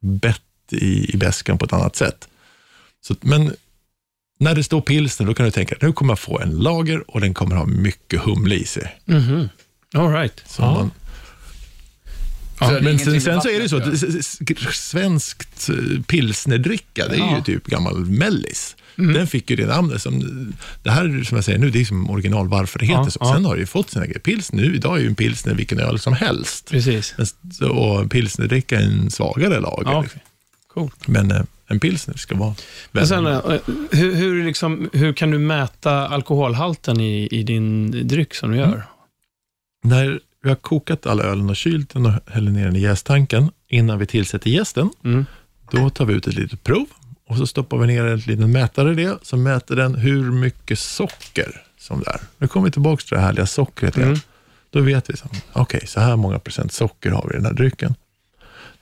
bett 0.00 0.42
i, 0.70 1.14
i 1.14 1.16
bäskan 1.16 1.58
på 1.58 1.64
ett 1.64 1.72
annat 1.72 1.96
sätt. 1.96 2.28
Så, 3.00 3.14
men 3.20 3.52
när 4.38 4.54
det 4.54 4.64
står 4.64 4.80
pilsner, 4.80 5.26
då 5.26 5.34
kan 5.34 5.46
du 5.46 5.52
tänka 5.52 5.74
att 5.74 5.82
nu 5.82 5.92
kommer 5.92 6.10
jag 6.10 6.18
få 6.18 6.40
en 6.40 6.50
lager 6.50 7.10
och 7.10 7.20
den 7.20 7.34
kommer 7.34 7.56
ha 7.56 7.66
mycket 7.66 8.20
humle 8.20 8.54
i 8.54 8.64
sig. 8.64 8.96
Mhm. 9.04 9.48
All 9.94 10.12
right. 10.12 10.42
Så 10.46 10.62
Ja. 10.62 10.74
man, 10.74 10.90
Så 12.58 12.70
det 12.70 12.80
men 12.82 12.98
sen, 12.98 13.20
sen 13.20 13.40
så 13.42 13.48
är 13.48 13.60
det 13.60 13.68
så 13.68 13.76
att 13.76 14.74
svenskt 14.74 15.68
eh, 15.68 16.02
pilsnerdricka, 16.02 17.08
det 17.08 17.14
är 17.14 17.18
ju 17.18 17.22
Ja. 17.36 17.42
typ 17.44 17.66
gammal 17.66 18.04
mellis. 18.04 18.76
Den 18.96 19.26
fick 19.26 19.50
ju 19.50 19.56
det 19.56 19.66
namnet. 19.66 20.02
Som, 20.02 20.20
det 20.82 20.90
här 20.90 21.24
som 21.24 21.34
jag 21.36 21.44
säger 21.44 21.58
nu, 21.58 21.70
det 21.70 21.80
är 21.80 21.84
som 21.84 22.10
original 22.10 22.48
varför 22.48 22.78
det 22.78 22.86
heter 22.86 23.00
Ja, 23.04 23.10
så. 23.10 23.18
ja. 23.20 23.34
Sen 23.34 23.44
har 23.44 23.54
det 23.54 23.60
ju 23.60 23.66
fått 23.66 23.90
sina 23.90 24.04
grejer. 24.06 24.18
Pilsner, 24.20 24.62
nu 24.62 24.74
idag 24.74 24.96
är 24.98 25.00
ju 25.02 25.06
en 25.06 25.14
pilsner 25.14 25.54
vilken 25.54 25.80
öl 25.80 25.98
som 25.98 26.12
helst. 26.12 26.70
Precis. 26.70 27.14
Men 27.16 27.70
Och 27.70 28.10
pilsnerdricka 28.10 28.80
är 28.80 28.84
en 28.84 29.10
svagare 29.10 29.60
lager. 29.60 29.90
Ja, 29.90 30.02
liksom. 30.02 30.20
Coolt. 30.74 31.08
Men 31.08 31.30
eh, 31.30 31.42
en 31.66 31.80
pilsner 31.80 32.16
ska 32.16 32.34
vara 32.36 32.54
Men 32.92 33.06
sen, 33.06 33.26
eh, 33.26 33.40
hur, 33.90 34.14
hur, 34.14 34.44
liksom, 34.46 34.90
hur 34.92 35.12
kan 35.12 35.30
du 35.30 35.38
mäta 35.38 36.08
alkoholhalten 36.08 37.00
i, 37.00 37.28
i 37.30 37.42
din 37.42 37.90
dryck 38.08 38.34
som 38.34 38.50
du 38.50 38.56
gör? 38.56 38.82
När 39.84 40.20
vi 40.46 40.50
har 40.50 40.56
kokat 40.56 41.06
all 41.06 41.20
ölen 41.20 41.50
och 41.50 41.56
kylt 41.56 41.90
den 41.90 42.06
och 42.06 42.12
häller 42.26 42.50
ner 42.50 42.64
den 42.64 42.76
i 42.76 42.80
jästanken 42.80 43.50
innan 43.68 43.98
vi 43.98 44.06
tillsätter 44.06 44.50
jästen, 44.50 44.90
Mm. 45.04 45.24
Då 45.70 45.90
tar 45.90 46.04
vi 46.04 46.14
ut 46.14 46.26
ett 46.26 46.34
litet 46.34 46.62
prov 46.64 46.86
och 47.26 47.36
så 47.36 47.46
stoppar 47.46 47.78
vi 47.78 47.86
ner 47.86 48.04
en 48.04 48.18
liten 48.18 48.52
mätare 48.52 48.92
i 48.92 48.94
det, 48.94 49.18
så 49.22 49.36
mäter 49.36 49.76
den 49.76 49.94
hur 49.94 50.30
mycket 50.30 50.78
socker 50.78 51.62
som 51.78 52.00
det 52.00 52.10
är. 52.10 52.20
Nu 52.38 52.48
kommer 52.48 52.66
vi 52.66 52.72
tillbaka 52.72 53.00
till 53.00 53.14
det 53.16 53.20
härliga 53.20 53.46
sockret 53.46 53.96
igen. 53.96 54.08
Mm. 54.08 54.20
Då 54.70 54.80
vet 54.80 55.10
vi, 55.10 55.14
okej, 55.52 55.82
så 55.86 56.00
här 56.00 56.16
många 56.16 56.38
procent 56.38 56.72
socker 56.72 57.10
har 57.10 57.26
vi 57.28 57.34
i 57.34 57.36
den 57.36 57.46
här 57.46 57.52
drycken. 57.52 57.94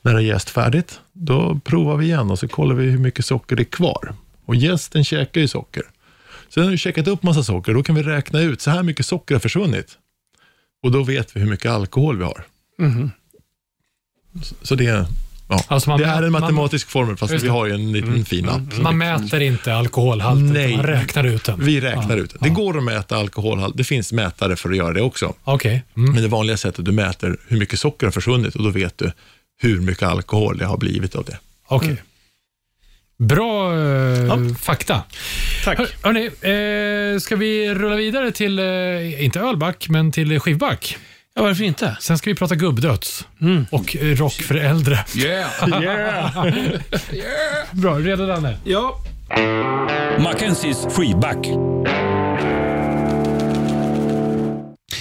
När 0.01 0.13
det 0.13 0.19
är 0.19 0.23
jäst 0.23 0.49
färdigt, 0.49 0.99
då 1.13 1.59
provar 1.63 1.97
vi 1.97 2.05
igen 2.05 2.31
och 2.31 2.39
så 2.39 2.47
kollar 2.47 2.75
vi 2.75 2.89
hur 2.89 2.99
mycket 2.99 3.25
socker 3.25 3.55
det 3.55 3.61
är 3.61 3.65
kvar. 3.65 4.13
Och 4.45 4.55
jästen 4.55 5.03
käkar 5.03 5.41
ju 5.41 5.47
socker. 5.47 5.83
Sen 6.49 6.63
har 6.63 6.71
vi 6.71 6.77
käkat 6.77 7.07
upp 7.07 7.23
massa 7.23 7.43
socker, 7.43 7.73
då 7.73 7.83
kan 7.83 7.95
vi 7.95 8.03
räkna 8.03 8.39
ut, 8.39 8.61
så 8.61 8.71
här 8.71 8.83
mycket 8.83 9.05
socker 9.05 9.35
har 9.35 9.39
försvunnit. 9.39 9.97
Och 10.85 10.91
då 10.91 11.03
vet 11.03 11.35
vi 11.35 11.39
hur 11.39 11.47
mycket 11.49 11.71
alkohol 11.71 12.17
vi 12.17 12.23
har. 12.23 12.43
Mhm. 12.79 13.11
Så- 14.61 14.75
det 14.75 14.85
är, 14.85 15.05
ja, 15.49 15.63
Alltså 15.67 15.89
man- 15.89 15.99
det 15.99 16.05
är 16.05 16.23
en 16.23 16.31
man- 16.31 16.41
matematisk 16.41 16.89
formel, 16.89 17.17
fast 17.17 17.33
vi 17.33 17.47
har 17.47 17.65
ju 17.65 17.73
en 17.73 17.91
liten 17.91 18.25
fin 18.25 18.49
app. 18.49 18.73
som 18.73 18.83
Man 18.83 18.97
mäter 18.97 19.41
inte 19.41 19.75
alkoholhalten, 19.75 20.53
Nej. 20.53 20.75
man 20.77 20.85
räknar 20.85 21.23
ut 21.23 21.43
den. 21.43 21.65
Vi 21.65 21.81
räknar 21.81 22.17
ut 22.17 22.29
det. 22.29 22.37
Det 22.41 22.49
går 22.49 22.77
att 22.77 22.83
mäta 22.83 23.17
alkoholhalt. 23.17 23.77
Det 23.77 23.83
finns 23.83 24.11
mätare 24.11 24.55
för 24.55 24.69
att 24.69 24.75
göra 24.77 24.93
det 24.93 25.01
också. 25.01 25.33
Okej. 25.43 25.83
Mm. 25.97 26.13
Men 26.13 26.21
det 26.21 26.27
vanliga 26.29 26.57
sättet 26.57 26.85
du 26.85 26.91
mäter 26.91 27.37
hur 27.47 27.59
mycket 27.59 27.79
socker 27.79 28.07
har 28.07 28.11
försvunnit 28.11 28.55
och 28.55 28.63
då 28.63 28.69
vet 28.69 28.97
du 28.97 29.11
hur 29.61 29.81
mycket 29.81 30.03
alkohol 30.03 30.57
det 30.57 30.65
har 30.65 30.77
blivit 30.77 31.15
av 31.15 31.25
det. 31.25 31.37
Okej. 31.67 32.01
Bra 33.19 33.73
eh, 33.73 33.79
Ja. 34.25 34.37
fakta. 34.61 35.03
Tack. 35.63 35.77
Hör, 35.77 35.87
hörni, 36.03 36.25
eh, 36.25 37.19
ska 37.19 37.35
vi 37.35 37.73
rulla 37.73 37.95
vidare 37.95 38.31
till, 38.31 38.59
eh, 38.59 39.23
inte 39.25 39.39
ölback, 39.39 39.89
men 39.89 40.11
till 40.11 40.39
skivback? 40.39 40.97
Ja, 41.35 41.41
varför 41.43 41.63
inte? 41.63 41.97
Sen 41.99 42.17
ska 42.17 42.29
vi 42.29 42.35
prata 42.35 42.55
gubbdöds 42.55 43.25
Mm. 43.41 43.65
och 43.71 43.95
rock 44.01 44.33
för 44.33 44.55
äldre. 44.55 45.05
Yeah! 45.15 46.71
Bra, 47.71 47.99
redo 47.99 48.25
Danne? 48.27 48.57
Ja. 48.63 48.99
Mackenzies 50.19 50.87
freeback. 50.95 51.47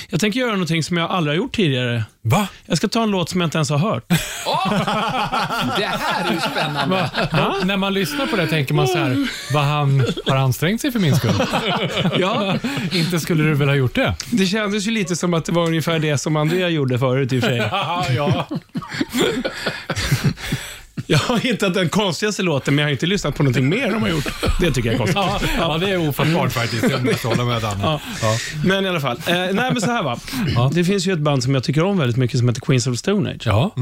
Jag 0.09 0.21
tänker 0.21 0.41
göra 0.41 0.51
någonting 0.53 0.83
som 0.83 0.97
jag 0.97 1.11
aldrig 1.11 1.37
har 1.37 1.37
gjort 1.45 1.57
tidigare. 1.57 2.05
Va? 2.23 2.49
Jag 2.67 2.77
ska 2.77 2.89
ta 2.89 3.03
en 3.03 3.11
låt 3.11 3.29
som 3.31 3.41
jag 3.41 3.47
inte 3.47 3.59
ens 3.59 3.71
har 3.71 3.79
hört. 3.79 4.05
Det 5.79 5.87
här 5.87 6.29
är 6.29 6.33
ju 6.33 6.41
spännande. 6.41 7.11
Va? 7.33 7.55
När 7.65 7.77
man 7.77 7.95
lyssnar 7.95 8.27
på 8.27 8.37
det 8.37 8.47
tänker 8.47 8.75
man 8.75 8.89
så 8.89 8.99
här, 8.99 9.29
vad 9.53 9.65
han 9.65 10.07
har 10.27 10.37
ansträngt 10.37 10.81
sig 10.81 10.93
för 10.93 10.99
min 11.01 11.17
skull. 11.17 11.35
Ja, 12.19 12.57
inte 12.93 13.21
skulle 13.21 13.45
du 13.45 13.55
väl 13.55 13.69
ha 13.69 13.75
gjort 13.75 13.95
det? 13.95 14.15
det 14.31 14.47
kändes 14.47 14.87
ju 14.87 14.91
lite 14.91 15.17
som 15.17 15.35
att 15.35 15.45
det 15.45 15.53
var 15.53 15.67
ungefär 15.67 15.99
det 15.99 16.19
som 16.19 16.37
Andrea 16.37 16.69
gjorde 16.69 16.99
förut 16.99 17.33
i 17.33 17.39
och 17.39 17.43
för 17.43 17.51
sig. 17.51 17.57
ja. 18.17 18.47
Jag 21.07 21.19
har 21.19 21.39
hittat 21.39 21.75
den 21.75 21.89
konstigaste 21.89 22.43
låten, 22.43 22.75
men 22.75 22.83
jag 22.83 22.87
har 22.87 22.93
inte 22.93 23.07
lyssnat 23.07 23.37
på 23.37 23.43
någonting 23.43 23.69
mer 23.69 23.91
de 23.93 24.03
har 24.03 24.09
gjort. 24.09 24.27
Det 24.61 24.71
tycker 24.71 24.93
jag 24.93 24.95
är 24.95 24.99
konstigt. 24.99 25.17
Ja, 25.17 25.41
ja, 25.59 25.79
det 25.79 25.91
är 25.91 26.09
ofattbart 26.09 26.53
faktiskt. 26.53 26.91
Jag 26.91 27.05
måste 27.05 27.29
hålla 27.29 27.45
med 27.45 27.63
Danne. 27.63 27.81
Ja. 27.83 28.01
Ja. 28.23 28.37
Men 28.65 28.87
i 28.87 28.89
alla 28.89 29.01
fall. 29.01 29.17
Eh, 29.27 29.35
nej, 29.35 29.53
men 29.53 29.81
så 29.81 29.91
här 29.91 30.03
va. 30.03 30.19
Ja. 30.55 30.71
Det 30.75 30.85
finns 30.85 31.07
ju 31.07 31.13
ett 31.13 31.19
band 31.19 31.43
som 31.43 31.55
jag 31.55 31.65
tycker 31.65 31.85
om 31.85 31.99
väldigt 31.99 32.17
mycket 32.17 32.39
som 32.39 32.49
heter 32.49 32.61
Queens 32.61 32.87
of 32.87 32.99
Stone 32.99 33.31
Age. 33.31 33.43
Ja. 33.47 33.75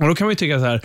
Och 0.00 0.08
då 0.08 0.14
kan 0.14 0.24
man 0.24 0.32
ju 0.32 0.36
tycka 0.36 0.58
så 0.58 0.64
här. 0.64 0.80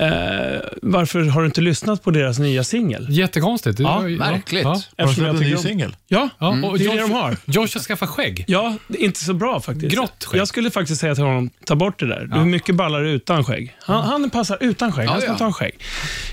Eh, 0.00 0.60
varför 0.82 1.24
har 1.24 1.40
du 1.40 1.46
inte 1.46 1.60
lyssnat 1.60 2.02
på 2.02 2.10
deras 2.10 2.38
nya 2.38 2.64
singel? 2.64 3.06
Jättekonstigt. 3.10 3.78
Ja, 3.80 4.00
märkligt. 4.00 4.62
Ja. 4.64 4.82
Eftersom 4.96 5.24
jag 5.24 5.34
en 5.34 5.40
ny 5.40 5.44
tycker 5.44 5.56
om... 5.56 5.62
singel? 5.62 5.96
Ja, 6.08 6.28
Ja, 6.38 6.48
och 6.48 6.54
Mm. 6.54 6.72
det 6.78 6.84
är 6.84 6.88
det 6.88 6.94
Josh, 6.94 7.06
de 7.08 7.12
har. 7.12 7.36
Josh 7.44 7.60
har 7.74 7.80
skaffat 7.80 8.08
skägg. 8.08 8.44
Ja, 8.48 8.76
det 8.88 8.98
är 9.02 9.04
inte 9.04 9.24
så 9.24 9.32
bra 9.34 9.60
faktiskt. 9.60 9.94
Grått 9.94 10.24
skägg. 10.24 10.40
Jag 10.40 10.48
skulle 10.48 10.70
faktiskt 10.70 11.00
säga 11.00 11.14
till 11.14 11.24
honom, 11.24 11.50
ta 11.64 11.74
bort 11.76 11.98
det 12.00 12.06
där. 12.06 12.26
Du 12.32 12.40
är 12.40 12.44
mycket 12.44 12.74
ballare 12.74 13.10
utan 13.10 13.44
skägg. 13.44 13.76
Han, 13.80 14.04
han 14.04 14.30
passar 14.30 14.58
utan 14.60 14.92
skägg. 14.92 15.06
Han 15.08 15.14
Ja, 15.16 15.20
ska 15.20 15.28
ja. 15.28 15.32
inte 15.32 15.44
ha 15.44 15.52
skägg. 15.52 15.78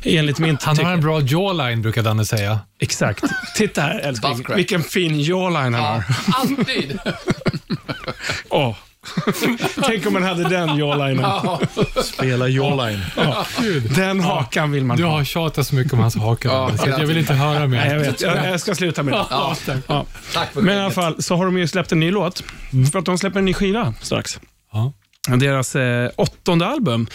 Enligt 0.04 0.40
min 0.40 0.58
Han 0.62 0.76
tycke. 0.76 0.88
har 0.88 0.94
en 0.94 1.02
bra 1.02 1.22
jawline, 1.22 1.82
brukar 1.82 2.02
Danne 2.04 2.26
säga. 2.26 2.60
Exakt. 2.80 3.24
Titta 3.56 3.82
här 3.82 4.00
älskling. 4.00 4.44
Crack. 4.44 4.58
Vilken 4.58 4.84
fin 4.84 5.20
jawline 5.22 5.74
han 5.74 5.74
har. 5.74 6.04
Alltid! 6.34 7.00
Åh. 8.50 8.76
Tänk 9.86 10.06
om 10.08 10.14
man 10.14 10.24
hade 10.24 10.50
den 10.50 10.78
jawlinen. 10.78 11.26
Spela 12.04 12.48
Jawline. 12.48 13.00
Den 13.96 14.20
hakan 14.20 14.72
vill 14.72 14.86
man 14.86 14.98
Du 14.98 15.04
ha. 15.04 15.12
har 15.12 15.24
tjatat 15.24 15.68
så 15.68 15.76
mycket 15.76 15.94
om 15.94 16.00
hans 16.00 16.16
haka. 16.16 16.48
Ja, 16.48 16.72
så 16.78 16.90
jag 16.90 17.06
vill 17.06 17.18
inte 17.18 17.34
höra 17.34 17.68
mer. 17.68 17.78
Nej, 17.78 17.92
jag 17.92 18.00
vet. 18.00 18.22
Jag, 18.22 18.46
jag 18.50 18.60
ska 18.62 18.76
sluta 18.76 19.04
med 19.04 19.14
det. 19.14 19.26
Ja, 19.30 19.56
Ja. 19.88 20.06
tack 20.34 20.54
för 20.54 20.62
Men 20.62 20.78
i 20.78 20.80
alla 20.82 20.92
fall 20.92 21.24
så 21.24 21.36
har 21.36 21.46
de 21.46 21.58
ju 21.58 21.68
släppt 21.68 21.92
en 21.92 22.00
ny 22.00 22.12
låt. 22.12 22.44
För 22.92 23.00
att 23.00 23.06
de 23.06 23.18
släpper 23.18 23.40
en 23.40 23.46
ny 23.46 23.54
skiva 23.54 23.94
strax. 24.02 24.40
Ja. 24.74 24.94
Deras 25.38 25.76
eh, 25.76 26.10
åttonde 26.16 26.66
album 26.66 27.08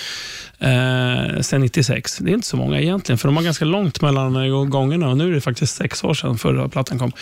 eh, 0.58 1.40
sen 1.40 1.60
96. 1.60 2.18
Det 2.18 2.30
är 2.30 2.34
inte 2.34 2.46
så 2.46 2.56
många 2.56 2.80
egentligen, 2.80 3.18
för 3.18 3.28
de 3.28 3.36
har 3.36 3.44
ganska 3.44 3.64
långt 3.64 4.02
mellan 4.02 4.70
gångerna 4.70 5.08
och 5.08 5.16
nu 5.16 5.28
är 5.30 5.34
det 5.34 5.40
faktiskt 5.40 5.76
sex 5.76 6.04
år 6.04 6.14
sedan 6.14 6.38
förra 6.38 6.68
plattan 6.68 6.98
kom. 6.98 7.12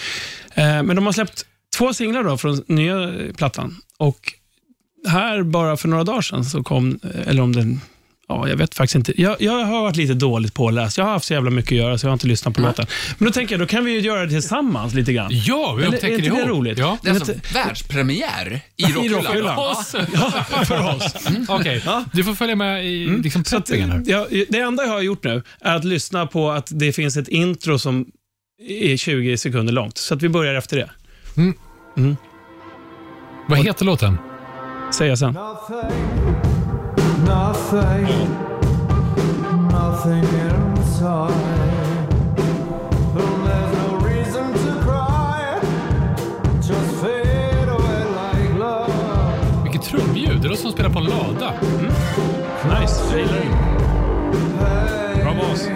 Eh, 0.55 0.65
men 0.83 0.97
de 0.97 1.07
har 1.07 1.13
släppt 1.13 1.45
två 1.77 1.95
singlar 1.95 2.25
då 2.25 2.37
från 2.39 2.63
nya 2.67 3.03
eh, 3.03 3.33
plattan. 3.37 3.77
Och 3.99 4.33
här 5.07 5.43
bara 5.43 5.77
för 5.77 5.89
några 5.89 6.05
dagar 6.05 6.21
sedan 6.23 6.45
så 6.45 6.63
kom, 6.63 6.99
eh, 7.15 7.29
eller 7.29 7.43
om 7.43 7.53
den 7.57 7.81
Ja, 8.31 8.49
jag 8.49 8.57
vet 8.57 8.75
faktiskt 8.75 8.95
inte. 8.95 9.23
Jag, 9.23 9.37
jag 9.43 9.65
har 9.65 9.81
varit 9.83 9.97
lite 9.97 10.15
dåligt 10.15 10.55
påläst. 10.55 10.99
Jag 10.99 11.05
har 11.05 11.13
haft 11.13 11.25
så 11.27 11.33
jävla 11.35 11.51
mycket 11.51 11.73
att 11.73 11.77
göra, 11.79 11.99
så 11.99 12.07
jag 12.07 12.11
har 12.11 12.13
inte 12.15 12.27
lyssnat 12.27 12.55
på 12.55 12.61
låten. 12.61 12.87
Men 13.19 13.27
då 13.27 13.33
tänker 13.33 13.55
jag, 13.55 13.61
då 13.61 13.67
kan 13.67 13.85
vi 13.85 13.93
ju 13.93 14.01
göra 14.01 14.25
det 14.25 14.29
tillsammans 14.31 14.95
lite 14.95 15.13
grann. 15.13 15.29
Ja, 15.33 15.75
vi 15.75 15.83
Eller, 15.83 15.93
är 15.93 15.97
upptäcker 15.97 16.15
inte 16.15 16.31
det 16.31 16.37
ihop. 16.37 16.49
roligt? 16.49 16.79
Ja. 16.79 16.99
Det 17.03 17.09
är 17.11 17.15
alltså 17.15 17.33
världspremiär 17.55 18.61
i 18.77 18.83
Rockhyllan. 18.85 19.25
Rockhyllan. 19.25 19.59
Oss. 19.59 19.95
Ja, 20.15 20.65
för 20.65 20.97
oss. 20.97 21.15
Okej, 21.49 21.83
du 22.13 22.25
får 22.25 22.35
följa 22.35 22.57
med 22.57 22.87
i 22.87 23.07
liksom 23.07 23.45
Så 23.45 23.57
att, 23.57 23.67
preppingen 23.67 23.91
här. 23.91 24.03
ja, 24.07 24.27
det 24.49 24.59
enda 24.59 24.83
jag 24.83 24.91
har 24.91 25.01
gjort 25.01 25.25
nu 25.25 25.43
är 25.61 25.75
att 25.77 25.85
lyssna 25.85 26.27
på 26.27 26.51
att 26.51 26.69
det 26.71 26.93
finns 26.93 27.17
ett 27.17 27.29
intro 27.29 27.79
som 27.79 28.07
är 28.69 28.97
20 28.97 29.37
sekunder 29.37 29.73
långt. 29.73 29.99
Så 29.99 30.15
att 30.15 30.23
vi 30.23 30.29
börjar 30.29 30.55
efter 30.55 30.77
det. 30.77 30.91
Vad 33.49 33.59
heter 33.59 33.85
låten? 33.85 34.19
Säger 34.91 35.11
jag 35.11 35.19
sen. 35.19 35.33
Nothing, 35.33 35.85
nothing. 37.27 38.39
Vilket 49.63 49.83
trumljud. 49.83 50.43
Det 50.43 50.49
låter 50.49 50.61
som 50.61 50.69
att 50.69 50.75
spela 50.75 50.91
på 50.91 50.99
en 50.99 51.05
lada. 51.05 51.53
Nice. 52.81 53.05
Jag 53.11 53.21
gillar 53.21 53.35
den. 53.35 53.69
Bra 55.23 55.35
bas. 55.35 55.69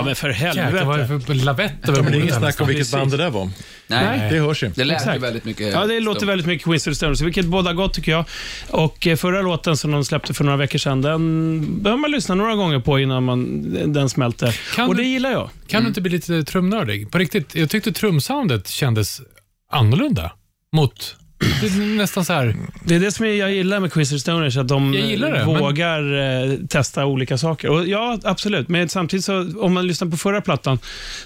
Ja, 0.00 0.04
men 0.04 0.16
för 0.16 0.28
Jäklar, 0.28 0.84
vad 0.84 1.00
är 1.00 1.02
helvete. 1.04 1.14
det 1.14 1.24
för 1.26 1.34
lavett 1.44 1.88
över 1.88 2.02
det 2.02 2.08
är 2.16 2.20
inget 2.20 2.34
snack 2.34 2.60
om 2.60 2.66
vilket 2.68 2.92
band 2.92 3.10
det 3.10 3.16
där 3.16 3.30
var. 3.30 3.50
Nej, 3.86 4.30
Det 4.32 4.38
hörs 4.40 4.62
ju. 4.62 4.68
det 4.68 4.84
lät 4.84 4.94
ju 4.94 4.96
Exakt. 4.96 5.22
väldigt 5.22 5.44
mycket. 5.44 5.72
Ja, 5.72 5.86
det 5.86 6.00
låter 6.00 6.26
väldigt 6.26 6.46
mycket 6.46 6.84
the 6.84 6.94
Stones, 6.94 7.20
vilket 7.20 7.46
båda 7.46 7.72
gott 7.72 7.94
tycker 7.94 8.12
jag. 8.12 8.24
Och 8.70 9.06
eh, 9.06 9.16
förra 9.16 9.42
låten 9.42 9.76
som 9.76 9.90
de 9.90 10.04
släppte 10.04 10.34
för 10.34 10.44
några 10.44 10.56
veckor 10.56 10.78
sedan, 10.78 11.02
den 11.02 11.82
behöver 11.82 12.00
man 12.00 12.10
lyssna 12.10 12.34
några 12.34 12.54
gånger 12.54 12.78
på 12.80 12.98
innan 12.98 13.24
man, 13.24 13.62
den 13.92 14.08
smälter. 14.08 14.60
Kan 14.76 14.88
Och 14.88 14.96
du- 14.96 15.02
det 15.02 15.08
gillar 15.08 15.30
jag. 15.30 15.50
Kan 15.66 15.82
du 15.82 15.88
inte 15.88 16.00
bli 16.00 16.10
lite 16.10 16.44
trumnördig? 16.44 17.10
På 17.10 17.18
riktigt, 17.18 17.54
jag 17.54 17.70
tyckte 17.70 17.92
trumsoundet 17.92 18.68
kändes 18.68 19.20
annorlunda 19.72 20.32
mot... 20.72 21.16
Det 21.40 21.66
är 21.66 21.96
nästan 21.96 22.24
så 22.24 22.32
här... 22.32 22.56
Det 22.84 22.94
är 22.94 23.00
det 23.00 23.12
som 23.12 23.26
jag 23.36 23.52
gillar 23.52 23.80
med 23.80 23.92
the 23.92 24.04
Stoners, 24.04 24.56
att 24.56 24.68
de 24.68 24.94
Jag 24.94 25.06
gillar 25.06 25.32
det, 25.32 25.46
men- 25.46 25.58
vågar 25.58 26.18
eh, 26.50 26.56
testa 26.68 27.06
olika 27.06 27.38
saker. 27.38 27.68
Och 27.68 27.86
ja, 27.88 28.18
absolut. 28.24 28.68
Men 28.68 28.88
samtidigt, 28.88 29.24
så, 29.24 29.60
om 29.60 29.72
man 29.74 29.86
lyssnar 29.86 30.08
på 30.08 30.16
förra 30.16 30.40
plattan, 30.40 30.78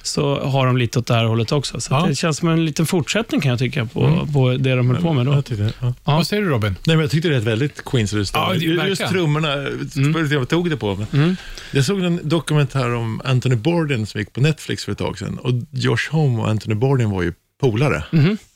så 0.03 0.41
har 0.41 0.67
de 0.67 0.77
lite 0.77 0.99
åt 0.99 1.07
det 1.07 1.15
här 1.15 1.25
hållet 1.25 1.53
också. 1.53 1.81
Så 1.81 1.93
Ja. 1.95 2.03
att 2.03 2.09
det 2.09 2.15
känns 2.15 2.37
som 2.37 2.49
en 2.49 2.65
liten 2.65 2.87
fortsättning 2.87 3.41
kan 3.41 3.51
jag 3.51 3.59
tycka 3.59 3.85
på, 3.87 4.29
på 4.33 4.51
det 4.51 4.75
de 4.75 4.91
höll 4.91 5.03
på 5.03 5.13
med 5.13 5.27
då. 5.27 5.33
Jag 5.33 5.45
tyckte, 5.45 5.63
ja. 5.81 5.95
Ja. 6.05 6.17
Vad 6.17 6.27
säger 6.27 6.43
du 6.43 6.49
Robin? 6.49 6.77
Nej, 6.87 6.97
men 6.97 7.01
jag 7.03 7.11
tyckte 7.11 7.29
det 7.29 7.35
lät 7.35 7.45
väldigt 7.45 7.85
Queens. 7.85 8.13
Ja, 8.35 8.53
det- 8.53 8.59
Just 8.65 8.83
verkligen. 8.83 9.13
trummorna, 9.13 9.53
mm. 9.53 10.33
jag 10.33 10.49
tog 10.49 10.71
det 10.71 10.77
på. 10.77 11.07
Men 11.11 11.37
Jag 11.73 11.85
såg 11.85 12.01
en 12.03 12.21
dokumentär 12.23 12.95
om 12.95 13.21
Anthony 13.25 13.57
Bourdain 13.57 14.07
som 14.07 14.21
gick 14.21 14.33
på 14.33 14.41
Netflix 14.41 14.85
för 14.85 14.93
ett 14.93 14.99
tag 14.99 15.19
sedan. 15.19 15.39
Och 15.39 15.53
Josh 15.71 16.11
Homme 16.11 16.39
och 16.43 16.49
Anthony 16.49 16.75
Bourdain 16.75 17.11
var 17.11 17.23
ju 17.23 17.33
polare. 17.61 18.05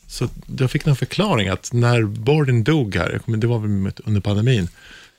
Så 0.08 0.28
jag 0.58 0.70
fick 0.70 0.86
någon 0.86 0.96
förklaring 0.96 1.48
att 1.48 1.72
när 1.72 2.02
Bourdain 2.02 2.64
dog 2.64 2.94
här, 2.94 3.20
det 3.26 3.46
var 3.46 3.58
väl 3.58 3.92
under 4.04 4.20
pandemin, 4.20 4.68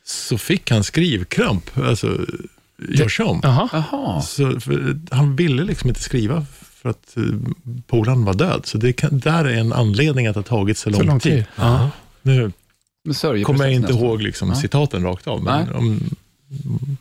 så 0.03 0.37
fick 0.37 0.71
han 0.71 0.83
skrivkramp, 0.83 1.77
alltså. 1.77 2.25
Så, 4.21 4.59
för, 4.59 4.99
han 5.11 5.35
ville 5.35 5.63
liksom 5.63 5.89
inte 5.89 6.01
skriva 6.01 6.45
för 6.81 6.89
att 6.89 7.13
uh, 7.17 7.39
polaren 7.87 8.25
var 8.25 8.33
död. 8.33 8.61
Så 8.65 8.77
det 8.77 8.93
kan, 8.93 9.19
där 9.19 9.45
är 9.45 9.57
en 9.57 9.73
anledning 9.73 10.27
att 10.27 10.33
det 10.33 10.39
har 10.39 10.43
tagit 10.43 10.77
så 10.77 10.89
lång, 10.89 10.99
Så 10.99 11.05
lång 11.05 11.19
tid. 11.19 11.33
tid. 11.33 11.45
Nu 12.21 12.51
kommer 13.43 13.65
jag 13.65 13.73
inte 13.73 13.87
nästan. 13.87 14.05
ihåg 14.05 14.21
liksom, 14.21 14.55
citaten 14.55 15.03
rakt 15.03 15.27
av, 15.27 15.43
men 15.43 15.65
Nej. 15.65 15.75
om, 15.75 16.09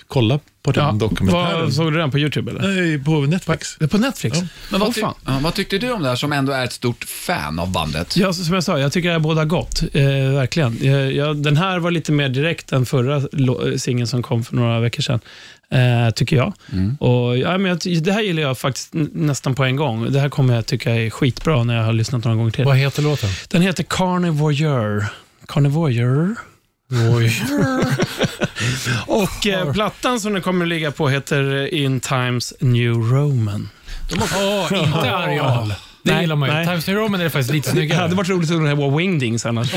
kolla 0.08 0.38
på 0.62 0.72
den 0.72 0.84
Ja. 0.84 0.92
dokumentären. 0.92 1.72
Såg 1.72 1.92
du 1.92 1.98
den 1.98 2.10
på 2.10 2.18
YouTube 2.18 2.50
eller? 2.50 2.68
Nej, 2.68 2.98
på 2.98 3.20
Netflix. 3.20 3.76
Det 3.78 3.84
är 3.84 3.88
på 3.88 3.98
Netflix? 3.98 4.38
Ja. 4.38 4.46
Men 4.70 4.80
vad, 4.80 4.94
ty- 4.94 5.00
fan. 5.00 5.14
ja, 5.26 5.38
vad 5.42 5.54
tyckte 5.54 5.78
du 5.78 5.92
om 5.92 6.02
det 6.02 6.08
här 6.08 6.16
som 6.16 6.32
ändå 6.32 6.52
är 6.52 6.64
ett 6.64 6.72
stort 6.72 7.04
fan 7.04 7.58
av 7.58 7.70
bandet? 7.72 8.16
Ja, 8.16 8.32
som 8.32 8.54
jag 8.54 8.64
sa, 8.64 8.78
jag 8.78 8.92
tycker 8.92 9.10
här 9.12 9.18
båda 9.18 9.44
gott. 9.44 9.82
Eh, 9.92 10.02
verkligen. 10.34 10.78
Jag, 10.84 11.12
jag, 11.12 11.36
den 11.36 11.56
här 11.56 11.78
var 11.78 11.90
lite 11.90 12.12
mer 12.12 12.28
direkt 12.28 12.72
än 12.72 12.86
förra 12.86 13.22
lo- 13.32 13.78
singeln 13.78 14.06
som 14.06 14.22
kom 14.22 14.44
för 14.44 14.56
några 14.56 14.80
veckor 14.80 15.02
sedan. 15.02 15.20
Eh, 15.70 16.10
tycker 16.14 16.36
jag. 16.36 16.52
Och, 17.00 17.38
ja, 17.38 17.58
men 17.58 17.64
jag. 17.84 18.02
Det 18.02 18.12
här 18.12 18.22
gillar 18.22 18.42
jag 18.42 18.58
faktiskt 18.58 18.90
nästan 19.12 19.54
på 19.54 19.64
en 19.64 19.76
gång. 19.76 20.12
Det 20.12 20.20
här 20.20 20.28
kommer 20.28 20.54
jag 20.54 20.66
tycka 20.66 20.94
är 20.94 21.10
skitbra 21.10 21.64
när 21.64 21.76
jag 21.76 21.84
har 21.84 21.92
lyssnat 21.92 22.24
några 22.24 22.36
gånger 22.36 22.50
till. 22.50 22.64
Vad 22.64 22.76
heter 22.76 23.02
låten? 23.02 23.30
Den 23.48 23.62
heter 23.62 23.82
Carnivore. 23.88 25.06
Carnivore. 25.46 26.34
Oj. 27.16 27.42
Och 29.06 29.46
eh, 29.46 29.72
plattan 29.72 30.20
som 30.20 30.32
den 30.32 30.42
kommer 30.42 30.64
att 30.64 30.68
ligga 30.68 30.90
på 30.90 31.08
heter 31.08 31.74
In 31.74 32.00
Times 32.00 32.54
New 32.60 32.92
Roman. 32.94 33.68
Åh, 34.36 34.78
inte 34.84 34.98
Areal. 35.16 35.74
Det 36.02 36.12
Nej, 36.12 36.20
gillar 36.20 36.36
man 36.36 36.48
ju. 36.48 36.54
nej. 36.54 36.66
Times 36.66 36.86
New 36.86 36.96
Roman 36.96 37.20
är 37.20 37.24
det 37.24 37.30
faktiskt 37.30 37.52
lite 37.52 37.68
Det 37.68 37.72
snyggare. 37.72 38.00
hade 38.00 38.14
varit 38.14 38.28
roligt 38.28 38.50
om 38.50 38.62
det 38.62 38.68
här 38.68 38.76
var 38.76 38.96
Wingdings 38.98 39.46
annars. 39.46 39.68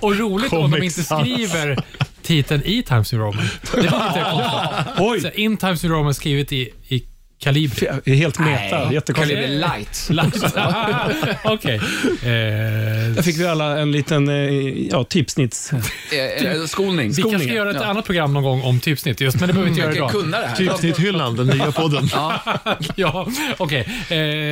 Och 0.00 0.16
roligt 0.18 0.52
om 0.52 0.58
de 0.70 0.70
Comic 0.70 0.84
inte 0.98 1.02
Sans. 1.08 1.22
skriver 1.22 1.78
titeln 2.22 2.62
i 2.64 2.82
Times 2.82 3.12
New 3.12 3.22
Roman. 3.22 3.48
Det 3.72 3.78
är 3.78 3.82
lite 3.82 4.26
konstigt. 4.30 4.94
Oj, 4.98 5.20
Så 5.20 5.30
In 5.30 5.56
Times 5.56 5.82
New 5.82 5.92
Roman 5.92 6.14
skrivet 6.14 6.52
i, 6.52 6.70
i 6.88 7.04
kalibri. 7.38 7.88
helt 8.16 8.38
meta. 8.38 8.92
Jättekonstigt. 8.92 9.40
Kaliber 9.40 9.48
light. 9.48 10.10
Okej. 11.44 11.74
Eh, 11.74 11.80
Där 13.14 13.22
fick 13.22 13.38
vi 13.38 13.46
alla 13.46 13.78
en 13.78 13.92
liten 13.92 14.28
eh, 14.28 14.34
ja, 14.90 15.04
typsnits... 15.04 15.72
Eh, 15.72 16.18
eh, 16.52 16.64
Skolning. 16.64 17.12
vi 17.12 17.22
kanske 17.22 17.38
ska 17.40 17.52
göra 17.52 17.70
ett 17.70 17.82
annat 17.82 18.04
program 18.04 18.32
någon 18.32 18.42
gång 18.42 18.62
om 18.62 18.80
typsnitt, 18.80 19.20
just, 19.20 19.40
men 19.40 19.46
det 19.46 19.52
behöver 19.52 19.70
vi 19.72 19.80
inte 19.80 19.80
göra 19.80 19.94
Jag 19.96 20.10
kan 20.10 20.28
idag. 20.28 20.56
Typsnitthyllan, 20.56 21.36
den 21.36 21.46
nya 21.46 21.72
podden. 21.72 22.08
Ja, 22.96 23.26
okej. 23.56 23.80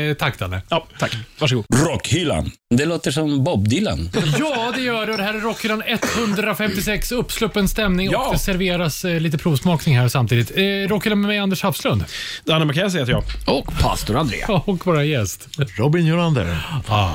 Eh, 0.08 0.14
tack 0.16 0.38
Danne. 0.38 0.62
Ja, 0.68 0.86
tack. 0.98 1.12
Varsågod. 1.38 1.64
Rockhyllan. 1.74 2.50
Det 2.74 2.84
låter 2.84 3.10
som 3.10 3.44
Bob 3.44 3.68
Dylan. 3.68 4.10
Ja, 4.38 4.72
det 4.76 4.82
gör 4.82 5.06
det. 5.06 5.16
Det 5.16 5.22
här 5.22 5.34
är 5.34 5.40
Rockhyllan 5.40 5.82
156. 5.86 7.12
Uppsluppen 7.12 7.68
stämning 7.68 8.10
Ja. 8.10 8.26
och 8.26 8.32
det 8.32 8.38
serveras 8.38 9.04
eh, 9.04 9.20
lite 9.20 9.38
provsmakning 9.38 9.98
här 9.98 10.08
samtidigt. 10.08 10.50
Eh, 10.56 10.62
Rockhyllan 10.88 11.20
med 11.20 11.28
mig, 11.28 11.38
Anders 11.38 11.62
Hafslund. 11.62 12.04
Anna 12.50 12.64
McKenzie 12.72 13.00
heter 13.00 13.12
jag. 13.12 13.24
Och 13.56 13.66
pastor 13.80 14.16
André. 14.16 14.36
Och 14.48 14.86
våra 14.86 15.04
gäst. 15.04 15.48
Robin 15.78 16.06
Jolander. 16.06 16.66
Ah. 16.88 17.10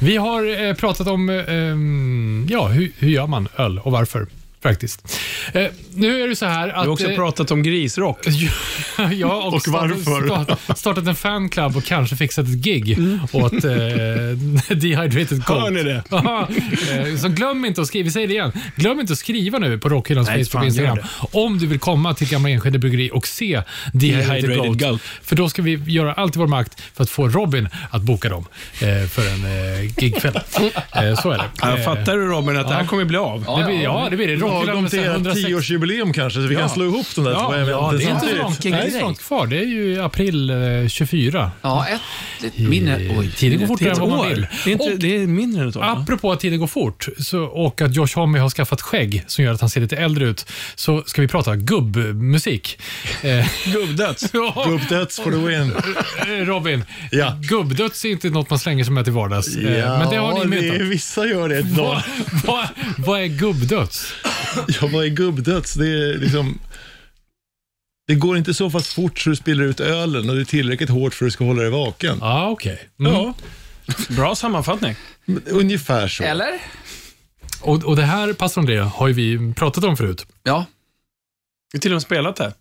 Vi 0.00 0.16
har 0.16 0.66
eh, 0.68 0.74
pratat 0.74 1.06
om 1.06 1.30
eh, 1.30 1.54
ehm, 1.54 2.46
ja, 2.50 2.68
hur, 2.68 2.92
hur 2.98 3.08
gör 3.08 3.26
man 3.26 3.48
öl 3.56 3.78
och 3.78 3.92
varför. 3.92 4.26
Faktiskt. 4.62 5.18
Eh, 5.52 5.66
nu 5.94 6.22
är 6.22 6.28
det 6.28 6.36
så 6.36 6.46
här 6.46 6.68
att... 6.68 6.74
Vi 6.74 6.86
har 6.86 6.92
också 6.92 7.10
eh, 7.10 7.16
pratat 7.16 7.50
om 7.50 7.62
grisrock. 7.62 8.26
jag 9.12 9.28
har 9.28 9.54
också 9.54 9.70
Och 9.70 9.76
varför? 9.76 10.26
Startat, 10.26 10.78
startat 10.78 11.06
en 11.06 11.14
fanclub 11.14 11.76
och 11.76 11.84
kanske 11.84 12.16
fixat 12.16 12.44
ett 12.44 12.54
gig 12.54 12.98
åt 13.32 13.52
eh, 13.52 13.60
Dehydrated 14.76 15.44
Gold. 15.44 15.60
Hör 15.60 15.70
ni 15.70 15.82
det? 15.82 16.02
Ja, 16.10 16.48
eh, 16.92 17.16
så 17.16 17.28
glöm 17.28 17.64
inte 17.64 17.80
att 17.80 17.86
skriva, 17.86 18.04
vi 18.04 18.10
säger 18.10 18.28
det 18.28 18.34
igen, 18.34 18.52
glöm 18.76 19.00
inte 19.00 19.12
att 19.12 19.18
skriva 19.18 19.58
nu 19.58 19.78
på 19.78 19.88
Rockhyllans 19.88 20.28
Facebook 20.28 20.54
och 20.54 20.64
Instagram 20.64 20.98
om 21.18 21.58
du 21.58 21.66
vill 21.66 21.78
komma 21.78 22.14
till 22.14 22.28
Gamla 22.28 22.48
Enskede 22.48 22.78
Bryggeri 22.78 23.10
och 23.12 23.26
se 23.26 23.62
Dehydrated, 23.92 24.42
Dehydrated 24.42 24.80
Gold. 24.80 25.00
För 25.22 25.36
då 25.36 25.48
ska 25.48 25.62
vi 25.62 25.82
göra 25.86 26.12
allt 26.12 26.36
i 26.36 26.38
vår 26.38 26.46
makt 26.46 26.80
för 26.94 27.02
att 27.02 27.10
få 27.10 27.28
Robin 27.28 27.68
att 27.90 28.02
boka 28.02 28.28
dem 28.28 28.46
eh, 28.80 29.08
för 29.08 29.22
en 29.28 29.44
eh, 29.44 30.02
gigkväll. 30.02 30.40
Eh, 30.92 31.14
så 31.22 31.30
är 31.30 31.38
det. 31.38 31.44
Jag 31.60 31.84
fattar 31.84 32.16
du 32.16 32.26
Robin 32.26 32.56
att 32.56 32.68
det 32.68 32.74
här 32.74 32.82
ja. 32.82 32.88
kommer 32.88 33.04
bli 33.04 33.16
av? 33.16 33.44
det 33.58 33.64
blir, 33.64 33.82
ja, 33.82 34.06
det 34.10 34.16
blir 34.16 34.28
det. 34.28 34.49
Lagom 34.66 34.82
med 34.82 34.90
till 34.90 35.00
ert 35.00 35.06
160 35.06 35.46
tioårsjubileum 35.46 36.12
kanske, 36.12 36.40
så 36.42 36.46
vi 36.46 36.54
Ja. 36.54 36.60
kan 36.60 36.70
slå 36.70 36.84
ihop 36.84 37.06
de 37.14 37.24
där 37.24 37.32
två 37.34 37.40
Ja, 37.40 37.54
eventen 37.54 37.68
ja, 37.78 37.92
det 37.98 38.04
är 38.04 38.10
inte 38.10 38.28
så 38.28 38.36
långt, 38.36 38.62
det 38.62 38.68
är 38.68 38.84
inte 38.84 38.98
så 38.98 39.00
långt 39.04 39.18
kvar. 39.22 39.46
Det 39.46 39.58
är 39.58 39.64
ju 39.66 40.02
april 40.02 40.50
eh, 40.50 40.88
24. 40.88 41.50
Ja, 41.62 41.86
ett 41.86 42.00
litet 42.42 42.58
minne. 42.68 43.10
Oj. 43.18 43.30
Tiden 43.36 43.58
går 43.60 43.66
fortare 43.66 43.90
än 43.90 43.96
är 43.96 44.00
vad 44.00 44.08
ett 44.10 44.16
man 44.16 44.28
vill. 44.28 44.46
Det 44.64 44.70
är, 44.70 44.72
inte, 44.72 44.84
Och 44.84 44.98
det 44.98 45.16
är 45.16 45.26
mindre 45.26 45.62
än 45.62 45.68
ett 45.68 45.76
år. 45.76 45.84
Apropå 45.84 46.32
att 46.32 46.40
tiden 46.40 46.58
går 46.60 46.66
fort 46.66 47.08
så, 47.18 47.42
och 47.42 47.80
att 47.82 47.94
Josh 47.94 48.14
Homme 48.14 48.38
har 48.38 48.50
skaffat 48.50 48.80
skägg 48.80 49.24
som 49.26 49.44
gör 49.44 49.52
att 49.54 49.60
han 49.60 49.70
ser 49.70 49.80
lite 49.80 49.96
äldre 49.96 50.24
ut, 50.24 50.46
så 50.74 51.02
ska 51.06 51.22
vi 51.22 51.28
prata 51.28 51.56
gubbmusik. 51.56 52.78
Eh, 53.22 53.46
Gubbdöds. 53.72 54.30
ja, 54.32 54.78
Deaths 54.88 55.16
for 55.20 55.30
the 55.30 55.36
win. 55.36 55.72
eh, 56.40 56.46
Robin, 56.46 56.84
Ja. 57.10 57.36
gubbdöds 57.40 58.04
är 58.04 58.08
inte 58.08 58.30
något 58.30 58.50
man 58.50 58.58
slänger 58.58 58.84
sig 58.84 58.92
med 58.92 59.04
till 59.04 59.12
vardags. 59.12 59.56
Eh, 59.56 59.98
men 59.98 60.10
det 60.10 60.16
har 60.16 60.44
ni 60.44 60.56
är, 60.68 60.82
vissa 60.84 61.26
gör 61.26 61.48
det. 61.48 61.62
Vad, 61.76 61.86
Vad, 61.86 62.02
vad, 62.46 62.66
vad 62.98 63.20
är 63.20 63.26
gubbdöds? 63.26 64.12
Ja, 64.80 64.88
vad 64.92 65.04
är 65.04 65.08
gubbdöds? 65.08 65.74
Det 65.74 65.86
är 65.86 66.18
liksom... 66.18 66.58
Det 68.06 68.14
går 68.14 68.36
inte 68.36 68.54
så 68.54 68.70
fast 68.70 68.92
fort 68.92 69.18
så 69.18 69.30
du 69.30 69.36
spiller 69.36 69.64
ut 69.64 69.80
ölen 69.80 70.30
och 70.30 70.36
det 70.36 70.42
är 70.42 70.44
tillräckligt 70.44 70.90
hårt 70.90 71.14
för 71.14 71.24
att 71.24 71.26
du 71.26 71.30
ska 71.30 71.44
hålla 71.44 71.62
dig 71.62 71.70
vaken. 71.70 72.18
Ja, 72.20 72.26
ah, 72.26 72.48
okej. 72.50 72.88
Mm. 73.00 73.12
Ja, 73.12 73.34
Bra 74.08 74.34
sammanfattning. 74.34 74.94
ungefär 75.46 76.08
så. 76.08 76.22
Eller? 76.22 76.60
Och, 77.60 77.84
och 77.84 77.96
det 77.96 78.02
här, 78.02 78.32
pastor 78.32 78.60
André, 78.60 78.78
har 78.78 79.08
ju 79.08 79.14
vi 79.14 79.54
pratat 79.54 79.84
om 79.84 79.96
förut. 79.96 80.26
Ja. 80.42 80.64
Vi 81.72 81.76
har 81.76 81.80
till 81.80 81.90
och 81.92 81.94
med 81.94 82.02
spelat 82.02 82.36
det. 82.36 82.52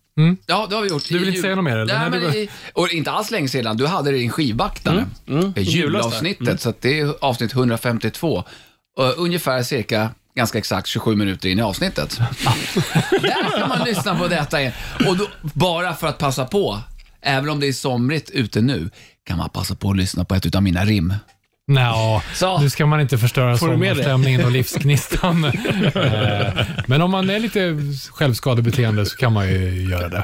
Ja, 0.45 0.67
det 0.69 0.75
har 0.75 0.81
vi 0.81 0.89
gjort. 0.89 1.09
Du 1.09 1.19
vill 1.19 1.27
inte 1.27 1.41
säga 1.41 1.55
något 1.55 1.63
mer, 1.63 1.77
eller? 1.77 1.99
Nej, 1.99 2.09
Nej, 2.09 2.19
men 2.21 2.31
du- 2.31 2.39
i, 2.39 2.49
och 2.73 2.89
inte 2.93 3.11
alls 3.11 3.31
länge 3.31 3.47
sedan. 3.47 3.77
Du 3.77 3.87
hade 3.87 4.11
det 4.11 4.17
i 4.17 4.23
en 4.23 4.29
skivvaktare. 4.29 5.05
Mm. 5.27 5.53
Det 5.53 5.61
är 5.61 5.65
Julavsnittet, 5.65 6.61
så 6.61 6.69
att 6.69 6.81
det 6.81 6.99
är 6.99 7.13
avsnitt 7.21 7.53
152. 7.53 8.43
Och 8.97 9.17
ungefär 9.17 9.63
cirka, 9.63 10.09
ganska 10.35 10.57
exakt 10.57 10.87
27 10.87 11.15
minuter 11.15 11.49
in 11.49 11.59
i 11.59 11.61
avsnittet. 11.61 12.19
Där 13.11 13.59
kan 13.59 13.69
man 13.69 13.87
lyssna 13.87 14.15
på 14.17 14.27
detta. 14.27 14.61
igen. 14.61 14.73
Och 15.07 15.17
då, 15.17 15.27
bara 15.41 15.93
för 15.93 16.07
att 16.07 16.17
passa 16.17 16.45
på, 16.45 16.79
även 17.21 17.49
om 17.49 17.59
det 17.59 17.67
är 17.67 17.73
somrigt 17.73 18.29
ute 18.29 18.61
nu, 18.61 18.89
kan 19.25 19.37
man 19.37 19.49
passa 19.49 19.75
på 19.75 19.89
att 19.89 19.97
lyssna 19.97 20.25
på 20.25 20.35
ett 20.35 20.55
av 20.55 20.63
mina 20.63 20.85
rim. 20.85 21.13
Så. 22.33 22.59
nu 22.61 22.69
ska 22.69 22.85
man 22.85 23.01
inte 23.01 23.17
förstöra 23.17 23.57
sommarstämningen 23.57 24.45
och 24.45 24.51
livsgnistan. 24.51 25.45
Eh, 25.95 26.65
Men 26.87 27.01
om 27.01 27.11
man 27.11 27.29
är 27.29 27.39
lite 27.39 27.77
självskadebeteende 28.11 29.05
så 29.05 29.17
kan 29.17 29.33
man 29.33 29.47
ju 29.49 29.89
göra 29.89 30.09
det. 30.09 30.23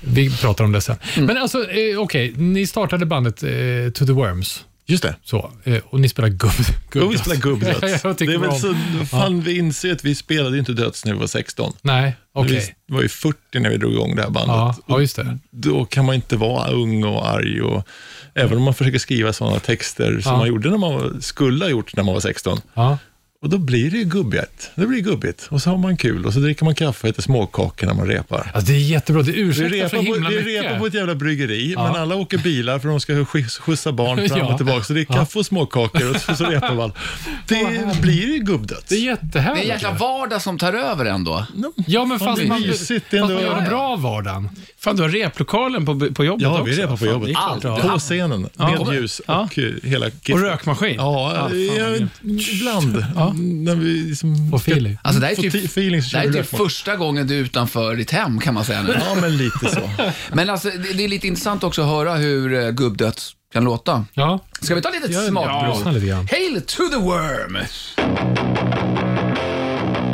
Vi 0.00 0.36
pratar 0.36 0.64
om 0.64 0.72
det 0.72 0.80
sen. 0.80 0.96
Mm. 1.14 1.26
Men 1.26 1.36
alltså, 1.38 1.70
eh, 1.70 1.98
okej, 1.98 2.32
ni 2.36 2.66
startade 2.66 3.06
bandet 3.06 3.42
eh, 3.42 3.48
To 3.94 4.06
the 4.06 4.12
Worms. 4.12 4.64
Just 4.88 5.02
det. 5.02 5.14
Så, 5.24 5.50
eh, 5.64 5.78
och 5.86 6.00
ni 6.00 6.08
spelar 6.08 6.28
gubb. 6.28 6.50
gubb 6.90 7.02
Och 7.04 7.12
vi 7.12 7.18
spelar 7.18 7.36
gubbdöds. 7.36 7.80
Det 8.18 8.24
är 8.24 8.38
väl 8.38 8.50
om- 8.50 8.58
så, 8.58 8.74
fan 9.10 9.40
vi 9.40 9.56
inser 9.58 9.92
att 9.92 10.04
vi 10.04 10.14
spelade 10.14 10.58
inte 10.58 10.72
döds 10.72 11.04
när 11.04 11.12
vi 11.12 11.18
var 11.18 11.26
16. 11.26 11.72
Nej, 11.82 12.16
okej. 12.32 12.74
Vi 12.86 12.94
var 12.94 13.02
ju 13.02 13.08
40 13.08 13.36
när 13.60 13.70
vi 13.70 13.76
drog 13.76 13.92
igång 13.92 14.16
det 14.16 14.22
här 14.22 14.30
bandet. 14.30 14.56
Ja, 14.56 14.76
ja, 14.86 15.00
just 15.00 15.16
det. 15.16 15.38
Då 15.50 15.84
kan 15.84 16.04
man 16.04 16.14
inte 16.14 16.36
vara 16.36 16.70
ung 16.70 17.04
och 17.04 17.28
arg. 17.28 17.60
Och, 17.62 17.86
även 18.34 18.56
om 18.58 18.62
man 18.64 18.74
försöker 18.74 18.98
skriva 18.98 19.32
sådana 19.32 19.58
texter 19.60 20.20
som 20.20 20.32
Ja. 20.32 20.38
man 20.38 20.48
gjorde 20.48 20.70
när 20.70 20.78
man 20.78 21.22
skulle 21.22 21.64
ha 21.64 21.70
gjort 21.70 21.96
när 21.96 22.02
man 22.04 22.14
var 22.14 22.20
16. 22.20 22.60
Ja. 22.74 22.98
Och 23.42 23.48
då 23.48 23.58
blir 23.58 23.90
det 23.90 23.96
ju 23.98 24.04
gubbigt. 24.04 24.70
Det 24.74 24.86
blir 24.86 25.00
gubbigt. 25.00 25.46
Och 25.50 25.62
så 25.62 25.70
har 25.70 25.76
man 25.78 25.96
kul 25.96 26.26
och 26.26 26.32
så 26.32 26.38
dricker 26.40 26.64
man 26.64 26.74
kaffe 26.74 27.06
och 27.06 27.10
äter 27.10 27.22
småkakor 27.22 27.86
när 27.86 27.94
man 27.94 28.06
repar. 28.06 28.50
Alltså, 28.54 28.72
det 28.72 28.78
är 28.78 28.80
jättebra. 28.80 29.22
Det 29.22 29.32
ursäktar 29.32 29.70
repar, 29.76 29.88
för 29.88 29.96
på, 29.96 30.02
himla 30.02 30.30
vi 30.30 30.36
mycket. 30.36 30.64
repar 30.64 30.78
på 30.78 30.86
ett 30.86 30.94
jävla 30.94 31.14
bryggeri, 31.14 31.72
Ja. 31.72 31.92
men 31.92 32.02
alla 32.02 32.14
åker 32.14 32.38
bilar 32.38 32.78
för 32.78 32.88
de 32.88 33.00
ska 33.00 33.12
skjuts- 33.12 33.60
skjutsa 33.60 33.92
barn 33.92 34.28
fram 34.28 34.38
Ja. 34.38 34.44
och 34.52 34.56
tillbaka. 34.56 34.84
Så 34.84 34.92
det 34.92 35.00
är 35.00 35.04
kaffe 35.04 35.38
och 35.38 35.46
småkakor 35.46 36.10
och 36.10 36.20
så, 36.20 36.34
så 36.36 36.44
repar 36.44 36.74
man. 36.74 36.92
Det 37.48 38.00
blir 38.02 38.26
ju 38.34 38.38
gubbdöds. 38.38 38.84
Det 38.88 38.94
är 38.94 38.98
Det 39.00 39.06
är 39.06 39.10
jättehärligt. 39.10 39.62
en 39.64 39.68
jäkla 39.68 39.92
vardag 39.92 40.42
som 40.42 40.58
tar 40.58 40.72
över 40.72 41.04
ändå. 41.04 41.46
Ja, 41.86 42.04
men 42.04 42.18
fast 42.18 42.44
man, 42.44 42.60
mysigt, 42.62 43.04
fast 43.10 43.20
man 43.20 43.30
gör 43.30 43.60
det 43.60 43.66
bra 43.68 43.82
av 43.82 44.02
vardagen. 44.02 44.48
Fan, 44.78 44.96
du 44.96 45.02
har 45.02 45.08
replokalen 45.10 45.86
på, 45.86 46.10
på 46.14 46.24
jobbet 46.24 46.42
Ja, 46.42 46.50
också. 46.52 46.64
vi 46.64 46.72
repar 46.76 46.90
på 46.90 46.96
Fan, 46.96 47.08
jobbet. 47.08 47.36
Allt. 47.36 47.62
På 47.62 47.98
scenen, 47.98 48.48
Ja. 48.56 48.84
med 48.84 48.94
ljus 48.94 49.20
Ja. 49.26 49.40
och 49.52 49.58
eh, 49.58 49.72
hela 49.82 50.06
Och 50.06 50.40
rökmaskin. 50.40 50.94
Ja, 50.96 51.48
fan, 51.50 53.25
ja. 53.26 53.32
När 53.42 53.74
vi 53.74 53.84
liksom 54.08 54.50
Få 54.50 54.56
feeling. 54.56 54.98
Alltså, 55.02 55.20
det 55.20 55.26
här 55.26 55.32
är 55.32 55.50
typ- 55.50 55.64
feeling 55.64 56.02
så 56.02 56.16
Det 56.16 56.20
här 56.22 56.28
är 56.28 56.32
typ 56.32 56.46
första 56.56 56.96
gången 56.96 57.26
du 57.26 57.34
är 57.34 57.40
utanför 57.40 57.96
ditt 57.96 58.10
hem 58.10 58.40
kan 58.40 58.54
man 58.54 58.64
säga 58.64 58.82
nu. 58.82 58.96
Ja, 59.08 59.14
men 59.20 59.36
lite 59.36 59.68
så. 59.74 59.90
Men 60.32 60.50
alltså, 60.50 60.68
det, 60.70 60.92
det 60.92 61.04
är 61.04 61.08
lite 61.08 61.26
intressant 61.26 61.64
också 61.64 61.82
att 61.82 61.88
höra 61.88 62.14
hur 62.14 62.52
uh, 62.52 62.70
gubbdöds 62.70 63.32
kan 63.52 63.64
låta. 63.64 64.04
Ja, 64.14 64.40
Ska 64.60 64.74
vi 64.74 64.82
ta 64.82 64.90
lite 64.90 65.12
Ja, 65.12 65.20
smakprov? 65.20 66.00
grann. 66.06 66.28
Hail 66.30 66.60
to 66.66 66.82
the 66.92 66.96
worm! 66.96 67.58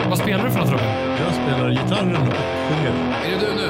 vad 0.09 0.19
spelar 0.19 0.45
du 0.45 0.51
för 0.51 0.59
något 0.59 0.71
Robin? 0.71 0.87
Jag 1.25 1.35
spelar 1.35 1.71
gitarren 1.71 2.17
och 2.17 2.27
sjunger. 2.69 3.15
Är 3.27 3.31
det 3.31 3.47
du 3.47 3.55
nu? 3.57 3.62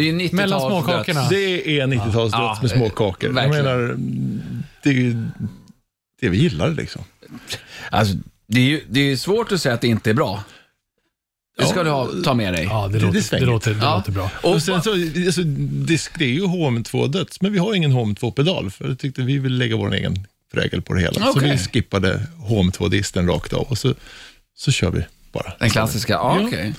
Det 0.00 0.08
är 0.08 0.12
ju 0.12 0.18
90-tals 0.18 0.32
Mellan 0.32 0.60
småkakorna. 0.60 1.28
Det 1.28 1.80
är 1.80 1.86
90-talsdöds 1.86 2.30
Ja, 2.32 2.58
med 2.62 2.70
småkakor. 2.70 3.36
Jag 3.40 3.50
menar, 3.50 3.96
det 4.82 4.88
är 4.88 4.94
ju 4.94 5.26
det 6.20 6.28
vi 6.28 6.38
gillar 6.38 6.70
liksom. 6.70 7.02
Alltså, 7.90 8.14
det 8.46 8.60
är 8.60 8.64
ju 8.64 8.80
det 8.88 9.00
är 9.00 9.04
ju 9.04 9.16
svårt 9.16 9.52
att 9.52 9.60
säga 9.60 9.74
att 9.74 9.80
det 9.80 9.88
inte 9.88 10.10
är 10.10 10.14
bra. 10.14 10.44
Det 11.58 11.66
ska 11.66 11.76
Ja. 11.78 11.84
du 11.84 11.90
ha, 11.90 12.08
ta 12.24 12.34
med 12.34 12.52
dig. 12.54 12.64
Ja, 12.64 12.88
det, 12.88 12.98
Det- 12.98 13.04
låter, 13.06 13.40
det, 13.40 13.46
låter, 13.46 13.70
det 13.74 13.80
Ja. 13.84 13.96
låter 13.96 14.12
bra. 14.12 14.30
Och, 14.42 14.52
Och 14.54 14.62
sen 14.62 14.82
så, 14.82 14.90
alltså, 14.92 15.42
det, 15.42 16.24
är 16.24 16.28
ju 16.28 16.42
HM2-döds, 16.46 17.40
men 17.40 17.52
vi 17.52 17.58
har 17.58 17.74
ingen 17.74 17.92
HM2-pedal, 17.92 18.70
för 18.70 18.88
jag 18.88 18.98
tyckte 18.98 19.22
vi 19.22 19.38
ville 19.38 19.56
lägga 19.58 19.76
vår 19.76 19.94
egen 19.94 20.26
prägel 20.52 20.82
på 20.82 20.94
det 20.94 21.00
hela. 21.00 21.20
Så 21.24 21.30
Okej. 21.30 21.50
vi 21.50 21.58
skippade 21.58 22.26
HM2-disten 22.48 23.26
rakt 23.28 23.52
av 23.52 23.62
och 23.62 23.78
så, 23.78 23.94
så 24.56 24.70
kör 24.72 24.90
vi 24.90 25.02
bara. 25.32 25.52
den 25.58 25.70
klassiska, 25.70 26.12
ja, 26.12 26.38
Ja. 26.40 26.46
okej. 26.46 26.74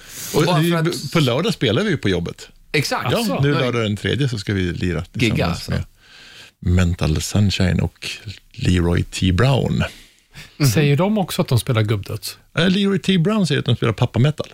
Att, 0.75 1.11
På 1.13 1.19
lördag 1.19 1.53
spelar 1.53 1.83
vi 1.83 1.89
ju 1.89 1.97
på 1.97 2.09
jobbet. 2.09 2.49
Exakt. 2.71 3.11
Ja, 3.11 3.19
Asså, 3.19 3.39
nu 3.41 3.53
lördag 3.53 3.83
den 3.83 3.97
tredje 3.97 4.29
så 4.29 4.37
ska 4.37 4.53
vi 4.53 4.61
lira 4.61 5.01
tillsammans 5.01 5.13
Gigga, 5.13 5.45
alltså. 5.45 5.71
med 5.71 5.83
Mental 6.59 7.21
Sunshine 7.21 7.79
och 7.79 8.09
Leroy 8.51 9.03
T. 9.03 9.31
Brown. 9.31 9.83
Säger 10.73 10.97
de 10.97 11.17
också 11.17 11.41
att 11.41 11.47
de 11.47 11.59
spelar 11.59 11.81
gubbdöds? 11.81 12.37
Äh, 12.57 12.69
Leroy 12.69 12.99
T. 12.99 13.17
Brown 13.17 13.47
säger 13.47 13.59
att 13.59 13.65
de 13.65 13.75
spelar 13.75 13.93
pappa 13.93 14.19
metal. 14.19 14.47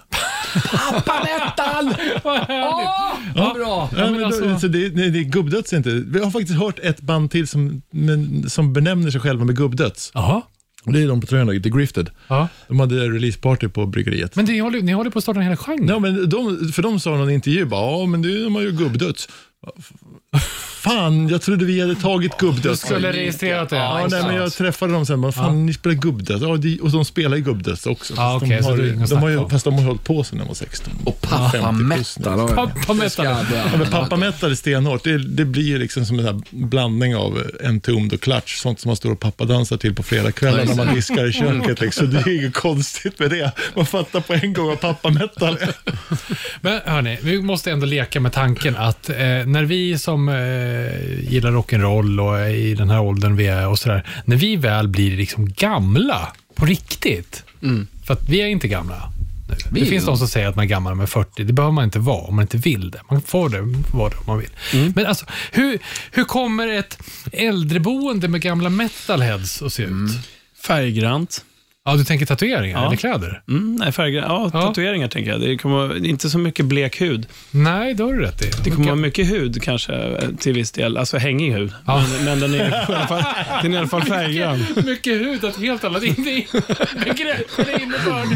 Pappa 0.72 1.24
metal! 1.24 1.95
Åh, 2.24 3.13
vad 3.36 3.55
bra! 3.55 3.89
Ja, 3.97 4.11
men 4.11 4.24
alltså- 4.24 4.45
då, 4.45 4.59
så 4.59 4.68
det, 4.68 4.86
är 4.86 5.24
gubbdöds 5.24 5.74
inte. 5.74 5.89
Vi 5.89 6.24
har 6.24 6.32
faktiskt 6.32 6.59
hört 6.59 6.80
ett 6.80 7.01
band 7.01 7.32
till 7.32 7.47
som, 7.47 7.82
men, 7.91 8.49
som 8.49 8.74
benämner 8.74 9.11
sig 9.11 9.22
själva 9.22 9.45
med 9.45 9.57
gubbdöds. 9.57 10.11
Jaha. 10.13 10.41
Det 10.93 11.01
är 11.01 11.07
de 11.07 11.21
på 11.21 11.27
tröjorna, 11.27 11.51
The 11.51 11.69
Grifted. 11.69 12.09
Ja. 12.27 12.47
De 12.67 12.79
hade 12.79 12.95
releaseparty 12.95 13.67
på 13.67 13.85
bryggeriet. 13.85 14.35
Men 14.35 14.45
ni 14.45 14.59
håller, 14.59 14.81
ni 14.81 14.91
håller 14.91 15.09
på 15.09 15.17
att 15.17 15.23
starta 15.23 15.39
en 15.39 15.45
hel 15.45 15.55
genre. 15.55 15.88
Ja, 15.88 15.99
men 15.99 16.29
de, 16.29 16.71
för 16.73 16.81
de 16.81 16.99
sa 16.99 17.09
någon 17.09 17.29
intervju 17.29 17.65
bara, 17.65 17.91
ja 17.91 18.05
men 18.05 18.21
det, 18.21 18.43
de 18.43 18.55
har 18.55 18.61
ju 18.61 18.71
gubbdöds. 18.71 19.29
Fan, 20.88 21.28
jag 21.28 21.41
trodde 21.41 21.65
vi 21.65 21.82
hade 21.82 21.95
tagit 21.95 22.38
gubbdöds. 22.38 22.82
Du 22.82 22.88
skulle 22.88 23.11
registrerat 23.11 23.70
det. 23.70 23.76
Ja, 23.76 24.07
nej, 24.11 24.24
men 24.24 24.36
jag 24.36 24.53
träffade 24.53 24.93
dem 24.93 25.05
sen, 25.05 25.22
bara, 25.22 25.32
fan 25.32 25.65
ni 25.65 25.74
spelar 25.74 25.95
gubbdöds. 25.95 26.41
Ja, 26.41 26.57
de, 26.57 26.80
och 26.80 26.91
de 26.91 27.05
spelar 27.05 27.38
ju 27.38 27.43
gubbdöds 27.43 27.86
också. 27.86 28.13
Ja, 28.18 28.39
Fast 28.39 28.43
okej, 28.43 28.57
de 28.57 28.63
så 28.63 28.70
har, 28.70 29.07
de 29.07 29.15
har 29.15 29.30
ju, 29.30 29.49
fast 29.49 29.65
de 29.65 29.74
har 29.74 29.84
hållit 29.84 30.03
på 30.03 30.24
sen 30.24 30.39
de 30.39 30.47
var 30.47 30.55
16. 30.55 30.93
Och 31.05 31.22
pappa 31.22 31.49
50 31.49 31.95
plus 31.95 32.20
nu. 32.20 32.26
metal. 32.26 32.49
oj. 32.49 32.55
Pappa 32.55 32.93
börja 32.93 33.09
Ja, 33.72 33.78
men 33.78 33.91
pappa 33.91 34.15
är 34.51 34.55
stenhårt. 34.55 35.03
Det, 35.03 35.18
det 35.18 35.45
blir 35.45 35.63
ju 35.63 35.78
liksom 35.78 36.05
som 36.05 36.20
en 36.20 36.26
här 36.26 36.41
blandning 36.49 37.15
av 37.15 37.43
Entombed 37.63 38.13
och 38.13 38.22
Clutch. 38.22 38.55
Sånt 38.55 38.80
som 38.80 38.89
man 38.89 38.95
står 38.95 39.11
och 39.11 39.20
pappadansar 39.20 39.78
till 39.78 39.95
på 39.95 40.03
fredagskvällar 40.03 40.65
när 40.65 40.76
man 40.76 40.95
diskar 40.95 41.26
i 41.30 41.32
köket. 41.34 41.82
Liksom. 41.82 42.13
Det 42.13 42.18
är 42.18 42.39
inget 42.39 42.53
konstigt 42.53 43.20
med 43.20 43.30
det. 43.30 43.51
Man 43.76 43.86
fattar 43.86 44.20
på 44.20 44.34
en 44.34 44.53
gång 44.53 44.68
vad 44.68 44.80
pappa 44.80 45.09
är. 45.57 45.76
Men 46.61 46.80
hörni, 46.86 47.18
vi 47.22 47.41
måste 47.41 47.72
ändå 47.72 47.86
leka 47.86 48.20
med 48.20 48.34
tanken 48.34 48.76
att 48.76 49.09
eh, 49.09 49.15
när 49.57 49.65
vi 49.65 49.97
som 49.97 50.29
eh, 50.29 51.31
gillar 51.31 51.51
rock'n'roll 51.51 52.21
och 52.21 52.39
är 52.39 52.49
i 52.49 52.73
den 52.73 52.89
här 52.89 53.01
åldern 53.01 53.35
vi 53.35 53.47
är 53.47 53.67
och 53.67 53.79
sådär, 53.79 54.03
när 54.25 54.35
vi 54.35 54.55
väl 54.55 54.87
blir 54.87 55.17
liksom 55.17 55.53
gamla 55.53 56.33
på 56.55 56.65
riktigt, 56.65 57.43
för 58.05 58.13
att 58.13 58.29
vi 58.29 58.41
är 58.41 58.45
inte 58.45 58.67
gamla 58.67 59.11
nu. 59.49 59.55
Vi 59.71 59.79
Det 59.79 59.85
är 59.85 59.89
finns 59.89 60.05
de 60.05 60.17
som 60.17 60.27
säger 60.27 60.47
att 60.47 60.55
man 60.55 60.65
är 60.65 60.69
gammal 60.69 60.95
med 60.95 61.09
40. 61.09 61.43
Det 61.43 61.53
behöver 61.53 61.73
man 61.73 61.83
inte 61.83 61.99
vara 61.99 62.21
om 62.21 62.35
man 62.35 62.43
inte 62.43 62.57
vill 62.57 62.91
det. 62.91 63.01
Man 63.11 63.21
får 63.21 63.49
det, 63.49 63.61
vara 63.91 64.09
det 64.09 64.15
om 64.15 64.23
man 64.27 64.39
vill. 64.39 64.49
Men 64.95 65.05
alltså, 65.05 65.25
hur, 65.51 65.79
hur 66.11 66.23
kommer 66.23 66.67
ett 66.67 66.99
äldreboende 67.31 68.27
med 68.27 68.41
gamla 68.41 68.69
metalheads 68.69 69.61
att 69.61 69.73
se 69.73 69.83
ut? 69.83 69.89
Färggrant. 70.67 71.45
Ja, 71.88 71.95
du 71.95 72.03
tänker 72.03 72.25
tatueringar 72.25 72.79
Ja. 72.81 72.88
eller 72.88 72.97
kläder? 72.97 73.41
Mm, 73.47 73.75
nej, 73.75 73.91
färggrant. 73.91 74.27
Ja, 74.29 74.49
Ja. 74.53 74.61
tatueringar 74.67 75.07
tänker 75.07 75.31
jag. 75.31 75.41
Det 75.41 75.57
kommer 75.57 75.75
vara, 75.88 75.97
inte 75.97 76.29
så 76.29 76.38
mycket 76.38 76.65
blek 76.65 77.01
hud. 77.01 77.27
Nej, 77.51 77.93
det 77.93 78.03
har 78.03 78.13
du 78.13 78.21
rätt 78.21 78.41
i. 78.41 78.49
Det 78.63 78.69
kommer 78.71 78.85
vara 78.85 78.95
mycket 78.95 79.27
hud 79.31 79.61
kanske 79.63 79.93
eh, 79.93 80.29
till 80.39 80.53
viss 80.53 80.71
del. 80.71 80.97
Alltså 80.97 81.17
hängig 81.17 81.51
hud. 81.53 81.73
Ja. 81.85 82.03
Men, 82.11 82.25
men 82.25 82.39
den 82.39 82.53
är, 82.61 82.69
i 82.69 82.95
alla 82.95 83.07
fall, 83.07 83.23
den 83.61 83.71
är 83.71 83.75
i 83.75 83.79
alla 83.79 83.88
fall 83.88 84.03
färggrann. 84.03 84.65
Mycket 84.85 85.13
hud, 85.13 85.43
ett 85.43 85.57
helt 85.59 85.83
annat 85.83 86.01
begrepp 86.01 87.59
eller 87.59 87.81
innebörd. 87.81 88.27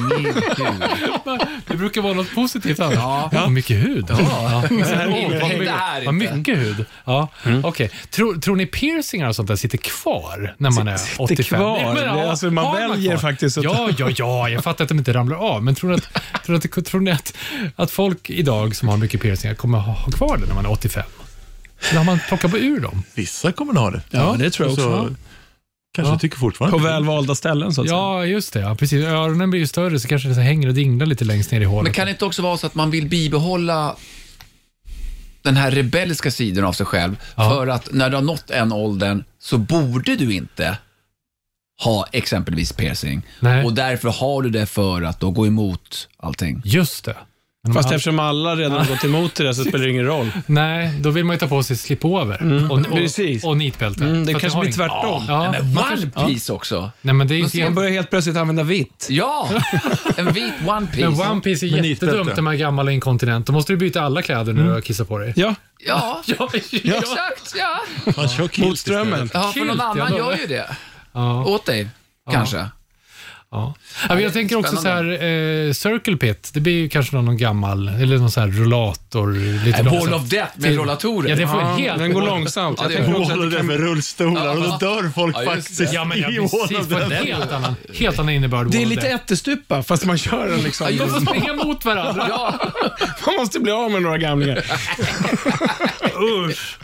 Det 1.67 1.75
brukar 1.77 2.01
vara 2.01 2.13
något 2.13 2.35
positivt 2.35 2.79
annars. 2.79 3.29
Ja. 3.33 3.49
mycket 3.49 3.77
hud. 3.77 4.05
Ja. 4.09 4.63
Ja. 6.05 6.11
mycket- 6.11 6.35
mycket 6.37 6.57
hud. 6.57 6.85
Ja. 7.05 7.27
Okej. 7.63 7.89
Tror, 8.09 8.35
tror 8.35 8.55
ni 8.55 8.65
piercingar 8.65 9.27
och 9.27 9.35
sånt 9.35 9.47
där 9.47 9.55
sitter 9.55 9.77
kvar 9.77 10.55
när 10.57 10.71
man 10.71 10.87
är 10.87 10.99
85? 11.17 11.59
kvar? 11.59 11.77
Nej, 11.77 11.85
men, 11.93 12.17
Det- 12.17 12.29
alltså, 12.29 12.51
man 12.51 12.75
väljer 12.75 13.17
kvar? 13.17 13.29
Faktiskt 13.49 13.57
Ja, 13.63 13.89
ja, 13.97 14.09
ja. 14.17 14.49
Jag 14.49 14.63
fattar 14.63 14.83
att 14.83 14.89
de 14.89 14.97
inte 14.97 15.13
ramlar 15.13 15.35
av. 15.37 15.63
Men 15.63 15.75
tror 15.75 15.89
ni 15.89 15.95
att, 15.95 16.03
tror 16.45 16.53
ni 16.57 16.69
att, 16.79 16.85
tror 16.85 17.01
ni 17.01 17.11
att, 17.11 17.33
att 17.75 17.91
folk 17.91 18.29
idag 18.29 18.75
som 18.75 18.87
har 18.87 18.97
mycket 18.97 19.21
piercingar 19.21 19.55
kommer 19.55 19.77
ha, 19.79 19.93
ha 19.93 20.11
kvar 20.11 20.37
det 20.37 20.45
när 20.47 20.55
man 20.55 20.65
är 20.65 20.71
85? 20.71 21.03
Eller 21.89 21.97
har 21.97 22.05
man 22.05 22.19
plockat 22.27 22.53
ur 22.53 22.79
dem? 22.79 23.03
Vissa 23.15 23.51
kommer 23.51 23.73
att 23.73 23.79
ha 23.79 23.91
det. 23.91 24.01
Ja, 24.11 24.35
det 24.39 24.49
tror 24.49 24.67
jag 24.69 24.73
Och 24.73 24.83
så- 24.83 24.99
också. 24.99 25.15
Kanske 25.95 26.13
Ja. 26.13 26.19
tycker 26.19 26.37
fortfarande. 26.37 26.77
På 26.77 26.83
välvalda 26.83 27.35
ställen 27.35 27.73
så 27.73 27.81
att 27.81 27.87
säga. 27.87 27.97
Ja, 27.99 28.25
just 28.25 28.53
det. 28.53 28.59
Ja, 28.59 28.75
precis. 28.75 29.05
Öronen 29.05 29.49
blir 29.49 29.59
ju 29.59 29.67
större 29.67 29.99
så 29.99 30.07
kanske 30.07 30.27
det 30.29 30.35
så 30.35 30.41
hänger 30.41 30.67
och 30.67 30.73
dinglar 30.73 31.05
lite 31.05 31.25
längst 31.25 31.51
ner 31.51 31.61
i 31.61 31.63
hålet. 31.63 31.83
Men 31.83 31.93
kan 31.93 32.05
det 32.05 32.11
inte 32.11 32.25
också 32.25 32.41
vara 32.41 32.57
så 32.57 32.67
att 32.67 32.75
man 32.75 32.91
vill 32.91 33.07
bibehålla 33.09 33.95
den 35.41 35.57
här 35.57 35.71
rebelliska 35.71 36.31
sidan 36.31 36.65
av 36.65 36.73
sig 36.73 36.85
själv 36.85 37.15
Ja. 37.35 37.49
för 37.49 37.67
att 37.67 37.89
när 37.91 38.09
du 38.09 38.15
har 38.15 38.23
nått 38.23 38.49
en 38.49 38.71
åldern 38.71 39.23
så 39.39 39.57
borde 39.57 40.15
du 40.15 40.33
inte 40.33 40.77
ha 41.83 42.05
exempelvis 42.11 42.73
piercing 42.73 43.21
Nej. 43.39 43.65
och 43.65 43.73
därför 43.73 44.09
har 44.09 44.41
du 44.41 44.49
det 44.49 44.65
för 44.65 45.01
att 45.01 45.19
då 45.19 45.31
gå 45.31 45.47
emot 45.47 46.07
allting. 46.17 46.61
Just 46.65 47.05
det. 47.05 47.15
Men 47.63 47.73
Fast 47.73 47.87
man- 47.89 47.95
eftersom 47.95 48.19
alla 48.19 48.55
redan 48.55 48.71
har 48.77 48.85
gått 48.85 49.03
emot 49.03 49.35
det 49.35 49.53
så 49.53 49.63
spelar 49.63 49.85
det 49.85 49.91
ingen 49.91 50.05
roll. 50.05 50.31
Nej, 50.45 50.91
då 50.99 51.09
vill 51.09 51.25
man 51.25 51.35
ju 51.35 51.39
ta 51.39 51.47
på 51.47 51.63
sig 51.63 51.77
slipover 51.77 52.65
och, 52.71 52.77
och, 52.77 52.85
precis. 52.85 53.43
och 53.43 53.57
nitbälte. 53.57 54.03
Mm, 54.03 54.25
det 54.25 54.33
kanske 54.33 54.49
har 54.49 54.63
blir 54.63 54.73
tvärtom. 54.73 55.23
Ja, 55.27 55.51
Men 55.51 55.73
man 55.73 55.83
One 55.93 56.27
Piece 56.27 56.53
också. 56.53 56.91
Nej, 57.01 57.13
men 57.15 57.27
det 57.27 57.35
är 57.35 57.39
inte 57.39 57.57
Man 57.57 57.63
helt... 57.63 57.75
börjar 57.75 57.91
helt 57.91 58.09
plötsligt 58.09 58.37
använda 58.37 58.63
vitt. 58.63 59.07
Ja, 59.09 59.49
en 60.17 60.33
vit 60.33 60.53
One 60.67 60.87
Piece. 60.87 61.09
Men 61.09 61.31
One 61.31 61.41
Piece 61.41 61.65
är 61.65 61.67
jättedumt 61.85 62.35
när 62.35 62.41
man 62.41 62.53
är 62.53 62.57
gammal 62.57 62.87
och 62.87 62.93
inkontinent. 62.93 63.45
Då 63.45 63.53
måste 63.53 63.73
du 63.73 63.77
byta 63.77 64.01
alla 64.01 64.21
kläder 64.21 64.53
när 64.53 64.63
du 64.63 64.69
har 64.71 64.81
kissat 64.81 65.07
på 65.07 65.17
dig. 65.17 65.33
Ja, 65.35 65.55
Ja, 65.85 66.21
Ja, 66.27 66.49
exakt. 66.53 67.55
Ja. 68.15 68.27
Kilt 68.27 68.57
mot 68.57 68.79
strömmen. 68.79 69.29
ja, 69.33 69.51
för 69.53 69.59
någon 69.65 69.77
ja, 69.77 69.83
annan 69.83 70.17
gör 70.17 70.37
ju 70.37 70.47
det. 70.47 70.75
Ja, 71.13 71.43
Åt 71.45 71.65
dig, 71.65 71.89
kanske. 72.31 72.69
Ja. 73.51 73.75
Ja, 74.09 74.15
men 74.15 74.23
jag 74.23 74.33
tänker 74.33 74.55
också 74.55 74.75
så 74.75 74.81
spännande. 74.81 75.17
här, 75.17 75.67
eh, 75.67 75.73
Circle 75.73 76.17
Pit, 76.17 76.49
det 76.53 76.59
blir 76.59 76.73
ju 76.73 76.89
kanske 76.89 77.15
någon, 77.15 77.25
någon 77.25 77.37
gammal, 77.37 77.87
eller 77.87 78.17
någon 78.17 78.31
sån 78.31 78.43
här 78.43 78.59
rollator. 78.59 79.33
Lite 79.65 79.77
En 79.79 79.85
Wall 79.85 79.93
långsamt. 79.95 80.15
of 80.23 80.29
Death 80.29 80.51
med 80.59 80.75
rollatorer. 80.75 81.29
Ja, 81.29 81.35
det 81.35 81.47
får 81.47 81.61
Ja, 81.61 81.75
helt... 81.75 81.99
den 81.99 82.13
går 82.13 82.21
långsamt. 82.21 82.77
Ja, 82.79 82.83
Jag 82.83 82.91
det 82.91 82.97
tänker 83.05 83.21
också 83.21 83.33
att 83.33 83.51
det 83.51 83.57
det 83.57 83.63
med 83.63 83.77
kan... 83.77 83.85
rullstolar 83.87 84.47
och 84.57 84.63
då 84.63 84.77
dör 84.77 85.09
folk 85.15 85.35
Ja, 85.39 85.45
faktiskt 85.45 85.93
Ja, 85.93 86.05
men 86.05 86.19
ja, 86.19 86.29
i 86.31 86.37
Wall 86.39 86.49
precis. 86.49 86.77
of 86.79 86.89
På 86.89 86.97
en 86.99 87.11
helt 87.11 87.51
annan, 87.51 87.75
helt 87.93 88.19
annan 88.19 88.33
innebörd. 88.33 88.67
Det 88.71 88.81
är 88.81 88.85
lite 88.85 89.07
ättestupa, 89.07 89.83
fast 89.83 90.05
man 90.05 90.17
kör 90.17 90.47
den 90.49 90.59
liksom. 90.59 90.87
De 90.97 91.09
får 91.09 91.19
springa 91.25 91.53
mot 91.53 91.85
varandra. 91.85 92.25
Ja, 92.29 92.55
Man 93.25 93.35
måste 93.35 93.59
bli 93.59 93.71
av 93.71 93.91
med 93.91 94.01
några 94.01 94.17
gamlingar. 94.17 94.63
Usch. 96.49 96.77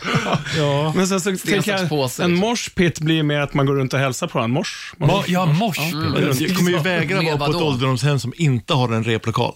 Ja. 0.57 0.93
Men 0.95 1.07
sen 1.07 1.21
så 1.21 1.29
en 1.29 1.37
tänker 1.37 1.71
jag, 1.71 1.79
en 1.79 1.89
liksom. 2.01 2.33
morspit 2.35 2.99
blir 2.99 3.23
mer 3.23 3.39
att 3.39 3.53
man 3.53 3.65
går 3.65 3.75
runt 3.75 3.93
och 3.93 3.99
hälsar 3.99 4.27
på 4.27 4.39
en 4.39 4.51
mors. 4.51 4.93
Ma- 4.97 5.23
ja, 5.27 5.45
mors. 5.45 5.77
Jag 6.21 6.37
kommer 6.57 6.71
ju 6.71 6.79
vägra 6.79 7.21
Med 7.21 7.39
vara 7.39 7.51
på 7.51 7.57
ett 7.57 7.63
ålderdomshem 7.63 8.19
som 8.19 8.33
inte 8.37 8.73
har 8.73 8.89
en 8.93 9.03
replokal. 9.03 9.53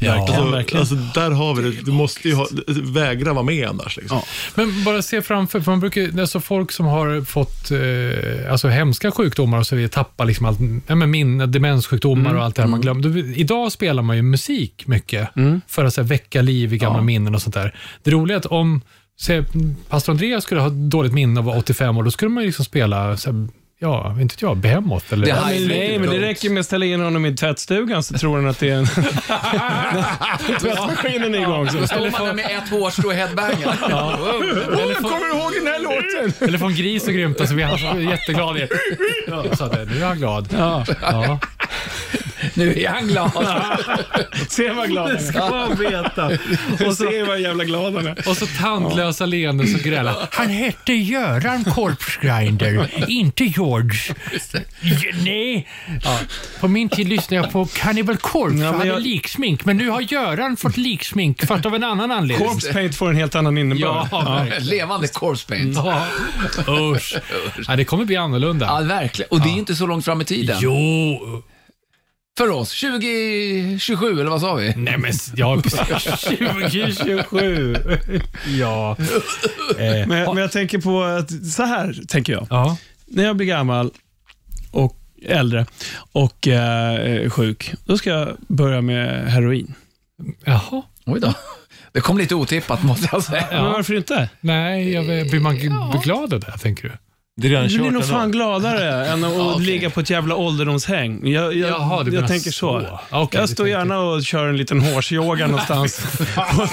Ja. 0.00 0.12
Alltså, 0.14 0.44
verkligen. 0.50 0.80
alltså, 0.80 0.94
där 0.94 1.30
har 1.30 1.54
vi 1.54 1.62
det. 1.62 1.82
Du 1.84 1.92
måste 1.92 2.28
ju 2.28 2.34
ha, 2.34 2.46
vägra 2.92 3.32
vara 3.32 3.42
med 3.44 3.68
annars. 3.68 3.96
Liksom. 3.96 4.20
Men 4.54 4.84
bara 4.84 5.02
se 5.02 5.22
framför, 5.22 5.60
för 5.60 5.70
man 5.70 5.80
brukar, 5.80 6.20
alltså 6.20 6.40
folk 6.40 6.72
som 6.72 6.86
har 6.86 7.24
fått 7.24 7.70
eh, 7.70 8.52
alltså 8.52 8.68
hemska 8.68 9.10
sjukdomar 9.10 9.58
och 9.58 9.66
så 9.66 9.76
vidare, 9.76 9.88
tappar 9.90 10.24
liksom 10.24 10.46
allt, 10.46 10.58
ja, 10.86 10.94
men 10.94 11.10
minne, 11.10 11.46
demenssjukdomar 11.46 12.34
och 12.34 12.44
allt 12.44 12.56
det 12.56 12.62
här 12.62 12.68
man 12.68 12.80
glömmer. 12.80 13.02
Då- 13.02 13.18
Idag 13.18 13.72
spelar 13.72 14.02
man 14.02 14.16
ju 14.16 14.22
musik 14.22 14.86
mycket 14.86 15.28
för 15.68 15.84
att 15.84 15.94
så 15.94 16.00
här, 16.00 16.08
väcka 16.08 16.42
liv 16.42 16.74
i 16.74 16.78
gamla 16.78 17.02
minnen 17.02 17.34
och 17.34 17.42
sånt 17.42 17.54
där. 17.54 17.74
Det 18.02 18.10
roliga 18.10 18.34
är 18.36 18.38
att 18.40 18.46
om 18.46 18.80
se, 19.20 19.42
pastor 19.88 20.12
Andreas 20.12 20.44
skulle 20.44 20.60
ha 20.60 20.68
dåligt 20.68 21.12
minne 21.12 21.40
och 21.40 21.46
vara 21.46 21.58
85 21.58 21.96
år, 21.96 22.02
då 22.02 22.10
skulle 22.10 22.28
man 22.30 22.42
ju 22.42 22.46
liksom 22.46 22.64
spela 22.64 23.16
så 23.16 23.32
här, 23.32 23.48
Ja, 23.78 24.16
inte 24.20 24.34
jag, 24.38 24.56
Behemoth 24.56 25.12
eller... 25.12 25.26
Det 25.26 25.30
Ja, 25.30 25.46
men, 25.46 25.68
nej, 25.68 25.98
men 25.98 26.10
det 26.10 26.20
räcker 26.20 26.50
med 26.50 26.60
att 26.60 26.66
ställa 26.66 26.86
in 26.86 27.00
honom 27.00 27.26
i 27.26 27.36
tvättstugan 27.36 28.02
så 28.02 28.18
tror 28.18 28.36
han 28.36 28.46
att 28.48 28.58
det 28.58 28.68
är 28.70 28.76
en... 28.76 28.86
Tvättmaskinen 30.60 31.34
är 31.34 31.38
igång. 31.38 31.70
Så. 31.70 31.78
då 31.78 31.86
står 31.86 32.10
man 32.10 32.26
där 32.26 32.32
med 32.32 32.44
ett 32.44 32.68
hårstrå 32.68 33.12
i 33.12 33.14
headbangen. 33.14 33.68
eller, 33.68 34.94
från, 34.94 35.10
Kommer 35.10 35.32
du 35.32 35.40
ihåg 35.40 35.52
den 35.54 35.66
här 35.66 35.78
låten? 35.80 36.32
eller 36.48 36.58
från 36.58 36.74
Gris 36.74 37.06
och 37.06 37.14
Grymta 37.14 37.46
så 37.46 37.54
blir 37.54 37.64
han 37.64 38.02
jätteglad. 38.02 38.58
Jag 38.58 38.68
nu 39.88 40.02
är 40.02 40.06
han 40.06 40.18
glad. 40.18 40.48
Ja. 40.52 40.84
Ja. 41.02 41.38
Nu 42.54 42.74
är 42.82 42.88
han 42.88 43.06
glad. 43.08 43.30
Se 44.48 44.70
vad 44.72 44.88
glad 44.88 45.06
han 45.08 45.16
är. 45.16 45.20
ska 45.20 45.50
man 45.50 45.76
veta. 45.76 46.26
Och 46.88 46.96
se 46.96 47.22
vad 47.22 47.40
jävla 47.40 47.64
glad 47.64 47.94
han 47.94 48.06
är. 48.06 48.28
Och 48.28 48.36
så 48.36 48.46
tandlösa 48.46 49.26
leenden 49.26 49.66
som 49.66 49.80
grälar. 49.80 50.28
Han 50.32 50.48
hette 50.48 50.92
Göran 50.92 51.64
Corpsegrinder, 51.64 52.90
inte 53.08 53.44
George. 53.44 54.14
Ja, 54.52 54.60
nej. 55.24 55.68
Ja. 56.04 56.18
På 56.60 56.68
min 56.68 56.88
tid 56.88 57.08
lyssnade 57.08 57.42
jag 57.42 57.52
på 57.52 57.66
Cannibal 57.66 58.16
Corpse 58.16 58.56
Ja, 58.58 58.70
men 58.70 58.74
hade 58.74 58.86
jag- 58.90 59.00
liksmink. 59.02 59.64
Men 59.64 59.76
nu 59.76 59.88
har 59.88 60.00
Göran 60.00 60.56
fått 60.56 60.76
liksmink, 60.76 61.46
fast 61.46 61.66
av 61.66 61.74
en 61.74 61.84
annan 61.84 62.10
anledning. 62.10 62.48
Corpse 62.48 62.72
paint 62.72 62.96
får 62.96 63.10
en 63.10 63.16
helt 63.16 63.34
annan 63.34 63.58
innebörd. 63.58 64.08
Ja, 64.10 64.20
verkligen. 64.38 64.64
Levande 64.66 65.08
corpse 65.08 65.46
paint. 65.48 65.76
Ja. 65.76 66.06
Usch. 66.94 67.14
Ja, 67.68 67.76
det 67.76 67.84
kommer 67.84 68.04
bli 68.04 68.16
annorlunda. 68.16 68.66
Ja, 68.66 68.80
verkligen. 68.80 69.28
Och 69.30 69.40
det 69.40 69.48
är 69.48 69.52
inte 69.58 69.74
så 69.74 69.86
långt 69.86 70.04
fram 70.04 70.20
i 70.20 70.24
tiden. 70.24 70.56
Jo. 70.60 71.42
För 72.38 72.50
oss. 72.50 72.80
2027, 72.80 74.20
eller 74.20 74.30
vad 74.30 74.40
sa 74.40 74.54
vi? 74.54 74.74
Nej 74.76 74.98
men, 74.98 75.12
ja 75.36 75.60
precis. 75.62 76.20
2027. 76.24 77.76
Ja. 78.58 78.96
Eh, 79.78 80.06
Men, 80.06 80.08
men 80.08 80.36
jag 80.36 80.52
tänker 80.52 80.78
på 80.78 81.02
att, 81.02 81.30
så 81.52 81.62
här 81.62 82.00
tänker 82.08 82.32
jag. 82.32 82.46
ja. 82.50 82.76
När 83.06 83.24
jag 83.24 83.36
blir 83.36 83.46
gammal 83.46 83.90
och 84.70 84.96
äldre 85.26 85.66
och 86.12 86.48
eh, 86.48 87.30
sjuk, 87.30 87.72
då 87.84 87.98
ska 87.98 88.10
jag 88.10 88.36
börja 88.48 88.80
med 88.80 89.32
heroin. 89.32 89.74
Jaha. 90.44 90.82
Oj 91.06 91.20
då. 91.20 91.34
Det 91.92 92.00
kom 92.00 92.18
lite 92.18 92.34
otippat, 92.34 92.82
måste 92.82 93.08
jag 93.12 93.22
säga. 93.22 93.46
Men 93.50 93.64
varför 93.64 93.94
inte? 93.94 94.28
Nej, 94.40 94.92
jag, 94.92 95.04
blir 95.30 95.40
man 95.40 95.56
g- 95.58 95.70
glad 96.04 96.34
av 96.34 96.40
det, 96.40 96.58
tänker 96.58 96.82
du? 96.88 96.92
Det 97.36 97.46
är 97.46 97.50
redan 97.50 97.68
Du 97.68 97.78
blir 97.78 97.90
nog 97.90 98.04
fan 98.04 98.30
gladare 98.30 99.06
än 99.12 99.24
att 99.24 99.32
okej. 99.36 99.66
ligga 99.66 99.90
på 99.90 100.00
ett 100.00 100.10
jävla 100.10 100.34
ålderdomshäng. 100.36 101.28
Jag, 101.28 101.54
jag, 101.56 101.70
Jaha, 101.70 102.02
du 102.02 102.08
jag 102.10 102.14
menar 102.14 102.28
tänker 102.28 102.50
så. 102.50 102.80
så. 102.80 103.00
Okej, 103.10 103.40
jag 103.40 103.48
står 103.48 103.68
gärna 103.68 103.98
och 104.00 104.22
kör 104.24 104.48
en 104.48 104.56
liten 104.56 104.80
hårsyoga 104.80 105.46
någonstans. 105.46 106.00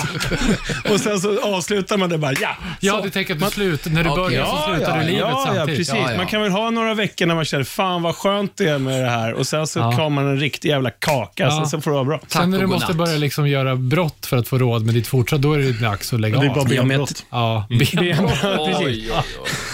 och, 0.86 0.91
och 0.91 0.99
sen 0.99 1.20
så 1.20 1.41
avslutar 1.55 1.97
man 1.97 2.09
det 2.09 2.18
bara, 2.18 2.34
ja. 2.41 2.49
Ja, 2.80 2.93
så. 2.97 3.01
du 3.03 3.09
tänker 3.09 3.34
att 3.34 3.39
du 3.39 3.45
slutar, 3.45 3.91
när 3.91 4.03
du 4.03 4.09
Okej. 4.09 4.24
börjar 4.24 4.45
så 4.45 4.57
slutar 4.76 4.95
ja, 4.97 5.01
du 5.03 5.07
livet 5.07 5.20
ja, 5.22 5.30
ja, 5.30 5.43
samtidigt. 5.55 5.80
precis. 5.80 5.93
Ja, 5.95 6.12
ja. 6.12 6.18
Man 6.18 6.28
kan 6.28 6.41
väl 6.41 6.51
ha 6.51 6.70
några 6.70 6.93
veckor 6.93 7.26
när 7.26 7.36
man 7.36 7.45
känner, 7.45 7.64
fan 7.64 8.01
vad 8.01 8.16
skönt 8.16 8.57
det 8.57 8.70
är 8.70 8.78
med 8.80 9.03
det 9.03 9.09
här. 9.09 9.34
Och 9.34 9.47
sen 9.47 9.68
så 9.68 9.80
Ja. 9.80 9.91
tar 9.91 10.09
man 10.09 10.28
en 10.28 10.39
riktig 10.39 10.70
jävla 10.70 10.89
kaka, 10.89 11.43
Ja. 11.43 11.51
sen 11.51 11.68
så 11.68 11.82
får 11.82 11.91
det 11.91 11.95
vara 11.95 12.05
bra. 12.05 12.18
Tack 12.18 12.32
Sen 12.32 12.49
när 12.51 12.59
du 12.59 12.66
måste 12.68 12.88
godnatt. 12.88 13.07
börja 13.07 13.18
liksom 13.20 13.47
göra 13.47 13.76
brott 13.76 14.26
för 14.26 14.38
att 14.38 14.47
få 14.47 14.57
råd 14.57 14.86
med 14.86 14.93
ditt 14.93 15.07
fortsatt, 15.07 15.41
då 15.41 15.53
är 15.53 15.59
det 15.59 15.72
dags 15.82 16.14
att 16.14 16.20
lägga 16.20 16.39
Det 16.39 16.45
är 16.45 16.49
bara 16.49 16.62
av. 16.62 16.68
Benbrott. 16.68 17.26
Ja, 17.30 17.66
benbrott. 17.70 18.80
Oj. 18.86 19.12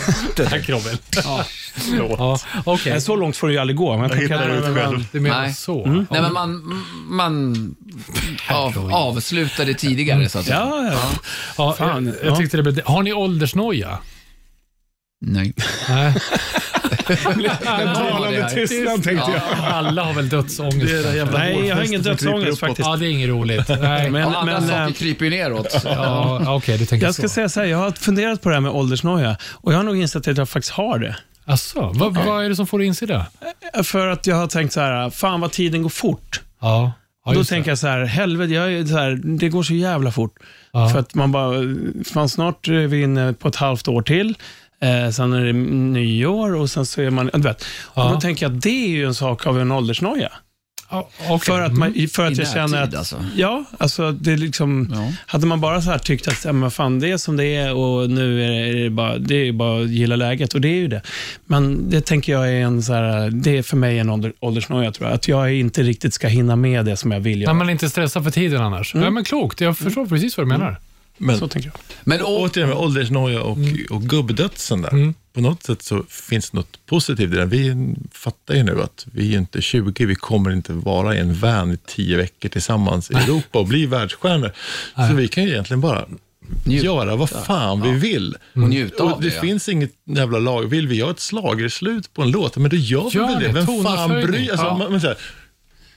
Tack 0.36 0.70
Robin. 0.70 0.98
Ja, 1.24 1.46
okej. 2.66 2.92
Nej, 2.92 3.02
Så 3.02 3.16
långt 3.16 3.38
får 3.38 3.48
det 3.48 3.54
ju 3.54 3.60
aldrig 3.60 3.78
gå. 3.78 3.98
Man 3.98 4.10
Jag 4.10 4.18
hittar 4.18 4.38
tänker- 4.38 4.70
ut 4.72 4.78
själv. 4.78 5.06
Du 5.12 5.20
menar 5.20 5.42
Nej. 5.42 5.54
så? 5.54 5.86
Nej, 5.86 6.22
men 6.22 6.34
man, 6.34 6.84
man 7.10 7.76
av, 8.50 8.90
avslutade 8.94 9.74
tidigare, 9.74 10.30
så 10.30 10.40
att 10.40 10.46
säga. 10.46 10.58
Ja, 10.58 10.90
ja. 10.92 11.10
Ja, 11.58 11.76
Fan, 11.78 12.06
jag, 12.06 12.16
ja. 12.16 12.20
jag 12.24 12.38
tyckte 12.38 12.58
det 12.58 12.64
blev... 12.64 12.82
Har 12.86 13.04
ni 13.04 13.14
åldersnoja? 13.14 13.98
Nej. 15.22 15.54
Nej. 15.90 16.14
Talande 17.96 18.50
tystnad 18.54 19.04
tänkte 19.04 19.32
jag. 19.32 19.42
Alla 19.74 20.04
har 20.04 20.14
väl 20.14 20.30
dödsångest? 20.30 20.80
Det 20.88 20.98
är 21.00 21.04
det 21.04 21.18
jävla 21.18 21.38
Nej, 21.40 21.68
jag 21.68 21.76
har 21.76 21.84
ingen 21.84 22.02
dödsångest 22.02 22.60
faktiskt. 22.60 22.88
Ja, 22.88 22.96
det 22.96 23.06
är 23.08 23.10
inget 23.10 23.30
roligt. 23.30 23.68
Nej. 23.82 24.10
Men- 24.10 24.26
Och 24.28 24.40
andra 24.40 24.60
men, 24.60 24.68
saker 24.68 24.82
eh, 24.88 24.92
kryper 24.92 25.26
ju 25.26 25.32
neråt. 25.32 25.82
Ja, 25.86 26.56
Okej, 26.56 26.78
du 26.78 26.86
tänker 26.86 27.06
Jag 27.08 27.14
ska 27.14 27.24
så. 27.24 27.30
säga 27.30 27.50
så 27.50 27.60
här, 27.60 27.68
jag 27.68 27.78
har 27.78 27.92
funderat 27.92 28.42
på 28.42 28.50
det 28.50 28.56
här 28.56 28.62
med 28.62 28.72
åldersnoja 28.72 29.38
och 29.54 29.74
jag 29.74 29.78
har 29.78 29.84
nog 29.84 29.98
insett 29.98 30.28
att 30.28 30.38
jag 30.38 30.50
faktiskt 30.50 30.74
har 30.74 31.00
det. 31.00 31.16
Asså, 31.46 31.92
vad, 31.96 32.14
vad 32.26 32.46
är 32.46 32.50
det 32.50 32.56
som 32.56 32.68
får 32.68 32.78
dig 32.80 32.88
inse 32.88 33.06
det? 33.06 33.26
För 33.84 34.08
att 34.08 34.28
jag 34.28 34.36
har 34.36 34.48
tänkt 34.48 34.74
så 34.74 34.80
här, 34.82 35.10
fan 35.10 35.42
vad 35.42 35.52
tiden 35.52 35.82
går 35.84 35.90
fort. 35.90 36.42
Ja. 36.62 36.92
ja 37.26 37.34
då 37.34 37.44
tänker 37.44 37.72
jag 37.72 37.78
så 37.78 37.88
här, 37.88 38.06
helvete, 38.06 38.54
jag 38.54 38.74
är 38.74 38.86
så 38.86 38.98
här, 38.98 39.20
det 39.24 39.50
går 39.50 39.64
så 39.64 39.74
jävla 39.74 40.12
fort. 40.12 40.36
Ja. 40.72 40.90
För 40.90 41.00
att 41.00 41.16
man 41.16 41.32
bara, 41.32 41.54
fan 42.14 42.30
snart 42.30 42.68
är 42.68 42.88
vi 42.88 43.02
inne 43.02 43.34
på 43.34 43.48
ett 43.48 43.56
halvt 43.56 43.88
år 43.88 44.02
till. 44.02 44.36
Eh, 44.82 45.10
sen 45.12 45.34
är 45.34 45.46
det 45.46 45.54
nyår 45.54 46.56
och 46.56 46.70
sen 46.70 46.86
så 46.86 47.02
är 47.02 47.10
man, 47.10 47.30
du 47.34 47.40
vet. 47.42 47.66
Och 47.84 48.04
Ja. 48.04 48.12
då 48.14 48.22
tänker 48.22 48.46
jag 48.46 48.56
att 48.56 48.62
det 48.62 48.86
är 48.86 48.90
ju 48.90 49.06
en 49.06 49.14
sak 49.16 49.48
av 49.48 49.60
en 49.60 49.72
åldersnoja. 49.72 50.32
Ja, 50.90 51.10
okej. 51.30 51.40
För 51.54 51.62
att, 51.62 51.74
man, 51.74 51.94
för 52.14 52.26
att 52.26 52.32
I 52.34 52.36
jag 52.36 52.48
känner 52.54 52.82
att, 52.84 52.96
alltså. 52.96 53.26
ja, 53.36 53.64
alltså 53.78 54.12
det 54.12 54.32
är 54.34 54.38
liksom, 54.38 54.90
Ja. 54.94 55.12
hade 55.28 55.46
man 55.46 55.62
bara 55.62 55.82
så 55.82 55.92
här 55.92 55.98
tyckt 55.98 56.28
att, 56.28 56.46
ja, 56.46 56.52
men 56.54 56.72
fan 56.72 57.00
det 57.00 57.12
är 57.12 57.18
som 57.18 57.38
det 57.38 57.46
är 57.56 57.74
och 57.74 58.10
nu 58.10 58.44
är 58.44 58.84
det 58.84 58.90
bara, 58.90 59.18
det 59.18 59.36
är 59.48 59.52
bara 59.52 59.82
att 59.82 59.90
gilla 59.90 60.16
läget 60.16 60.54
och 60.54 60.62
det 60.62 60.68
är 60.68 60.76
ju 60.80 60.88
det. 60.88 61.02
Men 61.46 61.90
det 61.90 62.02
tänker 62.02 62.34
jag 62.34 62.50
är 62.50 62.62
en 62.62 62.84
så 62.84 62.94
här, 62.94 63.30
det 63.30 63.58
är 63.58 63.64
för 63.64 63.78
mig 63.78 64.00
en 64.00 64.10
ålder, 64.10 64.34
åldersnoja 64.40 64.92
tror 64.92 65.10
jag. 65.10 65.16
Att 65.16 65.28
jag 65.28 65.54
inte 65.54 65.84
riktigt 65.84 66.14
ska 66.14 66.28
hinna 66.28 66.56
med 66.56 66.86
det 66.86 66.98
som 66.98 67.12
jag 67.12 67.20
vill 67.20 67.42
göra. 67.42 67.54
När 67.54 67.58
man 67.58 67.70
inte 67.70 67.90
stressar 67.90 68.22
för 68.22 68.32
tiden 68.32 68.62
annars. 68.62 68.96
Ja, 68.96 69.10
men 69.10 69.24
klokt. 69.24 69.62
Jag 69.62 69.78
förstår 69.78 70.06
precis 70.06 70.38
vad 70.38 70.46
du 70.46 70.48
menar. 70.50 70.80
Men 71.18 71.40
Så 71.40 71.48
tänker 71.48 71.70
jag. 71.74 71.80
Men 72.04 72.22
återigen 72.22 72.70
med 72.70 72.78
åldersnoja 72.78 73.42
och, 73.42 73.58
och 73.90 74.02
gubbdödsen 74.04 74.82
där. 74.82 74.90
Mm. 74.94 75.14
På 75.34 75.42
något 75.42 75.64
sätt 75.64 75.82
så 75.82 76.04
finns 76.10 76.50
det 76.50 76.58
något 76.58 76.80
positivt 76.86 77.34
i 77.34 77.36
det. 77.36 77.46
Vi 77.46 77.94
fattar 78.12 78.56
ju 78.56 78.64
nu 78.64 78.82
att 78.82 79.06
vi 79.12 79.34
är 79.34 79.38
inte 79.38 79.62
20, 79.62 80.06
vi 80.06 80.16
kommer 80.16 80.52
inte 80.52 80.74
vara 80.74 81.16
i 81.16 81.20
en 81.20 81.34
van 81.40 81.72
i 81.74 81.78
tio 81.88 82.18
veckor 82.18 82.50
tillsammans 82.50 83.12
i 83.12 83.14
Europa 83.14 83.60
och 83.60 83.68
bli 83.68 83.86
världsstjärnor. 83.86 84.52
Så 85.10 85.14
vi 85.16 85.28
kan 85.28 85.44
ju 85.44 85.50
egentligen 85.50 85.82
bara 85.82 86.06
Njut- 86.64 86.84
göra 86.84 87.16
vad 87.16 87.30
fan 87.30 87.82
vi 87.82 87.92
vill. 87.92 88.36
Och 88.54 88.60
njuta 88.70 89.04
Och 89.04 89.12
av 89.12 89.22
det 89.22 89.30
det. 89.30 89.36
ja. 89.36 89.42
finns 89.42 89.70
inget 89.70 89.92
jävla 90.06 90.40
lag. 90.40 90.64
Vill 90.70 90.88
vi 90.88 90.96
göra 90.96 91.12
ett 91.12 91.20
slagerslut 91.20 92.14
på 92.14 92.22
en 92.22 92.32
låt, 92.32 92.58
men 92.58 92.70
då 92.70 92.76
gör 92.78 93.10
vi 93.10 93.18
Gör 93.18 93.28
väl 93.28 93.40
det. 93.40 93.48
det, 93.48 93.54
Vem 93.54 93.84
fan 93.84 94.10
bryr 94.10 94.52
alltså, 94.52 94.66
Ja. 94.66 94.78
man, 94.78 94.92
man, 94.92 95.16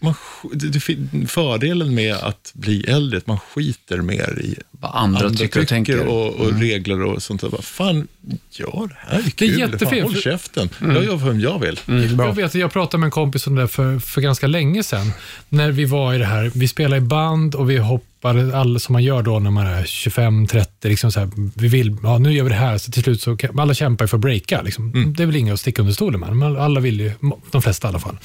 man, 0.00 0.14
det, 0.52 0.68
det, 0.68 1.26
Fördelen 1.26 1.94
med 1.94 2.14
att 2.14 2.50
bli 2.54 2.84
äldre 2.84 3.16
är 3.16 3.18
att 3.18 3.26
man 3.26 3.38
skiter 3.38 3.96
mer 3.98 4.38
i 4.42 4.56
Vad 4.70 4.90
andra, 4.94 5.30
tycker 5.30 5.60
och 5.60 5.68
tänker. 5.68 5.94
Mm. 5.94 6.08
och, 6.08 6.34
och 6.34 6.60
regler 6.60 7.02
och 7.02 7.22
sånt 7.22 7.40
där. 7.40 7.48
Vad 7.48 7.64
fan, 7.64 8.08
gör 8.50 8.86
det 8.88 8.96
här 8.98 9.18
är 9.18 9.30
kul. 9.30 9.58
jättefel, 9.58 9.88
Fan, 9.88 10.00
håll 10.02 10.12
för- 10.14 10.20
käften. 10.20 10.68
Jag 10.80 11.04
gör 11.04 11.16
vem 11.16 11.40
jag 11.40 11.58
vill. 11.58 11.80
Jag 12.18 12.34
vet, 12.34 12.54
jag 12.54 12.72
pratade 12.72 12.98
med 13.00 13.06
en 13.06 13.10
kompis 13.10 13.46
om 13.46 13.54
det 13.54 13.68
för, 13.68 13.98
för 13.98 14.20
ganska 14.20 14.46
länge 14.46 14.82
sedan. 14.82 15.12
När 15.48 15.70
vi 15.72 15.84
var 15.84 16.14
i 16.14 16.18
det 16.18 16.24
här, 16.24 16.50
vi 16.54 16.68
spelade 16.68 16.96
i 16.96 17.00
band 17.00 17.54
och 17.54 17.70
vi 17.70 17.76
hoppade, 17.78 18.09
alla 18.24 18.78
som 18.78 18.92
man 18.92 19.02
gör 19.02 19.22
då 19.22 19.38
när 19.38 19.50
man 19.50 19.66
är 19.66 19.82
25-30, 19.82 20.66
liksom 20.82 21.12
så 21.12 21.20
här, 21.20 21.30
vi 21.54 21.68
vill, 21.68 21.96
ja 22.02 22.18
nu 22.18 22.32
gör 22.32 22.44
vi 22.44 22.50
det 22.50 22.56
här, 22.56 22.78
så 22.78 22.92
till 22.92 23.02
slut 23.02 23.22
så 23.22 23.36
kan, 23.36 23.60
alla 23.60 23.74
kämpar 23.74 24.06
för 24.06 24.16
att 24.16 24.20
breaka. 24.20 24.62
Liksom. 24.62 25.14
Det 25.16 25.22
är 25.22 25.26
väl 25.26 25.36
inget 25.36 25.54
att 25.54 25.60
sticka 25.60 25.82
under 25.82 25.94
stolen 25.94 26.20
med, 26.20 26.36
men 26.36 26.56
alla 26.56 26.80
vill 26.80 27.00
ju, 27.00 27.12
de 27.50 27.62
flesta 27.62 27.88
i 27.88 27.90
alla 27.90 27.98
fall. 27.98 28.18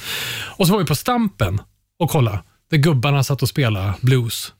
Och 0.56 0.66
så 0.66 0.72
var 0.72 0.80
vi 0.80 0.86
på 0.86 0.94
Stampen 0.94 1.60
och 1.98 2.10
kolla, 2.10 2.42
där 2.70 2.78
gubbarna 2.78 3.24
satt 3.24 3.42
och 3.42 3.48
spelade 3.48 3.94
blues. 4.00 4.52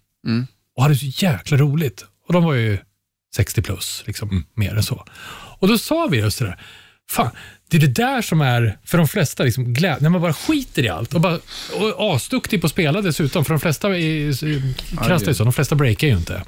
Och 0.77 0.83
hade 0.83 0.95
så 0.95 1.07
jäkla 1.07 1.57
roligt. 1.57 2.05
Och 2.27 2.33
de 2.33 2.45
var 2.45 2.55
ju 2.55 2.79
60 3.37 3.63
plus, 3.63 4.03
liksom, 4.07 4.45
mer 4.55 4.75
än 4.77 4.83
så. 4.83 5.05
Och 5.59 5.69
då 5.69 5.79
sa 5.79 6.07
vi 6.11 6.19
just 6.19 6.39
det 6.39 6.45
där, 6.45 6.61
fan, 7.11 7.31
det 7.69 7.77
är 7.77 7.81
det 7.81 7.87
där 7.87 8.23
som 8.23 8.41
är 8.41 8.79
för 8.85 8.99
de 8.99 9.09
flesta 9.09 9.43
liksom, 9.43 9.75
glädje, 9.75 9.99
när 10.03 10.11
man 10.11 10.21
bara 10.21 10.33
skiter 10.33 10.85
i 10.85 10.89
allt 10.89 11.15
och, 11.15 11.21
bara, 11.21 11.39
och 11.97 12.15
asduktig 12.17 12.61
på 12.61 12.67
att 12.67 12.71
spela 12.73 13.03
dessutom, 13.03 13.45
för 13.45 13.55
de 13.55 13.61
flesta 13.61 13.89
är, 13.89 15.07
krasst 15.07 15.27
är 15.29 15.33
så, 15.33 15.45
de 15.45 15.53
flesta 15.53 15.75
breakar 15.75 16.07
ju 16.09 16.17
inte. 16.17 16.43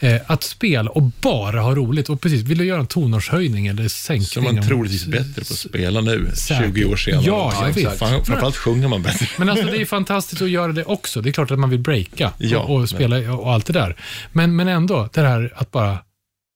Eh, 0.00 0.20
att 0.26 0.42
spela 0.42 0.90
och 0.90 1.02
bara 1.02 1.60
ha 1.60 1.74
roligt 1.74 2.08
och 2.08 2.20
precis, 2.20 2.42
vill 2.42 2.58
du 2.58 2.64
göra 2.64 2.80
en 2.80 2.86
tonårshöjning 2.86 3.66
eller 3.66 3.82
Så 3.82 3.88
sänkning? 3.88 4.44
man 4.44 4.58
om- 4.58 4.66
troligtvis 4.68 5.06
bättre 5.06 5.34
på 5.34 5.40
att 5.40 5.46
spela 5.58 6.00
nu, 6.00 6.30
Säkert. 6.34 6.64
20 6.74 6.84
år 6.84 6.96
senare. 6.96 7.24
Ja, 7.26 7.66
jag 7.66 7.72
vet. 7.74 7.98
Fan, 7.98 8.24
framförallt 8.24 8.56
sjunger 8.56 8.88
man 8.88 9.02
bättre. 9.02 9.26
Men 9.38 9.48
alltså 9.48 9.66
det 9.66 9.76
är 9.80 9.84
fantastiskt 9.84 10.42
att 10.42 10.50
göra 10.50 10.72
det 10.72 10.84
också. 10.84 11.20
Det 11.20 11.30
är 11.30 11.32
klart 11.32 11.50
att 11.50 11.58
man 11.58 11.70
vill 11.70 11.80
breaka 11.80 12.32
Ja, 12.38 12.58
och, 12.58 12.80
och 12.80 12.88
spela 12.88 13.32
och 13.32 13.52
allt 13.52 13.66
det 13.66 13.72
där. 13.72 13.96
Men, 14.32 14.56
men 14.56 14.68
ändå, 14.68 15.08
det 15.12 15.20
här 15.20 15.52
att 15.56 15.70
bara 15.70 15.98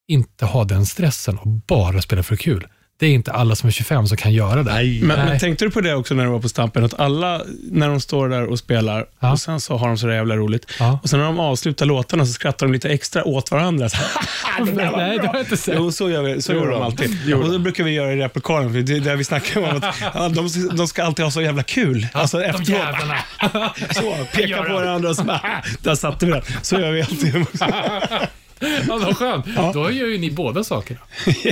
inte 0.09 0.45
ha 0.47 0.65
den 0.65 0.87
stressen 0.87 1.39
och 1.39 1.49
bara 1.49 2.03
spela 2.03 2.23
för 2.23 2.37
kul. 2.37 2.67
Det 3.01 3.07
är 3.07 3.11
inte 3.11 3.33
alla 3.33 3.55
som 3.57 3.67
är 3.67 3.71
25 3.71 4.07
som 4.07 4.17
kan 4.17 4.33
göra 4.33 4.63
det. 4.63 4.73
Nej, 4.73 5.01
Men, 5.03 5.17
Nej. 5.19 5.27
men 5.27 5.39
tänkte 5.39 5.65
du 5.65 5.71
på 5.71 5.81
det 5.81 5.95
också 5.95 6.15
när 6.15 6.25
du 6.25 6.31
var 6.31 6.41
på 6.41 6.49
Stampen? 6.49 6.85
Att 6.85 7.01
alla, 7.01 7.41
när 7.71 7.89
de 7.89 8.01
står 8.01 8.29
där 8.29 8.45
och 8.47 8.59
spelar, 8.59 9.07
Ja. 9.21 9.33
och 9.33 9.41
sen 9.41 9.61
så 9.61 9.77
har 9.77 9.89
de 9.89 9.99
så 9.99 10.09
jävla 10.11 10.37
roligt. 10.37 10.71
Ja. 10.79 10.99
Och 11.03 11.09
sen 11.11 11.19
när 11.19 11.27
de 11.27 11.41
avslutar 11.41 11.87
låtarna 11.87 12.27
så 12.27 12.33
skrattar 12.33 12.67
de 12.67 12.73
lite 12.73 12.89
extra 12.89 13.25
åt 13.25 13.51
varandra. 13.51 13.89
Så, 14.59 14.65
det 14.65 14.73
där 14.73 14.91
var 14.91 14.99
Nej, 14.99 15.19
det 15.19 15.27
har 15.27 15.35
jag 15.35 15.43
inte 15.43 15.57
sett. 15.57 15.75
Jo, 15.79 15.93
så 15.93 16.11
gör, 16.11 16.23
vi, 16.23 16.43
så 16.43 16.53
gör 16.53 16.67
de 16.71 16.83
alltid. 16.83 17.35
Och 17.35 17.53
det 17.53 17.59
brukar 17.59 17.85
vi 17.85 17.91
göra 17.91 18.13
i 18.13 18.17
repertoaren, 18.17 18.73
för 18.73 18.81
det 18.81 18.97
är 18.97 19.01
där 19.01 19.17
vi 19.17 19.25
snackar 19.25 19.61
om 19.61 19.77
att 19.83 19.97
ja, 20.15 20.29
de, 20.29 20.49
de 20.77 20.89
ska 20.89 21.05
alltid 21.05 21.25
ha 21.25 21.31
så 21.33 21.43
jävla 21.43 21.63
kul. 21.63 22.07
alltså 22.13 22.39
De 22.39 22.45
efteråt, 22.45 22.69
jävlarna. 22.69 23.17
så, 23.95 24.17
peka 24.35 24.63
på 24.63 24.73
varandra 24.73 25.09
och 25.11 25.17
så 25.17 25.25
bara, 25.25 25.63
där 25.83 25.95
satte 25.95 26.27
vi 26.27 26.33
den. 26.33 26.43
Så 26.63 26.81
gör 26.81 26.93
vi 26.93 27.03
alltid. 27.03 27.35
Ja, 28.61 28.99
vad 28.99 29.17
skönt. 29.17 29.47
Då 29.75 29.91
gör 29.91 30.07
ju 30.07 30.19
ni 30.19 30.31
båda 30.31 30.65
sakerna. 30.65 31.01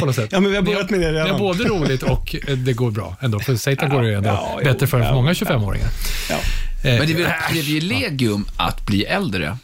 På 0.00 0.06
något 0.06 0.14
sätt. 0.14 0.28
Ja, 0.32 0.40
men 0.40 0.50
vi 0.50 0.56
har 0.56 0.62
börjat 0.62 0.90
med 0.90 1.00
det 1.00 1.12
Ni 1.12 1.18
har 1.18 1.24
redan. 1.24 1.38
både 1.40 1.64
roligt 1.64 2.02
och 2.02 2.36
eh, 2.48 2.56
det 2.56 2.72
går 2.72 2.90
bra 2.90 3.16
ändå. 3.20 3.40
För 3.40 3.56
Satan 3.56 3.90
går 3.90 4.02
det 4.02 4.08
ju 4.08 4.14
ändå 4.14 4.28
ja, 4.28 4.54
jo, 4.58 4.64
bättre 4.64 4.86
för, 4.86 4.98
ja, 4.98 5.04
för 5.08 5.14
många 5.14 5.28
ja. 5.30 5.34
25-åringar. 5.34 5.88
Ja. 6.30 6.34
Eh, 6.36 6.98
Men 6.98 7.06
det 7.06 7.12
är 7.12 7.16
väl 7.16 7.26
ett 7.26 7.50
privilegium 7.50 8.46
att 8.56 8.86
bli 8.86 9.04
äldre? 9.04 9.56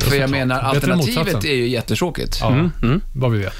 För 0.00 0.16
jag 0.16 0.30
menar, 0.30 0.60
alternativet 0.60 1.44
är 1.44 1.54
ju 1.54 1.68
jättetråkigt. 1.68 2.38
Ja, 2.40 2.70
vad 3.14 3.32
vi 3.32 3.38
vet. 3.38 3.54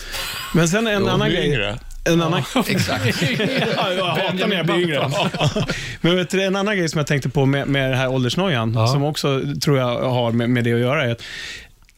Men 0.54 0.68
sen 0.68 0.86
en 0.86 1.08
annan 1.08 1.28
blir 1.28 1.36
grej. 1.38 1.46
yngre. 1.48 1.78
En 2.04 2.22
annan, 2.22 2.42
Exakt. 2.68 3.04
Ja, 3.76 3.92
jag 3.92 4.04
hatar 4.04 4.46
när 4.46 4.56
jag 4.56 4.66
blir 4.66 4.80
yngre. 4.82 5.10
Men 6.00 6.16
vet 6.16 6.30
du, 6.30 6.42
en 6.42 6.56
annan 6.56 6.76
grej 6.76 6.88
som 6.88 6.98
jag 6.98 7.06
tänkte 7.06 7.28
på 7.28 7.46
med, 7.46 7.68
med 7.68 7.90
det 7.90 7.96
här 7.96 8.08
åldersnojan, 8.08 8.72
Ja. 8.74 8.86
som 8.88 9.04
också 9.04 9.40
tror 9.64 9.78
jag 9.78 10.00
har 10.10 10.32
med, 10.32 10.50
med 10.50 10.64
det 10.64 10.72
att 10.72 10.80
göra, 10.80 11.04
är 11.04 11.12
att 11.12 11.22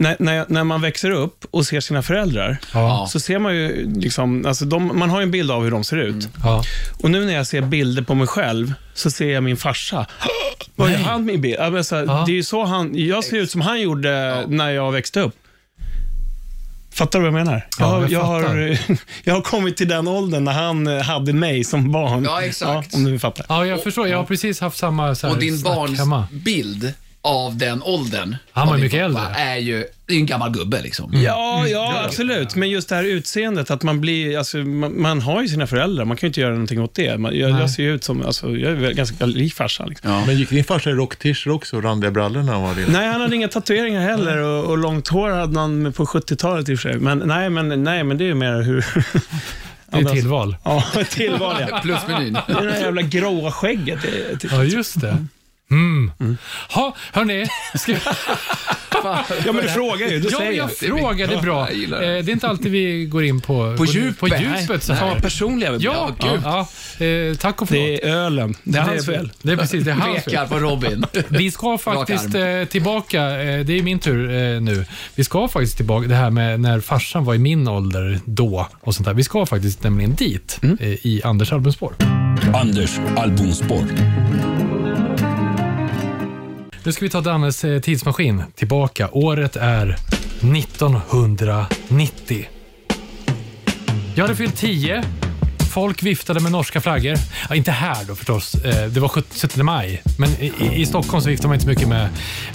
när, 0.01 0.17
när, 0.19 0.45
när 0.49 0.65
man 0.65 0.81
växer 0.81 1.11
upp 1.11 1.45
och 1.51 1.67
ser 1.67 1.81
sina 1.81 2.03
föräldrar, 2.03 2.59
Ja. 2.75 3.07
så 3.11 3.21
ser 3.21 3.39
man 3.39 3.57
ju, 3.57 3.93
liksom, 4.01 4.47
alltså 4.47 4.65
de, 4.65 4.99
man 4.99 5.11
har 5.11 5.21
ju 5.21 5.23
en 5.23 5.31
bild 5.31 5.51
av 5.51 5.63
hur 5.65 5.71
de 5.71 5.85
ser 5.85 5.97
ut. 5.97 6.29
Ja. 6.45 6.63
Och 7.03 7.11
nu 7.11 7.25
när 7.25 7.35
jag 7.35 7.47
ser 7.47 7.61
bilder 7.61 8.03
på 8.03 8.15
mig 8.15 8.27
själv, 8.27 8.73
så 8.95 9.11
ser 9.11 9.29
jag 9.29 9.43
min 9.43 9.57
farsa. 9.57 10.07
Vad 10.77 10.91
är 10.91 10.97
han 10.99 11.25
min 11.25 11.41
bild? 11.41 11.57
Ja, 11.59 11.71
men 11.71 11.85
så 11.85 11.97
här, 11.97 12.05
Ja. 12.07 12.25
Det 12.27 12.39
är 12.39 12.43
så 12.43 12.65
han, 12.65 12.91
jag 12.95 13.25
ser 13.25 13.37
ut 13.37 13.51
som 13.51 13.61
han 13.61 13.81
gjorde 13.81 14.45
när 14.49 14.71
jag 14.71 14.93
växte 14.93 15.21
upp. 15.21 15.35
Fattar 16.93 17.19
du 17.19 17.31
vad 17.31 17.41
jag 17.41 17.47
menar? 17.47 17.67
Ja, 17.79 17.85
jag, 18.09 18.21
har, 18.25 18.43
jag 18.43 18.51
jag, 18.51 18.55
har, 18.55 18.79
jag 19.25 19.35
har 19.35 19.41
kommit 19.43 19.77
till 19.77 19.89
den 19.89 20.09
åldern 20.09 20.45
när 20.45 20.53
han 20.53 20.87
eh, 20.87 21.03
hade 21.03 21.33
mig 21.33 21.65
som 21.65 21.93
barn. 21.93 22.25
Ja, 22.25 22.43
exakt. 22.43 22.95
om 22.95 23.05
du 23.05 23.19
fattar. 23.19 23.47
ja, 23.49 23.67
jag 23.67 23.83
förstår. 23.83 24.09
Jag 24.09 24.19
har 24.19 24.25
precis 24.25 24.61
haft 24.61 24.79
samma 24.79 25.15
så 25.15 25.27
här, 25.27 25.35
Och 25.35 25.41
din 25.41 25.63
barns 25.63 25.99
hemma. 25.99 26.27
bild 26.33 26.93
av 27.23 27.57
den 27.57 27.83
åldern, 27.83 28.37
Han 28.53 28.67
var 28.67 28.75
av 28.75 28.79
din 28.79 28.85
mycket 28.85 29.15
pappa, 29.15 29.27
äldre. 29.29 29.43
är 29.43 29.57
ju 29.57 29.85
det 30.07 30.13
är 30.13 30.15
ju 30.15 30.21
en 30.21 30.27
gammal 30.27 30.51
gubbe 30.51 30.83
liksom. 30.83 31.11
Ja, 31.15 31.67
ja, 31.67 32.03
absolut. 32.05 32.55
Men 32.55 32.71
just 32.71 32.89
det 32.89 32.95
här 32.95 33.05
utseendet, 33.05 33.71
att 33.71 33.83
man 33.83 34.01
blir, 34.01 34.39
alltså, 34.39 34.57
man, 34.57 35.01
man 35.01 35.21
har 35.21 35.43
ju 35.43 35.49
sina 35.49 35.67
föräldrar, 35.67 36.05
man 36.05 36.17
kan 36.17 36.27
ju 36.27 36.29
inte 36.29 36.41
göra 36.41 36.53
någonting 36.53 36.83
åt 36.83 36.95
det. 36.95 37.19
Man, 37.19 37.39
jag, 37.39 37.51
jag 37.51 37.71
ser 37.71 37.83
ju 37.83 37.95
ut 37.95 38.05
som, 38.05 38.23
alltså, 38.23 38.57
jag 38.57 38.71
är 38.73 38.77
väl 38.77 38.95
ganska 38.95 39.27
lik 39.27 39.55
farsan. 39.55 39.89
Liksom. 39.89 40.11
Ja. 40.11 40.27
Men 40.27 40.37
gick 40.37 40.51
din 40.51 40.65
farsa 40.65 40.91
i 40.91 40.93
rocktischer 40.93 41.51
också 41.51 41.77
och 41.77 41.83
randiga 41.83 42.11
brallor 42.11 42.43
när 42.43 42.53
han 42.53 42.63
var 42.63 42.75
liten? 42.75 42.93
Nej, 42.93 43.09
han 43.09 43.21
hade 43.21 43.37
inga 43.37 43.49
tatueringar 43.49 44.01
heller 44.01 44.37
och, 44.39 44.65
och 44.65 44.79
långt 44.79 45.09
hår 45.09 45.31
hade 45.31 45.61
han 45.61 45.93
på 45.93 46.05
70-talet 46.05 46.69
i 46.69 46.75
och 46.75 46.79
för 46.79 46.91
sig. 46.91 47.01
Men 47.01 47.19
nej, 47.19 47.51
men, 47.51 47.85
nej, 47.85 48.05
men 48.05 48.19
det 48.19 48.25
är 48.25 48.29
ju 48.29 48.35
mer 48.35 48.63
hur... 48.63 48.87
Det 49.91 49.99
är 49.99 50.05
tillval. 50.05 50.57
Ja, 50.65 50.85
ett 51.01 51.11
tillval 51.11 51.57
ja. 51.71 51.79
Plusmenyn. 51.83 52.33
Det 52.33 52.53
är 52.53 52.63
det 52.63 52.71
där 52.71 52.81
jävla 52.81 53.03
gråa 53.03 53.51
skägget. 53.53 54.03
Det, 54.03 54.41
det, 54.41 54.49
Ja, 54.53 54.65
just 54.65 55.01
det. 55.01 55.27
Mm. 55.71 56.11
Ha, 56.71 56.97
hörni, 57.13 57.47
ska 57.75 57.93
vi... 57.93 57.99
ja, 59.05 59.25
men 59.45 59.57
du 59.57 59.69
frågar 59.69 60.09
ju, 60.09 60.21
då 60.21 60.29
Ja, 60.33 60.39
säger 60.39 60.53
jag 60.53 60.77
frågar, 60.77 61.27
det 61.27 61.35
är 61.35 61.43
bra. 61.43 61.69
Jag 61.73 61.83
Eh, 61.83 61.89
det. 62.01 62.23
Det 62.23 62.31
är 62.31 62.33
inte 62.33 62.49
alltid 62.49 62.73
vi 62.73 63.05
går 63.05 63.25
in 63.25 63.41
på, 63.41 63.75
På 63.79 63.85
djupet. 63.85 64.19
på 64.19 64.29
djupet 64.29 64.83
så 64.83 64.95
Fan 64.95 65.09
här. 65.09 65.21
personliga. 65.21 65.73
Ja, 65.73 66.15
Ja, 66.21 66.31
gud. 66.31 66.41
ja, 66.45 66.69
eh, 67.07 67.37
tack 67.37 67.63
och 67.63 67.69
förlåt. 67.69 67.85
Det 67.85 68.05
är 68.09 68.15
ölen. 68.15 68.55
Det 68.65 68.79
är 68.79 68.83
hans 68.83 69.07
fel. 69.07 69.31
Det 69.43 69.53
är 69.53 69.57
precis, 69.57 69.85
det 69.85 69.91
är 69.91 69.95
hans 69.95 70.25
fel. 70.25 70.49
På 70.49 70.59
Robin. 70.59 71.05
Vi 71.29 71.51
ska 71.51 71.79
faktiskt 71.79 72.35
eh, 72.35 72.65
tillbaka, 72.71 73.21
det 73.65 73.79
är 73.79 73.83
min 73.83 73.99
tur 73.99 74.31
eh, 74.31 74.61
nu. 74.61 74.85
Vi 75.15 75.25
ska 75.25 75.49
faktiskt 75.49 75.77
tillbaka, 75.77 76.09
det 76.09 76.15
här 76.15 76.31
med 76.31 76.61
när 76.61 76.81
farsan 76.81 77.25
var 77.25 77.35
i 77.35 77.39
min 77.39 77.69
ålder 77.69 78.21
då 78.25 78.69
och 78.81 78.95
sånt 78.95 79.07
där. 79.07 79.15
Vi 79.15 79.25
ska 79.25 79.47
faktiskt 79.47 79.83
nämligen 79.83 80.15
dit 80.15 80.59
Mm. 80.63 80.79
eh, 80.81 80.89
i 81.07 81.21
Anders 81.25 81.53
albumspår. 81.53 81.95
Anders 82.55 82.91
albumspår. 83.17 83.85
Nu 86.85 86.93
ska 86.93 87.05
vi 87.05 87.11
ta 87.11 87.21
Dannes 87.21 87.65
eh, 87.65 87.81
tidsmaskin 87.81 88.43
tillbaka. 88.55 89.09
Året 89.13 89.57
är 89.57 89.97
1990. 90.57 92.49
Jag 94.15 94.25
hade 94.25 94.37
fyllt 94.37 94.57
10. 94.57 95.05
Folk 95.75 96.03
viftade 96.03 96.41
med 96.41 96.53
norska 96.53 96.81
flaggor. 96.81 97.15
Ja, 97.49 97.55
inte 97.55 97.71
här 97.71 98.05
då 98.09 98.15
förstås. 98.15 98.55
Eh, 98.55 98.89
Det 98.89 99.01
var 99.01 99.09
17 99.09 99.65
maj. 99.67 100.03
Men 100.19 100.31
i, 100.31 100.53
i 100.75 100.87
Stockholm 100.87 101.23
så 101.23 101.29
viftade 101.29 101.49
man 101.49 101.55
inte 101.55 101.65
så 101.65 101.71
mycket 101.71 101.89
med, 101.89 102.09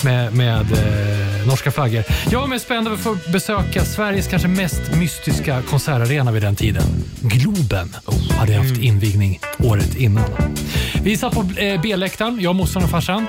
med, 0.03 0.33
med 0.33 0.61
eh, 0.71 1.47
norska 1.47 1.71
flaggor. 1.71 2.03
Jag 2.31 2.39
var 2.39 2.47
mest 2.47 2.65
spänd 2.65 2.87
över 2.87 2.97
att 2.97 3.03
få 3.03 3.17
besöka 3.31 3.85
Sveriges 3.85 4.27
kanske 4.27 4.47
mest 4.47 4.81
mystiska 4.95 5.61
konsertarena 5.61 6.31
vid 6.31 6.41
den 6.41 6.55
tiden. 6.55 6.83
Globen 7.21 7.95
hade 8.39 8.53
haft 8.53 8.77
invigning 8.77 9.39
året 9.59 9.95
innan. 9.95 10.29
Vi 11.03 11.17
satt 11.17 11.33
på 11.33 11.45
eh, 11.57 11.81
B-läktaren, 11.81 12.41
jag, 12.41 12.55
morsan 12.55 12.83
och 12.83 12.89
farsan. 12.89 13.27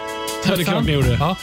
Ja, 0.48 0.56
det 0.56 0.62
är 0.62 0.64
klart 0.64 0.84
ni 0.84 0.92
gjorde. 0.92 1.16
Ja, 1.20 1.36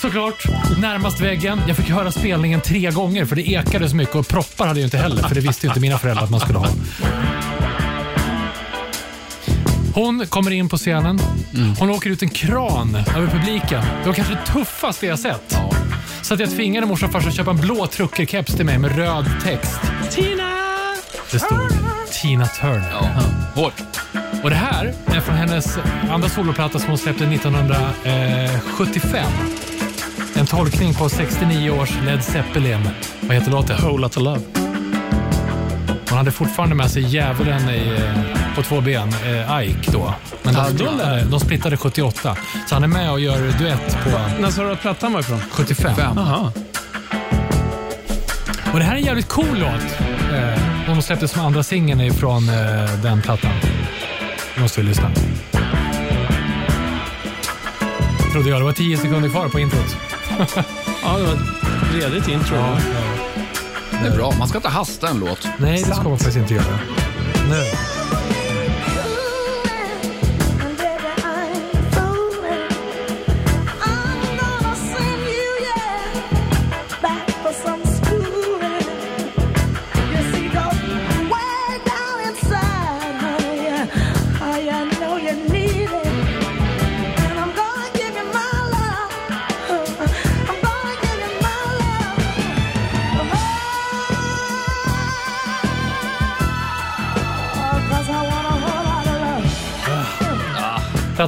såklart. 0.00 0.44
Närmast 0.78 1.20
väggen. 1.20 1.60
Jag 1.68 1.76
fick 1.76 1.90
höra 1.90 2.12
spelningen 2.12 2.60
tre 2.60 2.90
gånger 2.90 3.24
för 3.24 3.36
det 3.36 3.50
ekade 3.50 3.88
så 3.88 3.96
mycket 3.96 4.14
och 4.14 4.28
proppar 4.28 4.66
hade 4.66 4.80
jag 4.80 4.86
inte 4.86 4.98
heller 4.98 5.22
för 5.22 5.34
det 5.34 5.40
visste 5.40 5.66
inte 5.66 5.80
mina 5.80 5.98
föräldrar 5.98 6.24
att 6.24 6.30
man 6.30 6.40
skulle 6.40 6.58
ha. 6.58 6.68
Hon 9.94 10.26
kommer 10.26 10.50
in 10.50 10.68
på 10.68 10.76
scenen. 10.76 11.18
Hon 11.78 11.90
åker 11.90 12.10
ut 12.10 12.22
en 12.22 12.28
kran 12.28 12.94
över 13.16 13.26
publiken. 13.26 13.82
Det 14.00 14.06
var 14.06 14.14
kanske 14.14 14.34
det 14.34 14.52
tuffaste 14.52 15.06
jag 15.06 15.18
sett. 15.18 15.58
Så 16.22 16.34
att 16.34 16.40
jag 16.40 16.50
tvingade 16.50 16.86
morsan 16.86 17.06
och 17.08 17.12
farsan 17.12 17.28
att 17.28 17.36
köpa 17.36 17.50
en 17.50 17.56
blå 17.56 17.86
truckerkeps 17.86 18.54
till 18.56 18.66
mig 18.66 18.78
med 18.78 18.96
röd 18.96 19.26
text. 19.44 19.80
Tina! 20.10 20.52
Det 21.30 21.38
stod 21.38 21.58
Tina 22.22 22.46
Turner. 22.46 22.90
Ja. 22.92 23.22
Hårt. 23.54 23.82
Och 24.42 24.50
det 24.50 24.56
här 24.56 24.94
är 25.06 25.20
från 25.20 25.36
hennes 25.36 25.78
andra 26.10 26.28
soloplatta 26.28 26.78
som 26.78 26.88
hon 26.88 26.98
släppte 26.98 27.24
1975. 27.24 29.24
En 30.34 30.46
tolkning 30.46 30.94
på 30.94 31.08
69 31.08 31.70
års 31.70 31.90
Led 32.04 32.24
Zeppelin. 32.24 32.88
Vad 33.20 33.36
heter 33.36 33.50
låten? 33.50 33.76
Whole 33.82 34.00
Lotta 34.02 34.20
Love. 34.20 34.40
Hon 36.08 36.18
hade 36.18 36.32
fortfarande 36.32 36.74
med 36.74 36.90
sig 36.90 37.02
djävulen 37.02 37.70
i, 37.70 37.96
eh, 37.98 38.54
på 38.54 38.62
två 38.62 38.80
ben, 38.80 39.08
eh, 39.08 39.62
Ike 39.62 39.90
då. 39.92 40.14
Men 40.42 40.54
de, 40.54 40.64
splittade, 40.64 41.24
de 41.30 41.40
splittade 41.40 41.76
78. 41.76 42.36
Så 42.68 42.74
han 42.74 42.84
är 42.84 42.88
med 42.88 43.10
och 43.10 43.20
gör 43.20 43.38
duett 43.58 43.98
på 44.04 44.10
När 44.40 44.50
sa 44.50 44.62
du 44.62 44.72
att 44.72 44.80
plattan 44.80 45.12
var 45.12 45.20
ifrån? 45.20 45.40
75. 45.50 45.92
Jaha. 45.98 46.52
Och 48.72 48.78
det 48.78 48.84
här 48.84 48.92
är 48.92 48.96
en 48.98 49.04
jävligt 49.04 49.28
cool 49.28 49.46
låt. 49.58 50.00
Eh, 50.32 50.58
de 50.86 51.02
släppte 51.02 51.28
som 51.28 51.40
andra 51.42 51.62
singeln 51.62 52.00
ifrån 52.00 52.48
eh, 52.48 52.54
den 53.02 53.22
plattan. 53.22 53.50
Måste 54.60 54.80
vi 54.80 54.86
lyssna. 54.86 55.10
Trodde 58.32 58.48
jag. 58.50 58.60
Det 58.60 58.64
var 58.64 58.72
tio 58.72 58.96
sekunder 58.98 59.28
kvar 59.28 59.48
på 59.48 59.60
introt. 59.60 59.96
Ja, 61.02 61.16
det 61.18 61.22
var 61.24 61.32
ett 61.32 61.94
redigt 61.94 62.28
intro. 62.28 62.56
Ja, 62.56 62.78
Det 64.02 64.08
är 64.08 64.16
bra. 64.16 64.34
Man 64.38 64.48
ska 64.48 64.58
inte 64.58 64.68
hasta 64.68 65.08
en 65.08 65.20
låt. 65.20 65.48
Nej, 65.58 65.84
det 65.88 65.94
ska 65.94 66.08
man 66.08 66.18
faktiskt 66.18 66.36
inte 66.36 66.54
göra. 66.54 66.78
Nu. 67.50 67.62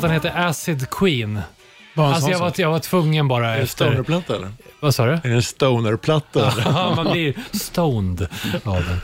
Plattan 0.00 0.10
heter 0.10 0.48
Acid 0.48 0.90
Queen. 0.90 1.40
Bara 1.94 2.06
en 2.06 2.12
Alltså 2.12 2.22
sån 2.24 2.32
jag 2.32 2.38
var, 2.38 2.48
sak. 2.48 2.58
jag 2.58 2.70
var 2.70 2.78
tvungen 2.78 3.28
bara 3.28 3.46
Är 3.46 3.50
det 3.50 3.56
en 3.56 3.62
efter... 3.62 3.84
stonerplatta 3.86 4.36
eller? 4.36 4.48
Vad 4.80 4.94
sa 4.94 5.06
du? 5.06 5.12
Är 5.12 5.20
det 5.22 5.34
en 5.34 5.42
stonerplatta? 5.42 6.52
eller? 6.52 6.62
Ja, 6.72 6.92
man 6.96 7.12
blir 7.12 7.34
stoned 7.52 8.28
av 8.64 8.84
den. 8.84 9.00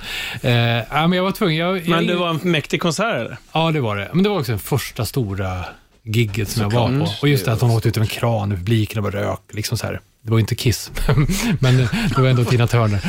Eh, 0.53 0.85
ja, 0.91 1.07
men 1.07 1.13
jag 1.13 1.23
var 1.25 1.31
tvungen. 1.33 1.57
Jag, 1.57 1.77
jag, 1.79 1.89
Men 1.89 2.07
det 2.07 2.15
var 2.17 2.31
en 2.31 2.41
mäktig 2.43 2.81
konsert 2.83 3.15
eller? 3.15 3.37
Ja, 3.53 3.71
det 3.71 3.81
var 3.81 3.97
det. 3.97 4.11
Men 4.13 4.23
det 4.23 4.29
var 4.31 4.39
också 4.39 4.53
den 4.53 4.59
första 4.59 5.05
stora 5.05 5.65
gigget 6.05 6.49
som 6.49 6.63
jag 6.63 6.71
var 6.71 6.99
på. 6.99 7.11
Och 7.23 7.29
just 7.29 7.45
det 7.45 7.53
att 7.53 7.61
hon 7.61 7.71
åkte 7.71 7.89
ut 7.89 7.97
över 7.97 8.05
en 8.05 8.09
kran 8.09 8.53
i 8.53 8.57
publiken 8.57 8.99
och 9.05 9.13
bara 9.13 9.23
rök. 9.23 9.41
Liksom 9.53 9.79
så 9.79 9.87
här. 9.87 10.01
Det 10.23 10.31
var 10.31 10.39
inte 10.39 10.55
Kiss, 10.55 10.91
men 11.61 11.77
det 11.77 12.19
var 12.19 12.29
ändå 12.29 12.45
Tina 12.45 12.67
Turner. 12.67 13.01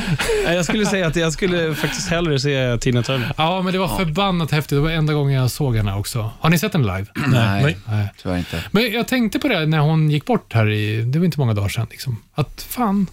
Nej, 0.46 0.56
Jag 0.56 0.66
skulle 0.66 0.86
säga 0.86 1.08
att 1.08 1.16
jag 1.16 1.34
skulle 1.34 1.76
faktiskt 1.76 2.10
hellre 2.10 2.40
se 2.40 2.78
Tina 2.78 3.04
Turner. 3.04 3.32
Ja, 3.38 3.62
men 3.62 3.74
det 3.74 3.80
var 3.80 3.98
förbannat 3.98 4.52
häftigt. 4.52 4.78
Det 4.78 4.80
var 4.80 4.90
enda 4.90 5.14
gången 5.14 5.34
jag 5.34 5.52
såg 5.52 5.76
henne 5.76 5.96
också. 5.96 6.32
Har 6.40 6.50
ni 6.50 6.60
sett 6.60 6.74
henne 6.74 6.98
live? 6.98 7.08
Nej, 7.28 7.64
Nej. 7.64 7.78
Nej. 7.88 8.10
tyvärr 8.22 8.38
inte. 8.38 8.64
Men 8.72 8.92
jag 8.92 9.08
tänkte 9.08 9.40
på 9.40 9.48
det 9.48 9.66
när 9.66 9.80
hon 9.80 10.12
gick 10.12 10.26
bort 10.26 10.54
här 10.54 10.70
i, 10.70 11.02
det 11.02 11.20
var 11.20 11.26
inte 11.26 11.40
många 11.40 11.54
dagar 11.54 11.70
sedan. 11.70 11.88
Liksom, 11.90 12.18
att 12.34 12.62
fan, 12.62 13.08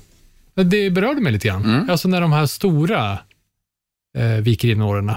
det 0.54 0.90
berörde 0.90 1.20
mig 1.20 1.32
lite 1.32 1.48
grann. 1.48 1.64
Mm. 1.64 1.90
Alltså 1.90 2.08
när 2.08 2.20
de 2.20 2.32
här 2.32 2.46
stora 2.46 3.18
eh, 4.18 4.24
viker 4.26 4.68
in 4.68 4.82
åren. 4.82 5.12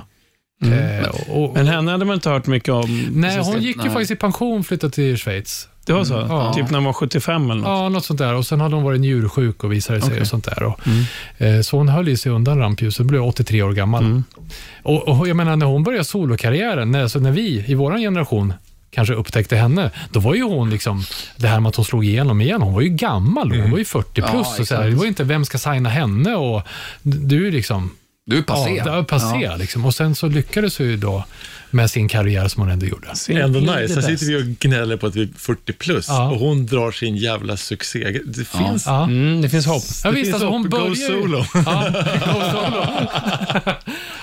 Eh, 0.61 1.10
och, 1.30 1.53
Men 1.53 1.68
henne 1.68 1.91
hade 1.91 2.06
man 2.06 2.14
inte 2.14 2.30
hört 2.30 2.48
mycket 2.48 2.69
om. 2.69 3.07
nej, 3.11 3.40
hon 3.44 3.61
gick 3.61 3.76
ju 3.77 3.82
nej. 3.84 3.91
faktiskt 3.91 4.11
i 4.11 4.15
pension 4.15 4.60
och 4.60 4.65
flyttade 4.65 4.94
till 4.94 5.18
Schweiz. 5.18 5.68
Det 5.86 5.94
var 5.94 6.03
så? 6.03 6.14
Ja. 6.14 6.53
Typ 6.53 6.69
när 6.69 6.77
hon 6.77 6.86
var 6.86 6.94
75 6.94 7.52
eller 7.52 7.56
något? 7.61 7.68
Ja, 7.69 7.90
något 7.90 8.06
sånt 8.06 8.19
där. 8.19 8.34
Och 8.36 8.45
sen 8.45 8.61
hade 8.61 8.76
hon 8.76 8.84
varit 8.84 9.02
njursjuk 9.02 9.64
och 9.64 9.72
visade 9.72 10.02
sig 10.02 10.07
Okej. 10.10 10.22
och 10.22 10.27
sånt 10.27 10.45
där. 10.45 10.64
Och, 10.64 10.80
Mm. 10.88 11.56
eh, 11.57 11.61
så 11.61 11.77
hon 11.77 11.90
höll 11.90 12.07
ju 12.07 12.18
sig 12.18 12.32
undan 12.32 12.57
rampljuset, 12.60 13.06
blev 13.06 13.23
83 13.23 13.61
år 13.64 13.73
gammal. 13.73 14.03
Mm. 14.03 14.23
Och, 14.84 15.07
och 15.07 15.27
jag 15.27 15.38
menar, 15.38 15.56
när 15.56 15.65
hon 15.65 15.84
började 15.84 16.06
solokarriären, 16.06 16.91
när, 16.91 17.02
alltså 17.03 17.19
när 17.19 17.32
vi 17.32 17.64
i 17.68 17.73
vår 17.73 17.98
generation 17.98 18.53
kanske 18.91 19.14
upptäckte 19.14 19.56
henne, 19.56 19.91
då 20.11 20.19
var 20.19 20.36
ju 20.36 20.44
hon 20.44 20.69
liksom, 20.69 21.03
det 21.38 21.48
här 21.48 21.60
med 21.60 21.69
att 21.69 21.76
hon 21.76 21.86
slog 21.86 22.06
igenom 22.06 22.41
igen, 22.41 22.61
hon 22.61 22.73
var 22.73 22.82
ju 22.82 22.90
gammal, 22.90 23.52
hon 23.61 23.72
var 23.72 23.77
ju 23.77 23.86
40 23.86 24.14
plus. 24.14 24.32
Ja, 24.34 24.56
och 24.60 24.68
så 24.68 24.76
här, 24.76 24.90
det 24.90 24.95
var 24.95 25.03
ju 25.03 25.10
inte, 25.10 25.23
vem 25.23 25.45
ska 25.45 25.57
signa 25.57 25.90
henne? 25.90 26.36
Och 26.36 26.61
du 27.02 27.48
är 27.48 27.52
liksom, 27.52 27.91
Du 28.26 28.38
är 28.38 28.42
passé. 28.42 28.70
ja, 28.76 28.84
det 28.84 28.90
var 28.92 29.04
passé 29.04 29.38
Ja. 29.42 29.56
liksom. 29.56 29.86
Och 29.86 29.94
sen 29.96 30.16
så 30.16 30.28
lyckades 30.28 30.78
hon 30.78 30.88
ju 30.88 30.98
då 30.98 31.26
med 31.76 31.92
sin 31.92 32.08
karriär 32.08 32.48
som 32.48 32.62
hon 32.64 32.72
ändå 32.72 32.86
gjorde. 32.86 33.08
Ändå 33.30 33.60
nice. 33.60 33.94
Sen 34.02 34.04
sitter 34.04 34.26
vi 34.26 34.36
och 34.36 34.60
gnäller 34.60 34.98
på 34.98 35.08
att 35.08 35.16
vi 35.16 35.22
är 35.22 35.30
40 35.38 35.74
plus 35.74 36.06
Ja. 36.10 36.30
och 36.32 36.40
hon 36.40 36.66
drar 36.66 36.92
sin 36.92 37.16
jävla 37.18 37.58
succé. 37.58 38.20
Det 38.26 38.46
finns... 38.48 38.84
Ja. 38.86 39.04
Mm, 39.04 39.42
det 39.42 39.50
finns 39.50 39.66
hopp. 39.66 39.84
Ja, 40.04 40.10
Det 40.10 40.16
visst, 40.16 40.26
finns 40.26 40.34
alltså, 40.34 40.48
hon 40.50 40.62
hopp. 40.62 40.72
Go 40.72 40.78
börjar 40.78 40.90
ju- 40.90 40.96
solo. 41.22 41.46
Ja, 41.54 41.94
go 42.26 42.42
solo. 42.52 42.86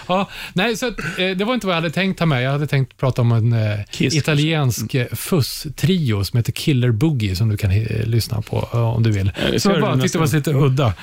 ja, 0.08 0.28
nej, 0.52 0.76
så 0.76 0.86
att, 0.88 0.98
eh, 1.18 1.30
det 1.36 1.44
var 1.44 1.54
inte 1.54 1.66
vad 1.66 1.76
jag 1.76 1.80
hade 1.82 1.90
tänkt 1.94 2.18
ta 2.18 2.26
med. 2.26 2.42
Jag 2.42 2.50
hade 2.52 2.66
tänkt 2.66 2.96
prata 2.96 3.22
om 3.22 3.32
en 3.32 3.52
eh, 3.52 3.78
Kiss, 3.90 4.14
italiensk 4.14 4.94
eh, 4.94 5.06
fuss-trio 5.12 6.24
som 6.24 6.36
heter 6.36 6.52
Killer 6.52 6.90
Boogie 6.90 7.36
som 7.36 7.48
du 7.48 7.56
kan 7.56 7.70
lyssna 8.04 8.42
på 8.42 8.58
om 8.96 9.02
du 9.02 9.10
vill. 9.10 9.32
det 9.52 9.60
Så 9.60 9.70
jag 9.70 9.80
bara 9.80 10.00
tyckte 10.00 10.18
det 10.18 10.24
var 10.24 10.36
lite 10.36 10.50
udda. 10.52 10.94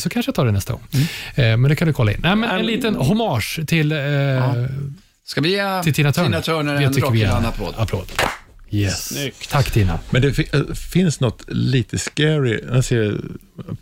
Så 0.00 0.08
kanske 0.08 0.28
jag 0.28 0.34
tar 0.34 0.46
det 0.46 0.52
nästa 0.52 0.72
gång. 0.72 0.82
Eh, 1.34 1.56
men 1.56 1.62
det 1.62 1.76
kan 1.76 1.88
du 1.88 1.94
kolla 1.94 2.12
in. 2.12 2.18
Nej, 2.22 2.36
men 2.36 2.50
en 2.50 2.66
liten 2.66 2.94
hommage 2.94 3.60
till, 3.66 3.92
eh, 3.92 3.98
Ska 5.26 5.40
vi 5.40 5.50
ge 5.50 5.82
till 5.82 5.94
Tina 5.94 6.12
Turner. 6.12 6.28
Tina 6.28 6.42
Turner 6.42 6.74
en 6.74 6.92
Rockyland-applåd? 6.92 7.74
applåd. 7.78 8.12
Yes. 8.70 9.06
Snyggt. 9.08 9.50
Tack 9.50 9.70
Tina. 9.70 9.98
Men 10.10 10.22
det 10.22 10.54
äh, 10.54 10.74
finns 10.74 11.20
något 11.20 11.44
lite 11.48 11.98
scary. 11.98 12.60
Jag 12.72 12.84
ser 12.84 13.20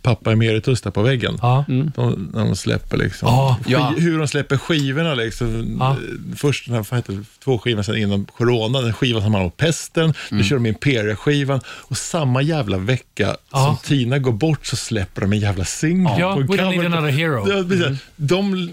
pappa 0.01 0.31
emeritus 0.31 0.81
där 0.81 0.91
på 0.91 1.01
väggen. 1.01 1.37
Ja. 1.41 1.65
De, 1.67 2.29
när 2.33 2.45
de 2.45 2.55
släpper 2.55 2.97
liksom. 2.97 3.57
Ja. 3.67 3.93
Hur 3.97 4.17
de 4.19 4.27
släpper 4.27 4.57
skivorna 4.57 5.13
liksom. 5.13 5.77
Ja. 5.79 5.91
Eh, 5.91 5.97
Först 6.35 6.65
den 6.65 6.75
här, 6.75 6.95
heter 6.95 7.13
det, 7.13 7.23
två 7.43 7.57
skivor 7.59 7.83
sen 7.83 7.97
innan 7.97 8.25
corona, 8.25 8.81
den 8.81 8.93
skivan 8.93 9.21
som 9.21 9.33
handlar 9.33 9.45
om 9.45 9.51
pesten. 9.51 10.13
Då 10.29 10.43
kör 10.43 10.55
de 10.55 10.65
Imperia-skivan 10.65 11.61
och 11.67 11.97
samma 11.97 12.41
jävla 12.41 12.77
vecka 12.77 13.35
Ja. 13.51 13.65
som 13.65 13.77
Tina 13.89 14.19
går 14.19 14.31
bort 14.31 14.65
så 14.65 14.75
släpper 14.75 15.21
de 15.21 15.33
en 15.33 15.39
jävla 15.39 15.65
singel. 15.65 16.19
Ja, 16.19 16.33
på 16.33 16.39
en 16.41 16.47
We 16.47 16.53
Don't 16.57 16.69
Need 16.77 16.85
Another 16.85 17.11
Hero. 17.11 17.49
Ja, 17.49 17.63
precis. 17.69 17.99
De... 18.15 18.69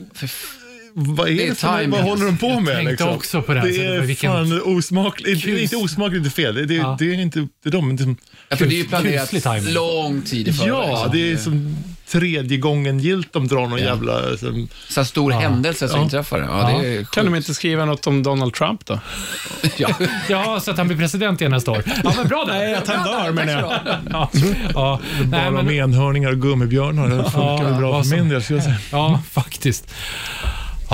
Vad 0.94 1.28
är 1.28 1.34
Det 1.34 1.44
är 1.44 1.48
det, 1.48 1.54
för, 1.54 1.86
vad 1.86 2.00
håller 2.00 2.26
de 2.26 2.38
på 2.38 2.46
Jag 2.46 2.62
med? 2.62 2.74
tänkte 2.74 2.90
liksom? 2.90 3.08
också 3.08 3.42
på 3.42 3.54
det 3.54 3.60
här, 3.60 3.72
så 3.72 3.78
Det 3.80 3.86
är 3.86 4.00
vilken 4.00 4.32
fan 4.32 4.62
osmakligt. 4.64 5.28
Inte, 5.28 5.46
kus. 5.46 5.60
inte 5.60 5.76
osmakligt, 5.76 6.18
inte 6.24 6.36
fel. 6.36 6.54
Det, 6.54 6.66
det, 6.66 6.74
Ja. 6.74 6.96
det 6.98 7.04
är 7.14 7.20
inte 7.20 7.40
det 7.62 7.68
är 7.68 7.70
de. 7.72 7.86
men 7.86 7.96
Det, 7.96 8.14
Ja, 8.48 8.56
för 8.56 8.66
det 8.66 8.74
är 8.74 8.76
ju 8.76 8.84
planerat 8.84 9.32
lång 9.72 10.22
tid 10.22 10.48
i 10.48 10.52
förväg. 10.52 10.68
ja, 10.72 11.02
så 11.06 11.12
det 11.12 11.32
är 11.32 11.36
som 11.36 11.76
tredje 12.08 12.58
gången 12.58 12.98
gilt 12.98 13.32
de 13.32 13.48
drar 13.48 13.66
någon 13.68 13.78
jävla... 13.78 14.36
Som, 14.36 14.68
Så 14.88 15.00
här 15.00 15.04
stor 15.04 15.30
händelse 15.30 15.88
som 15.88 15.98
Ja. 15.98 16.04
inträffar. 16.04 16.38
Ja, 16.38 16.80
det 16.82 16.88
är 16.96 17.04
Kan 17.04 17.24
de 17.24 17.34
inte 17.34 17.54
skriva 17.54 17.84
något 17.84 18.06
om 18.06 18.22
Donald 18.22 18.54
Trump 18.54 18.86
då? 18.86 19.00
Ja. 19.76 19.88
Ja, 20.28 20.60
så 20.60 20.70
att 20.70 20.78
han 20.78 20.88
blir 20.88 20.98
president 20.98 21.40
igen 21.40 21.50
nästa 21.50 21.70
år. 21.70 21.82
Ja, 22.04 22.12
men 22.16 22.28
bra 22.28 22.44
där. 22.44 22.54
Nej, 22.58 22.74
att 22.74 22.88
han 22.88 23.06
dör 23.06 23.32
menar 23.32 23.52
jag. 23.52 23.72
Ja, 24.10 24.30
ja. 24.74 25.00
Nej, 25.20 25.26
bara 25.30 25.50
men, 25.50 25.66
med 25.66 25.74
enhörningar 25.76 26.30
och 26.32 26.40
gummibjörnar. 26.42 27.08
Det 27.08 27.16
funkar 27.24 27.40
Ja, 27.40 27.62
väl 27.62 27.74
bra 27.74 28.02
för 28.04 28.10
min 28.16 28.28
del, 28.28 28.42
skulle 28.42 28.56
jag 28.58 28.64
säga. 28.64 28.76
ja, 28.92 29.22
faktiskt. 29.32 29.94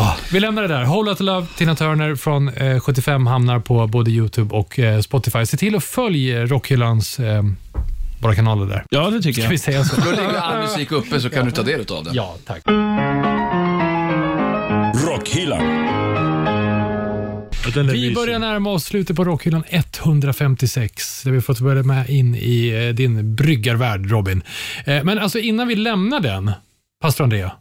Ja, 0.00 0.16
vi 0.32 0.40
lämnar 0.40 0.62
det 0.62 0.68
där. 0.68 0.84
Whole 0.84 1.10
Lotta 1.10 1.24
Love, 1.24 1.46
Tina 1.56 1.74
Turner 1.74 2.14
från 2.14 2.48
eh, 2.48 2.80
75 2.80 3.26
hamnar 3.26 3.58
på 3.60 3.86
både 3.86 4.10
YouTube 4.10 4.54
och 4.54 4.78
eh, 4.78 5.00
Spotify. 5.00 5.46
Se 5.46 5.56
till 5.56 5.76
att 5.76 5.84
följa 5.84 6.46
Rockhyllans 6.46 7.18
eh, 7.20 7.42
våra 8.22 8.34
kanaler 8.34 8.66
där. 8.66 8.84
Ja, 8.90 9.10
det 9.10 9.22
tycker 9.22 9.40
Ska 9.42 9.48
vi 9.48 9.54
jag. 9.54 9.60
säga 9.60 9.84
så? 9.84 10.00
Då 10.00 10.10
ligger 10.10 10.34
all 10.38 10.62
musik 10.62 10.92
uppe 10.92 11.20
så 11.20 11.30
kan 11.30 11.44
du 11.46 11.50
ta 11.52 11.62
del 11.62 11.80
av 11.92 12.04
den. 12.04 12.14
Ja, 12.14 12.34
tack. 12.46 12.62
Rockhyllan. 15.08 15.62
Vi 17.92 18.14
börjar 18.14 18.38
närma 18.38 18.70
oss 18.70 18.84
slutet 18.84 19.16
på 19.16 19.24
Rockhyllan 19.24 19.62
156, 19.68 21.22
där 21.24 21.30
vi 21.30 21.40
fått 21.40 21.60
börja 21.60 21.82
med 21.82 22.10
in 22.10 22.34
i 22.34 22.84
eh, 22.88 22.94
din 22.94 23.34
bryggarvärld, 23.34 24.10
Robin. 24.10 24.42
Eh, 24.84 25.04
Men 25.04 25.18
alltså 25.18 25.38
innan 25.38 25.68
vi 25.68 25.74
lämnar 25.76 26.20
den, 26.20 26.52
pastor 27.02 27.24
Andrea, 27.24 27.52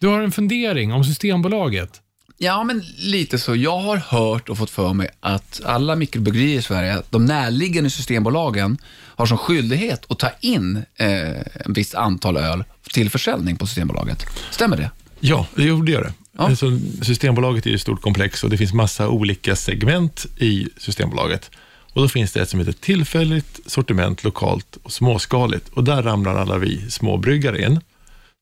du 0.00 0.06
har 0.06 0.20
en 0.20 0.32
fundering 0.32 0.92
om 0.92 1.04
Systembolaget. 1.04 2.00
Ja, 2.38 2.64
men 2.64 2.82
lite 2.96 3.38
så. 3.38 3.56
Jag 3.56 3.78
har 3.78 3.96
hört 3.96 4.48
och 4.48 4.58
fått 4.58 4.70
för 4.70 4.92
mig 4.92 5.08
att 5.20 5.60
alla 5.64 5.96
mikrobryggerier 5.96 6.58
i 6.58 6.62
Sverige, 6.62 7.02
de 7.10 7.24
närliggande 7.24 7.90
systembolagen, 7.90 8.78
har 9.16 9.26
som 9.26 9.38
skyldighet 9.38 10.04
att 10.08 10.18
ta 10.18 10.30
in 10.40 10.76
eh, 10.96 11.08
en 11.36 11.72
viss 11.74 11.94
antal 11.94 12.36
öl 12.36 12.64
till 12.92 13.10
försäljning 13.10 13.56
på 13.56 13.66
Systembolaget. 13.66 14.26
Stämmer 14.50 14.76
det? 14.76 14.90
Ja, 15.20 15.46
det 15.54 15.62
gjorde 15.62 15.92
jag 15.92 16.02
det. 16.02 16.12
Ja. 16.32 16.44
Alltså, 16.44 16.66
systembolaget 17.02 17.66
är 17.66 17.70
ju 17.70 17.74
ett 17.74 17.82
stort 17.82 18.02
komplex 18.02 18.44
och 18.44 18.50
det 18.50 18.56
finns 18.56 18.72
massa 18.72 19.08
olika 19.08 19.56
segment 19.56 20.26
i 20.36 20.68
Systembolaget. 20.76 21.50
Och 21.94 22.02
Då 22.02 22.08
finns 22.08 22.32
det 22.32 22.40
ett 22.40 22.48
som 22.48 22.60
heter 22.60 22.72
tillfälligt, 22.72 23.60
sortiment, 23.66 24.24
lokalt 24.24 24.76
och 24.82 24.92
småskaligt. 24.92 25.68
Och 25.68 25.84
där 25.84 26.02
ramlar 26.02 26.34
alla 26.34 26.58
vi 26.58 26.90
småbryggare 26.90 27.62
in. 27.62 27.80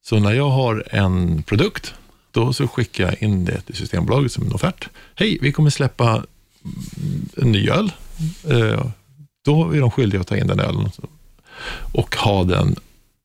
Så 0.05 0.19
när 0.19 0.31
jag 0.33 0.49
har 0.49 0.83
en 0.91 1.43
produkt, 1.43 1.93
då 2.31 2.53
så 2.53 2.67
skickar 2.67 3.03
jag 3.03 3.23
in 3.23 3.45
det 3.45 3.61
till 3.61 3.75
Systembolaget 3.75 4.31
som 4.31 4.45
en 4.45 4.53
offert. 4.53 4.87
Hej, 5.15 5.37
vi 5.41 5.51
kommer 5.51 5.69
släppa 5.69 6.23
en 7.37 7.51
ny 7.51 7.69
öl. 7.69 7.91
Eh, 8.49 8.85
Då 9.45 9.71
är 9.71 9.79
de 9.79 9.91
skyldiga 9.91 10.21
att 10.21 10.27
ta 10.27 10.37
in 10.37 10.47
den 10.47 10.59
ölen 10.59 10.89
och 11.93 12.15
ha 12.15 12.43
den 12.43 12.75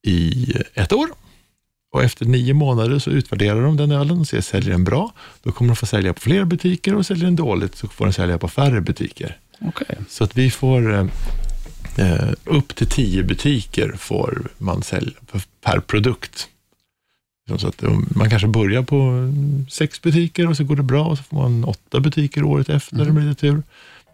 i 0.06 0.52
ett 0.74 0.92
år. 0.92 1.08
Och 1.92 2.04
efter 2.04 2.24
nio 2.26 2.54
månader 2.54 2.98
så 2.98 3.10
utvärderar 3.10 3.62
de 3.62 3.76
den 3.76 3.90
ölen 3.92 4.18
och 4.20 4.28
ser, 4.28 4.40
säljer 4.40 4.70
den 4.70 4.84
bra, 4.84 5.12
då 5.42 5.52
kommer 5.52 5.68
de 5.68 5.76
få 5.76 5.86
sälja 5.86 6.12
på 6.14 6.20
fler 6.20 6.44
butiker 6.44 6.94
och 6.94 7.06
säljer 7.06 7.24
den 7.24 7.36
dåligt 7.36 7.76
så 7.76 7.88
får 7.88 8.04
den 8.04 8.12
sälja 8.14 8.38
på 8.38 8.48
färre 8.48 8.80
butiker. 8.80 9.36
Okej. 9.60 9.96
Så 10.08 10.24
att 10.24 10.36
vi 10.36 10.50
får 10.50 10.94
eh, 11.96 12.28
upp 12.44 12.74
till 12.76 12.86
tio 12.86 13.22
butiker 13.22 13.92
får 13.98 14.48
man 14.58 14.82
sälja 14.82 15.12
per 15.64 15.80
produkt. 15.80 16.48
Så 17.56 17.68
att 17.68 17.82
man 18.16 18.30
kanske 18.30 18.48
börjar 18.48 18.82
på 18.82 18.96
mm, 18.96 19.66
sex 19.70 20.02
butiker 20.02 20.48
och 20.48 20.56
så 20.56 20.64
går 20.64 20.76
det 20.76 20.82
bra 20.82 21.04
och 21.04 21.18
så 21.18 21.24
får 21.24 21.36
man 21.36 21.64
åtta 21.64 22.00
butiker 22.00 22.42
året 22.42 22.68
efter 22.68 22.94
Mm. 22.96 23.08
om 23.08 23.14
det 23.14 23.20
blir 23.22 23.34
tur. 23.34 23.62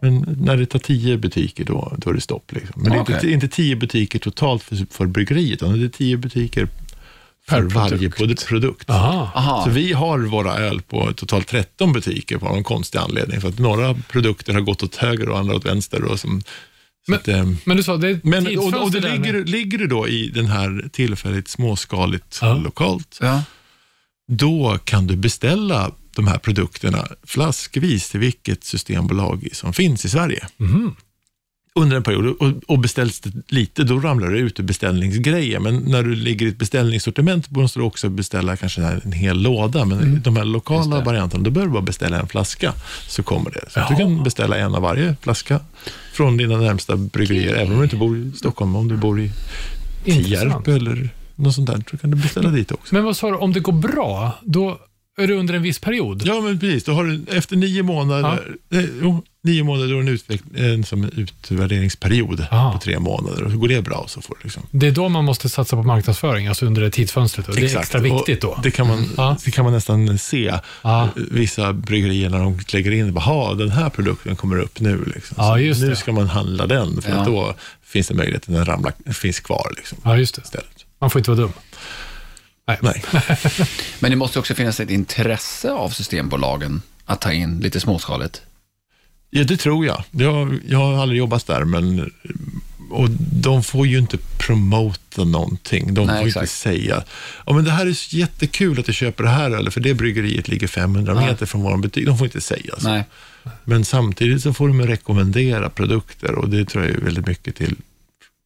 Men 0.01 0.37
när 0.41 0.57
det 0.57 0.65
tar 0.65 0.79
tio 0.79 1.17
butiker 1.17 1.63
då, 1.65 1.93
då 1.97 2.09
är 2.09 2.13
det 2.13 2.21
stopp. 2.21 2.51
Liksom. 2.51 2.81
Men 2.81 2.91
det 2.91 2.97
är 2.97 3.15
inte, 3.15 3.31
inte 3.31 3.47
tio 3.47 3.75
butiker 3.75 4.19
totalt 4.19 4.63
för, 4.63 4.85
för 4.91 5.05
bryggeriet, 5.05 5.53
utan 5.63 5.79
det 5.79 5.85
är 5.85 5.89
tio 5.89 6.17
butiker 6.17 6.67
för 7.47 7.55
Per 7.55 7.61
varje 7.61 8.09
produkt. 8.09 8.47
produkt. 8.47 8.89
Aha. 8.89 9.31
Aha. 9.35 9.63
Så 9.63 9.69
vi 9.69 9.93
har 9.93 10.19
våra 10.19 10.55
öl 10.57 10.81
på 10.81 11.13
totalt 11.13 11.47
13 11.47 11.93
butiker 11.93 12.37
på 12.37 12.45
någon 12.45 12.63
konstig 12.63 12.99
anledning. 12.99 13.41
För 13.41 13.49
att 13.49 13.59
några 13.59 13.93
produkter 13.93 14.53
har 14.53 14.61
gått 14.61 14.83
åt 14.83 14.95
höger 14.95 15.29
och 15.29 15.39
andra 15.39 15.55
åt 15.55 15.65
vänster. 15.65 16.03
Och 16.03 16.19
som, 16.19 16.41
så 16.41 16.47
Men- 17.07 17.19
att, 17.19 17.27
ehm, 17.27 17.57
Men 17.65 17.77
du 17.77 17.83
sa, 17.83 17.97
det 17.97 18.09
är 18.09 18.19
men, 18.23 18.57
och, 18.57 18.83
och 18.83 18.91
det 18.91 18.99
där 18.99 19.11
ligger, 19.17 19.33
med- 19.33 19.49
ligger 19.49 19.77
du 19.77 19.87
då 19.87 20.07
i 20.07 20.29
den 20.29 20.45
här 20.45 20.89
tillfälligt 20.91 21.47
småskaligt 21.47 22.39
Ja. 22.41 22.53
lokalt, 22.57 23.17
Ja. 23.21 23.43
då 24.31 24.79
kan 24.83 25.07
du 25.07 25.15
beställa 25.15 25.91
de 26.15 26.27
här 26.27 26.37
produkterna 26.37 27.07
flaskvis 27.23 28.09
till 28.09 28.19
vilket 28.19 28.63
systembolag 28.63 29.47
som 29.51 29.73
finns 29.73 30.05
i 30.05 30.09
Sverige. 30.09 30.47
Mhm. 30.57 30.95
Under 31.79 31.97
en 31.97 32.03
period. 32.03 32.25
Och, 32.39 32.51
och 32.67 32.79
beställs 32.79 33.19
det 33.19 33.31
lite, 33.47 33.83
då 33.83 33.99
ramlar 33.99 34.29
det 34.31 34.37
ut 34.39 34.59
ur 34.59 34.63
beställningsgrejer. 34.63 35.59
Men 35.59 35.75
när 35.75 36.03
du 36.03 36.15
ligger 36.15 36.45
i 36.45 36.49
ett 36.49 36.57
beställningssortiment 36.57 37.49
måste 37.51 37.79
du 37.79 37.83
också 37.83 38.09
beställa 38.09 38.55
kanske 38.57 38.81
en 38.81 39.11
hel 39.11 39.41
låda. 39.41 39.85
Men 39.85 39.99
Mm. 39.99 40.21
de 40.21 40.35
här 40.37 40.45
lokala 40.45 41.01
varianterna, 41.03 41.43
då 41.43 41.49
behöver 41.51 41.69
du 41.69 41.73
bara 41.73 41.81
beställa 41.83 42.19
en 42.19 42.27
flaska, 42.27 42.73
så 43.07 43.23
kommer 43.23 43.51
det. 43.51 43.61
Så 43.71 43.79
du 43.89 43.95
kan 43.95 44.23
beställa 44.23 44.57
en 44.57 44.75
av 44.75 44.81
varje 44.81 45.15
flaska 45.21 45.59
från 46.13 46.37
dina 46.37 46.57
närmsta 46.57 46.95
bryggerier, 46.95 47.55
även 47.55 47.71
om 47.71 47.77
du 47.77 47.83
inte 47.83 47.95
bor 47.95 48.17
i 48.17 48.31
Stockholm. 48.35 48.75
Om 48.75 48.87
du 48.87 48.97
bor 48.97 49.19
i. 49.21 49.31
Tierp 50.05 50.67
eller 50.67 51.09
något 51.35 51.55
sånt 51.55 51.67
där, 51.67 51.83
så 51.91 51.97
kan 51.97 52.11
du 52.11 52.17
beställa 52.17 52.49
dit 52.49 52.71
också. 52.71 52.95
Men 52.95 53.03
vad 53.03 53.17
sa 53.17 53.29
du, 53.29 53.35
om 53.35 53.53
det 53.53 53.59
går 53.59 53.73
bra, 53.73 54.31
då 54.43 54.79
är 55.17 55.27
det 55.27 55.33
under 55.33 55.53
en 55.53 55.61
viss 55.61 55.79
period? 55.79 56.21
Ja, 56.25 56.41
men 56.41 56.59
precis. 56.59 56.83
Då 56.83 56.93
har 56.93 57.03
du, 57.03 57.25
efter 57.31 57.55
nio 57.55 57.83
månader, 57.83 58.55
eh, 58.73 58.83
jo, 59.01 59.23
nio 59.43 59.63
månader 59.63 59.93
då 59.93 59.99
är 59.99 60.03
det 60.57 60.73
en, 60.73 60.83
som 60.83 61.03
en 61.03 61.11
utvärderingsperiod 61.11 62.47
Aha. 62.51 62.71
på 62.73 62.79
tre 62.79 62.99
månader. 62.99 63.43
Och 63.43 63.51
så 63.51 63.57
går 63.57 63.67
det 63.67 63.81
bra 63.81 64.05
så 64.07 64.21
får 64.21 64.35
du 64.35 64.43
liksom. 64.43 64.63
Det 64.71 64.87
är 64.87 64.91
då 64.91 65.09
man 65.09 65.25
måste 65.25 65.49
satsa 65.49 65.75
på 65.75 65.83
marknadsföring, 65.83 66.47
alltså 66.47 66.65
under 66.65 66.81
det 66.81 66.91
tidsfönstret. 66.91 67.47
Och 67.49 67.55
det 67.55 67.73
är 67.73 67.79
extra 67.79 67.99
viktigt 67.99 68.41
då. 68.41 68.47
Och 68.49 68.61
Det 68.63 68.71
kan, 68.71 68.87
man, 68.87 69.05
Ja. 69.17 69.37
det 69.45 69.51
kan 69.51 69.63
man 69.65 69.73
nästan 69.73 70.17
se. 70.17 70.53
Ja. 70.81 71.09
Vissa 71.15 71.73
bryggerier 71.73 72.29
när 72.29 72.39
de 72.39 72.59
lägger 72.73 72.91
in, 72.91 73.13
bara, 73.13 73.53
den 73.53 73.69
här 73.71 73.89
produkten 73.89 74.35
kommer 74.35 74.59
upp 74.59 74.79
nu. 74.79 75.03
Liksom. 75.15 75.35
Ja, 75.39 75.59
just 75.59 75.81
nu 75.81 75.89
det. 75.89 75.95
ska 75.95 76.11
man 76.11 76.27
handla 76.27 76.67
den, 76.67 77.01
för 77.01 77.11
Ja. 77.11 77.17
att 77.17 77.25
då 77.25 77.55
finns 77.83 78.07
det 78.07 78.13
möjlighet 78.13 78.41
att 78.49 78.55
den 78.55 78.65
ramlar, 78.65 78.93
finns 79.13 79.39
kvar 79.39 79.73
liksom, 79.77 79.97
Ja, 80.03 80.17
just 80.17 80.35
det. 80.35 80.41
istället. 80.41 80.85
Man 80.99 81.09
får 81.09 81.19
inte 81.19 81.31
vara 81.31 81.41
dum. 81.41 81.51
Nej. 82.65 83.03
Men 83.99 84.11
det 84.11 84.17
måste 84.17 84.39
också 84.39 84.55
finnas 84.55 84.79
ett 84.79 84.89
intresse 84.89 85.71
av 85.71 85.89
Systembolagen 85.89 86.81
att 87.05 87.21
ta 87.21 87.31
in 87.31 87.59
lite 87.59 87.79
småskaligt. 87.79 88.41
Ja, 89.29 89.43
det 89.43 89.57
tror 89.57 89.85
jag. 89.85 90.03
Jag, 90.11 90.59
jag 90.67 90.77
har 90.77 91.01
aldrig 91.01 91.19
jobbat 91.19 91.47
där, 91.47 91.63
men 91.63 92.11
och 92.89 93.09
de 93.19 93.63
får 93.63 93.87
ju 93.87 93.97
inte 93.97 94.17
promota 94.37 95.23
någonting. 95.23 95.93
De 95.93 96.07
Nej, 96.07 96.19
får 96.19 96.27
exakt. 96.27 96.43
inte 96.43 96.53
säga, 96.53 97.03
ja 97.45 97.53
men 97.53 97.63
det 97.63 97.71
här 97.71 97.85
är 97.85 98.15
jättekul 98.15 98.79
att 98.79 98.85
du 98.85 98.93
köper 98.93 99.23
det 99.23 99.29
här 99.29 99.51
eller 99.51 99.71
för 99.71 99.81
det 99.81 99.93
bryggeriet 99.93 100.47
ligger 100.47 100.67
500 100.67 101.13
Nej. 101.13 101.25
meter 101.25 101.45
från 101.45 101.61
vår 101.61 101.77
butik. 101.77 102.05
De 102.05 102.17
får 102.17 102.27
inte 102.27 102.41
säga 102.41 102.73
så. 102.77 102.89
Nej. 102.89 103.03
Men 103.63 103.85
samtidigt 103.85 104.43
så 104.43 104.53
får 104.53 104.67
de 104.67 104.81
rekommendera 104.81 105.69
produkter 105.69 106.35
och 106.35 106.49
det 106.49 106.65
tror 106.65 106.85
jag 106.85 106.95
är 106.95 106.99
väldigt 106.99 107.27
mycket 107.27 107.55
till 107.55 107.75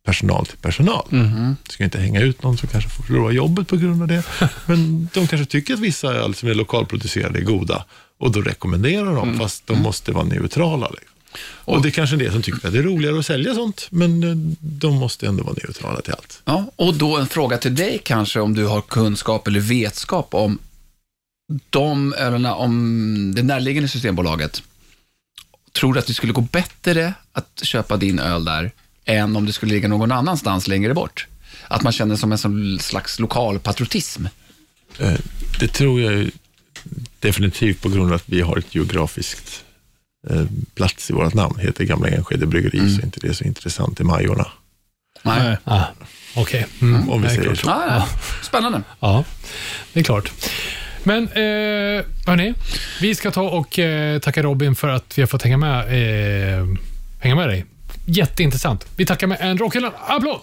personal 0.09 0.45
till 0.45 0.57
personal. 0.57 1.07
Mhm. 1.09 1.55
Ska 1.69 1.83
inte 1.83 1.99
hänga 1.99 2.21
ut 2.21 2.43
någon 2.43 2.57
som 2.57 2.69
kanske 2.69 2.89
får 2.89 3.03
förlora 3.03 3.31
jobbet 3.31 3.67
på 3.67 3.77
grund 3.77 4.01
av 4.01 4.07
det. 4.07 4.23
Men 4.65 5.09
de 5.13 5.27
kanske 5.27 5.45
tycker 5.45 5.73
att 5.73 5.79
vissa 5.79 6.07
öl 6.13 6.35
som 6.35 6.49
är 6.49 6.53
lokalproducerade 6.53 7.39
är 7.39 7.43
goda 7.43 7.85
och 8.19 8.31
då 8.31 8.41
rekommenderar 8.41 9.15
de, 9.15 9.37
fast 9.37 9.67
de 9.67 9.81
måste 9.81 10.11
vara 10.11 10.25
neutrala. 10.25 10.89
Liksom. 10.89 11.15
Och 11.41 11.81
det 11.81 11.89
är 11.89 11.91
kanske 11.91 12.15
är 12.15 12.17
det 12.17 12.31
som 12.31 12.41
tycker 12.41 12.67
att 12.67 12.73
det 12.73 12.79
är 12.79 12.83
roligare 12.83 13.19
att 13.19 13.25
sälja 13.25 13.55
sånt, 13.55 13.87
men 13.89 14.23
eh, 14.23 14.35
de 14.59 14.95
måste 14.95 15.27
ändå 15.27 15.43
vara 15.43 15.55
neutrala 15.63 16.01
till 16.01 16.13
allt. 16.13 16.41
Ja, 16.45 16.71
och 16.75 16.93
då 16.93 17.17
en 17.17 17.27
fråga 17.27 17.57
till 17.57 17.75
dig 17.75 18.01
kanske 18.03 18.39
om 18.39 18.55
du 18.55 18.65
har 18.65 18.81
kunskap 18.81 19.47
eller 19.47 19.59
vetskap 19.59 20.33
om 20.33 20.59
de 21.69 22.13
ölerna, 22.13 22.55
om 22.55 23.33
det 23.35 23.43
närliggande 23.43 23.89
Systembolaget. 23.89 24.63
Tror 25.71 25.93
du 25.93 25.99
att 25.99 26.07
det 26.07 26.13
skulle 26.13 26.33
gå 26.33 26.41
bättre 26.41 27.13
att 27.31 27.61
köpa 27.63 27.97
din 27.97 28.19
öl 28.19 28.45
där 28.45 28.71
än 29.05 29.35
om 29.35 29.45
det 29.45 29.53
skulle 29.53 29.73
ligga 29.73 29.87
någon 29.87 30.11
annanstans 30.11 30.67
längre 30.67 30.93
bort? 30.93 31.27
Att 31.67 31.81
man 31.83 31.93
känner 31.93 32.15
som 32.15 32.31
en 32.31 32.79
slags 32.79 33.19
lokal 33.19 33.59
patriotism. 33.59 34.25
Eh, 34.99 35.13
Det 35.59 35.67
tror 35.67 36.01
jag 36.01 36.29
definitivt 37.19 37.81
på 37.81 37.89
grund 37.89 38.09
av 38.09 38.13
att 38.15 38.23
vi 38.29 38.41
har 38.41 38.57
ett 38.57 38.75
geografiskt 38.75 39.63
eh, 40.29 40.43
plats 40.75 41.09
i 41.09 41.13
vårt 41.13 41.33
namn, 41.33 41.59
heter 41.59 41.83
Gamla 41.83 42.07
Enskede 42.07 42.45
Bryggeri, 42.45 42.79
så 42.95 43.01
är 43.01 43.05
inte 43.05 43.19
det 43.19 43.27
är 43.27 43.33
så 43.33 43.43
intressant 43.43 43.99
i 43.99 44.03
Majorna. 44.03 44.47
Nej. 45.23 45.57
Ah, 45.63 45.83
Okej. 46.35 46.65
Mm, 46.81 47.09
Om 47.09 47.21
vi 47.21 47.29
säger 47.29 47.55
så. 47.55 47.67
Ja, 47.67 47.85
ja. 47.87 48.07
Spännande. 48.43 48.81
Ja, 48.99 49.23
det 49.93 49.99
är 49.99 50.03
klart. 50.03 50.31
Men 51.03 51.23
eh, 51.27 52.03
hörni, 52.27 52.53
vi 53.01 53.15
ska 53.15 53.31
ta 53.31 53.41
och 53.41 53.79
eh, 53.79 54.19
tacka 54.19 54.43
Robin 54.43 54.75
för 54.75 54.87
att 54.87 55.17
vi 55.17 55.21
har 55.21 55.27
fått 55.27 55.43
hänga 55.43 55.57
med, 55.57 55.79
eh, 56.59 56.67
hänga 57.19 57.35
med 57.35 57.49
dig. 57.49 57.65
Jätteintressant. 58.09 58.85
Vi 58.95 59.05
tackar 59.05 59.27
med 59.27 59.37
en 59.41 59.57
rockhylla. 59.57 59.93
Applåd! 60.07 60.39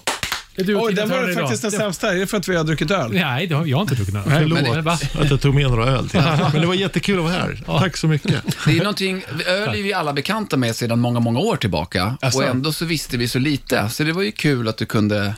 Oj, 0.59 0.95
den 0.95 1.09
var 1.09 1.35
faktiskt 1.35 1.63
den 1.63 1.71
sämsta. 1.71 2.13
Är 2.13 2.19
det 2.19 2.27
för 2.27 2.37
att 2.37 2.49
vi 2.49 2.57
har 2.57 2.65
druckit 2.65 2.91
öl? 2.91 3.13
Nej, 3.13 3.47
det 3.47 3.55
har, 3.55 3.67
jag 3.67 3.77
har 3.77 3.83
inte 3.83 3.95
druckit 3.95 4.15
någon. 4.15 4.25
Förlåt 4.25 4.63
Men, 4.63 4.85
va? 4.85 4.99
att 5.15 5.31
jag 5.31 5.41
tog 5.41 5.55
med 5.55 5.71
några 5.71 5.87
öl 5.87 6.09
till. 6.09 6.21
Men 6.53 6.61
det 6.61 6.67
var 6.67 6.75
jättekul 6.75 7.19
att 7.19 7.25
vara 7.25 7.33
här. 7.33 7.63
Tack 7.67 7.97
så 7.97 8.07
mycket. 8.07 8.45
Det 8.67 8.71
är 8.71 8.79
någonting, 8.79 9.25
öl 9.47 9.69
är 9.69 9.83
vi 9.83 9.93
alla 9.93 10.13
bekanta 10.13 10.57
med 10.57 10.77
sedan 10.77 11.01
många, 11.01 11.21
många 11.21 11.39
år 11.39 11.57
tillbaka. 11.57 12.17
Asså? 12.21 12.39
Och 12.39 12.45
ändå 12.45 12.73
så 12.73 12.85
visste 12.85 13.17
vi 13.17 13.29
så 13.29 13.39
lite. 13.39 13.89
Så 13.89 14.05
det 14.05 14.13
var 14.13 14.23
ju 14.23 14.33
kul 14.33 14.69
att 14.69 14.77
du 14.77 14.87
kunde 14.87 15.35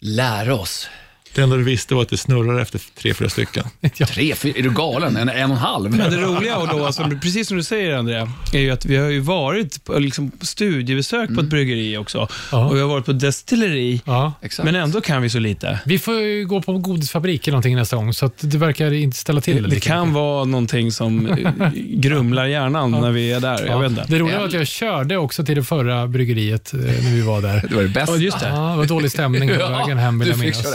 lära 0.00 0.54
oss. 0.54 0.88
Det 1.34 1.42
enda 1.42 1.56
du 1.56 1.62
visste 1.62 1.94
var 1.94 2.02
att 2.02 2.08
det 2.08 2.16
snurrar 2.16 2.60
efter 2.60 2.80
tre, 3.00 3.14
fyra 3.14 3.28
stycken. 3.28 3.64
Tre, 4.08 4.34
fyra, 4.34 4.54
är 4.58 4.62
du 4.62 4.70
galen? 4.70 5.16
En, 5.16 5.28
en 5.28 5.44
och 5.50 5.56
en 5.56 5.62
halv? 5.62 5.90
Men 5.90 6.10
det 6.10 6.16
roliga, 6.16 6.56
och 6.58 6.68
då, 6.68 6.92
som, 6.92 7.10
du- 7.10 7.18
precis 7.18 7.48
som 7.48 7.56
du 7.56 7.62
säger 7.62 7.92
Andrea, 7.96 8.32
är 8.52 8.58
ju 8.60 8.70
att 8.70 8.84
vi 8.86 8.96
har 8.96 9.08
ju 9.08 9.20
varit 9.20 9.84
på, 9.84 9.98
liksom, 9.98 10.30
studiebesök 10.40 11.34
på 11.34 11.40
ett 11.40 11.46
bryggeri 11.46 11.96
också. 11.96 12.28
Ja. 12.52 12.66
Och 12.68 12.76
vi 12.76 12.80
har 12.80 12.88
varit 12.88 13.04
på 13.06 13.12
destilleri, 13.12 14.00
Ja. 14.04 14.32
Men 14.62 14.74
ändå 14.74 15.00
kan 15.00 15.22
vi 15.22 15.30
så 15.30 15.38
lite. 15.38 15.78
Vi 15.84 15.98
får 15.98 16.20
ju 16.20 16.46
gå 16.46 16.62
på 16.62 16.78
godisfabrik 16.78 17.46
eller 17.48 17.52
någonting 17.52 17.76
nästa 17.76 17.96
gång, 17.96 18.14
så 18.14 18.26
att 18.26 18.34
det 18.40 18.58
verkar 18.58 18.92
inte 18.92 19.16
ställa 19.16 19.40
till 19.40 19.56
det, 19.56 19.62
Det, 19.62 19.68
lika 19.68 19.88
kan 19.88 20.00
mycket. 20.08 20.14
vara 20.14 20.44
någonting 20.44 20.92
som 20.92 21.26
eh, 21.26 21.70
grumlar 21.74 22.46
hjärnan 22.46 22.90
när 22.90 23.10
vi 23.10 23.32
är 23.32 23.40
där. 23.40 23.66
Jag 23.66 23.80
vet 23.80 23.90
inte. 23.90 24.04
Det 24.08 24.18
roliga 24.18 24.38
var 24.38 24.46
att 24.46 24.52
jag 24.52 24.66
körde 24.66 25.16
också 25.16 25.44
till 25.44 25.54
det 25.56 25.64
förra 25.64 26.06
bryggeriet 26.06 26.74
eh, 26.74 26.80
när 26.80 27.14
vi 27.14 27.20
var 27.22 27.42
där. 27.42 27.64
Det 27.68 27.74
var 27.74 27.82
det 27.82 27.88
bästa. 27.88 28.12
Ja, 28.14 28.18
just 28.18 28.40
det. 28.40 28.48
Ja, 28.48 28.70
det 28.70 28.76
var 28.76 28.84
dålig 28.84 29.10
stämning 29.10 29.48
på 29.48 29.54
vägen 29.70 29.98
hem 29.98 30.18
vill 30.18 30.28
jag 30.28 30.38
minnas. 30.38 30.74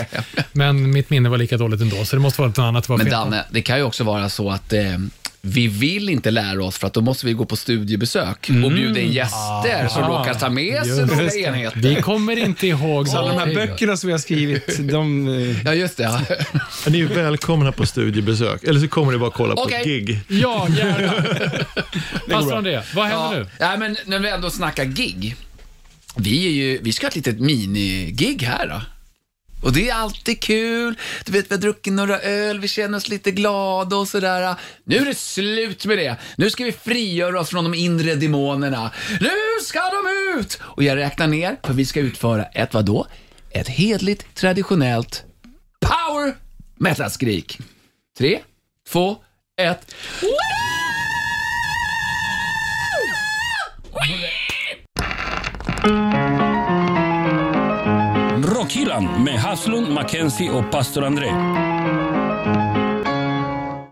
Men 0.51 0.91
mitt 0.91 1.09
minne 1.09 1.29
var 1.29 1.37
lika 1.37 1.57
dåligt 1.57 1.81
ändå, 1.81 2.05
så 2.05 2.15
det 2.15 2.21
måste 2.21 2.41
vara 2.41 2.49
något 2.49 2.59
annat 2.59 2.83
det 2.83 2.89
var 2.89 2.97
Men 2.97 3.05
fel 3.05 3.13
på. 3.15 3.19
Danne, 3.19 3.45
det 3.51 3.61
kan 3.61 3.77
ju 3.77 3.83
också 3.83 4.03
vara 4.03 4.29
så 4.29 4.49
att 4.49 4.73
eh, 4.73 4.81
vi 5.41 5.67
vill 5.67 6.09
inte 6.09 6.31
lära 6.31 6.63
oss 6.63 6.77
för 6.77 6.87
att 6.87 6.93
då 6.93 7.01
måste 7.01 7.25
vi 7.25 7.33
gå 7.33 7.45
på 7.45 7.55
studiebesök 7.55 8.49
och 8.65 8.71
bjuda 8.71 8.99
in 8.99 9.11
gäster 9.11 9.87
som 9.87 10.03
Ah, 10.03 10.19
råkar 10.19 10.33
ta 10.33 10.49
med 10.49 10.85
sig 10.85 11.05
några 11.05 11.23
det. 11.23 11.39
enheter. 11.39 11.79
Vi 11.79 11.95
kommer 11.95 12.37
inte 12.37 12.67
ihåg 12.67 13.07
Så 13.07 13.17
alla 13.17 13.33
de 13.33 13.37
här 13.39 13.55
böckerna 13.55 13.97
som 13.97 14.07
vi 14.07 14.11
har 14.11 14.19
skrivit, 14.19 14.77
de... 14.91 15.27
eh, 15.27 15.61
Ja, 15.65 15.73
just 15.73 15.97
det. 15.97 16.03
Ja. 16.03 16.21
Ni 16.89 16.99
är 16.99 17.05
välkomna 17.07 17.71
på 17.71 17.85
studiebesök. 17.85 18.63
Eller 18.63 18.79
så 18.79 18.87
kommer 18.87 19.11
ni 19.11 19.17
bara 19.17 19.31
kolla 19.31 19.55
på 19.55 19.61
Okej. 19.61 19.79
ett 19.81 19.85
gig. 19.85 20.19
Ja, 20.27 20.67
gärna. 20.77 21.13
Pastor 22.29 22.55
André, 22.57 22.81
vad 22.95 23.05
händer 23.05 23.33
Ja. 23.37 23.39
nu? 23.39 23.45
Ja, 23.59 23.77
men 23.77 23.97
när 24.05 24.19
vi 24.19 24.29
ändå 24.29 24.49
snackar 24.49 24.85
gig. 24.85 25.35
Vi, 26.15 26.45
är 26.47 26.51
ju, 26.51 26.79
vi 26.81 26.93
ska 26.93 27.05
ha 27.05 27.09
ett 27.09 27.15
litet 27.15 27.39
mini-gig 27.39 28.43
här 28.43 28.67
då. 28.67 28.81
Och 29.61 29.73
det 29.73 29.89
är 29.89 29.93
alltid 29.93 30.41
kul. 30.41 30.99
Du 31.25 31.31
vet, 31.31 31.51
vi 31.51 31.55
har 31.55 31.61
druckit 31.61 31.93
några 31.93 32.19
öl, 32.19 32.59
vi 32.59 32.67
känner 32.67 32.97
oss 32.97 33.09
lite 33.09 33.31
glada 33.31 33.95
och 33.95 34.07
sådär. 34.07 34.55
Nu 34.83 34.95
är 34.95 35.05
det 35.05 35.17
slut 35.17 35.85
med 35.85 35.97
det. 35.97 36.15
Nu 36.35 36.49
ska 36.49 36.63
vi 36.63 36.71
frigöra 36.71 37.39
oss 37.39 37.49
från 37.49 37.63
de 37.63 37.73
inre 37.73 38.15
demonerna. 38.15 38.91
Nu 39.19 39.29
ska 39.63 39.79
de 39.79 40.39
ut! 40.39 40.59
Och 40.61 40.83
jag 40.83 40.95
räknar 40.95 41.27
ner, 41.27 41.57
för 41.63 41.73
vi 41.73 41.85
ska 41.85 41.99
utföra 41.99 42.43
ett 42.43 42.73
vadå? 42.73 43.07
Ett 43.51 43.67
hedligt, 43.67 44.35
traditionellt 44.35 45.23
power 45.79 46.35
metal-skrik. 46.75 47.59
Tre, 48.17 48.39
två, 48.89 49.17
ett. 49.61 49.93
Rockhyllan 58.87 59.23
med 59.23 59.39
Haslund, 59.39 59.93
Mackenzie 59.93 60.51
och 60.51 60.71
pastor 60.71 61.03
André. 61.03 61.27